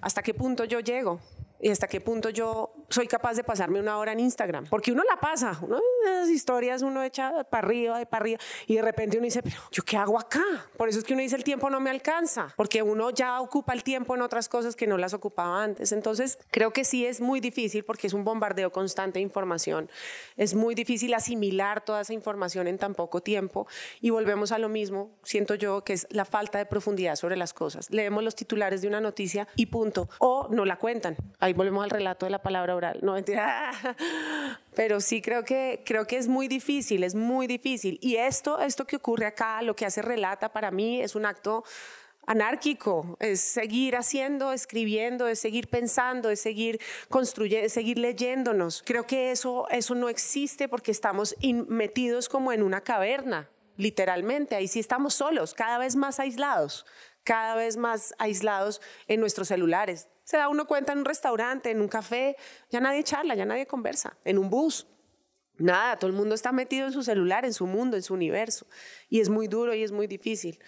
¿Hasta 0.00 0.22
qué 0.22 0.34
punto 0.34 0.64
yo 0.64 0.80
llego? 0.80 1.20
Y 1.60 1.70
hasta 1.70 1.86
qué 1.88 2.00
punto 2.00 2.30
yo 2.30 2.72
soy 2.88 3.06
capaz 3.06 3.34
de 3.34 3.44
pasarme 3.44 3.80
una 3.80 3.98
hora 3.98 4.12
en 4.12 4.20
Instagram. 4.20 4.66
Porque 4.68 4.92
uno 4.92 5.02
la 5.08 5.18
pasa, 5.18 5.58
uno 5.62 5.80
esas 6.04 6.28
historias 6.28 6.82
uno 6.82 7.02
echa 7.02 7.44
para 7.44 7.66
arriba, 7.66 7.98
de 7.98 8.06
para 8.06 8.22
arriba, 8.22 8.38
y 8.66 8.76
de 8.76 8.82
repente 8.82 9.16
uno 9.16 9.24
dice, 9.24 9.42
pero 9.42 9.56
¿yo 9.72 9.82
qué 9.82 9.96
hago 9.96 10.18
acá? 10.18 10.44
Por 10.76 10.88
eso 10.88 10.98
es 10.98 11.04
que 11.04 11.14
uno 11.14 11.22
dice, 11.22 11.36
el 11.36 11.44
tiempo 11.44 11.70
no 11.70 11.80
me 11.80 11.90
alcanza, 11.90 12.52
porque 12.56 12.82
uno 12.82 13.10
ya 13.10 13.40
ocupa 13.40 13.72
el 13.72 13.82
tiempo 13.82 14.14
en 14.14 14.22
otras 14.22 14.48
cosas 14.48 14.76
que 14.76 14.86
no 14.86 14.98
las 14.98 15.14
ocupaba 15.14 15.62
antes. 15.62 15.92
Entonces, 15.92 16.38
creo 16.50 16.72
que 16.72 16.84
sí 16.84 17.06
es 17.06 17.20
muy 17.20 17.40
difícil 17.40 17.84
porque 17.84 18.06
es 18.06 18.12
un 18.12 18.24
bombardeo 18.24 18.70
constante 18.70 19.18
de 19.18 19.22
información. 19.22 19.90
Es 20.36 20.54
muy 20.54 20.74
difícil 20.74 21.14
asimilar 21.14 21.84
toda 21.84 22.02
esa 22.02 22.12
información 22.12 22.66
en 22.68 22.78
tan 22.78 22.94
poco 22.94 23.20
tiempo 23.20 23.66
y 24.00 24.10
volvemos 24.10 24.52
a 24.52 24.58
lo 24.58 24.68
mismo, 24.68 25.10
siento 25.22 25.54
yo, 25.54 25.82
que 25.82 25.94
es 25.94 26.06
la 26.10 26.24
falta 26.24 26.58
de 26.58 26.66
profundidad 26.66 27.16
sobre 27.16 27.36
las 27.36 27.52
cosas. 27.52 27.90
Leemos 27.90 28.22
los 28.22 28.34
titulares 28.34 28.82
de 28.82 28.88
una 28.88 29.00
noticia 29.00 29.48
y 29.56 29.66
punto, 29.66 30.08
o 30.18 30.48
no 30.50 30.64
la 30.64 30.78
cuentan 30.78 31.16
ahí 31.46 31.52
volvemos 31.52 31.84
al 31.84 31.90
relato 31.90 32.26
de 32.26 32.30
la 32.30 32.42
palabra 32.42 32.74
oral. 32.74 32.98
No, 33.02 33.14
mentira. 33.14 33.72
Pero 34.74 35.00
sí 35.00 35.22
creo 35.22 35.44
que, 35.44 35.82
creo 35.84 36.06
que 36.06 36.16
es 36.16 36.28
muy 36.28 36.48
difícil, 36.48 37.02
es 37.04 37.14
muy 37.14 37.46
difícil. 37.46 37.98
Y 38.02 38.16
esto, 38.16 38.60
esto 38.60 38.86
que 38.86 38.96
ocurre 38.96 39.26
acá, 39.26 39.62
lo 39.62 39.74
que 39.74 39.86
hace 39.86 40.02
relata 40.02 40.52
para 40.52 40.70
mí 40.70 41.00
es 41.00 41.14
un 41.14 41.24
acto 41.24 41.64
anárquico, 42.26 43.16
es 43.20 43.40
seguir 43.40 43.96
haciendo, 43.96 44.52
escribiendo, 44.52 45.28
es 45.28 45.38
seguir 45.38 45.68
pensando, 45.68 46.28
es 46.28 46.40
seguir 46.40 46.80
construyendo, 47.08 47.66
es 47.66 47.72
seguir 47.72 47.98
leyéndonos. 47.98 48.82
Creo 48.84 49.06
que 49.06 49.30
eso, 49.30 49.68
eso 49.70 49.94
no 49.94 50.08
existe 50.08 50.68
porque 50.68 50.90
estamos 50.90 51.36
metidos 51.68 52.28
como 52.28 52.52
en 52.52 52.62
una 52.62 52.80
caverna, 52.82 53.48
literalmente. 53.76 54.56
Ahí 54.56 54.66
sí 54.66 54.80
estamos 54.80 55.14
solos, 55.14 55.54
cada 55.54 55.78
vez 55.78 55.94
más 55.94 56.18
aislados, 56.18 56.84
cada 57.22 57.54
vez 57.54 57.76
más 57.76 58.14
aislados 58.18 58.82
en 59.06 59.20
nuestros 59.20 59.48
celulares 59.48 60.08
se 60.26 60.36
da 60.36 60.48
uno 60.48 60.66
cuenta 60.66 60.92
en 60.92 60.98
un 60.98 61.04
restaurante, 61.04 61.70
en 61.70 61.80
un 61.80 61.86
café, 61.86 62.36
ya 62.68 62.80
nadie 62.80 63.04
charla, 63.04 63.36
ya 63.36 63.44
nadie 63.44 63.64
conversa, 63.64 64.18
en 64.24 64.38
un 64.38 64.50
bus. 64.50 64.88
Nada, 65.56 65.96
todo 65.96 66.10
el 66.10 66.16
mundo 66.16 66.34
está 66.34 66.50
metido 66.50 66.88
en 66.88 66.92
su 66.92 67.04
celular, 67.04 67.44
en 67.44 67.54
su 67.54 67.64
mundo, 67.68 67.96
en 67.96 68.02
su 68.02 68.12
universo. 68.12 68.66
Y 69.08 69.20
es 69.20 69.28
muy 69.28 69.46
duro 69.46 69.72
y 69.72 69.84
es 69.84 69.92
muy 69.92 70.08
difícil. 70.08 70.58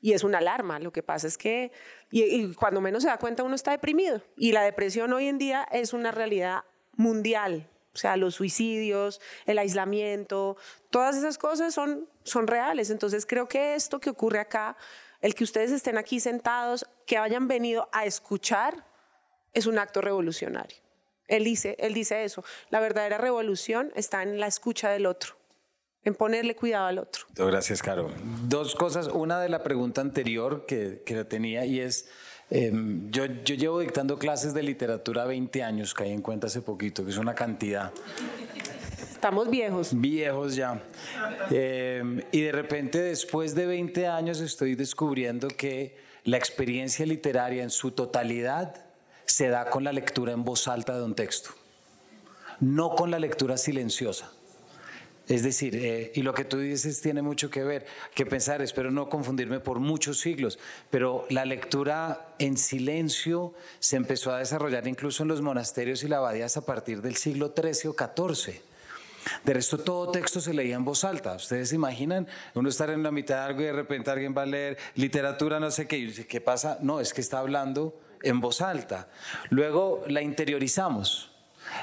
Y 0.00 0.12
es 0.12 0.22
una 0.22 0.38
alarma. 0.38 0.78
Lo 0.78 0.92
que 0.92 1.02
pasa 1.02 1.26
es 1.26 1.36
que, 1.36 1.72
y, 2.12 2.54
cuando 2.54 2.80
menos 2.80 3.02
se 3.02 3.08
da 3.08 3.18
cuenta, 3.18 3.42
uno 3.42 3.56
está 3.56 3.72
deprimido. 3.72 4.22
Y 4.36 4.52
la 4.52 4.62
depresión 4.62 5.12
hoy 5.12 5.26
en 5.26 5.36
día 5.36 5.66
es 5.72 5.92
una 5.92 6.12
realidad 6.12 6.62
mundial. 6.92 7.68
O 7.94 7.98
sea, 7.98 8.16
los 8.16 8.36
suicidios, 8.36 9.20
el 9.46 9.58
aislamiento, 9.58 10.56
todas 10.90 11.16
esas 11.16 11.38
cosas 11.38 11.74
son, 11.74 12.08
son 12.22 12.46
reales. 12.46 12.90
Entonces 12.90 13.26
creo 13.26 13.48
que 13.48 13.74
esto 13.74 13.98
que 13.98 14.10
ocurre 14.10 14.38
acá, 14.38 14.76
el 15.20 15.34
que 15.34 15.42
ustedes 15.42 15.72
estén 15.72 15.98
aquí 15.98 16.20
sentados, 16.20 16.86
que 17.04 17.18
hayan 17.18 17.48
venido 17.48 17.88
a 17.90 18.06
escuchar 18.06 18.87
es 19.54 19.66
un 19.66 19.78
acto 19.78 20.00
revolucionario. 20.00 20.78
Él 21.26 21.44
dice, 21.44 21.76
él 21.78 21.92
dice 21.92 22.24
eso, 22.24 22.42
la 22.70 22.80
verdadera 22.80 23.18
revolución 23.18 23.92
está 23.94 24.22
en 24.22 24.40
la 24.40 24.46
escucha 24.46 24.88
del 24.90 25.04
otro, 25.04 25.34
en 26.02 26.14
ponerle 26.14 26.56
cuidado 26.56 26.86
al 26.86 26.98
otro. 26.98 27.26
Gracias, 27.34 27.82
Caro. 27.82 28.10
Dos 28.46 28.74
cosas, 28.74 29.08
una 29.08 29.40
de 29.40 29.50
la 29.50 29.62
pregunta 29.62 30.00
anterior 30.00 30.64
que, 30.66 31.02
que 31.04 31.24
tenía 31.24 31.66
y 31.66 31.80
es, 31.80 32.08
em, 32.48 33.10
yo, 33.10 33.26
yo 33.26 33.54
llevo 33.56 33.80
dictando 33.80 34.18
clases 34.18 34.54
de 34.54 34.62
literatura 34.62 35.26
20 35.26 35.62
años, 35.62 35.92
caí 35.92 36.12
en 36.12 36.22
cuenta 36.22 36.46
hace 36.46 36.62
poquito, 36.62 37.04
que 37.04 37.10
es 37.10 37.18
una 37.18 37.34
cantidad. 37.34 37.92
Estamos 39.18 39.50
viejos. 39.50 39.90
Viejos 39.92 40.54
ya. 40.54 40.80
Eh, 41.50 42.24
y 42.32 42.40
de 42.40 42.52
repente, 42.52 43.02
después 43.02 43.54
de 43.54 43.66
20 43.66 44.06
años, 44.06 44.40
estoy 44.40 44.76
descubriendo 44.76 45.48
que 45.48 45.96
la 46.24 46.36
experiencia 46.36 47.04
literaria 47.04 47.62
en 47.64 47.70
su 47.70 47.90
totalidad 47.90 48.87
se 49.30 49.48
da 49.48 49.70
con 49.70 49.84
la 49.84 49.92
lectura 49.92 50.32
en 50.32 50.44
voz 50.44 50.68
alta 50.68 50.96
de 50.96 51.04
un 51.04 51.14
texto, 51.14 51.50
no 52.60 52.94
con 52.94 53.10
la 53.10 53.18
lectura 53.18 53.56
silenciosa. 53.56 54.32
Es 55.28 55.42
decir, 55.42 55.76
eh, 55.76 56.10
y 56.14 56.22
lo 56.22 56.32
que 56.32 56.46
tú 56.46 56.58
dices 56.58 57.02
tiene 57.02 57.20
mucho 57.20 57.50
que 57.50 57.62
ver, 57.62 57.84
que 58.14 58.24
pensar, 58.24 58.62
espero 58.62 58.90
no 58.90 59.10
confundirme 59.10 59.60
por 59.60 59.78
muchos 59.78 60.18
siglos, 60.20 60.58
pero 60.88 61.26
la 61.28 61.44
lectura 61.44 62.34
en 62.38 62.56
silencio 62.56 63.52
se 63.78 63.96
empezó 63.96 64.32
a 64.32 64.38
desarrollar 64.38 64.88
incluso 64.88 65.22
en 65.22 65.28
los 65.28 65.42
monasterios 65.42 66.02
y 66.02 66.08
las 66.08 66.18
abadías 66.18 66.56
a 66.56 66.64
partir 66.64 67.02
del 67.02 67.16
siglo 67.16 67.52
XIII 67.54 67.90
o 67.90 67.94
XIV. 67.94 68.62
De 69.44 69.52
resto, 69.52 69.76
todo 69.76 70.10
texto 70.10 70.40
se 70.40 70.54
leía 70.54 70.76
en 70.76 70.86
voz 70.86 71.04
alta. 71.04 71.34
Ustedes 71.34 71.68
se 71.68 71.74
imaginan 71.74 72.26
uno 72.54 72.70
estar 72.70 72.88
en 72.88 73.02
la 73.02 73.10
mitad 73.10 73.34
de 73.34 73.42
algo 73.42 73.60
y 73.60 73.64
de 73.64 73.72
repente 73.74 74.10
alguien 74.10 74.34
va 74.34 74.42
a 74.42 74.46
leer 74.46 74.78
literatura, 74.94 75.60
no 75.60 75.70
sé 75.70 75.86
qué, 75.86 75.98
y 75.98 76.06
dice, 76.06 76.26
¿qué 76.26 76.40
pasa? 76.40 76.78
No, 76.80 77.00
es 77.00 77.12
que 77.12 77.20
está 77.20 77.40
hablando 77.40 77.94
en 78.22 78.40
voz 78.40 78.60
alta. 78.60 79.08
Luego 79.50 80.04
la 80.06 80.22
interiorizamos. 80.22 81.30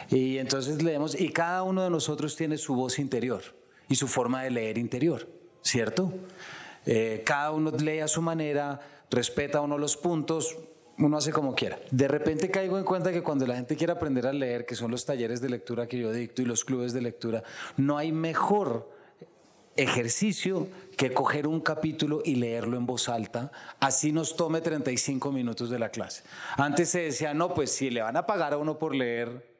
Y 0.09 0.37
entonces 0.37 0.81
leemos, 0.81 1.19
y 1.19 1.29
cada 1.29 1.63
uno 1.63 1.83
de 1.83 1.89
nosotros 1.89 2.35
tiene 2.35 2.57
su 2.57 2.75
voz 2.75 2.99
interior 2.99 3.43
y 3.87 3.95
su 3.95 4.07
forma 4.07 4.43
de 4.43 4.51
leer 4.51 4.77
interior, 4.77 5.27
¿cierto? 5.61 6.11
Eh, 6.85 7.23
cada 7.25 7.51
uno 7.51 7.71
lee 7.71 7.99
a 7.99 8.07
su 8.07 8.21
manera, 8.21 8.79
respeta 9.09 9.61
uno 9.61 9.77
los 9.77 9.95
puntos, 9.97 10.57
uno 10.97 11.17
hace 11.17 11.31
como 11.31 11.55
quiera. 11.55 11.79
De 11.91 12.07
repente 12.07 12.49
caigo 12.49 12.77
en 12.77 12.83
cuenta 12.83 13.11
que 13.11 13.21
cuando 13.21 13.45
la 13.45 13.55
gente 13.55 13.75
quiere 13.75 13.93
aprender 13.93 14.27
a 14.27 14.33
leer, 14.33 14.65
que 14.65 14.75
son 14.75 14.91
los 14.91 15.05
talleres 15.05 15.41
de 15.41 15.49
lectura 15.49 15.87
que 15.87 15.97
yo 15.97 16.11
dicto 16.11 16.41
y 16.41 16.45
los 16.45 16.63
clubes 16.63 16.93
de 16.93 17.01
lectura, 17.01 17.43
no 17.77 17.97
hay 17.97 18.11
mejor 18.11 18.89
ejercicio 19.75 20.67
que 20.97 21.13
coger 21.13 21.47
un 21.47 21.61
capítulo 21.61 22.21
y 22.23 22.35
leerlo 22.35 22.77
en 22.77 22.85
voz 22.85 23.09
alta, 23.09 23.51
así 23.79 24.11
nos 24.11 24.35
tome 24.35 24.61
35 24.61 25.31
minutos 25.31 25.69
de 25.69 25.79
la 25.79 25.89
clase. 25.89 26.23
Antes 26.57 26.89
se 26.89 27.01
decía, 27.01 27.33
no, 27.33 27.53
pues 27.53 27.71
si 27.71 27.89
le 27.89 28.01
van 28.01 28.17
a 28.17 28.25
pagar 28.25 28.53
a 28.53 28.57
uno 28.57 28.77
por 28.77 28.95
leer, 28.95 29.55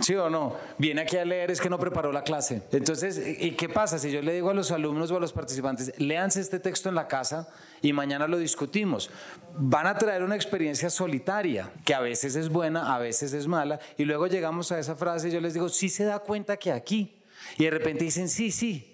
¿Sí 0.00 0.14
o 0.14 0.28
no? 0.28 0.54
Viene 0.76 1.00
aquí 1.00 1.16
a 1.16 1.24
leer, 1.24 1.50
es 1.50 1.60
que 1.60 1.70
no 1.70 1.78
preparó 1.78 2.12
la 2.12 2.22
clase. 2.22 2.62
Entonces, 2.72 3.20
¿y 3.40 3.52
qué 3.52 3.70
pasa? 3.70 3.98
Si 3.98 4.10
yo 4.10 4.20
le 4.20 4.34
digo 4.34 4.50
a 4.50 4.54
los 4.54 4.70
alumnos 4.70 5.10
o 5.10 5.16
a 5.16 5.20
los 5.20 5.32
participantes, 5.32 5.94
léanse 5.98 6.40
este 6.40 6.58
texto 6.58 6.90
en 6.90 6.94
la 6.94 7.08
casa 7.08 7.48
y 7.80 7.92
mañana 7.94 8.28
lo 8.28 8.36
discutimos, 8.36 9.10
van 9.56 9.86
a 9.86 9.96
traer 9.96 10.22
una 10.22 10.36
experiencia 10.36 10.90
solitaria, 10.90 11.72
que 11.86 11.94
a 11.94 12.00
veces 12.00 12.36
es 12.36 12.50
buena, 12.50 12.94
a 12.94 12.98
veces 12.98 13.32
es 13.32 13.46
mala, 13.46 13.80
y 13.96 14.04
luego 14.04 14.26
llegamos 14.26 14.72
a 14.72 14.78
esa 14.78 14.94
frase 14.94 15.28
y 15.28 15.32
yo 15.32 15.40
les 15.40 15.54
digo, 15.54 15.70
sí 15.70 15.88
se 15.88 16.04
da 16.04 16.18
cuenta 16.18 16.58
que 16.58 16.70
aquí, 16.70 17.16
y 17.56 17.64
de 17.64 17.70
repente 17.70 18.04
dicen, 18.04 18.28
sí, 18.28 18.50
sí, 18.50 18.89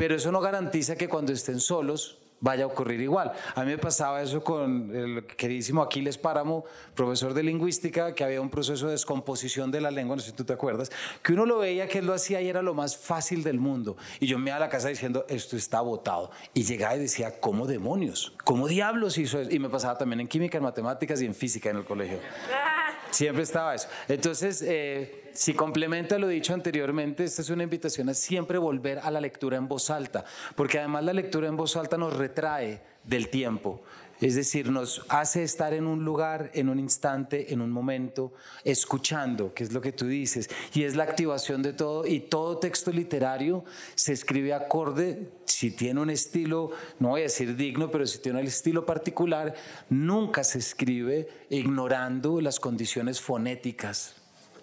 pero 0.00 0.14
eso 0.16 0.32
no 0.32 0.40
garantiza 0.40 0.96
que 0.96 1.10
cuando 1.10 1.30
estén 1.30 1.60
solos 1.60 2.16
vaya 2.40 2.64
a 2.64 2.68
ocurrir 2.68 3.02
igual. 3.02 3.32
A 3.54 3.64
mí 3.64 3.72
me 3.72 3.76
pasaba 3.76 4.22
eso 4.22 4.42
con 4.42 4.96
el 4.96 5.26
queridísimo 5.26 5.82
Aquiles 5.82 6.16
Páramo, 6.16 6.64
profesor 6.94 7.34
de 7.34 7.42
lingüística, 7.42 8.14
que 8.14 8.24
había 8.24 8.40
un 8.40 8.48
proceso 8.48 8.86
de 8.86 8.92
descomposición 8.92 9.70
de 9.70 9.82
la 9.82 9.90
lengua, 9.90 10.16
no 10.16 10.22
sé 10.22 10.30
si 10.30 10.34
tú 10.34 10.44
te 10.44 10.54
acuerdas, 10.54 10.90
que 11.22 11.34
uno 11.34 11.44
lo 11.44 11.58
veía 11.58 11.86
que 11.86 11.98
él 11.98 12.06
lo 12.06 12.14
hacía 12.14 12.40
y 12.40 12.48
era 12.48 12.62
lo 12.62 12.72
más 12.72 12.96
fácil 12.96 13.42
del 13.42 13.60
mundo. 13.60 13.98
Y 14.20 14.26
yo 14.26 14.38
me 14.38 14.48
iba 14.48 14.56
a 14.56 14.60
la 14.60 14.70
casa 14.70 14.88
diciendo, 14.88 15.26
esto 15.28 15.58
está 15.58 15.82
botado. 15.82 16.30
Y 16.54 16.62
llegaba 16.62 16.96
y 16.96 17.00
decía, 17.00 17.38
¿cómo 17.38 17.66
demonios? 17.66 18.32
¿Cómo 18.44 18.68
diablos 18.68 19.18
hizo 19.18 19.38
eso? 19.38 19.50
Y 19.50 19.58
me 19.58 19.68
pasaba 19.68 19.98
también 19.98 20.20
en 20.20 20.28
química, 20.28 20.56
en 20.56 20.64
matemáticas 20.64 21.20
y 21.20 21.26
en 21.26 21.34
física 21.34 21.68
en 21.68 21.76
el 21.76 21.84
colegio. 21.84 22.20
Siempre 23.10 23.42
estaba 23.42 23.74
eso. 23.74 23.88
Entonces, 24.08 24.62
eh, 24.62 25.30
si 25.32 25.54
complementa 25.54 26.18
lo 26.18 26.28
dicho 26.28 26.54
anteriormente, 26.54 27.24
esta 27.24 27.42
es 27.42 27.50
una 27.50 27.62
invitación 27.62 28.08
a 28.08 28.14
siempre 28.14 28.58
volver 28.58 28.98
a 28.98 29.10
la 29.10 29.20
lectura 29.20 29.56
en 29.56 29.68
voz 29.68 29.90
alta, 29.90 30.24
porque 30.56 30.78
además 30.78 31.04
la 31.04 31.12
lectura 31.12 31.48
en 31.48 31.56
voz 31.56 31.76
alta 31.76 31.96
nos 31.96 32.16
retrae 32.16 32.80
del 33.04 33.28
tiempo. 33.28 33.82
Es 34.20 34.34
decir, 34.34 34.70
nos 34.70 35.02
hace 35.08 35.42
estar 35.42 35.72
en 35.72 35.86
un 35.86 36.04
lugar, 36.04 36.50
en 36.52 36.68
un 36.68 36.78
instante, 36.78 37.52
en 37.52 37.62
un 37.62 37.70
momento, 37.70 38.34
escuchando, 38.64 39.54
que 39.54 39.64
es 39.64 39.72
lo 39.72 39.80
que 39.80 39.92
tú 39.92 40.06
dices, 40.06 40.50
y 40.74 40.82
es 40.82 40.94
la 40.94 41.04
activación 41.04 41.62
de 41.62 41.72
todo, 41.72 42.06
y 42.06 42.20
todo 42.20 42.58
texto 42.58 42.92
literario 42.92 43.64
se 43.94 44.12
escribe 44.12 44.52
acorde, 44.52 45.30
si 45.46 45.70
tiene 45.70 46.00
un 46.00 46.10
estilo, 46.10 46.70
no 46.98 47.08
voy 47.08 47.20
a 47.20 47.24
decir 47.24 47.56
digno, 47.56 47.90
pero 47.90 48.06
si 48.06 48.18
tiene 48.18 48.40
un 48.40 48.46
estilo 48.46 48.84
particular, 48.84 49.54
nunca 49.88 50.44
se 50.44 50.58
escribe 50.58 51.28
ignorando 51.48 52.40
las 52.40 52.60
condiciones 52.60 53.20
fonéticas, 53.20 54.14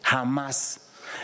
jamás. 0.01 0.81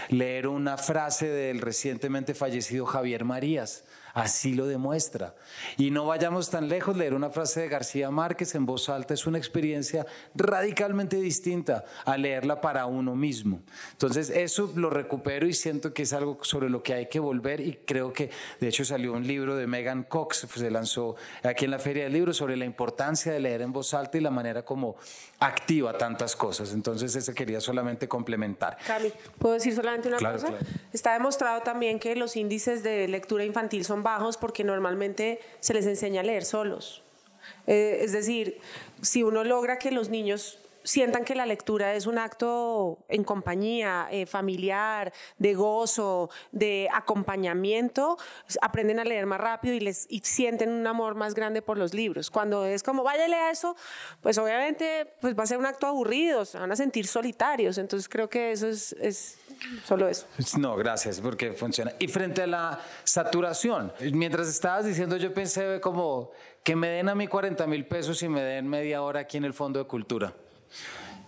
Leer 0.10 0.48
una 0.48 0.78
frase 0.78 1.28
del 1.28 1.60
recientemente 1.60 2.34
fallecido 2.34 2.86
Javier 2.86 3.26
Marías, 3.26 3.84
Así 4.14 4.54
lo 4.54 4.68
demuestra. 4.68 5.36
Y 5.76 5.90
no 5.90 6.06
vayamos 6.06 6.52
tan 6.52 6.70
lejos, 6.70 6.96
leer 6.96 7.16
una 7.16 7.32
frase 7.32 7.62
de 7.62 7.68
García 7.68 8.12
Márquez 8.12 8.54
en 8.54 8.66
voz 8.66 8.88
alta 8.88 9.16
es 9.16 9.26
una 9.26 9.40
experiencia 9.40 10.06
radicalmente 10.36 11.18
distinta 11.18 11.84
a 12.06 12.16
leerla 12.16 12.62
para 12.62 12.86
uno 12.86 13.16
mismo. 13.16 13.62
Entonces 13.92 14.30
eso 14.30 14.72
lo 14.76 14.92
recupero 14.92 15.48
y 15.48 15.54
siento 15.54 15.94
que 15.94 16.04
es 16.04 16.14
algo 16.14 16.38
sobre 16.44 16.70
lo 16.70 16.84
que 16.84 16.94
hay 16.94 17.08
que 17.08 17.20
volver 17.20 17.60
y 17.60 17.80
creo 17.86 18.14
que 18.14 18.30
de 18.60 18.68
hecho 18.68 18.86
salió 18.86 19.14
un 19.14 19.26
libro 19.26 19.56
de 19.56 19.66
Megan 19.66 20.04
Cox, 20.04 20.48
se 20.54 20.70
lanzó 20.70 21.16
aquí 21.42 21.66
en 21.66 21.72
la 21.72 21.80
Feria 21.80 22.04
del 22.04 22.14
Libro 22.14 22.34
sobre 22.34 22.56
la 22.56 22.66
importancia 22.66 23.32
de 23.32 23.40
leer 23.40 23.64
en 23.64 23.74
voz 23.74 23.96
alta 23.96 24.20
y 24.20 24.22
la 24.22 24.30
manera 24.30 24.64
como 24.64 24.96
activa 25.46 25.98
tantas 25.98 26.36
cosas. 26.36 26.74
Entonces 26.74 27.16
ese 27.16 27.34
quería 27.34 27.60
solamente 27.60 28.08
complementar. 28.08 28.78
Cami, 28.86 29.12
¿puedo 29.40 29.56
decir 29.56 29.76
solamente 29.76 30.08
una 30.08 30.18
cosa? 30.18 30.54
Está 30.92 31.14
demostrado 31.14 31.62
también 31.62 32.00
que 32.00 32.16
los 32.16 32.36
índices 32.36 32.84
de 32.84 33.08
lectura 33.08 33.44
infantil 33.44 33.86
son 33.86 34.04
bajos 34.04 34.38
porque 34.38 34.64
normalmente 34.64 35.40
se 35.60 35.74
les 35.74 35.86
enseña 35.86 36.22
a 36.22 36.24
leer 36.24 36.46
solos. 36.46 37.04
Eh, 37.68 38.00
es 38.02 38.12
decir, 38.12 38.60
si 39.02 39.24
uno 39.24 39.44
logra 39.44 39.78
que 39.78 39.92
los 39.92 40.10
niños 40.10 40.60
sientan 40.84 41.24
que 41.24 41.36
la 41.36 41.46
lectura 41.46 41.94
es 41.94 42.06
un 42.06 42.18
acto 42.18 43.00
en 43.08 43.24
compañía, 43.24 44.08
eh, 44.12 44.26
familiar, 44.26 45.14
de 45.38 45.54
gozo, 45.54 46.30
de 46.52 46.90
acompañamiento, 46.94 48.18
aprenden 48.62 49.00
a 49.00 49.04
leer 49.04 49.26
más 49.26 49.40
rápido 49.40 49.74
y, 49.74 49.80
les, 49.80 50.06
y 50.10 50.20
sienten 50.20 50.70
un 50.70 50.86
amor 50.86 51.16
más 51.16 51.34
grande 51.34 51.62
por 51.62 51.78
los 51.78 51.94
libros. 51.94 52.30
Cuando 52.30 52.66
es 52.66 52.84
como, 52.84 53.04
vaya, 53.04 53.28
lea 53.28 53.52
eso, 53.52 53.76
pues 54.22 54.38
obviamente 54.38 55.14
pues 55.22 55.38
va 55.38 55.44
a 55.44 55.48
ser 55.48 55.58
un 55.58 55.66
acto 55.66 55.88
aburrido, 55.88 56.46
se 56.46 56.60
van 56.60 56.72
a 56.72 56.76
sentir 56.76 57.08
solitarios. 57.08 57.78
Entonces 57.78 58.10
creo 58.10 58.30
que 58.30 58.52
eso 58.52 58.68
es, 58.68 58.94
es 59.00 59.38
solo 59.86 60.08
eso. 60.08 60.28
No, 60.58 60.76
gracias, 60.76 61.22
porque 61.22 61.54
funciona. 61.54 61.94
Y 62.00 62.08
frente 62.08 62.44
a 62.44 62.48
la 62.48 62.80
saturación, 63.04 63.94
mientras 64.12 64.48
estabas 64.48 64.86
diciendo, 64.86 65.18
yo 65.18 65.34
pensé 65.34 65.80
como 65.82 66.32
que 66.64 66.76
me 66.76 66.88
den 66.90 67.10
a 67.10 67.16
mí 67.16 67.28
40 67.28 67.66
mil 67.68 67.86
pesos 67.86 68.22
y 68.24 68.30
me 68.30 68.42
den 68.42 68.68
media 68.68 69.02
hora 69.02 69.22
aquí 69.22 69.38
en 69.38 69.46
el 69.46 69.54
Fondo 69.54 69.80
de 69.80 69.86
Cultura 69.86 70.34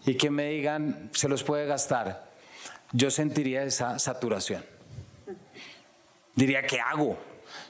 y 0.06 0.16
que 0.16 0.30
me 0.30 0.50
digan, 0.50 1.10
se 1.14 1.28
los 1.28 1.44
puede 1.44 1.66
gastar, 1.66 2.30
yo 2.92 3.12
sentiría 3.12 3.64
esa 3.64 4.00
saturación. 4.00 4.64
Diría, 6.36 6.64
¿qué 6.64 6.80
hago? 6.80 7.18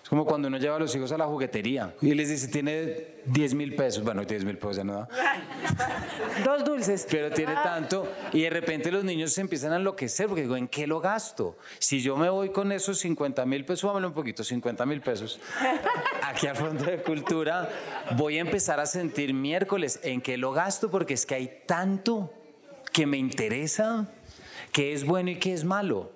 Es 0.06 0.10
como 0.10 0.24
cuando 0.24 0.50
uno 0.50 0.60
lleva 0.60 0.76
a 0.76 0.80
los 0.80 0.96
hijos 0.96 1.12
a 1.14 1.18
la 1.18 1.26
juguetería 1.26 1.96
y 2.00 2.14
les 2.14 2.30
dice, 2.30 2.48
tiene 2.48 3.16
10 3.26 3.56
mil 3.56 3.76
pesos. 3.76 4.04
Bueno, 4.04 4.24
10 4.24 4.46
mil 4.46 4.56
pesos 4.56 4.76
ya 4.76 4.84
no 4.84 4.94
da. 4.94 5.10
Dos 6.46 6.64
dulces. 6.64 7.08
Pero 7.10 7.32
tiene 7.32 7.56
tanto. 7.56 8.08
Y 8.32 8.44
de 8.44 8.52
repente 8.52 8.92
los 8.92 9.04
niños 9.04 9.34
se 9.34 9.42
empiezan 9.42 9.74
a 9.74 9.78
enloquecer 9.78 10.28
porque 10.28 10.44
digo, 10.44 10.58
¿en 10.58 10.68
qué 10.68 10.86
lo 10.86 11.02
gasto? 11.02 11.58
Si 11.80 12.04
yo 12.04 12.18
me 12.18 12.30
voy 12.30 12.52
con 12.52 12.72
esos 12.72 13.00
50 13.00 13.48
mil 13.48 13.66
pesos, 13.66 13.88
vámonos 13.88 14.10
un 14.10 14.14
poquito, 14.14 14.44
50 14.44 14.86
mil 14.86 15.02
pesos, 15.02 15.40
aquí 16.22 16.46
al 16.46 16.56
Fondo 16.56 16.84
de 16.86 17.02
Cultura, 17.02 17.68
voy 18.16 18.38
a 18.38 18.42
empezar 18.42 18.80
a 18.80 18.86
sentir 18.86 19.34
miércoles, 19.34 20.00
¿en 20.04 20.22
qué 20.22 20.38
lo 20.38 20.52
gasto? 20.52 20.92
Porque 20.92 21.16
es 21.16 21.26
que 21.26 21.34
hay 21.34 21.64
tanto 21.66 22.32
que 22.94 23.08
me 23.08 23.18
interesa, 23.18 24.08
que 24.72 24.94
es 24.94 25.04
bueno 25.04 25.32
y 25.32 25.40
que 25.40 25.52
es 25.52 25.64
malo 25.64 26.15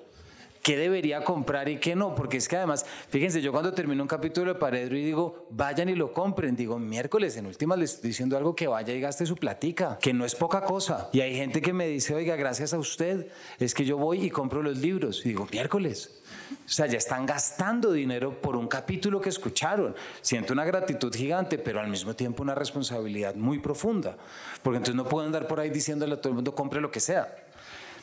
qué 0.62 0.78
debería 0.78 1.24
comprar 1.24 1.70
y 1.70 1.80
qué 1.80 1.96
no, 1.96 2.16
porque 2.16 2.38
es 2.38 2.48
que 2.48 2.58
además, 2.58 2.86
fíjense, 3.10 3.42
yo 3.42 3.52
cuando 3.52 3.74
termino 3.74 4.04
un 4.04 4.08
capítulo 4.08 4.54
de 4.54 4.60
Paredro 4.60 4.98
y 4.98 5.04
digo, 5.04 5.48
vayan 5.50 5.90
y 5.90 5.96
lo 5.96 6.14
compren, 6.14 6.56
digo, 6.56 6.80
miércoles, 6.80 7.38
en 7.38 7.46
últimas 7.46 7.78
les 7.78 7.94
estoy 7.96 8.10
diciendo 8.10 8.38
algo 8.38 8.56
que 8.56 8.68
vaya 8.68 8.94
y 8.94 9.02
gaste 9.02 9.26
su 9.26 9.36
platica, 9.36 9.98
que 10.02 10.14
no 10.14 10.26
es 10.26 10.36
poca 10.36 10.62
cosa. 10.62 11.10
Y 11.14 11.22
hay 11.22 11.36
gente 11.36 11.62
que 11.62 11.74
me 11.74 11.88
dice, 11.88 12.14
oiga, 12.14 12.36
gracias 12.36 12.74
a 12.74 12.80
usted, 12.80 13.28
es 13.60 13.74
que 13.74 13.86
yo 13.86 13.98
voy 13.98 14.26
y 14.26 14.30
compro 14.30 14.62
los 14.62 14.78
libros. 14.78 15.26
Y 15.26 15.30
digo, 15.30 15.48
miércoles. 15.52 16.22
O 16.52 16.72
sea, 16.72 16.88
ya 16.88 16.98
están 16.98 17.26
gastando 17.26 17.92
dinero 17.92 18.42
por 18.42 18.56
un 18.56 18.68
capítulo 18.68 19.22
que 19.22 19.30
escucharon. 19.30 19.96
Siento 20.22 20.54
una 20.54 20.66
gratitud 20.66 21.14
gigante, 21.14 21.58
pero 21.58 21.80
al 21.80 21.88
mismo 21.88 22.16
tiempo 22.16 22.44
una 22.44 22.56
responsabilidad 22.56 23.36
muy 23.36 23.60
profunda. 23.60 24.18
Porque 24.64 24.78
entonces 24.78 24.96
no 24.96 25.08
puedo 25.08 25.26
andar 25.26 25.48
por 25.48 25.60
ahí 25.60 25.70
diciéndole 25.70 26.14
a 26.14 26.18
todo 26.18 26.30
el 26.30 26.36
mundo, 26.36 26.56
compre 26.56 26.82
lo 26.82 26.92
que 26.92 27.00
sea. 27.00 27.49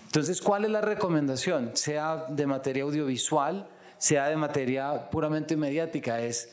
Entonces, 0.06 0.40
¿cuál 0.40 0.64
es 0.64 0.70
la 0.70 0.80
recomendación? 0.80 1.72
Sea 1.74 2.24
de 2.28 2.46
materia 2.46 2.84
audiovisual, 2.84 3.68
sea 3.98 4.28
de 4.28 4.36
materia 4.36 5.10
puramente 5.10 5.56
mediática, 5.56 6.20
es 6.20 6.50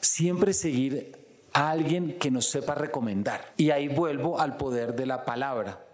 siempre 0.00 0.52
seguir 0.52 1.16
a 1.52 1.70
alguien 1.70 2.18
que 2.18 2.30
nos 2.30 2.46
sepa 2.46 2.74
recomendar. 2.74 3.52
Y 3.56 3.70
ahí 3.70 3.88
vuelvo 3.88 4.40
al 4.40 4.56
poder 4.56 4.94
de 4.94 5.06
la 5.06 5.24
palabra. 5.24 5.84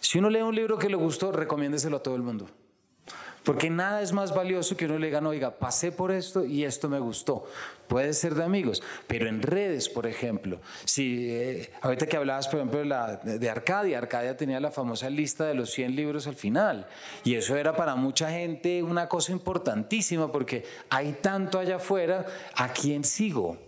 Si 0.00 0.18
uno 0.18 0.30
lee 0.30 0.42
un 0.42 0.54
libro 0.54 0.78
que 0.78 0.88
le 0.88 0.96
gustó, 0.96 1.32
recomiéndeselo 1.32 1.96
a 1.96 2.02
todo 2.02 2.16
el 2.16 2.22
mundo. 2.22 2.48
Porque 3.46 3.70
nada 3.70 4.02
es 4.02 4.12
más 4.12 4.34
valioso 4.34 4.76
que 4.76 4.86
uno 4.86 4.98
le 4.98 5.06
diga, 5.06 5.20
oiga, 5.20 5.52
pasé 5.52 5.92
por 5.92 6.10
esto 6.10 6.44
y 6.44 6.64
esto 6.64 6.88
me 6.88 6.98
gustó. 6.98 7.44
Puede 7.86 8.12
ser 8.12 8.34
de 8.34 8.42
amigos, 8.42 8.82
pero 9.06 9.28
en 9.28 9.40
redes, 9.40 9.88
por 9.88 10.08
ejemplo, 10.08 10.58
si 10.84 11.28
eh, 11.30 11.70
ahorita 11.80 12.08
que 12.08 12.16
hablabas, 12.16 12.48
por 12.48 12.58
ejemplo, 12.58 12.80
de, 13.22 13.38
de 13.38 13.48
Arcadia, 13.48 13.98
Arcadia 13.98 14.36
tenía 14.36 14.58
la 14.58 14.72
famosa 14.72 15.08
lista 15.08 15.46
de 15.46 15.54
los 15.54 15.70
100 15.70 15.94
libros 15.94 16.26
al 16.26 16.34
final, 16.34 16.88
y 17.22 17.36
eso 17.36 17.54
era 17.54 17.76
para 17.76 17.94
mucha 17.94 18.32
gente 18.32 18.82
una 18.82 19.08
cosa 19.08 19.30
importantísima, 19.30 20.32
porque 20.32 20.64
hay 20.90 21.12
tanto 21.22 21.60
allá 21.60 21.76
afuera, 21.76 22.26
¿a 22.56 22.72
quién 22.72 23.04
sigo? 23.04 23.58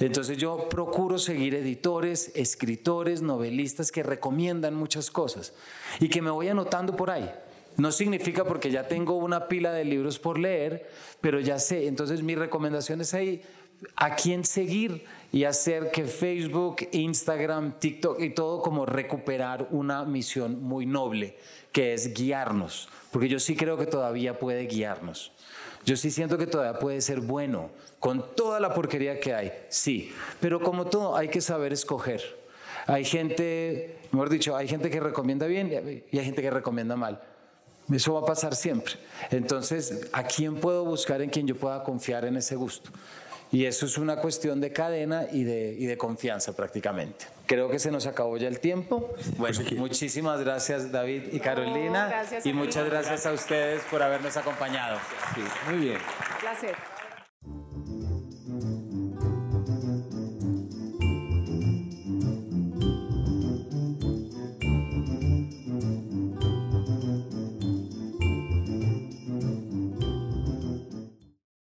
Entonces 0.00 0.36
yo 0.36 0.68
procuro 0.68 1.18
seguir 1.18 1.54
editores, 1.54 2.30
escritores, 2.34 3.22
novelistas 3.22 3.90
que 3.90 4.02
recomiendan 4.02 4.74
muchas 4.74 5.10
cosas 5.10 5.54
y 5.98 6.10
que 6.10 6.20
me 6.20 6.30
voy 6.30 6.48
anotando 6.48 6.94
por 6.94 7.10
ahí. 7.10 7.30
No 7.76 7.90
significa 7.90 8.44
porque 8.44 8.70
ya 8.70 8.86
tengo 8.86 9.16
una 9.16 9.48
pila 9.48 9.72
de 9.72 9.84
libros 9.84 10.18
por 10.18 10.38
leer, 10.38 10.88
pero 11.20 11.40
ya 11.40 11.58
sé. 11.58 11.86
Entonces 11.86 12.22
mi 12.22 12.34
recomendación 12.34 13.00
es 13.00 13.14
ahí 13.14 13.42
a 13.96 14.14
quién 14.14 14.44
seguir 14.44 15.04
y 15.32 15.44
hacer 15.44 15.90
que 15.90 16.04
Facebook, 16.04 16.88
Instagram, 16.92 17.78
TikTok 17.78 18.20
y 18.20 18.30
todo 18.30 18.62
como 18.62 18.86
recuperar 18.86 19.68
una 19.70 20.04
misión 20.04 20.62
muy 20.62 20.86
noble, 20.86 21.36
que 21.72 21.94
es 21.94 22.14
guiarnos, 22.14 22.88
porque 23.10 23.28
yo 23.28 23.38
sí 23.38 23.56
creo 23.56 23.76
que 23.76 23.86
todavía 23.86 24.38
puede 24.38 24.66
guiarnos. 24.66 25.32
Yo 25.84 25.96
sí 25.96 26.10
siento 26.10 26.38
que 26.38 26.46
todavía 26.46 26.78
puede 26.78 27.00
ser 27.00 27.20
bueno, 27.20 27.70
con 27.98 28.34
toda 28.34 28.58
la 28.58 28.72
porquería 28.72 29.20
que 29.20 29.34
hay, 29.34 29.52
sí, 29.68 30.12
pero 30.40 30.60
como 30.60 30.86
todo 30.86 31.16
hay 31.16 31.28
que 31.28 31.40
saber 31.40 31.72
escoger. 31.72 32.22
Hay 32.86 33.04
gente, 33.04 33.98
mejor 34.12 34.30
dicho, 34.30 34.56
hay 34.56 34.68
gente 34.68 34.90
que 34.90 35.00
recomienda 35.00 35.46
bien 35.46 36.04
y 36.10 36.18
hay 36.18 36.24
gente 36.24 36.42
que 36.42 36.50
recomienda 36.50 36.96
mal. 36.96 37.20
Eso 37.92 38.14
va 38.14 38.20
a 38.20 38.24
pasar 38.24 38.54
siempre. 38.54 38.94
Entonces, 39.30 40.08
¿a 40.12 40.24
quién 40.24 40.56
puedo 40.56 40.84
buscar 40.84 41.20
en 41.22 41.30
quien 41.30 41.46
yo 41.46 41.56
pueda 41.56 41.82
confiar 41.82 42.24
en 42.24 42.36
ese 42.36 42.56
gusto? 42.56 42.90
Y 43.52 43.66
eso 43.66 43.86
es 43.86 43.98
una 43.98 44.16
cuestión 44.16 44.60
de 44.60 44.72
cadena 44.72 45.26
y 45.30 45.44
de, 45.44 45.76
y 45.78 45.86
de 45.86 45.96
confianza 45.96 46.56
prácticamente. 46.56 47.26
Creo 47.46 47.68
que 47.68 47.78
se 47.78 47.90
nos 47.90 48.06
acabó 48.06 48.36
ya 48.36 48.48
el 48.48 48.58
tiempo. 48.58 49.14
Bueno, 49.36 49.60
muchísimas 49.76 50.40
gracias 50.40 50.90
David 50.90 51.24
y 51.30 51.40
Carolina. 51.40 52.08
gracias 52.08 52.46
y 52.46 52.52
muchas 52.52 52.86
gracias 52.86 53.26
a 53.26 53.32
ustedes 53.32 53.82
por 53.90 54.02
habernos 54.02 54.36
acompañado. 54.36 54.98
muy 55.68 55.78
bien. 55.78 55.98
Un 55.98 56.40
placer. 56.40 56.93